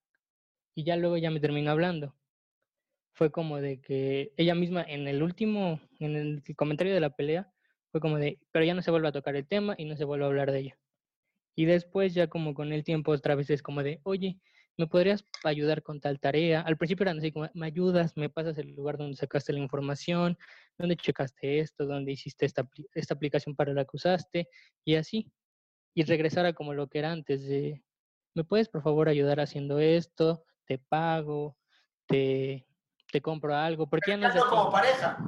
Y 0.74 0.84
ya 0.84 0.96
luego 0.96 1.16
ya 1.16 1.30
me 1.30 1.40
terminó 1.40 1.70
hablando. 1.70 2.14
Fue 3.12 3.30
como 3.30 3.60
de 3.60 3.80
que 3.80 4.32
ella 4.36 4.54
misma 4.54 4.82
en 4.82 5.08
el 5.08 5.22
último, 5.22 5.80
en 5.98 6.16
el 6.16 6.42
comentario 6.56 6.94
de 6.94 7.00
la 7.00 7.10
pelea, 7.10 7.52
fue 7.90 8.00
como 8.00 8.18
de, 8.18 8.38
pero 8.52 8.64
ya 8.64 8.74
no 8.74 8.82
se 8.82 8.90
vuelve 8.90 9.08
a 9.08 9.12
tocar 9.12 9.36
el 9.36 9.46
tema 9.46 9.74
y 9.76 9.84
no 9.84 9.96
se 9.96 10.04
vuelve 10.04 10.24
a 10.24 10.28
hablar 10.28 10.52
de 10.52 10.60
ello. 10.60 10.74
Y 11.56 11.66
después 11.66 12.14
ya 12.14 12.28
como 12.28 12.54
con 12.54 12.72
el 12.72 12.84
tiempo 12.84 13.12
otra 13.12 13.34
vez 13.34 13.50
es 13.50 13.62
como 13.62 13.82
de, 13.82 14.00
oye, 14.04 14.40
¿me 14.78 14.86
podrías 14.86 15.26
ayudar 15.44 15.82
con 15.82 16.00
tal 16.00 16.18
tarea? 16.20 16.62
Al 16.62 16.76
principio 16.76 17.04
eran 17.04 17.18
así 17.18 17.32
como, 17.32 17.50
¿me 17.54 17.66
ayudas? 17.66 18.16
¿Me 18.16 18.30
pasas 18.30 18.56
el 18.58 18.74
lugar 18.74 18.96
donde 18.96 19.16
sacaste 19.16 19.52
la 19.52 19.58
información? 19.58 20.38
¿Dónde 20.78 20.96
checaste 20.96 21.58
esto? 21.60 21.86
¿Dónde 21.86 22.12
hiciste 22.12 22.46
esta, 22.46 22.68
esta 22.94 23.14
aplicación 23.14 23.54
para 23.56 23.74
la 23.74 23.84
que 23.84 23.90
usaste? 23.94 24.48
Y 24.84 24.94
así. 24.94 25.30
Y 25.94 26.04
regresar 26.04 26.46
a 26.46 26.54
como 26.54 26.72
lo 26.72 26.88
que 26.88 27.00
era 27.00 27.12
antes 27.12 27.46
de, 27.46 27.82
¿me 28.34 28.44
puedes 28.44 28.68
por 28.68 28.82
favor 28.82 29.08
ayudar 29.08 29.40
haciendo 29.40 29.80
esto? 29.80 30.44
Te 30.64 30.78
pago, 30.78 31.58
te, 32.06 32.66
te 33.10 33.20
compro 33.20 33.54
algo. 33.54 33.88
Porque 33.88 34.10
ya 34.10 34.16
no 34.16 34.46
como 34.46 34.70
pareja. 34.70 35.18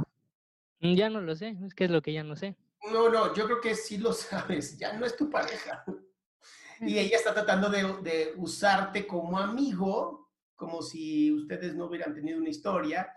Mm, 0.80 0.94
Ya 0.94 1.10
no 1.10 1.20
lo 1.20 1.34
sé, 1.36 1.56
es 1.64 1.74
que 1.74 1.84
es 1.84 1.90
lo 1.90 2.02
que 2.02 2.12
ya 2.12 2.24
no 2.24 2.36
sé. 2.36 2.56
No, 2.92 3.08
no, 3.08 3.34
yo 3.34 3.44
creo 3.46 3.60
que 3.60 3.74
sí 3.74 3.98
lo 3.98 4.12
sabes, 4.12 4.78
ya 4.78 4.92
no 4.94 5.06
es 5.06 5.16
tu 5.16 5.30
pareja. 5.30 5.84
Y 6.80 6.98
ella 6.98 7.16
está 7.16 7.32
tratando 7.32 7.68
de, 7.70 7.84
de 8.02 8.34
usarte 8.36 9.06
como 9.06 9.38
amigo, 9.38 10.32
como 10.56 10.82
si 10.82 11.32
ustedes 11.32 11.74
no 11.76 11.86
hubieran 11.86 12.12
tenido 12.12 12.38
una 12.38 12.48
historia, 12.48 13.12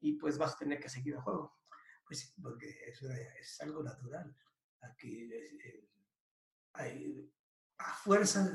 y 0.00 0.12
pues 0.14 0.36
vas 0.36 0.54
a 0.54 0.58
tener 0.58 0.78
que 0.80 0.90
seguir 0.90 1.14
el 1.14 1.20
juego. 1.20 1.58
Pues 2.06 2.20
sí, 2.20 2.34
porque 2.42 2.68
es, 2.86 3.00
es 3.02 3.60
algo 3.62 3.82
natural. 3.82 4.36
Aquí 4.82 5.30
es, 5.32 5.52
eh, 5.64 5.88
hay, 6.74 7.32
a 7.78 7.94
fuerza, 7.94 8.50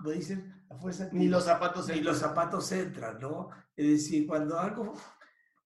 como 0.00 0.12
dicen, 0.12 0.64
a 0.70 0.76
fuerza 0.76 1.08
Ni 1.12 1.28
los 1.28 1.44
zapatos 1.44 1.88
ni 1.88 1.94
entran. 1.94 2.12
los 2.12 2.18
zapatos 2.18 2.72
entran, 2.72 3.20
¿no? 3.20 3.50
Es 3.76 3.86
decir, 3.86 4.26
cuando 4.26 4.58
algo, 4.58 4.94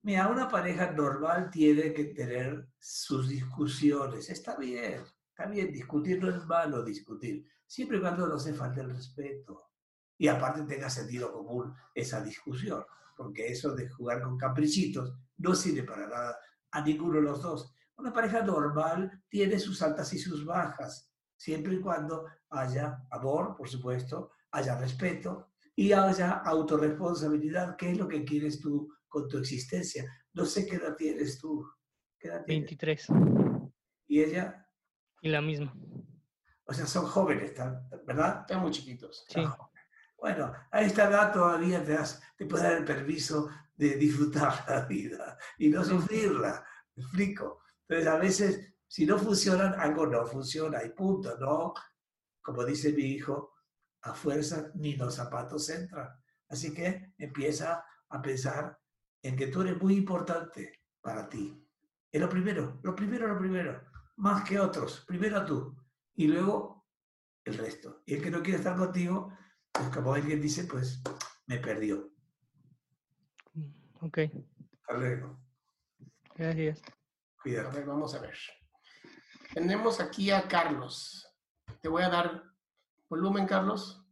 mira, 0.03 0.29
una 0.29 0.49
pareja 0.49 0.91
normal 0.91 1.51
tiene 1.51 1.93
que 1.93 2.07
tener 2.07 2.69
sus 2.79 3.29
discusiones. 3.29 4.29
Está 4.31 4.57
bien, 4.57 5.03
está 5.29 5.47
bien, 5.47 5.73
discutir 5.73 6.21
no 6.21 6.31
es 6.31 6.45
malo 6.47 6.83
discutir, 6.83 7.47
siempre 7.67 7.99
y 7.99 8.01
cuando 8.01 8.27
no 8.27 8.39
se 8.39 8.55
falte 8.55 8.81
el 8.81 8.91
respeto. 8.91 9.71
Y 10.19 10.27
aparte 10.29 10.63
tenga 10.63 10.91
sentido 10.91 11.33
común 11.33 11.75
esa 11.95 12.21
discusión, 12.23 12.85
porque 13.17 13.47
eso 13.49 13.75
de 13.75 13.89
jugar 13.89 14.21
con 14.21 14.37
caprichitos 14.37 15.13
no 15.39 15.55
sirve 15.55 15.85
para 15.85 16.09
nada 16.09 16.39
a 16.73 16.83
ninguno 16.83 17.15
de 17.15 17.23
los 17.23 17.41
dos. 17.41 17.73
Una 17.97 18.13
pareja 18.13 18.43
normal 18.43 19.23
tiene 19.29 19.61
sus 19.61 19.81
altas 19.83 20.13
y 20.13 20.19
sus 20.19 20.45
bajas, 20.45 21.14
siempre 21.37 21.75
y 21.75 21.81
cuando 21.81 22.27
haya 22.51 22.99
amor, 23.11 23.57
por 23.57 23.69
supuesto, 23.69 24.31
haya 24.53 24.79
respeto 24.79 25.53
y 25.77 25.93
haya 25.93 26.33
autorresponsabilidad. 26.33 27.77
¿Qué 27.77 27.91
es 27.93 27.99
lo 27.99 28.09
que 28.09 28.25
quieres 28.25 28.61
tú 28.61 28.93
con 29.09 29.29
tu 29.29 29.39
existencia? 29.39 30.11
No 30.33 30.45
sé 30.45 30.67
qué 30.67 30.77
edad 30.77 30.97
tienes 30.97 31.39
tú. 31.39 31.69
¿Qué 32.19 32.29
edad 32.29 32.45
tienes? 32.45 32.63
23. 32.79 33.07
Y 34.07 34.23
ella, 34.23 34.69
Y 35.23 35.29
la 35.31 35.41
misma. 35.41 35.75
o 36.67 36.73
sea, 36.73 36.87
son 36.87 37.07
jóvenes, 37.07 37.55
¿tá- 37.55 37.83
¿verdad? 38.07 38.41
Están 38.41 38.61
muy 38.63 38.71
chiquitos. 38.71 39.25
Sí. 39.29 39.41
Bueno, 40.19 40.53
a 40.71 40.81
esta 40.81 41.09
edad 41.09 41.33
todavía 41.33 41.85
te, 41.85 41.93
das, 41.93 42.23
te 42.37 42.47
puedes 42.47 42.65
dar 42.65 42.77
el 42.79 42.85
permiso 42.85 43.51
de 43.75 43.97
disfrutar 43.97 44.65
la 44.69 44.87
vida 44.87 45.37
y 45.59 45.69
no 45.69 45.85
sufrirla. 45.85 46.65
¿Me 46.95 47.03
explico? 47.03 47.61
Entonces, 47.89 48.07
a 48.07 48.17
veces, 48.19 48.74
si 48.95 49.05
no 49.07 49.19
funcionan, 49.19 49.75
algo 49.75 50.07
no 50.07 50.25
funciona 50.25 50.81
y 50.85 50.91
punto, 50.91 51.37
¿no? 51.41 51.75
Como 52.41 52.65
dice 52.65 52.93
mi 52.93 53.03
hijo, 53.03 53.55
a 54.03 54.15
fuerza 54.15 54.71
ni 54.77 54.95
los 54.95 55.17
zapatos 55.17 55.69
entran. 55.69 56.11
Así 56.49 56.73
que 56.73 57.13
empieza 57.19 57.85
a 58.09 58.23
pensar 58.23 58.79
en 59.21 59.35
que 59.35 59.49
tú 59.49 59.63
eres 59.63 59.83
muy 59.83 59.97
importante 59.97 60.85
para 61.01 61.29
ti. 61.29 61.61
Es 62.09 62.21
lo 62.21 62.29
primero, 62.29 62.79
lo 62.85 62.95
primero, 62.95 63.27
lo 63.27 63.37
primero, 63.37 63.83
más 64.19 64.49
que 64.49 64.61
otros. 64.61 65.05
Primero 65.09 65.45
tú 65.45 65.77
y 66.15 66.29
luego 66.29 66.87
el 67.45 67.59
resto. 67.59 68.05
Y 68.07 68.15
el 68.15 68.23
que 68.23 68.31
no 68.31 68.45
quiere 68.45 68.59
estar 68.59 68.77
contigo, 68.77 69.37
pues 69.73 69.89
como 69.89 70.15
alguien 70.15 70.41
dice, 70.41 70.69
pues 70.71 71.03
me 71.47 71.59
perdió. 71.59 72.13
Ok, 74.03 74.19
Hasta 74.19 74.97
luego. 74.97 75.41
gracias. 76.37 76.81
Ver, 77.45 77.85
vamos 77.85 78.15
a 78.15 78.21
ver. 78.21 78.39
Tenemos 79.55 80.01
aquí 80.01 80.33
a 80.33 80.49
Carlos. 80.49 81.33
Te 81.81 81.89
voy 81.89 82.03
a 82.03 82.09
dar 82.09 82.43
volumen, 83.09 83.47
Carlos. 83.47 84.05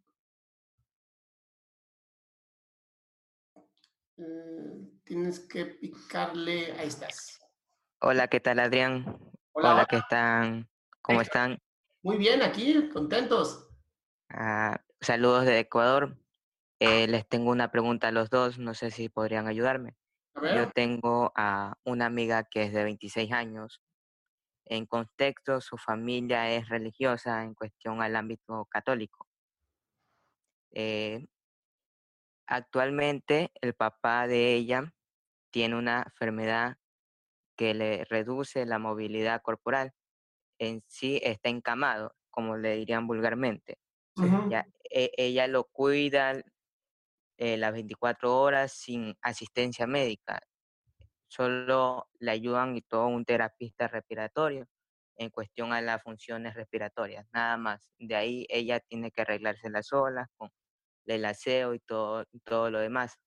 Eh, 4.18 4.88
tienes 5.02 5.40
que 5.40 5.66
picarle. 5.66 6.72
Ahí 6.78 6.86
estás. 6.86 7.40
Hola, 8.00 8.28
¿qué 8.28 8.38
tal, 8.38 8.60
Adrián? 8.60 9.04
Hola, 9.50 9.74
hola. 9.74 9.86
¿qué 9.86 9.96
están? 9.96 10.70
¿Cómo 11.02 11.18
Ahí 11.18 11.24
están? 11.24 11.58
Muy 12.02 12.18
bien, 12.18 12.40
aquí, 12.42 12.88
contentos. 12.90 13.68
Ah, 14.28 14.80
saludos 15.00 15.44
de 15.44 15.58
Ecuador. 15.58 16.16
Eh, 16.78 17.08
les 17.08 17.26
tengo 17.28 17.50
una 17.50 17.72
pregunta 17.72 18.08
a 18.08 18.12
los 18.12 18.30
dos, 18.30 18.58
no 18.60 18.74
sé 18.74 18.92
si 18.92 19.08
podrían 19.08 19.48
ayudarme. 19.48 19.96
A 20.36 20.54
Yo 20.54 20.70
tengo 20.70 21.32
a 21.34 21.74
una 21.84 22.06
amiga 22.06 22.44
que 22.44 22.62
es 22.62 22.72
de 22.72 22.84
26 22.84 23.32
años. 23.32 23.82
En 24.72 24.86
contexto, 24.86 25.60
su 25.60 25.76
familia 25.76 26.50
es 26.50 26.66
religiosa 26.70 27.44
en 27.44 27.52
cuestión 27.54 28.00
al 28.00 28.16
ámbito 28.16 28.64
católico. 28.70 29.28
Eh, 30.70 31.26
actualmente, 32.46 33.50
el 33.60 33.74
papá 33.74 34.26
de 34.26 34.54
ella 34.54 34.94
tiene 35.50 35.76
una 35.76 36.04
enfermedad 36.06 36.78
que 37.56 37.74
le 37.74 38.04
reduce 38.06 38.66
la 38.66 38.78
movilidad 38.78 39.42
corporal. 39.42 39.92
En 40.58 40.82
sí 40.88 41.20
está 41.22 41.50
encamado, 41.50 42.14
como 42.30 42.56
le 42.56 42.76
dirían 42.76 43.06
vulgarmente. 43.06 43.78
E- 44.90 45.12
ella 45.16 45.46
lo 45.48 45.64
cuida 45.64 46.42
eh, 47.38 47.56
las 47.56 47.72
24 47.72 48.40
horas 48.40 48.72
sin 48.72 49.16
asistencia 49.22 49.86
médica. 49.86 50.40
Solo 51.34 52.10
le 52.18 52.30
ayudan 52.30 52.76
y 52.76 52.82
todo 52.82 53.06
un 53.06 53.24
terapista 53.24 53.88
respiratorio 53.88 54.66
en 55.16 55.30
cuestión 55.30 55.72
a 55.72 55.80
las 55.80 56.02
funciones 56.02 56.52
respiratorias, 56.52 57.26
nada 57.32 57.56
más. 57.56 57.90
De 57.98 58.14
ahí 58.16 58.46
ella 58.50 58.80
tiene 58.80 59.10
que 59.10 59.22
arreglársela 59.22 59.82
sola 59.82 60.28
con 60.36 60.50
el 61.06 61.24
aseo 61.24 61.72
y 61.72 61.78
todo, 61.80 62.26
y 62.32 62.40
todo 62.40 62.70
lo 62.70 62.80
demás. 62.80 63.18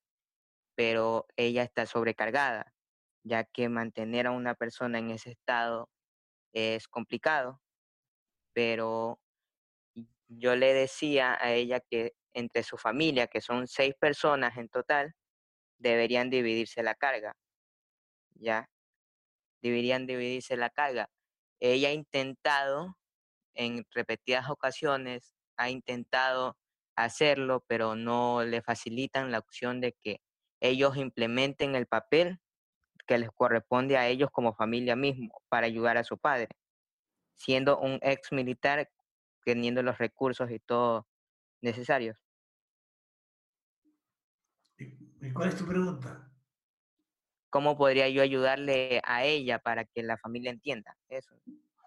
Pero 0.75 1.25
ella 1.35 1.63
está 1.63 1.87
sobrecargada, 1.87 2.75
ya 3.23 3.43
que 3.43 3.69
mantener 3.69 4.27
a 4.27 4.31
una 4.33 4.53
persona 4.53 4.99
en 4.99 5.09
ese 5.09 5.31
estado 5.31 5.89
es 6.53 6.87
complicado, 6.87 7.59
pero 8.53 9.19
yo 10.27 10.55
le 10.55 10.75
decía 10.75 11.39
a 11.41 11.53
ella 11.53 11.79
que 11.79 12.13
entre 12.33 12.61
su 12.61 12.77
familia, 12.77 13.25
que 13.25 13.41
son 13.41 13.67
seis 13.67 13.95
personas 13.99 14.57
en 14.57 14.69
total, 14.69 15.15
deberían 15.79 16.29
dividirse 16.29 16.83
la 16.83 16.93
carga, 16.93 17.35
¿ya? 18.35 18.69
Deberían 19.61 20.05
dividirse 20.07 20.57
la 20.57 20.69
carga. 20.69 21.09
Ella 21.59 21.89
ha 21.89 21.93
intentado 21.93 22.97
en 23.55 23.85
repetidas 23.91 24.49
ocasiones, 24.49 25.33
ha 25.57 25.69
intentado 25.69 26.57
hacerlo, 26.95 27.63
pero 27.67 27.95
no 27.95 28.43
le 28.43 28.61
facilitan 28.61 29.31
la 29.31 29.39
opción 29.39 29.81
de 29.81 29.93
que 29.93 30.21
ellos 30.61 30.97
implementen 30.97 31.75
el 31.75 31.87
papel 31.87 32.39
que 33.07 33.17
les 33.17 33.29
corresponde 33.31 33.97
a 33.97 34.07
ellos 34.07 34.29
como 34.31 34.55
familia 34.55 34.95
mismo 34.95 35.41
para 35.49 35.67
ayudar 35.67 35.97
a 35.97 36.03
su 36.03 36.17
padre, 36.17 36.49
siendo 37.35 37.79
un 37.79 37.99
ex 38.01 38.31
militar 38.31 38.89
teniendo 39.45 39.83
los 39.83 39.97
recursos 39.97 40.49
y 40.51 40.59
todo 40.59 41.07
necesarios. 41.61 42.17
¿Y 44.77 45.31
cuál 45.31 45.49
es 45.49 45.57
tu 45.57 45.65
pregunta? 45.65 46.34
¿Cómo 47.55 47.77
podría 47.77 48.09
yo 48.09 48.21
ayudarle 48.21 48.99
a 49.05 49.23
ella 49.23 49.59
para 49.59 49.85
que 49.85 50.03
la 50.03 50.17
familia 50.17 50.51
entienda 50.51 50.93
eso? 51.07 51.33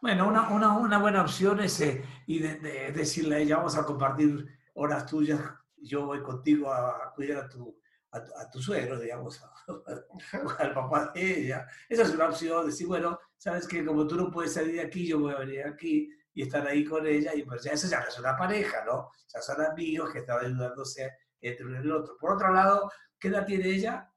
Bueno, 0.01 0.27
una, 0.27 0.49
una, 0.49 0.73
una 0.79 0.97
buena 0.97 1.21
opción 1.21 1.61
es 1.61 1.79
eh, 1.83 2.03
y 2.27 2.39
de- 2.39 2.55
de- 2.59 2.93
decirle 2.93 3.37
a 3.37 3.39
ella, 3.41 3.57
vamos 3.59 3.77
a 3.77 3.85
compartir 3.85 4.47
horas 4.73 5.05
tuyas, 5.05 5.39
yo 5.77 6.07
voy 6.07 6.23
contigo 6.23 6.73
a 6.73 7.13
cuidar 7.15 7.45
a 7.45 7.49
tu, 7.51 7.79
a, 8.13 8.17
a 8.17 8.51
tu 8.51 8.63
suegro, 8.63 8.99
digamos, 8.99 9.43
al 10.59 10.73
papá 10.73 11.13
de 11.15 11.41
ella. 11.41 11.67
Esa 11.87 12.05
es 12.05 12.15
una 12.15 12.29
opción, 12.31 12.65
decir, 12.65 12.87
bueno, 12.87 13.19
sabes 13.37 13.69
que 13.69 13.85
como 13.85 14.07
tú 14.07 14.17
no 14.17 14.31
puedes 14.31 14.55
salir 14.55 14.77
de 14.77 14.81
aquí, 14.81 15.07
yo 15.07 15.21
voy 15.21 15.35
a 15.35 15.39
venir 15.41 15.67
aquí 15.67 16.09
y 16.33 16.45
estar 16.45 16.67
ahí 16.67 16.83
con 16.83 17.07
ella, 17.07 17.35
y 17.35 17.43
pues 17.43 17.63
ya 17.65 17.73
eso 17.73 17.89
ya 17.91 18.01
no 18.01 18.09
es 18.09 18.19
una 18.19 18.35
pareja, 18.39 18.87
¿no? 18.87 19.11
Ya 19.35 19.43
son 19.43 19.61
amigos 19.61 20.11
que 20.15 20.21
están 20.21 20.43
ayudándose 20.47 21.13
entre 21.43 21.67
uno 21.67 21.77
y 21.77 21.81
el 21.81 21.93
otro. 21.93 22.17
Por 22.19 22.33
otro 22.37 22.55
lado, 22.55 22.91
¿qué 23.21 23.29
edad 23.29 23.45
tiene 23.45 23.69
ella? 23.69 24.11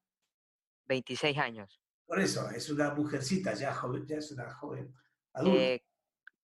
26 0.87 1.37
años. 1.37 1.81
Por 2.05 2.19
eso, 2.19 2.49
es 2.49 2.69
una 2.69 2.93
mujercita, 2.93 3.53
ya, 3.53 3.73
joven, 3.73 4.05
ya 4.05 4.17
es 4.17 4.31
una 4.31 4.53
joven 4.53 4.93
adulta. 5.33 5.59
Eh, 5.61 5.83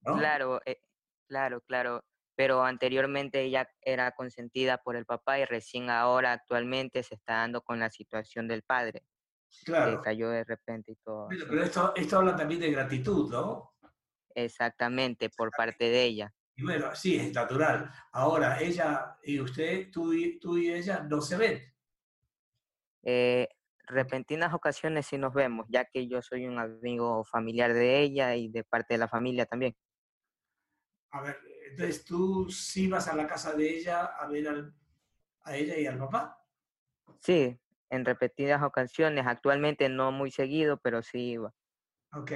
¿no? 0.01 0.17
Claro, 0.17 0.61
eh, 0.65 0.79
claro, 1.27 1.61
claro. 1.61 2.05
Pero 2.35 2.63
anteriormente 2.63 3.41
ella 3.41 3.67
era 3.81 4.11
consentida 4.11 4.77
por 4.77 4.95
el 4.95 5.05
papá 5.05 5.39
y 5.39 5.45
recién 5.45 5.89
ahora 5.89 6.33
actualmente 6.33 7.01
se 7.03 7.15
está 7.15 7.37
dando 7.37 7.61
con 7.63 7.79
la 7.79 7.89
situación 7.89 8.47
del 8.47 8.61
padre, 8.63 9.03
Claro. 9.65 9.97
que 9.97 10.03
cayó 10.03 10.29
de 10.29 10.43
repente 10.43 10.91
y 10.91 10.95
todo. 10.97 11.27
Así. 11.29 11.39
pero 11.49 11.63
esto, 11.63 11.93
esto 11.95 12.17
habla 12.19 12.35
también 12.35 12.61
de 12.61 12.71
gratitud, 12.71 13.31
¿no? 13.31 13.73
Exactamente, 14.35 15.31
por 15.31 15.49
parte 15.49 15.89
de 15.89 16.03
ella. 16.03 16.33
Y 16.55 16.63
bueno, 16.63 16.95
sí, 16.95 17.17
es 17.17 17.33
natural. 17.33 17.91
Ahora, 18.11 18.59
ella 18.61 19.17
y 19.23 19.39
usted, 19.39 19.89
tú 19.91 20.13
y, 20.13 20.39
tú 20.39 20.57
y 20.57 20.71
ella, 20.71 20.99
no 21.03 21.21
se 21.21 21.37
ven. 21.37 21.73
Eh, 23.03 23.47
repentinas 23.87 24.53
ocasiones 24.53 25.05
sí 25.07 25.17
nos 25.17 25.33
vemos, 25.33 25.65
ya 25.69 25.85
que 25.85 26.07
yo 26.07 26.21
soy 26.21 26.45
un 26.45 26.59
amigo 26.59 27.23
familiar 27.23 27.73
de 27.73 28.01
ella 28.01 28.35
y 28.35 28.49
de 28.49 28.63
parte 28.63 28.93
de 28.93 28.97
la 28.99 29.07
familia 29.07 29.45
también. 29.45 29.75
A 31.11 31.21
ver, 31.21 31.37
entonces 31.69 32.03
tú 32.05 32.49
sí 32.49 32.87
vas 32.87 33.07
a 33.07 33.15
la 33.15 33.25
casa 33.27 33.53
de 33.53 33.69
ella 33.77 34.05
a 34.05 34.27
ver 34.27 34.47
al- 34.47 34.73
a 35.43 35.55
ella 35.55 35.77
y 35.77 35.85
al 35.85 35.97
papá. 35.97 36.43
Sí, 37.19 37.57
en 37.89 38.05
repetidas 38.05 38.61
ocasiones, 38.61 39.25
actualmente 39.25 39.87
no 39.89 40.11
muy 40.11 40.29
seguido, 40.31 40.77
pero 40.77 41.01
sí 41.01 41.31
iba. 41.31 41.53
Ok. 42.13 42.31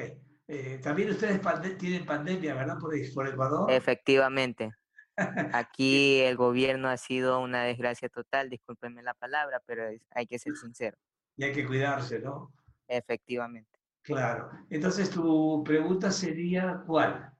Eh, 0.47 0.79
también 0.81 1.09
ustedes 1.11 1.39
pande- 1.41 1.77
tienen 1.77 2.05
pandemia, 2.05 2.55
¿verdad? 2.55 2.77
Por, 2.79 2.93
por 3.13 3.27
Ecuador. 3.27 3.71
Efectivamente. 3.71 4.71
Aquí 5.53 6.19
el 6.21 6.35
gobierno 6.35 6.89
ha 6.89 6.97
sido 6.97 7.39
una 7.39 7.63
desgracia 7.63 8.09
total, 8.09 8.49
discúlpenme 8.49 9.03
la 9.03 9.13
palabra, 9.13 9.61
pero 9.65 9.83
hay 10.11 10.25
que 10.27 10.39
ser 10.39 10.55
sincero. 10.55 10.97
Y 11.37 11.43
hay 11.43 11.53
que 11.53 11.65
cuidarse, 11.65 12.19
¿no? 12.19 12.53
Efectivamente. 12.87 13.79
Claro. 14.03 14.51
Entonces 14.69 15.09
tu 15.09 15.63
pregunta 15.63 16.11
sería, 16.11 16.83
¿cuál? 16.85 17.33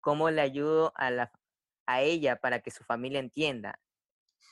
¿Cómo 0.00 0.30
le 0.30 0.40
ayudo 0.40 0.92
a, 0.94 1.10
la, 1.10 1.32
a 1.86 2.02
ella 2.02 2.36
para 2.36 2.60
que 2.60 2.70
su 2.70 2.84
familia 2.84 3.20
entienda? 3.20 3.78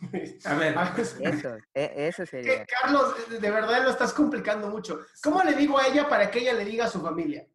A 0.44 0.54
ver, 0.54 0.74
Eso, 1.20 1.56
e- 1.74 2.08
eso 2.08 2.26
sería. 2.26 2.66
Carlos, 2.66 3.14
de- 3.30 3.50
verdad 3.50 3.84
lo 3.84 3.90
estás 3.90 4.12
complicando 4.12 4.68
mucho. 4.68 5.00
¿Cómo 5.22 5.42
le 5.42 5.54
digo 5.54 5.78
a 5.78 5.86
ella 5.86 6.08
para 6.08 6.30
que 6.30 6.40
ella 6.40 6.52
le 6.54 6.64
diga 6.64 6.86
a 6.86 6.90
su 6.90 7.00
familia? 7.00 7.46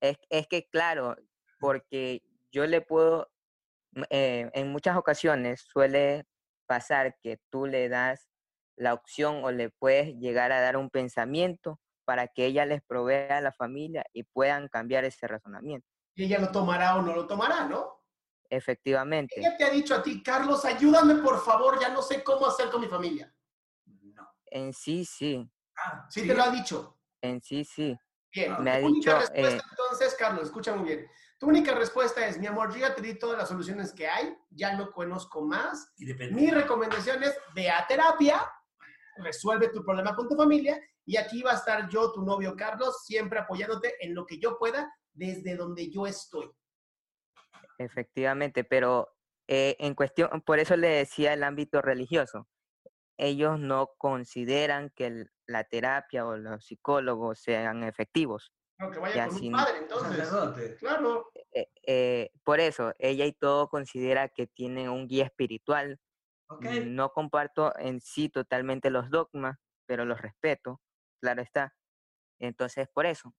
Es, 0.00 0.18
es 0.28 0.46
que, 0.48 0.68
claro, 0.68 1.16
porque 1.60 2.22
yo 2.50 2.66
le 2.66 2.80
puedo, 2.80 3.30
eh, 4.10 4.50
en 4.52 4.72
muchas 4.72 4.96
ocasiones 4.96 5.60
suele 5.62 6.26
pasar 6.66 7.18
que 7.20 7.38
tú 7.50 7.66
le 7.66 7.88
das 7.88 8.31
la 8.76 8.94
opción 8.94 9.44
o 9.44 9.50
le 9.50 9.70
puedes 9.70 10.14
llegar 10.16 10.52
a 10.52 10.60
dar 10.60 10.76
un 10.76 10.90
pensamiento 10.90 11.80
para 12.04 12.28
que 12.28 12.46
ella 12.46 12.66
les 12.66 12.82
provea 12.82 13.38
a 13.38 13.40
la 13.40 13.52
familia 13.52 14.04
y 14.12 14.24
puedan 14.24 14.68
cambiar 14.68 15.04
ese 15.04 15.26
razonamiento. 15.26 15.86
Y 16.14 16.24
ella 16.24 16.40
lo 16.40 16.50
tomará 16.50 16.96
o 16.96 17.02
no 17.02 17.14
lo 17.14 17.26
tomará, 17.26 17.66
¿no? 17.66 18.02
Efectivamente. 18.50 19.34
Ella 19.38 19.56
te 19.56 19.64
ha 19.64 19.70
dicho 19.70 19.94
a 19.94 20.02
ti, 20.02 20.22
Carlos, 20.22 20.64
ayúdame 20.64 21.14
por 21.16 21.42
favor, 21.42 21.80
ya 21.80 21.88
no 21.88 22.02
sé 22.02 22.22
cómo 22.22 22.46
hacer 22.46 22.70
con 22.70 22.80
mi 22.80 22.88
familia. 22.88 23.34
En 24.46 24.74
sí, 24.74 25.04
sí. 25.06 25.50
Ah, 25.76 26.06
Sí, 26.10 26.26
te 26.26 26.34
lo 26.34 26.42
ha 26.42 26.50
dicho. 26.50 26.98
En 27.22 27.40
sí, 27.40 27.64
sí. 27.64 27.96
Bien, 28.34 28.62
Me 28.62 28.70
ha 28.72 28.80
tu 28.80 28.86
única 28.86 29.18
dicho, 29.18 29.18
respuesta 29.20 29.56
eh, 29.56 29.68
entonces, 29.70 30.14
Carlos, 30.18 30.44
escucha 30.44 30.74
muy 30.74 30.88
bien. 30.88 31.10
Tu 31.38 31.46
única 31.46 31.74
respuesta 31.74 32.26
es, 32.26 32.38
mi 32.38 32.46
amor, 32.46 32.72
yo 32.72 32.80
ya 32.80 32.94
te 32.94 33.02
di 33.02 33.18
todas 33.18 33.38
las 33.38 33.48
soluciones 33.48 33.92
que 33.92 34.06
hay, 34.06 34.36
ya 34.50 34.76
no 34.76 34.90
conozco 34.92 35.42
más. 35.42 35.92
Y 35.96 36.04
depende. 36.04 36.34
Mi 36.34 36.50
recomendación 36.50 37.22
es, 37.22 37.34
ve 37.54 37.70
a 37.70 37.86
terapia, 37.86 38.50
resuelve 39.16 39.68
tu 39.68 39.84
problema 39.84 40.14
con 40.14 40.28
tu 40.28 40.36
familia 40.36 40.80
y 41.04 41.16
aquí 41.16 41.42
va 41.42 41.52
a 41.52 41.56
estar 41.56 41.88
yo, 41.88 42.12
tu 42.12 42.22
novio 42.22 42.54
Carlos, 42.56 43.02
siempre 43.04 43.38
apoyándote 43.40 43.94
en 44.00 44.14
lo 44.14 44.24
que 44.26 44.38
yo 44.38 44.58
pueda 44.58 44.92
desde 45.12 45.56
donde 45.56 45.90
yo 45.90 46.06
estoy. 46.06 46.50
Efectivamente, 47.78 48.64
pero 48.64 49.08
eh, 49.48 49.76
en 49.80 49.94
cuestión, 49.94 50.40
por 50.42 50.58
eso 50.58 50.76
le 50.76 50.88
decía 50.88 51.32
el 51.32 51.42
ámbito 51.42 51.82
religioso. 51.82 52.48
Ellos 53.18 53.58
no 53.58 53.90
consideran 53.98 54.90
que 54.90 55.06
el- 55.06 55.30
la 55.46 55.64
terapia 55.64 56.26
o 56.26 56.36
los 56.36 56.64
psicólogos 56.64 57.40
sean 57.40 57.82
efectivos. 57.82 58.52
No, 58.78 58.90
que 58.90 58.98
vaya 58.98 59.14
Ya 59.14 59.28
con 59.28 59.44
un 59.44 59.52
padre, 59.52 59.78
entonces. 59.78 60.78
Claro. 60.78 61.30
Eh, 61.52 61.68
eh, 61.86 62.30
por 62.42 62.60
eso, 62.60 62.94
ella 62.98 63.26
y 63.26 63.32
todo 63.32 63.68
considera 63.68 64.28
que 64.28 64.46
tienen 64.46 64.88
un 64.88 65.06
guía 65.08 65.24
espiritual. 65.24 66.00
No 66.60 67.10
comparto 67.12 67.76
en 67.78 68.00
sí 68.00 68.28
totalmente 68.28 68.90
los 68.90 69.10
dogmas, 69.10 69.58
pero 69.86 70.04
los 70.04 70.20
respeto, 70.20 70.80
claro 71.20 71.42
está. 71.42 71.74
Entonces, 72.40 72.88
por 72.88 73.06
eso, 73.06 73.34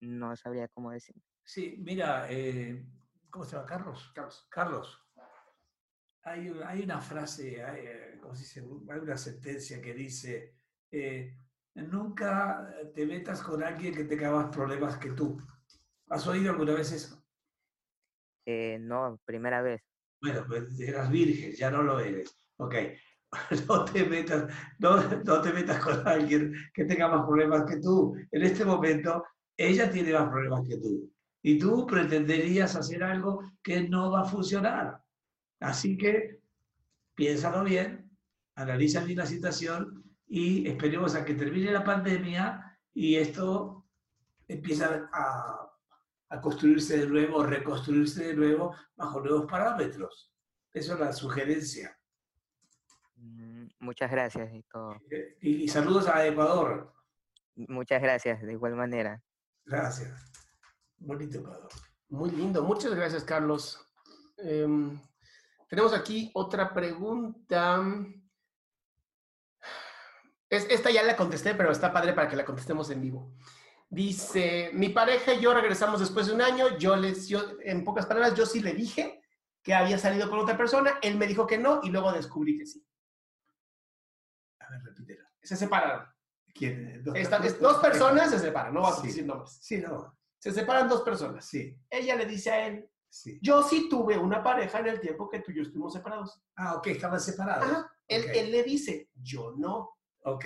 no 0.00 0.36
sabría 0.36 0.68
cómo 0.68 0.90
decir. 0.90 1.16
Sí, 1.44 1.76
mira, 1.78 2.26
eh, 2.30 2.84
¿cómo 3.30 3.44
se 3.44 3.56
llama? 3.56 3.66
Carlos. 3.66 4.10
Carlos. 4.14 4.46
Carlos. 4.50 5.06
Hay, 6.22 6.50
un- 6.50 6.62
hay 6.62 6.82
una 6.82 7.00
frase, 7.00 7.62
hay, 7.64 7.86
eh, 7.86 8.18
¿cómo 8.20 8.34
se 8.34 8.42
dice? 8.42 8.60
Hay 8.92 8.98
una 8.98 9.16
sentencia 9.16 9.80
que 9.80 9.94
dice, 9.94 10.54
eh, 10.90 11.38
nunca 11.74 12.68
te 12.94 13.06
metas 13.06 13.42
con 13.42 13.62
alguien 13.62 13.94
que 13.94 14.04
tenga 14.04 14.30
más 14.30 14.54
problemas 14.54 14.98
que 14.98 15.10
tú. 15.12 15.38
¿Has 16.08 16.26
oído 16.26 16.50
alguna 16.52 16.74
vez 16.74 16.92
eso? 16.92 17.24
Eh, 18.46 18.78
no, 18.80 19.18
primera 19.24 19.62
vez. 19.62 19.82
Bueno, 20.20 20.44
pues 20.46 20.78
eras 20.80 21.10
virgen, 21.10 21.52
ya 21.52 21.70
no 21.70 21.82
lo 21.82 22.00
eres. 22.00 22.36
Ok. 22.56 22.74
No 23.68 23.84
te 23.84 24.04
metas, 24.04 24.52
no, 24.80 25.00
no 25.24 25.40
te 25.40 25.52
metas 25.52 25.78
con 25.78 26.06
alguien 26.06 26.52
que 26.74 26.84
tenga 26.84 27.06
más 27.06 27.24
problemas 27.24 27.62
que 27.64 27.76
tú. 27.78 28.16
En 28.32 28.42
este 28.42 28.64
momento, 28.64 29.24
ella 29.56 29.88
tiene 29.88 30.12
más 30.12 30.28
problemas 30.28 30.66
que 30.66 30.78
tú. 30.78 31.08
Y 31.40 31.56
tú 31.56 31.86
pretenderías 31.86 32.74
hacer 32.74 33.04
algo 33.04 33.52
que 33.62 33.88
no 33.88 34.10
va 34.10 34.22
a 34.22 34.24
funcionar. 34.24 35.00
Así 35.60 35.96
que 35.96 36.40
piénsalo 37.14 37.62
bien, 37.62 38.10
analiza 38.56 39.04
bien 39.04 39.18
la 39.18 39.26
situación 39.26 40.02
y 40.26 40.66
esperemos 40.66 41.14
a 41.14 41.24
que 41.24 41.34
termine 41.34 41.70
la 41.70 41.84
pandemia 41.84 42.78
y 42.94 43.16
esto 43.16 43.86
empieza 44.48 45.08
a, 45.12 45.59
a 46.30 46.40
construirse 46.40 46.98
de 46.98 47.06
nuevo, 47.06 47.42
reconstruirse 47.44 48.28
de 48.28 48.34
nuevo 48.34 48.74
bajo 48.96 49.20
nuevos 49.20 49.50
parámetros. 49.50 50.32
Eso 50.72 50.94
es 50.94 51.00
la 51.00 51.12
sugerencia. 51.12 51.98
Mm, 53.16 53.66
Muchas 53.80 54.10
gracias 54.10 54.52
y 54.54 54.62
todo. 54.62 54.94
Eh, 55.10 55.36
Y, 55.40 55.64
y 55.64 55.68
saludos 55.68 56.06
a 56.08 56.24
Ecuador. 56.26 56.92
Muchas 57.56 58.00
gracias, 58.00 58.40
de 58.42 58.52
igual 58.52 58.74
manera. 58.76 59.22
Gracias. 59.64 60.30
Bonito 60.98 61.38
Ecuador. 61.38 61.68
Muy 62.08 62.30
lindo. 62.30 62.62
Muchas 62.62 62.94
gracias, 62.94 63.24
Carlos. 63.24 63.84
Em, 64.38 65.00
tenemos 65.68 65.92
aquí 65.92 66.30
otra 66.34 66.72
pregunta. 66.72 67.82
Es, 70.48 70.66
esta 70.70 70.90
ya 70.90 71.02
la 71.02 71.16
contesté, 71.16 71.54
pero 71.54 71.70
está 71.70 71.92
padre 71.92 72.12
para 72.12 72.28
que 72.28 72.36
la 72.36 72.44
contestemos 72.44 72.90
en 72.90 73.00
vivo. 73.00 73.34
Dice, 73.92 74.70
mi 74.72 74.88
pareja 74.90 75.34
y 75.34 75.40
yo 75.40 75.52
regresamos 75.52 75.98
después 75.98 76.28
de 76.28 76.32
un 76.34 76.40
año. 76.40 76.78
Yo 76.78 76.94
les, 76.94 77.26
yo, 77.28 77.42
en 77.64 77.82
pocas 77.84 78.06
palabras, 78.06 78.34
yo 78.36 78.46
sí 78.46 78.60
le 78.60 78.72
dije 78.72 79.20
que 79.62 79.74
había 79.74 79.98
salido 79.98 80.30
con 80.30 80.38
otra 80.38 80.56
persona. 80.56 80.98
Él 81.02 81.16
me 81.16 81.26
dijo 81.26 81.44
que 81.46 81.58
no 81.58 81.80
y 81.82 81.90
luego 81.90 82.12
descubrí 82.12 82.56
que 82.56 82.66
sí. 82.66 82.86
A 84.60 84.70
ver, 84.70 84.82
repítelo. 84.84 85.26
Se 85.42 85.56
separaron. 85.56 86.06
¿Quién? 86.54 87.02
Dos, 87.02 87.16
Esta- 87.16 87.38
es- 87.44 87.60
dos 87.60 87.78
personas 87.78 88.30
se 88.30 88.38
separan, 88.38 88.74
no 88.74 88.82
vamos 88.82 88.98
a 88.98 89.00
Sí. 89.02 89.06
decir 89.08 89.26
nombres. 89.26 89.58
Sí, 89.60 89.78
no. 89.78 90.16
Se 90.38 90.52
separan 90.52 90.88
dos 90.88 91.02
personas. 91.02 91.44
Sí, 91.44 91.76
Ella 91.90 92.14
le 92.16 92.26
dice 92.26 92.50
a 92.50 92.66
él, 92.68 92.88
sí. 93.08 93.38
yo 93.42 93.62
sí 93.62 93.88
tuve 93.88 94.16
una 94.16 94.42
pareja 94.42 94.78
en 94.80 94.86
el 94.86 95.00
tiempo 95.00 95.28
que 95.28 95.40
tú 95.40 95.50
y 95.50 95.56
yo 95.56 95.62
estuvimos 95.62 95.92
separados. 95.92 96.40
Ah, 96.56 96.76
ok, 96.76 96.86
estaban 96.88 97.20
separados. 97.20 97.64
Ajá. 97.70 97.90
Él, 98.06 98.24
él 98.34 98.50
le 98.52 98.62
dice, 98.62 99.10
yo 99.14 99.52
no. 99.56 99.96
Ok. 100.22 100.44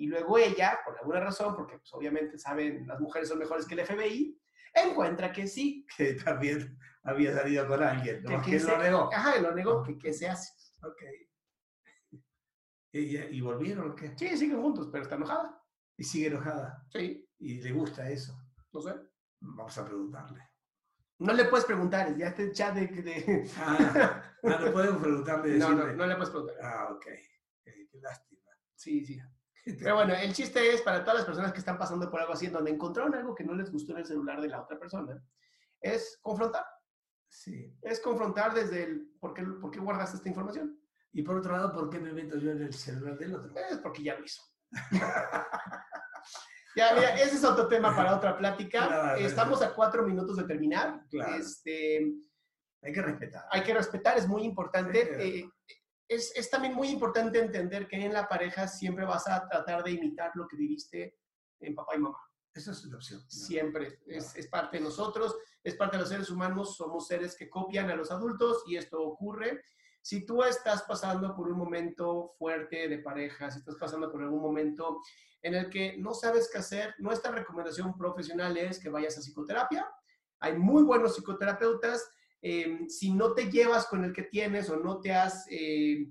Y 0.00 0.06
luego 0.06 0.38
ella, 0.38 0.78
por 0.82 0.98
alguna 0.98 1.20
razón, 1.20 1.54
porque 1.54 1.76
pues, 1.76 1.92
obviamente 1.92 2.38
saben, 2.38 2.86
las 2.86 2.98
mujeres 3.00 3.28
son 3.28 3.38
mejores 3.38 3.66
que 3.66 3.74
el 3.74 3.84
FBI, 3.84 4.40
encuentra 4.74 5.30
que 5.30 5.46
sí. 5.46 5.86
Que 5.96 6.14
también 6.14 6.78
había 7.02 7.34
salido 7.34 7.68
con 7.68 7.82
alguien. 7.82 8.22
Que, 8.22 8.28
¿no? 8.32 8.40
que 8.40 8.48
¿Quién 8.48 8.60
se- 8.60 8.68
lo 8.70 8.78
negó? 8.78 9.10
Ajá, 9.12 9.38
lo 9.40 9.54
negó, 9.54 9.82
que, 9.82 9.98
que 9.98 10.14
se 10.14 10.26
hace. 10.26 10.54
Ok. 10.82 11.02
¿Y, 12.92 13.16
y 13.18 13.40
volvieron 13.42 13.90
o 13.90 13.94
qué? 13.94 14.16
Sí, 14.16 14.36
siguen 14.38 14.62
juntos, 14.62 14.88
pero 14.90 15.02
está 15.02 15.16
enojada. 15.16 15.62
Y 15.98 16.04
sigue 16.04 16.28
enojada. 16.28 16.86
Sí, 16.90 17.28
Y 17.38 17.60
le 17.60 17.72
gusta 17.72 18.08
eso. 18.08 18.34
no 18.72 18.80
sé. 18.80 18.94
Vamos 19.40 19.76
a 19.76 19.84
preguntarle. 19.84 20.48
No 21.18 21.34
le 21.34 21.44
puedes 21.44 21.66
preguntar, 21.66 22.16
ya 22.16 22.28
este 22.28 22.52
chat 22.52 22.74
de... 22.74 22.86
de... 22.86 23.50
Ah, 23.58 24.22
ah, 24.44 24.58
no 24.60 24.72
podemos 24.72 25.02
preguntarle. 25.02 25.58
No, 25.58 25.70
no, 25.74 25.92
no 25.92 26.06
le 26.06 26.14
puedes 26.14 26.30
preguntar. 26.30 26.56
Ah, 26.62 26.88
ok. 26.90 27.06
Eh, 27.06 27.86
qué 27.90 27.98
lástima. 28.00 28.50
Sí, 28.74 29.04
sí. 29.04 29.20
Pero 29.64 29.96
bueno, 29.96 30.14
el 30.14 30.32
chiste 30.32 30.72
es 30.72 30.82
para 30.82 31.02
todas 31.02 31.18
las 31.18 31.26
personas 31.26 31.52
que 31.52 31.58
están 31.58 31.78
pasando 31.78 32.10
por 32.10 32.20
algo 32.20 32.32
así, 32.32 32.46
en 32.46 32.52
donde 32.52 32.70
encontraron 32.70 33.14
algo 33.14 33.34
que 33.34 33.44
no 33.44 33.54
les 33.54 33.70
gustó 33.70 33.92
en 33.92 33.98
el 33.98 34.06
celular 34.06 34.40
de 34.40 34.48
la 34.48 34.62
otra 34.62 34.78
persona, 34.78 35.22
es 35.80 36.18
confrontar. 36.22 36.64
Sí. 37.28 37.76
Es 37.82 38.00
confrontar 38.00 38.54
desde 38.54 38.84
el 38.84 39.10
por 39.20 39.34
qué, 39.34 39.42
por 39.42 39.70
qué 39.70 39.78
guardaste 39.78 40.16
esta 40.16 40.28
información. 40.28 40.78
Y 41.12 41.22
por 41.22 41.36
otro 41.36 41.52
lado, 41.52 41.72
¿por 41.72 41.90
qué 41.90 41.98
me 41.98 42.12
meto 42.12 42.38
yo 42.38 42.50
en 42.50 42.62
el 42.62 42.72
celular 42.72 43.18
del 43.18 43.34
otro? 43.34 43.52
Es 43.70 43.78
porque 43.78 44.02
ya 44.02 44.18
lo 44.18 44.24
hizo. 44.24 44.42
ya, 46.76 46.94
mira, 46.94 47.14
ese 47.20 47.36
es 47.36 47.44
otro 47.44 47.68
tema 47.68 47.94
para 47.94 48.16
otra 48.16 48.36
plática. 48.36 48.80
Claro, 48.88 49.18
Estamos 49.18 49.62
a 49.62 49.74
cuatro 49.74 50.04
minutos 50.04 50.36
de 50.36 50.44
terminar. 50.44 51.02
Claro. 51.10 51.34
Este, 51.34 52.12
Hay 52.82 52.92
que 52.92 53.02
respetar. 53.02 53.44
hay 53.50 53.62
que 53.62 53.74
respetar, 53.74 54.18
es 54.18 54.28
muy 54.28 54.44
importante. 54.44 55.38
Eh, 55.38 55.48
es, 56.10 56.32
es 56.34 56.50
también 56.50 56.74
muy 56.74 56.88
importante 56.88 57.38
entender 57.38 57.86
que 57.86 57.96
en 58.04 58.12
la 58.12 58.28
pareja 58.28 58.66
siempre 58.66 59.04
vas 59.04 59.28
a 59.28 59.48
tratar 59.48 59.84
de 59.84 59.92
imitar 59.92 60.32
lo 60.34 60.48
que 60.48 60.56
viviste 60.56 61.16
en 61.60 61.74
papá 61.74 61.94
y 61.94 62.00
mamá. 62.00 62.18
Esa 62.52 62.72
es 62.72 62.84
la 62.86 62.96
opción. 62.96 63.22
Siempre. 63.30 64.00
Es, 64.08 64.34
es 64.34 64.48
parte 64.48 64.78
de 64.78 64.82
nosotros, 64.82 65.36
es 65.62 65.76
parte 65.76 65.96
de 65.96 66.00
los 66.02 66.08
seres 66.08 66.28
humanos, 66.28 66.76
somos 66.76 67.06
seres 67.06 67.36
que 67.36 67.48
copian 67.48 67.88
a 67.90 67.94
los 67.94 68.10
adultos 68.10 68.64
y 68.66 68.76
esto 68.76 69.00
ocurre. 69.00 69.62
Si 70.02 70.26
tú 70.26 70.42
estás 70.42 70.82
pasando 70.82 71.32
por 71.32 71.48
un 71.48 71.56
momento 71.56 72.34
fuerte 72.36 72.88
de 72.88 72.98
pareja, 72.98 73.48
si 73.52 73.60
estás 73.60 73.76
pasando 73.76 74.10
por 74.10 74.20
algún 74.20 74.42
momento 74.42 75.00
en 75.42 75.54
el 75.54 75.70
que 75.70 75.96
no 75.96 76.12
sabes 76.12 76.50
qué 76.50 76.58
hacer, 76.58 76.92
nuestra 76.98 77.30
recomendación 77.30 77.96
profesional 77.96 78.56
es 78.56 78.80
que 78.80 78.90
vayas 78.90 79.16
a 79.16 79.20
psicoterapia. 79.20 79.88
Hay 80.40 80.56
muy 80.56 80.82
buenos 80.82 81.14
psicoterapeutas. 81.14 82.10
Eh, 82.42 82.88
si 82.88 83.12
no 83.12 83.34
te 83.34 83.50
llevas 83.50 83.86
con 83.86 84.04
el 84.04 84.12
que 84.12 84.24
tienes 84.24 84.70
o 84.70 84.76
no 84.76 85.00
te 85.00 85.12
has 85.12 85.46
eh, 85.50 86.10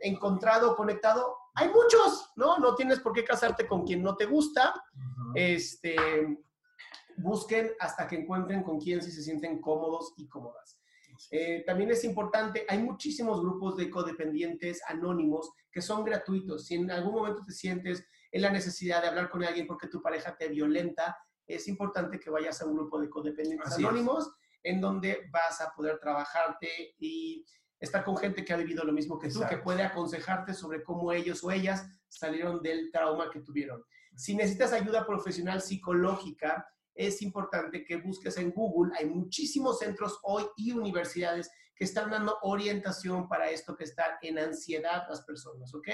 encontrado, 0.00 0.76
conectado, 0.76 1.36
hay 1.54 1.68
muchos, 1.68 2.32
¿no? 2.36 2.58
No 2.58 2.74
tienes 2.74 3.00
por 3.00 3.12
qué 3.12 3.24
casarte 3.24 3.66
con 3.66 3.84
quien 3.86 4.02
no 4.02 4.16
te 4.16 4.26
gusta. 4.26 4.74
Este, 5.34 5.96
busquen 7.16 7.72
hasta 7.78 8.06
que 8.06 8.16
encuentren 8.16 8.62
con 8.62 8.80
quien 8.80 9.02
sí 9.02 9.10
se 9.10 9.22
sienten 9.22 9.60
cómodos 9.60 10.14
y 10.16 10.28
cómodas. 10.28 10.80
Eh, 11.30 11.62
también 11.66 11.90
es 11.90 12.04
importante, 12.04 12.66
hay 12.68 12.82
muchísimos 12.82 13.40
grupos 13.40 13.76
de 13.76 13.88
codependientes 13.88 14.82
anónimos 14.88 15.52
que 15.70 15.80
son 15.80 16.04
gratuitos. 16.04 16.66
Si 16.66 16.74
en 16.74 16.90
algún 16.90 17.14
momento 17.14 17.44
te 17.46 17.52
sientes 17.52 18.04
en 18.32 18.42
la 18.42 18.50
necesidad 18.50 19.00
de 19.00 19.08
hablar 19.08 19.30
con 19.30 19.44
alguien 19.44 19.66
porque 19.66 19.88
tu 19.88 20.02
pareja 20.02 20.36
te 20.36 20.48
violenta, 20.48 21.16
es 21.46 21.68
importante 21.68 22.18
que 22.18 22.30
vayas 22.30 22.60
a 22.60 22.66
un 22.66 22.74
grupo 22.74 23.00
de 23.00 23.08
codependientes 23.08 23.72
Así 23.72 23.84
es. 23.84 23.90
En 24.64 24.80
donde 24.80 25.28
vas 25.30 25.60
a 25.60 25.72
poder 25.72 26.00
trabajarte 26.00 26.94
y 26.98 27.44
estar 27.78 28.02
con 28.02 28.16
gente 28.16 28.44
que 28.44 28.52
ha 28.52 28.56
vivido 28.56 28.82
lo 28.82 28.92
mismo 28.92 29.18
que 29.18 29.28
tú, 29.28 29.40
que 29.40 29.44
Exacto. 29.44 29.64
puede 29.64 29.82
aconsejarte 29.82 30.54
sobre 30.54 30.82
cómo 30.82 31.12
ellos 31.12 31.44
o 31.44 31.52
ellas 31.52 31.86
salieron 32.08 32.62
del 32.62 32.90
trauma 32.90 33.30
que 33.30 33.40
tuvieron. 33.40 33.84
Si 34.16 34.34
necesitas 34.34 34.72
ayuda 34.72 35.06
profesional 35.06 35.60
psicológica, 35.60 36.66
es 36.94 37.20
importante 37.22 37.84
que 37.84 37.96
busques 37.96 38.36
en 38.38 38.52
Google. 38.52 38.92
Hay 38.98 39.06
muchísimos 39.06 39.80
centros 39.80 40.18
hoy 40.22 40.44
y 40.56 40.72
universidades 40.72 41.50
que 41.76 41.84
están 41.84 42.10
dando 42.10 42.38
orientación 42.42 43.28
para 43.28 43.50
esto 43.50 43.76
que 43.76 43.84
está 43.84 44.18
en 44.22 44.38
ansiedad 44.38 45.04
las 45.08 45.22
personas, 45.22 45.74
¿ok? 45.74 45.88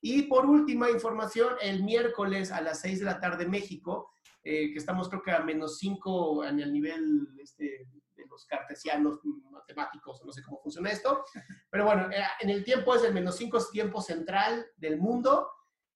Y 0.00 0.22
por 0.22 0.46
última 0.46 0.90
información, 0.90 1.54
el 1.60 1.84
miércoles 1.84 2.50
a 2.50 2.60
las 2.60 2.80
6 2.80 2.98
de 2.98 3.04
la 3.04 3.20
tarde 3.20 3.46
México, 3.46 4.10
eh, 4.42 4.72
que 4.72 4.78
estamos 4.78 5.08
creo 5.08 5.22
que 5.22 5.30
a 5.30 5.44
menos 5.44 5.78
5 5.78 6.44
en 6.44 6.58
el 6.58 6.72
nivel 6.72 7.28
este, 7.40 7.86
los 8.32 8.46
cartesianos 8.46 9.20
matemáticos, 9.50 10.22
no 10.24 10.32
sé 10.32 10.42
cómo 10.42 10.60
funciona 10.60 10.90
esto, 10.90 11.24
pero 11.70 11.84
bueno, 11.84 12.10
eh, 12.10 12.24
en 12.40 12.50
el 12.50 12.64
tiempo 12.64 12.94
es 12.94 13.04
el 13.04 13.14
menos 13.14 13.36
5 13.36 13.58
es 13.58 13.70
tiempo 13.70 14.00
central 14.00 14.66
del 14.76 14.98
mundo. 14.98 15.48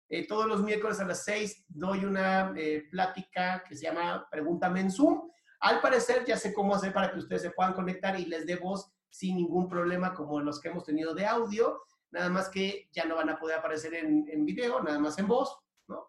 Eh, 0.08 0.26
todos 0.28 0.46
los 0.46 0.62
miércoles 0.62 1.00
a 1.00 1.04
las 1.04 1.24
6 1.24 1.64
doy 1.68 2.04
una 2.04 2.52
eh, 2.56 2.84
plática 2.90 3.64
que 3.66 3.74
se 3.74 3.86
llama 3.86 4.28
Pregúntame 4.30 4.80
en 4.80 4.90
Zoom. 4.90 5.28
Al 5.60 5.80
parecer 5.80 6.24
ya 6.24 6.36
sé 6.36 6.54
cómo 6.54 6.74
hacer 6.74 6.92
para 6.92 7.10
que 7.10 7.18
ustedes 7.18 7.42
se 7.42 7.50
puedan 7.50 7.72
conectar 7.72 8.18
y 8.20 8.26
les 8.26 8.46
dé 8.46 8.56
voz 8.56 8.92
sin 9.08 9.36
ningún 9.36 9.68
problema 9.68 10.14
como 10.14 10.40
los 10.40 10.60
que 10.60 10.68
hemos 10.68 10.84
tenido 10.84 11.14
de 11.14 11.26
audio, 11.26 11.82
nada 12.10 12.28
más 12.28 12.50
que 12.50 12.88
ya 12.92 13.06
no 13.06 13.16
van 13.16 13.30
a 13.30 13.38
poder 13.38 13.58
aparecer 13.58 13.94
en, 13.94 14.28
en 14.28 14.44
video, 14.44 14.82
nada 14.82 14.98
más 14.98 15.18
en 15.18 15.26
voz, 15.26 15.58
¿no? 15.88 16.08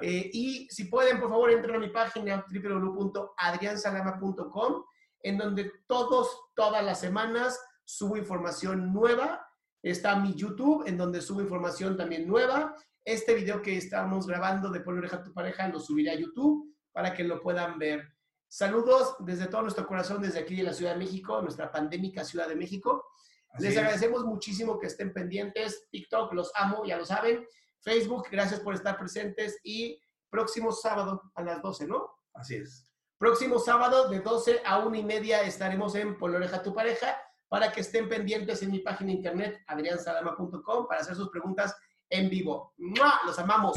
Eh, 0.00 0.30
y 0.32 0.66
si 0.70 0.84
pueden, 0.84 1.20
por 1.20 1.28
favor, 1.28 1.50
entren 1.50 1.76
a 1.76 1.78
mi 1.78 1.90
página 1.90 2.46
www.adriansalama.com, 2.50 4.84
en 5.22 5.38
donde 5.38 5.72
todos, 5.86 6.28
todas 6.54 6.84
las 6.84 7.00
semanas 7.00 7.58
subo 7.84 8.16
información 8.16 8.92
nueva. 8.92 9.46
Está 9.82 10.16
mi 10.16 10.34
YouTube, 10.34 10.86
en 10.86 10.96
donde 10.96 11.20
subo 11.20 11.40
información 11.40 11.96
también 11.96 12.26
nueva. 12.26 12.76
Este 13.04 13.34
video 13.34 13.62
que 13.62 13.76
estamos 13.76 14.26
grabando 14.26 14.70
de 14.70 14.80
Pon 14.80 14.98
oreja 14.98 15.16
a 15.16 15.22
tu 15.22 15.32
pareja 15.32 15.68
lo 15.68 15.80
subiré 15.80 16.10
a 16.10 16.14
YouTube 16.14 16.72
para 16.92 17.12
que 17.14 17.24
lo 17.24 17.40
puedan 17.40 17.78
ver. 17.78 18.14
Saludos 18.46 19.16
desde 19.20 19.46
todo 19.46 19.62
nuestro 19.62 19.86
corazón, 19.86 20.22
desde 20.22 20.40
aquí 20.40 20.56
de 20.56 20.62
la 20.62 20.74
Ciudad 20.74 20.92
de 20.92 20.98
México, 20.98 21.40
nuestra 21.40 21.72
pandémica 21.72 22.22
Ciudad 22.22 22.48
de 22.48 22.54
México. 22.54 23.06
Así 23.50 23.64
Les 23.64 23.72
es. 23.72 23.78
agradecemos 23.78 24.24
muchísimo 24.24 24.78
que 24.78 24.86
estén 24.86 25.12
pendientes. 25.12 25.88
TikTok, 25.90 26.32
los 26.34 26.52
amo, 26.54 26.84
ya 26.84 26.96
lo 26.96 27.04
saben. 27.04 27.46
Facebook, 27.80 28.28
gracias 28.30 28.60
por 28.60 28.74
estar 28.74 28.98
presentes. 28.98 29.58
Y 29.64 30.00
próximo 30.30 30.70
sábado 30.70 31.22
a 31.34 31.42
las 31.42 31.60
12, 31.62 31.86
¿no? 31.86 32.10
Así 32.34 32.56
es. 32.56 32.91
Próximo 33.22 33.60
sábado 33.60 34.08
de 34.08 34.18
12 34.18 34.62
a 34.64 34.80
1 34.80 34.96
y 34.96 35.04
media 35.04 35.42
estaremos 35.42 35.94
en 35.94 36.18
Poloreja 36.18 36.60
tu 36.60 36.74
pareja 36.74 37.16
para 37.48 37.70
que 37.70 37.82
estén 37.82 38.08
pendientes 38.08 38.60
en 38.64 38.72
mi 38.72 38.80
página 38.80 39.12
internet 39.12 39.62
adriansalama.com 39.68 40.88
para 40.88 41.02
hacer 41.02 41.14
sus 41.14 41.30
preguntas 41.30 41.72
en 42.10 42.28
vivo. 42.28 42.74
¡Mua! 42.78 43.20
Los 43.24 43.38
amamos. 43.38 43.76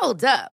Hold 0.00 0.24
up. 0.24 0.57